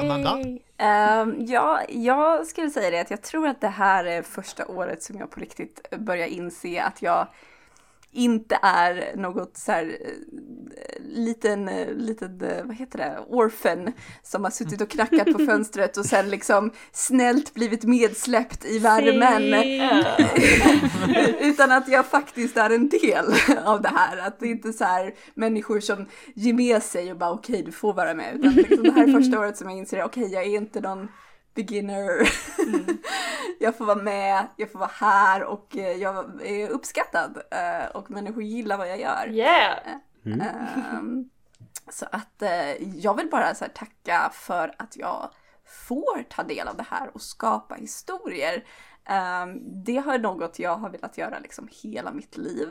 Amanda? 0.00 0.32
Um, 0.32 1.46
ja, 1.46 1.80
jag 1.88 2.46
skulle 2.46 2.70
säga 2.70 2.90
det 2.90 3.00
att 3.00 3.10
jag 3.10 3.22
tror 3.22 3.48
att 3.48 3.60
det 3.60 3.68
här 3.68 4.04
är 4.04 4.22
första 4.22 4.66
året 4.66 5.02
som 5.02 5.18
jag 5.18 5.30
på 5.30 5.40
riktigt 5.40 5.90
börjar 5.98 6.26
inse 6.26 6.82
att 6.82 7.02
jag 7.02 7.26
inte 8.12 8.58
är 8.62 9.16
något 9.16 9.56
så 9.56 9.72
här 9.72 9.98
eh, 10.00 11.02
liten, 11.08 11.68
eh, 11.68 11.94
liten, 11.94 12.40
eh, 12.40 12.64
vad 12.64 12.76
heter 12.76 12.98
det, 12.98 13.18
orphan 13.28 13.92
som 14.22 14.44
har 14.44 14.50
suttit 14.50 14.80
och 14.80 14.90
knackat 14.90 15.32
på 15.32 15.38
fönstret 15.46 15.96
och 15.96 16.04
sen 16.04 16.30
liksom 16.30 16.70
snällt 16.92 17.54
blivit 17.54 17.84
medsläppt 17.84 18.64
i 18.64 18.78
värmen. 18.78 19.54
Utan 21.40 21.72
att 21.72 21.88
jag 21.88 22.06
faktiskt 22.06 22.56
är 22.56 22.70
en 22.70 22.88
del 22.88 23.26
av 23.64 23.82
det 23.82 23.92
här. 23.94 24.16
Att 24.26 24.40
det 24.40 24.46
inte 24.46 24.68
är 24.68 24.72
så 24.72 24.84
här 24.84 25.14
människor 25.34 25.80
som 25.80 26.06
ger 26.34 26.54
med 26.54 26.82
sig 26.82 27.10
och 27.12 27.18
bara 27.18 27.32
okej 27.32 27.62
du 27.62 27.72
får 27.72 27.92
vara 27.92 28.14
med. 28.14 28.34
Utan 28.34 28.52
liksom 28.52 28.82
det 28.82 28.92
här 28.92 29.08
är 29.08 29.12
första 29.12 29.40
året 29.40 29.56
som 29.56 29.70
jag 29.70 29.78
inser 29.78 30.04
okej 30.04 30.32
jag 30.32 30.42
är 30.42 30.56
inte 30.56 30.80
någon 30.80 31.08
beginner. 31.54 32.28
jag 33.60 33.76
får 33.76 33.84
vara 33.84 34.02
med, 34.02 34.46
jag 34.56 34.72
får 34.72 34.78
vara 34.78 34.90
här 34.94 35.42
och 35.44 35.76
eh, 35.76 35.96
jag 35.96 36.46
är 36.46 36.68
uppskattad. 36.68 37.42
eh, 37.50 37.86
Och 37.96 38.10
människor 38.10 38.42
gillar 38.42 38.76
vad 38.78 38.88
jag 38.88 39.00
gör. 39.00 39.28
Yeah! 39.30 39.78
Ehm, 40.26 41.30
så 41.90 42.06
att 42.12 42.42
eh, 42.42 42.72
jag 42.98 43.16
vill 43.16 43.28
bara 43.30 43.54
så 43.54 43.64
här, 43.64 43.72
tacka 43.72 44.30
för 44.32 44.74
att 44.78 44.96
jag 44.96 45.30
får 45.88 46.22
ta 46.30 46.42
del 46.42 46.68
av 46.68 46.76
det 46.76 46.86
här 46.90 47.10
och 47.14 47.22
skapa 47.22 47.74
historier. 47.74 48.64
Ehm, 49.04 49.58
det 49.84 49.96
har 49.96 50.18
något 50.18 50.58
jag 50.58 50.76
har 50.76 50.90
velat 50.90 51.18
göra 51.18 51.38
liksom 51.38 51.68
hela 51.82 52.12
mitt 52.12 52.36
liv. 52.36 52.68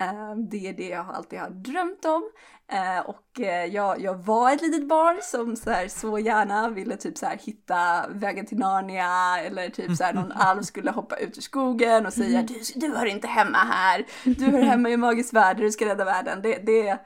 Ehm, 0.00 0.48
det 0.48 0.68
är 0.68 0.72
det 0.72 0.88
jag 0.88 1.06
alltid 1.14 1.38
har 1.38 1.50
drömt 1.50 2.04
om. 2.04 2.30
Eh, 2.72 3.00
och 3.00 3.40
eh, 3.40 3.64
jag, 3.64 4.00
jag 4.00 4.14
var 4.14 4.52
ett 4.52 4.62
litet 4.62 4.88
barn 4.88 5.18
som 5.22 5.56
så, 5.56 5.70
här, 5.70 5.88
så 5.88 6.18
gärna 6.18 6.68
ville 6.68 6.96
typ 6.96 7.18
så 7.18 7.26
här, 7.26 7.38
hitta 7.38 8.06
vägen 8.08 8.46
till 8.46 8.58
Narnia 8.58 9.38
eller 9.38 9.68
typ 9.70 9.96
så 9.96 10.04
här, 10.04 10.12
någon 10.12 10.32
alv 10.34 10.62
skulle 10.62 10.90
hoppa 10.90 11.16
ut 11.16 11.38
ur 11.38 11.42
skogen 11.42 12.06
och 12.06 12.12
säga 12.12 12.42
du, 12.42 12.60
du 12.74 12.96
hör 12.96 13.06
inte 13.06 13.26
hemma 13.26 13.58
här, 13.58 14.04
du 14.24 14.44
hör 14.44 14.62
hemma 14.62 14.88
i 14.88 14.96
magisk 14.96 15.34
värld, 15.34 15.56
du 15.56 15.70
ska 15.70 15.86
rädda 15.86 16.04
världen. 16.04 16.42
Det, 16.42 16.58
det, 16.66 16.98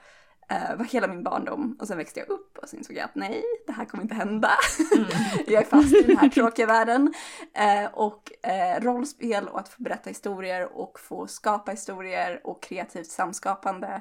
Uh, 0.52 0.76
var 0.76 0.84
hela 0.84 1.06
min 1.06 1.22
barndom 1.22 1.76
och 1.80 1.88
sen 1.88 1.96
växte 1.96 2.20
jag 2.20 2.28
upp 2.28 2.58
och 2.58 2.68
så 2.68 2.76
insåg 2.76 2.96
jag 2.96 3.04
att 3.04 3.14
nej, 3.14 3.42
det 3.66 3.72
här 3.72 3.84
kommer 3.84 4.02
inte 4.02 4.14
hända. 4.14 4.50
Mm. 4.96 5.06
jag 5.46 5.62
är 5.62 5.66
fast 5.66 5.94
i 5.94 6.02
den 6.02 6.16
här 6.16 6.28
tråkiga 6.28 6.66
världen. 6.66 7.14
Uh, 7.58 7.94
och 7.94 8.32
uh, 8.46 8.84
rollspel 8.84 9.48
och 9.48 9.60
att 9.60 9.68
få 9.68 9.82
berätta 9.82 10.10
historier 10.10 10.78
och 10.78 11.00
få 11.00 11.26
skapa 11.26 11.70
historier 11.70 12.40
och 12.44 12.62
kreativt 12.62 13.10
samskapande. 13.10 14.00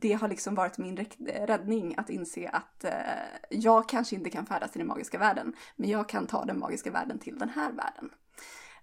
det 0.00 0.12
har 0.12 0.28
liksom 0.28 0.54
varit 0.54 0.78
min 0.78 1.06
räddning 1.26 1.94
att 1.96 2.10
inse 2.10 2.48
att 2.48 2.84
jag 3.50 3.88
kanske 3.88 4.16
inte 4.16 4.30
kan 4.30 4.46
färdas 4.46 4.70
till 4.70 4.78
den 4.78 4.88
magiska 4.88 5.18
världen, 5.18 5.52
men 5.76 5.90
jag 5.90 6.08
kan 6.08 6.26
ta 6.26 6.44
den 6.44 6.58
magiska 6.58 6.90
världen 6.90 7.18
till 7.18 7.38
den 7.38 7.48
här 7.48 7.72
världen. 7.72 8.10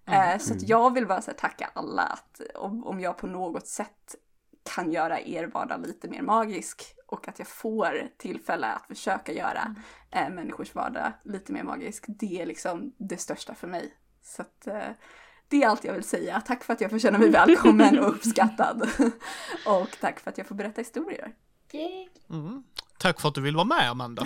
Mm. 0.06 0.40
Så 0.40 0.54
att 0.54 0.70
jag 0.70 0.94
vill 0.94 1.08
bara 1.08 1.22
tacka 1.22 1.70
alla 1.74 2.02
att 2.02 2.42
om 2.84 3.00
jag 3.00 3.18
på 3.18 3.28
något 3.28 3.68
sätt 3.68 4.16
kan 4.64 4.92
göra 4.92 5.22
er 5.22 5.48
vardag 5.48 5.88
lite 5.88 6.08
mer 6.08 6.22
magisk 6.22 6.96
och 7.08 7.28
att 7.28 7.40
jag 7.40 7.48
får 7.48 8.10
tillfälle 8.18 8.68
att 8.68 8.88
försöka 8.88 9.32
göra 9.34 9.76
mm. 10.12 10.28
eh, 10.28 10.36
människors 10.36 10.76
vardag 10.76 11.12
lite 11.24 11.54
mer 11.54 11.64
magisk. 11.64 12.06
Det 12.08 12.42
är 12.42 12.46
liksom 12.46 12.94
det 12.98 13.18
största 13.18 13.56
för 13.56 13.68
mig. 13.68 13.94
Så 14.24 14.42
att, 14.42 14.68
eh, 14.68 14.90
det 15.48 15.64
är 15.64 15.68
allt 15.68 15.84
jag 15.84 15.94
vill 15.94 16.04
säga. 16.04 16.42
Tack 16.42 16.64
för 16.64 16.74
att 16.74 16.82
jag 16.82 16.92
får 16.92 17.00
känna 17.00 17.18
mig 17.18 17.30
välkommen 17.32 18.00
och 18.00 18.10
uppskattad. 18.10 18.82
och 19.66 19.98
tack 20.02 20.20
för 20.20 20.30
att 20.30 20.38
jag 20.38 20.48
får 20.48 20.56
berätta 20.56 20.82
historier. 20.82 21.34
Mm. 22.30 22.64
Tack 22.98 23.22
för 23.22 23.30
att 23.30 23.36
du 23.36 23.42
vill 23.42 23.56
vara 23.56 23.66
med 23.66 23.90
Amanda. 23.90 24.26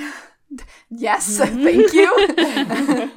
yes, 1.02 1.42
mm. 1.42 1.66
thank 1.66 1.94
you! 1.94 3.10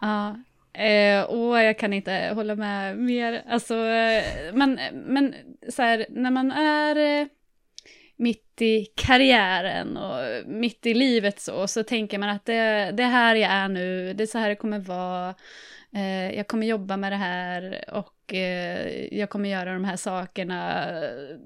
ja, 0.00 0.36
Eh, 0.74 1.22
och 1.22 1.58
jag 1.62 1.78
kan 1.78 1.92
inte 1.92 2.32
hålla 2.34 2.54
med 2.54 2.98
mer. 2.98 3.42
Alltså, 3.48 3.74
eh, 3.74 4.52
men, 4.52 4.80
men 4.92 5.34
så 5.68 5.82
här, 5.82 6.06
när 6.08 6.30
man 6.30 6.52
är 6.52 7.20
eh, 7.20 7.26
mitt 8.16 8.62
i 8.62 8.86
karriären 8.96 9.96
och 9.96 10.46
mitt 10.46 10.86
i 10.86 10.94
livet 10.94 11.40
så, 11.40 11.66
så 11.68 11.82
tänker 11.82 12.18
man 12.18 12.28
att 12.28 12.44
det, 12.44 12.90
det 12.92 13.02
är 13.02 13.08
här 13.08 13.34
jag 13.34 13.50
är 13.50 13.68
nu, 13.68 14.14
det 14.14 14.24
är 14.24 14.26
så 14.26 14.38
här 14.38 14.48
det 14.48 14.56
kommer 14.56 14.78
vara. 14.78 15.34
Eh, 15.94 16.36
jag 16.36 16.48
kommer 16.48 16.66
jobba 16.66 16.96
med 16.96 17.12
det 17.12 17.16
här 17.16 17.84
och 17.92 18.34
eh, 18.34 19.18
jag 19.18 19.30
kommer 19.30 19.48
göra 19.48 19.72
de 19.72 19.84
här 19.84 19.96
sakerna 19.96 20.88
eh, 21.04 21.36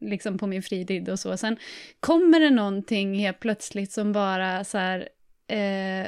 liksom 0.00 0.38
på 0.38 0.46
min 0.46 0.62
fritid 0.62 1.08
och 1.08 1.18
så. 1.18 1.36
Sen 1.36 1.56
kommer 2.00 2.40
det 2.40 2.50
någonting 2.50 3.14
helt 3.14 3.40
plötsligt 3.40 3.92
som 3.92 4.12
bara 4.12 4.64
så 4.64 4.78
här, 4.78 5.08
eh, 5.48 6.06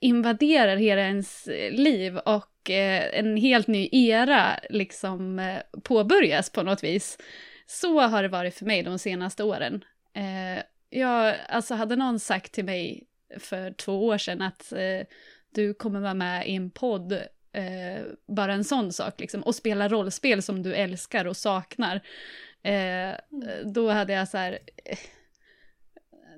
invaderar 0.00 0.76
hela 0.76 1.00
ens 1.00 1.46
liv 1.70 2.18
och 2.18 2.70
eh, 2.70 3.18
en 3.18 3.36
helt 3.36 3.66
ny 3.66 3.88
era 3.92 4.60
liksom 4.70 5.38
eh, 5.38 5.80
påbörjas 5.82 6.50
på 6.50 6.62
något 6.62 6.84
vis. 6.84 7.18
Så 7.66 8.00
har 8.00 8.22
det 8.22 8.28
varit 8.28 8.54
för 8.54 8.64
mig 8.66 8.82
de 8.82 8.98
senaste 8.98 9.44
åren. 9.44 9.84
Eh, 10.14 10.62
jag, 10.90 11.34
alltså 11.48 11.74
hade 11.74 11.96
någon 11.96 12.20
sagt 12.20 12.52
till 12.52 12.64
mig 12.64 13.06
för 13.38 13.70
två 13.72 14.06
år 14.06 14.18
sedan 14.18 14.42
att 14.42 14.72
eh, 14.72 15.06
du 15.54 15.74
kommer 15.74 16.00
vara 16.00 16.14
med 16.14 16.48
i 16.48 16.54
en 16.54 16.70
podd 16.70 17.12
eh, 17.52 18.02
bara 18.28 18.52
en 18.52 18.64
sån 18.64 18.92
sak, 18.92 19.20
liksom, 19.20 19.42
och 19.42 19.54
spela 19.54 19.88
rollspel 19.88 20.42
som 20.42 20.62
du 20.62 20.74
älskar 20.74 21.24
och 21.24 21.36
saknar. 21.36 22.00
Eh, 22.62 23.14
då 23.64 23.90
hade 23.90 24.12
jag 24.12 24.28
så 24.28 24.38
här, 24.38 24.58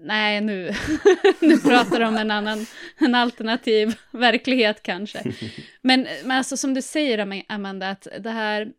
nej 0.01 0.41
nu, 0.41 0.75
nu 1.41 1.59
pratar 1.59 2.01
de 2.01 2.07
om 2.07 2.16
en 2.16 2.31
annan, 2.31 2.66
en 2.99 3.15
alternativ 3.15 3.95
verklighet 4.11 4.83
kanske. 4.83 5.23
Men, 5.83 6.07
men 6.25 6.31
alltså 6.39 6.57
som 6.57 6.75
du 6.75 6.83
säger 6.83 7.45
Amanda, 7.49 7.89
att 7.91 8.09
det 8.20 8.31
här 8.31 8.73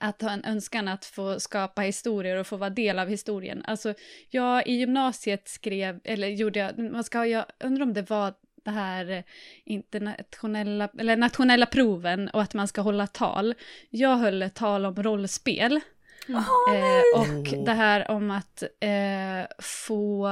att 0.00 0.22
ha 0.22 0.30
en 0.30 0.44
önskan 0.44 0.88
att 0.88 1.04
få 1.04 1.40
skapa 1.40 1.82
historier 1.82 2.36
och 2.36 2.46
få 2.46 2.56
vara 2.56 2.70
del 2.70 2.98
av 2.98 3.08
historien. 3.08 3.64
Alltså, 3.66 3.94
jag 4.30 4.66
i 4.66 4.72
gymnasiet 4.72 5.48
skrev, 5.48 6.00
eller 6.04 6.28
gjorde 6.28 6.58
jag, 6.58 6.78
man 6.78 7.04
ska, 7.04 7.26
jag 7.26 7.44
undrar 7.60 7.82
om 7.82 7.92
det 7.92 8.10
var 8.10 8.34
det 8.64 8.70
här 8.70 9.24
internationella, 9.64 10.88
eller 10.98 11.16
nationella 11.16 11.66
proven 11.66 12.28
och 12.28 12.42
att 12.42 12.54
man 12.54 12.68
ska 12.68 12.80
hålla 12.80 13.06
tal. 13.06 13.54
Jag 13.90 14.16
höll 14.16 14.42
ett 14.42 14.54
tal 14.54 14.86
om 14.86 15.02
rollspel 15.02 15.80
Mm. 16.28 16.42
Eh, 16.74 17.20
och 17.20 17.64
det 17.64 17.72
här 17.72 18.10
om 18.10 18.30
att 18.30 18.62
eh, 18.80 19.46
få 19.58 20.30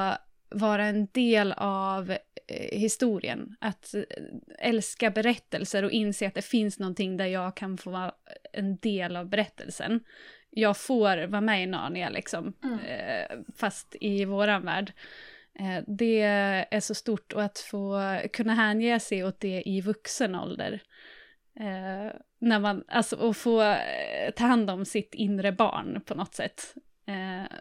vara 0.55 0.85
en 0.85 1.06
del 1.12 1.52
av 1.56 2.10
eh, 2.47 2.78
historien. 2.78 3.56
Att 3.60 3.94
eh, 3.94 4.02
älska 4.59 5.10
berättelser 5.10 5.82
och 5.82 5.90
inse 5.90 6.27
att 6.27 6.35
det 6.35 6.43
finns 6.43 6.78
någonting 6.78 7.16
där 7.16 7.27
jag 7.27 7.56
kan 7.56 7.78
få 7.78 7.90
vara 7.90 8.12
en 8.52 8.77
del 8.77 9.16
av 9.16 9.28
berättelsen. 9.28 10.01
Jag 10.51 10.77
får 10.77 11.27
vara 11.27 11.40
med 11.40 11.62
i 11.62 11.66
Narnia 11.66 12.10
liksom, 12.10 12.52
mm. 12.64 12.78
Eh, 12.78 13.39
fast 13.56 13.97
i 14.01 14.24
våran 14.24 14.64
värld. 14.64 14.93
Eh, 15.59 15.85
det 15.86 16.20
är 16.70 16.81
så 16.81 16.94
stort 16.94 17.32
och 17.32 17.43
att 17.43 17.59
få 17.59 18.19
kunna 18.32 18.55
hänge 18.55 19.01
sig 19.01 19.24
åt 19.24 19.40
det 19.40 19.62
i 19.66 19.81
vuxen 19.81 20.35
ålder. 20.35 20.82
Eh, 22.43 22.48
när 22.48 22.60
man, 22.60 22.85
alltså 22.89 23.31
att 23.31 23.36
få 23.36 23.62
eh, 23.62 24.31
ta 24.36 24.44
hand 24.44 24.70
om 24.70 24.85
sitt 24.85 25.14
inre 25.14 25.52
barn 25.52 26.01
på 26.06 26.14
något 26.14 26.35
sätt. 26.35 26.74
Eh, 27.06 27.56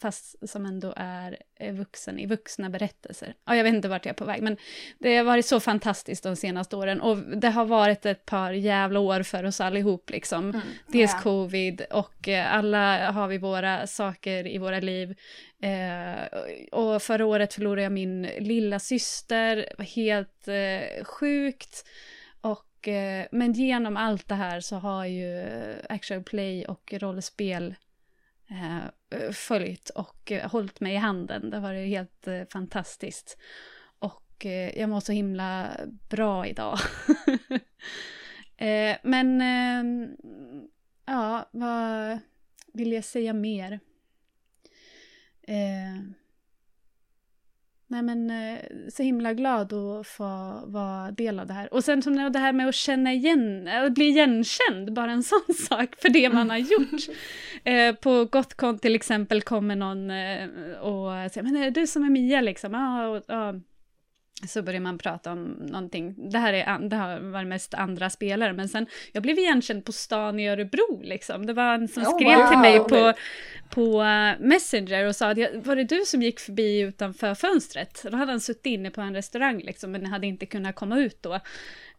fast 0.00 0.48
som 0.48 0.66
ändå 0.66 0.94
är 0.96 1.38
vuxen 1.72 2.18
i 2.18 2.26
vuxna 2.26 2.70
berättelser. 2.70 3.34
Ja, 3.44 3.56
jag 3.56 3.64
vet 3.64 3.74
inte 3.74 3.88
vart 3.88 4.06
jag 4.06 4.12
är 4.12 4.16
på 4.16 4.24
väg, 4.24 4.42
men 4.42 4.56
det 4.98 5.16
har 5.16 5.24
varit 5.24 5.46
så 5.46 5.60
fantastiskt 5.60 6.22
de 6.24 6.36
senaste 6.36 6.76
åren 6.76 7.00
och 7.00 7.16
det 7.16 7.50
har 7.50 7.64
varit 7.64 8.06
ett 8.06 8.26
par 8.26 8.52
jävla 8.52 9.00
år 9.00 9.22
för 9.22 9.44
oss 9.44 9.60
allihop 9.60 10.10
liksom. 10.10 10.50
Mm, 10.50 10.60
Dels 10.86 11.10
yeah. 11.10 11.22
covid 11.22 11.82
och 11.90 12.28
eh, 12.28 12.54
alla 12.54 13.10
har 13.10 13.28
vi 13.28 13.38
våra 13.38 13.86
saker 13.86 14.46
i 14.46 14.58
våra 14.58 14.80
liv. 14.80 15.18
Eh, 15.62 16.38
och 16.72 17.02
förra 17.02 17.26
året 17.26 17.54
förlorade 17.54 17.82
jag 17.82 17.92
min 17.92 18.22
lilla 18.22 18.78
syster, 18.78 19.82
helt 19.94 20.48
eh, 20.48 21.04
sjukt. 21.04 21.84
Eh, 22.88 23.26
men 23.30 23.52
genom 23.52 23.96
allt 23.96 24.28
det 24.28 24.34
här 24.34 24.60
så 24.60 24.76
har 24.76 25.04
ju 25.04 25.40
eh, 25.40 25.76
actual 25.88 26.22
play 26.22 26.64
och 26.64 26.92
rollspel 26.96 27.74
eh, 28.48 29.30
följt 29.32 29.90
och 29.90 30.32
hållit 30.44 30.80
mig 30.80 30.94
i 30.94 30.96
handen. 30.96 31.50
Det 31.50 31.56
har 31.56 31.62
varit 31.62 31.88
helt 31.88 32.28
fantastiskt. 32.52 33.38
Och 33.98 34.44
jag 34.74 34.88
mår 34.88 35.00
så 35.00 35.12
himla 35.12 35.70
bra 36.10 36.46
idag. 36.46 36.78
men 39.02 39.40
ehm, 39.40 40.16
ja, 41.06 41.48
vad 41.52 42.18
vill 42.72 42.92
jag 42.92 43.04
säga 43.04 43.32
mer? 43.32 43.80
Nej 47.86 48.02
men 48.02 48.30
eh, 48.30 48.58
så 48.88 49.02
himla 49.02 49.34
glad 49.34 49.72
att 49.72 50.06
få 50.06 50.60
vara 50.66 51.10
del 51.10 51.40
av 51.40 51.46
det 51.46 51.52
här. 51.52 51.74
Och 51.74 51.84
sen 51.84 52.02
som 52.02 52.32
det 52.32 52.38
här 52.38 52.52
med 52.52 52.68
att 52.68 52.74
känna 52.74 53.12
igen, 53.12 53.68
att 53.68 53.94
bli 53.94 54.04
igenkänd, 54.04 54.92
bara 54.92 55.12
en 55.12 55.22
sån 55.22 55.54
sak 55.68 55.96
för 55.98 56.08
det 56.08 56.30
man 56.30 56.50
har 56.50 56.58
gjort. 56.58 57.02
eh, 57.64 57.94
på 57.94 58.24
Gotcon 58.24 58.78
till 58.78 58.94
exempel 58.94 59.42
kommer 59.42 59.76
någon 59.76 60.10
eh, 60.10 60.48
och 60.80 61.32
säger, 61.32 61.42
men 61.42 61.56
är 61.56 61.64
det 61.64 61.80
du 61.80 61.86
som 61.86 62.04
är 62.04 62.10
Mia 62.10 62.40
liksom? 62.40 62.74
Ja, 62.74 63.06
och, 63.06 63.16
och, 63.16 63.54
så 64.48 64.62
börjar 64.62 64.80
man 64.80 64.98
prata 64.98 65.32
om 65.32 65.42
någonting. 65.44 66.30
Det 66.30 66.38
här 66.38 66.52
är, 66.52 66.88
det 66.88 66.96
har 66.96 67.20
varit 67.20 67.48
mest 67.48 67.74
andra 67.74 68.10
spelare, 68.10 68.52
men 68.52 68.68
sen, 68.68 68.86
jag 69.12 69.22
blev 69.22 69.38
igenkänd 69.38 69.84
på 69.84 69.92
stan 69.92 70.40
i 70.40 70.48
Örebro 70.48 71.00
liksom. 71.02 71.46
Det 71.46 71.52
var 71.52 71.74
en 71.74 71.88
som 71.88 72.02
oh, 72.02 72.16
skrev 72.16 72.38
wow. 72.38 72.48
till 72.48 72.58
mig 72.58 72.78
på, 72.78 73.12
på 73.70 74.02
uh, 74.02 74.46
Messenger 74.46 75.06
och 75.06 75.16
sa 75.16 75.30
att 75.30 75.38
var 75.66 75.76
det 75.76 75.84
du 75.84 76.04
som 76.06 76.22
gick 76.22 76.40
förbi 76.40 76.80
utanför 76.80 77.34
fönstret? 77.34 78.06
Då 78.10 78.16
hade 78.16 78.32
han 78.32 78.40
suttit 78.40 78.66
inne 78.66 78.90
på 78.90 79.00
en 79.00 79.14
restaurang 79.14 79.60
liksom, 79.60 79.92
men 79.92 80.06
hade 80.06 80.26
inte 80.26 80.46
kunnat 80.46 80.74
komma 80.74 80.98
ut 80.98 81.22
då. 81.22 81.34
Uh, 81.34 81.40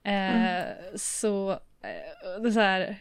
mm. 0.04 0.68
Så, 0.96 1.60
det 2.44 2.52
så 2.52 2.60
här, 2.60 2.96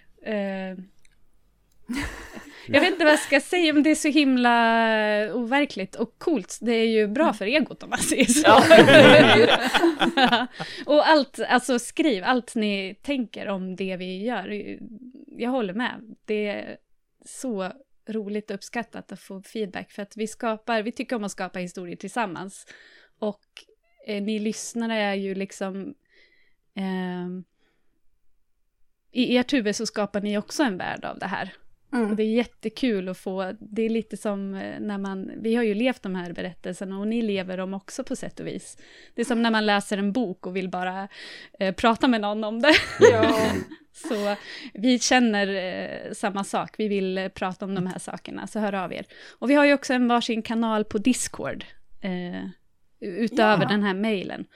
jag 2.67 2.81
vet 2.81 2.93
inte 2.93 3.05
vad 3.05 3.13
jag 3.13 3.21
ska 3.21 3.41
säga, 3.41 3.73
men 3.73 3.83
det 3.83 3.91
är 3.91 3.95
så 3.95 4.09
himla 4.09 5.35
overkligt 5.35 5.95
och 5.95 6.19
coolt. 6.19 6.59
Det 6.61 6.73
är 6.73 6.87
ju 6.87 7.09
bra 7.09 7.33
för 7.33 7.47
egot 7.47 7.83
om 7.83 7.91
man 7.91 7.99
säger 7.99 8.25
så. 8.25 8.43
Ja. 8.47 10.47
och 10.87 11.09
allt, 11.09 11.41
alltså 11.49 11.79
skriv 11.79 12.25
allt 12.25 12.55
ni 12.55 12.95
tänker 13.03 13.49
om 13.49 13.77
det 13.77 13.97
vi 13.97 14.25
gör. 14.25 14.79
Jag 15.27 15.51
håller 15.51 15.75
med. 15.75 16.17
Det 16.25 16.47
är 16.47 16.77
så 17.25 17.73
roligt 18.09 18.51
och 18.51 18.55
uppskattat 18.55 19.13
att 19.13 19.21
få 19.21 19.43
feedback 19.43 19.91
för 19.91 20.03
att 20.03 20.17
vi 20.17 20.27
skapar, 20.27 20.83
vi 20.83 20.93
tycker 20.93 21.17
om 21.17 21.25
att 21.25 21.33
skapa 21.33 21.59
historier 21.59 21.97
tillsammans. 21.97 22.67
Och 23.19 23.45
eh, 24.07 24.23
ni 24.23 24.39
lyssnare 24.39 24.95
är 24.95 25.15
ju 25.15 25.35
liksom 25.35 25.95
eh, 26.77 27.29
i 29.13 29.37
ert 29.37 29.53
huvud 29.53 29.77
så 29.77 29.87
skapar 29.87 30.21
ni 30.21 30.39
också 30.39 30.63
en 30.63 30.79
värld 30.79 31.05
av 31.05 31.19
det 31.19 31.27
här. 31.27 31.53
Mm. 31.95 32.11
Och 32.11 32.17
det 32.17 32.23
är 32.23 32.35
jättekul 32.35 33.09
att 33.09 33.19
få, 33.19 33.53
det 33.61 33.83
är 33.83 33.89
lite 33.89 34.17
som 34.17 34.55
eh, 34.55 34.81
när 34.81 34.99
man, 34.99 35.31
vi 35.37 35.55
har 35.55 35.63
ju 35.63 35.75
levt 35.75 36.03
de 36.03 36.15
här 36.15 36.33
berättelserna 36.33 36.99
och 36.99 37.09
ni 37.09 37.23
lever 37.23 37.57
dem 37.57 37.75
också 37.75 38.05
på 38.05 38.17
sätt 38.17 38.41
och 38.41 38.47
vis. 38.47 38.79
Det 39.15 39.21
är 39.21 39.25
som 39.25 39.43
när 39.43 39.51
man 39.51 39.67
läser 39.67 39.99
en 39.99 40.13
bok 40.13 40.47
och 40.47 40.57
vill 40.57 40.69
bara 40.69 41.09
eh, 41.59 41.75
prata 41.75 42.09
med 42.09 42.21
någon 42.21 42.45
om 42.45 42.61
det. 42.63 42.75
Ja. 43.01 43.53
Så 43.93 44.37
vi 44.75 44.99
känner 44.99 45.49
eh, 45.49 46.13
samma 46.13 46.45
sak, 46.45 46.75
vi 46.79 46.89
vill 46.89 47.19
eh, 47.19 47.29
prata 47.29 47.65
om 47.65 47.75
de 47.75 47.87
här 47.87 47.99
sakerna, 47.99 48.47
så 48.47 48.59
hör 48.61 48.73
av 48.73 48.93
er. 48.93 49.07
Och 49.39 49.51
vi 49.51 49.55
har 49.55 49.65
ju 49.65 49.75
också 49.75 49.95
en 49.95 50.09
varsin 50.09 50.43
kanal 50.43 50.85
på 50.85 50.99
Discord, 50.99 51.65
eh, 52.01 52.45
utöver 53.01 53.63
Ja. 53.63 53.69
den 53.69 53.83
här 53.83 53.95
mejlen. 53.95 54.47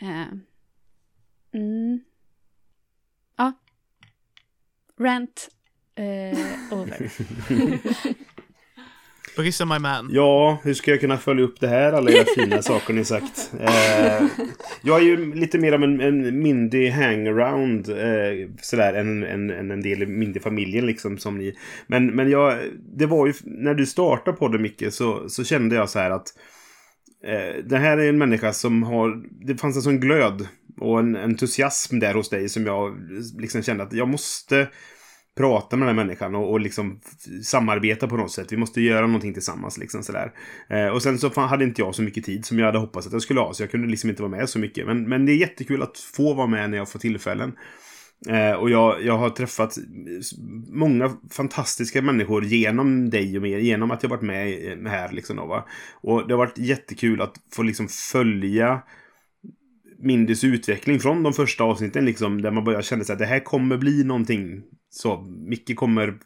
Eh, 0.00 0.26
mm. 1.54 2.04
Ja. 3.36 3.52
Rant 5.00 5.48
eh, 5.96 6.78
over. 6.78 7.10
Brisse 9.36 9.64
my 9.64 9.78
man. 9.78 10.08
Ja, 10.12 10.58
hur 10.64 10.74
ska 10.74 10.90
jag 10.90 11.00
kunna 11.00 11.18
följa 11.18 11.44
upp 11.44 11.60
det 11.60 11.68
här? 11.68 11.92
Alla 11.92 12.10
era 12.10 12.24
fina 12.36 12.62
saker 12.62 12.94
ni 12.94 13.04
sagt. 13.04 13.52
Eh, 13.60 14.26
jag 14.82 14.98
är 14.98 15.04
ju 15.04 15.34
lite 15.34 15.58
mer 15.58 15.72
av 15.72 15.82
en, 15.82 16.00
en 16.00 16.42
Mindy 16.42 16.90
hangaround. 16.90 17.88
Eh, 17.88 18.48
sådär, 18.62 18.94
än 18.94 19.22
en, 19.22 19.50
en, 19.50 19.70
en 19.70 19.82
del 19.82 20.02
i 20.02 20.06
Mindy-familjen 20.06 20.86
liksom 20.86 21.18
som 21.18 21.38
ni. 21.38 21.56
Men, 21.86 22.06
men 22.06 22.30
jag, 22.30 22.58
det 22.96 23.06
var 23.06 23.26
ju, 23.26 23.32
när 23.44 23.74
du 23.74 23.86
startade 23.86 24.36
på 24.36 24.48
det 24.48 24.58
Micke, 24.58 24.84
så, 24.90 25.28
så 25.28 25.44
kände 25.44 25.74
jag 25.74 25.90
så 25.90 25.98
här 25.98 26.10
att 26.10 26.26
eh, 27.24 27.64
det 27.64 27.78
här 27.78 27.98
är 27.98 28.08
en 28.08 28.18
människa 28.18 28.52
som 28.52 28.82
har, 28.82 29.22
det 29.46 29.56
fanns 29.56 29.76
en 29.76 29.82
sån 29.82 30.00
glöd 30.00 30.48
och 30.80 30.98
en 30.98 31.16
entusiasm 31.16 31.98
där 31.98 32.14
hos 32.14 32.30
dig 32.30 32.48
som 32.48 32.66
jag 32.66 32.96
liksom 33.38 33.62
kände 33.62 33.82
att 33.82 33.92
jag 33.92 34.08
måste 34.08 34.68
prata 35.36 35.76
med 35.76 35.88
den 35.88 35.96
här 35.96 36.04
människan 36.04 36.34
och, 36.34 36.50
och 36.50 36.60
liksom 36.60 37.00
samarbeta 37.42 38.08
på 38.08 38.16
något 38.16 38.32
sätt. 38.32 38.52
Vi 38.52 38.56
måste 38.56 38.80
göra 38.80 39.06
någonting 39.06 39.32
tillsammans. 39.32 39.78
Liksom 39.78 40.02
sådär. 40.02 40.32
Eh, 40.68 40.86
och 40.86 41.02
sen 41.02 41.18
så 41.18 41.30
fan, 41.30 41.48
hade 41.48 41.64
inte 41.64 41.82
jag 41.82 41.94
så 41.94 42.02
mycket 42.02 42.24
tid 42.24 42.46
som 42.46 42.58
jag 42.58 42.66
hade 42.66 42.78
hoppats 42.78 43.06
att 43.06 43.12
jag 43.12 43.22
skulle 43.22 43.40
ha. 43.40 43.54
Så 43.54 43.62
jag 43.62 43.70
kunde 43.70 43.88
liksom 43.88 44.10
inte 44.10 44.22
vara 44.22 44.30
med 44.30 44.48
så 44.48 44.58
mycket. 44.58 44.86
Men, 44.86 45.08
men 45.08 45.26
det 45.26 45.32
är 45.32 45.36
jättekul 45.36 45.82
att 45.82 45.98
få 45.98 46.34
vara 46.34 46.46
med 46.46 46.70
när 46.70 46.78
jag 46.78 46.88
får 46.88 46.98
tillfällen. 46.98 47.52
Eh, 48.28 48.52
och 48.52 48.70
jag, 48.70 49.02
jag 49.02 49.18
har 49.18 49.30
träffat 49.30 49.74
många 50.68 51.16
fantastiska 51.30 52.02
människor 52.02 52.44
genom 52.44 53.10
dig 53.10 53.36
och 53.36 53.42
mig, 53.42 53.66
genom 53.66 53.90
att 53.90 54.02
jag 54.02 54.10
varit 54.10 54.22
med 54.22 54.88
här. 54.90 55.12
Liksom, 55.12 55.36
då, 55.36 55.46
va? 55.46 55.66
Och 55.92 56.28
det 56.28 56.34
har 56.34 56.38
varit 56.38 56.58
jättekul 56.58 57.20
att 57.20 57.34
få 57.52 57.62
liksom 57.62 57.88
följa 57.88 58.82
Mindys 59.98 60.44
utveckling 60.44 61.00
från 61.00 61.22
de 61.22 61.32
första 61.32 61.64
avsnitten 61.64 62.04
liksom, 62.04 62.42
där 62.42 62.50
man 62.50 62.64
börjar 62.64 62.82
känna 62.82 63.04
sig 63.04 63.12
att 63.12 63.18
det 63.18 63.26
här 63.26 63.40
kommer 63.40 63.76
bli 63.76 64.04
någonting. 64.04 64.62
Så 64.90 65.20
Micke 65.22 65.76
kommer, 65.76 66.18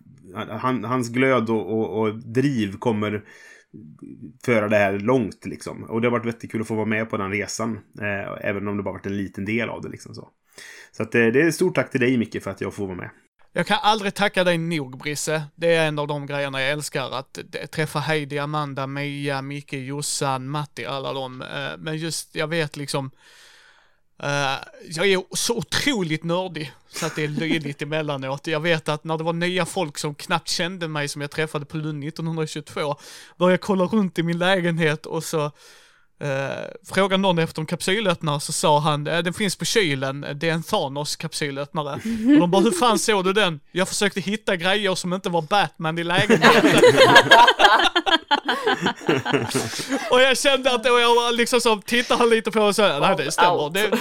han, 0.61 0.85
hans 0.85 1.09
glöd 1.09 1.51
och, 1.51 1.79
och, 1.79 2.01
och 2.01 2.19
driv 2.19 2.77
kommer 2.77 3.25
föra 4.45 4.69
det 4.69 4.77
här 4.77 4.99
långt 4.99 5.47
liksom. 5.47 5.83
Och 5.83 6.01
det 6.01 6.07
har 6.09 6.13
varit 6.13 6.27
jättekul 6.27 6.61
att 6.61 6.69
få 6.69 6.75
vara 6.75 6.87
med 6.87 7.11
på 7.11 7.17
den 7.17 7.31
resan. 7.31 7.81
Eh, 8.01 8.49
även 8.49 8.69
om 8.69 8.77
det 8.77 8.83
bara 8.83 8.93
varit 8.93 9.07
en 9.07 9.17
liten 9.17 9.45
del 9.45 9.69
av 9.69 9.83
det 9.83 9.89
liksom 9.89 10.15
så. 10.15 10.29
Så 10.93 11.03
att, 11.03 11.15
eh, 11.15 11.27
det 11.27 11.43
är 11.43 11.49
ett 11.49 11.55
stort 11.55 11.75
tack 11.75 11.91
till 11.91 12.01
dig 12.01 12.19
Micke 12.19 12.43
för 12.43 12.51
att 12.51 12.61
jag 12.61 12.75
får 12.75 12.87
vara 12.87 12.97
med. 12.97 13.11
Jag 13.53 13.67
kan 13.67 13.79
aldrig 13.83 14.15
tacka 14.15 14.45
dig 14.45 14.59
nog 14.59 14.99
Brisse. 14.99 15.43
Det 15.55 15.75
är 15.75 15.89
en 15.89 15.99
av 15.99 16.07
de 16.07 16.27
grejerna 16.27 16.61
jag 16.61 16.71
älskar. 16.71 17.11
Att 17.19 17.39
träffa 17.73 17.99
Heidi, 17.99 18.39
Amanda, 18.39 18.87
Mia, 18.87 19.43
Micke, 19.43 19.73
Jossan, 19.73 20.49
Matti, 20.49 20.85
alla 20.85 21.13
dem. 21.13 21.43
Eh, 21.43 21.79
Men 21.79 21.97
just, 21.97 22.35
jag 22.35 22.49
vet 22.49 22.77
liksom, 22.77 23.11
Eh, 24.23 24.59
jag 24.91 25.07
är 25.07 25.37
så 25.37 25.57
otroligt 25.57 26.25
nördig 26.25 26.73
så 26.89 27.07
att 27.07 27.17
det 27.17 27.25
är 27.25 27.29
löjligt 27.29 27.83
emellanåt. 27.83 28.47
Jag 28.47 28.61
vet 28.61 28.89
att 28.89 29.05
när 29.05 29.19
det 29.19 29.25
var 29.25 29.33
nya 29.33 29.67
folk 29.67 29.99
som 29.99 30.15
knappt 30.15 30.49
kände 30.49 30.89
mig 30.89 31.09
som 31.09 31.21
jag 31.21 31.31
träffade 31.31 31.65
på 31.65 31.77
Lund 31.77 32.05
1922, 32.05 32.97
började 33.37 33.53
jag 33.53 33.61
kolla 33.61 33.85
runt 33.85 34.19
i 34.19 34.23
min 34.23 34.39
lägenhet 34.39 35.07
och 35.07 35.25
så 35.25 35.51
Uh, 36.25 36.95
frågade 36.95 37.23
någon 37.23 37.39
efter 37.39 37.61
en 37.61 37.67
kapsylöppnare 37.67 38.41
så 38.41 38.53
sa 38.53 38.79
han, 38.79 39.07
eh, 39.07 39.19
den 39.19 39.33
finns 39.33 39.57
på 39.57 39.65
kylen, 39.65 40.27
det 40.35 40.49
är 40.49 40.53
en 40.53 40.63
Thanos 40.63 41.17
kapsylöppnare. 41.17 41.95
Och 42.35 42.41
de 42.41 42.51
bara, 42.51 42.63
hur 42.63 42.71
fan 42.71 42.99
såg 42.99 43.25
du 43.25 43.33
den? 43.33 43.61
Jag 43.73 43.89
försökte 43.89 44.21
hitta 44.21 44.57
grejer 44.57 44.95
som 44.95 45.13
inte 45.13 45.29
var 45.29 45.43
Batman 45.43 45.99
i 45.99 46.05
lägenheten. 46.05 46.71
och 50.11 50.21
jag 50.21 50.39
kände 50.39 50.75
att, 50.75 50.91
och 50.91 51.01
jag 51.01 51.35
liksom 51.35 51.61
så, 51.61 51.77
tittade 51.77 52.21
han 52.21 52.31
lite 52.31 52.51
på 52.51 52.61
och 52.61 52.77
så, 52.77 52.99
nej 52.99 53.17
det 53.17 53.33
stämmer. 53.33 53.71
Det, 53.71 53.91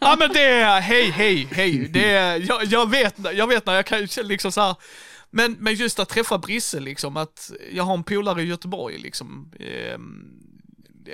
ja 0.00 0.16
men 0.18 0.32
det 0.32 0.44
är, 0.44 0.80
hej 0.80 1.10
hej 1.10 1.48
hej, 1.52 1.88
det 1.90 2.10
är, 2.10 2.44
jag, 2.48 2.64
jag 2.64 2.90
vet, 2.90 3.14
jag 3.32 3.46
vet 3.46 3.66
när 3.66 3.74
jag 3.74 3.86
kan 3.86 4.08
liksom 4.22 4.52
så 4.52 4.60
här, 4.60 4.74
men, 5.30 5.56
men 5.60 5.74
just 5.74 5.98
att 5.98 6.08
träffa 6.08 6.38
Brisse 6.38 6.80
liksom, 6.80 7.16
att 7.16 7.50
jag 7.72 7.84
har 7.84 7.94
en 7.94 8.04
polare 8.04 8.42
i 8.42 8.46
Göteborg 8.46 8.98
liksom. 8.98 9.52
ehm, 9.60 10.41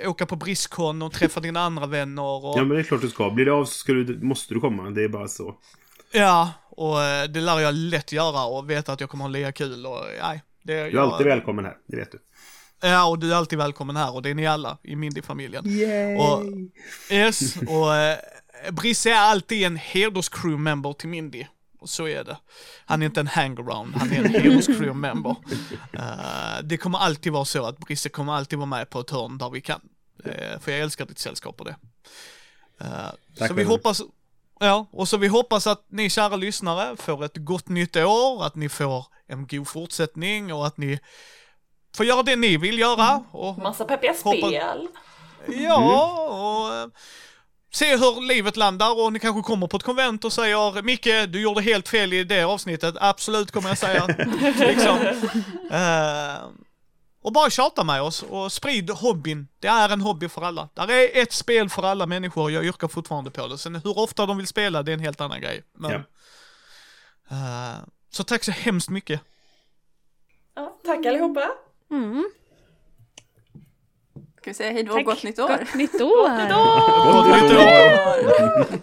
åka 0.05 0.25
på 0.25 0.35
Briskon 0.35 1.01
och 1.01 1.11
träffa 1.11 1.39
dina 1.39 1.59
andra 1.59 1.85
vänner 1.85 2.23
och... 2.23 2.57
Ja 2.57 2.63
men 2.63 2.69
det 2.69 2.79
är 2.79 2.83
klart 2.83 3.01
du 3.01 3.09
ska. 3.09 3.29
Blir 3.29 3.45
det 3.45 3.53
av 3.53 3.65
så 3.65 3.71
ska 3.71 3.93
du, 3.93 4.19
måste 4.21 4.53
du 4.53 4.59
komma. 4.59 4.89
Det 4.89 5.03
är 5.03 5.09
bara 5.09 5.27
så. 5.27 5.55
Ja, 6.11 6.53
och 6.69 7.01
eh, 7.03 7.27
det 7.29 7.41
lär 7.41 7.59
jag 7.59 7.73
lätt 7.73 8.11
göra 8.11 8.45
och 8.45 8.69
veta 8.69 8.93
att 8.93 9.01
jag 9.01 9.09
kommer 9.09 9.23
ha 9.23 9.29
lika 9.29 9.51
kul 9.51 9.85
och 9.85 10.05
nej. 10.21 10.43
Det, 10.63 10.73
Du 10.89 10.97
är 10.97 11.01
alltid 11.01 11.27
välkommen 11.27 11.65
här. 11.65 11.77
Det 11.87 11.97
vet 11.97 12.11
du. 12.11 12.19
Ja, 12.81 13.07
och 13.09 13.19
du 13.19 13.31
är 13.31 13.35
alltid 13.35 13.59
välkommen 13.59 13.95
här 13.95 14.15
och 14.15 14.21
det 14.21 14.29
är 14.29 14.33
ni 14.35 14.47
alla 14.47 14.77
i 14.83 14.95
Mindy-familjen. 14.95 15.65
Och, 16.19 16.43
yes, 17.13 17.55
och 17.67 17.95
eh, 17.95 18.17
Brisse 18.71 19.09
är 19.09 19.19
alltid 19.19 19.65
en 19.65 19.77
hederscrew-member 19.77 20.93
till 20.93 21.09
Mindy. 21.09 21.45
Och 21.79 21.89
så 21.89 22.07
är 22.07 22.23
det. 22.23 22.37
Han 22.85 23.01
är 23.01 23.05
inte 23.05 23.19
en 23.19 23.27
hangaround, 23.27 23.95
han 23.95 24.11
är 24.11 24.17
en 24.25 24.33
hederscrew-member. 24.35 25.35
Eh, 25.93 26.63
det 26.63 26.77
kommer 26.77 26.99
alltid 26.99 27.33
vara 27.33 27.45
så 27.45 27.65
att 27.65 27.77
Brisse 27.77 28.09
kommer 28.09 28.33
alltid 28.33 28.59
vara 28.59 28.65
med 28.65 28.89
på 28.89 28.99
ett 28.99 29.09
hörn 29.09 29.37
där 29.37 29.49
vi 29.49 29.61
kan. 29.61 29.81
Eh, 30.25 30.59
för 30.59 30.71
jag 30.71 30.81
älskar 30.81 31.05
ditt 31.05 31.19
sällskap 31.19 31.59
och 31.59 31.65
det. 31.65 31.75
Tack 33.37 33.47
så 33.47 33.53
vi 33.53 33.63
hoppas, 33.63 34.01
ja, 34.59 34.87
och 34.91 35.07
så 35.07 35.17
vi 35.17 35.27
hoppas 35.27 35.67
att 35.67 35.85
ni 35.89 36.09
kära 36.09 36.35
lyssnare 36.35 36.97
får 36.97 37.25
ett 37.25 37.37
gott 37.37 37.69
nytt 37.69 37.95
år, 37.95 38.45
att 38.45 38.55
ni 38.55 38.69
får 38.69 39.05
en 39.27 39.47
god 39.47 39.67
fortsättning 39.67 40.53
och 40.53 40.67
att 40.67 40.77
ni 40.77 40.99
får 41.95 42.05
göra 42.05 42.23
det 42.23 42.35
ni 42.35 42.57
vill 42.57 42.79
göra. 42.79 43.23
Och 43.31 43.57
Massa 43.57 43.85
peppiga 43.85 44.11
Hoppas- 44.23 44.49
spel. 44.49 44.87
Ja, 45.47 46.13
och 46.29 46.75
eh, 46.75 46.87
se 47.71 47.97
hur 47.97 48.27
livet 48.27 48.57
landar 48.57 48.99
och 49.03 49.13
ni 49.13 49.19
kanske 49.19 49.41
kommer 49.41 49.67
på 49.67 49.77
ett 49.77 49.83
konvent 49.83 50.25
och 50.25 50.33
säger 50.33 50.81
Micke, 50.81 51.31
du 51.33 51.41
gjorde 51.41 51.61
helt 51.61 51.87
fel 51.89 52.13
i 52.13 52.23
det 52.23 52.43
avsnittet. 52.43 52.95
Absolut 52.99 53.51
kommer 53.51 53.69
jag 53.69 53.77
säga. 53.77 54.07
liksom. 54.59 54.97
Eh, 55.71 56.49
och 57.21 57.31
bara 57.33 57.49
tjata 57.49 57.83
med 57.83 58.01
oss 58.01 58.23
och 58.23 58.51
sprid 58.51 58.89
hobbyn. 58.89 59.47
Det 59.59 59.67
är 59.67 59.89
en 59.89 60.01
hobby 60.01 60.29
för 60.29 60.41
alla. 60.41 60.69
Där 60.73 60.91
är 60.91 61.21
ett 61.21 61.33
spel 61.33 61.69
för 61.69 61.83
alla 61.83 62.05
människor. 62.05 62.51
Jag 62.51 62.65
yrkar 62.65 62.87
fortfarande 62.87 63.31
på 63.31 63.47
det. 63.47 63.57
Sen 63.57 63.75
hur 63.75 63.97
ofta 63.99 64.25
de 64.25 64.37
vill 64.37 64.47
spela, 64.47 64.83
det 64.83 64.91
är 64.91 64.93
en 64.93 64.99
helt 64.99 65.21
annan 65.21 65.41
grej. 65.41 65.63
Men, 65.77 65.91
Ja. 65.91 65.97
eh, 67.31 67.77
så 68.11 68.23
tack 68.23 68.43
så 68.43 68.51
hemskt 68.51 68.89
mycket. 68.89 69.21
Ja, 70.55 70.79
tack 70.85 71.05
allihopa. 71.05 71.49
Mm. 71.91 72.29
Ska 74.41 74.49
vi 74.49 74.53
säga 74.53 74.71
hej 74.71 74.83
då 74.83 74.93
och 74.93 75.03
gott 75.03 75.23
nytt 75.23 75.39
år? 75.39 75.47
Gott 75.47 75.73
nytt 75.75 76.01
år! 76.01 76.29
Gott 77.13 77.41
nytt 77.41 77.51
år! 77.51 77.59
år! 77.59 78.79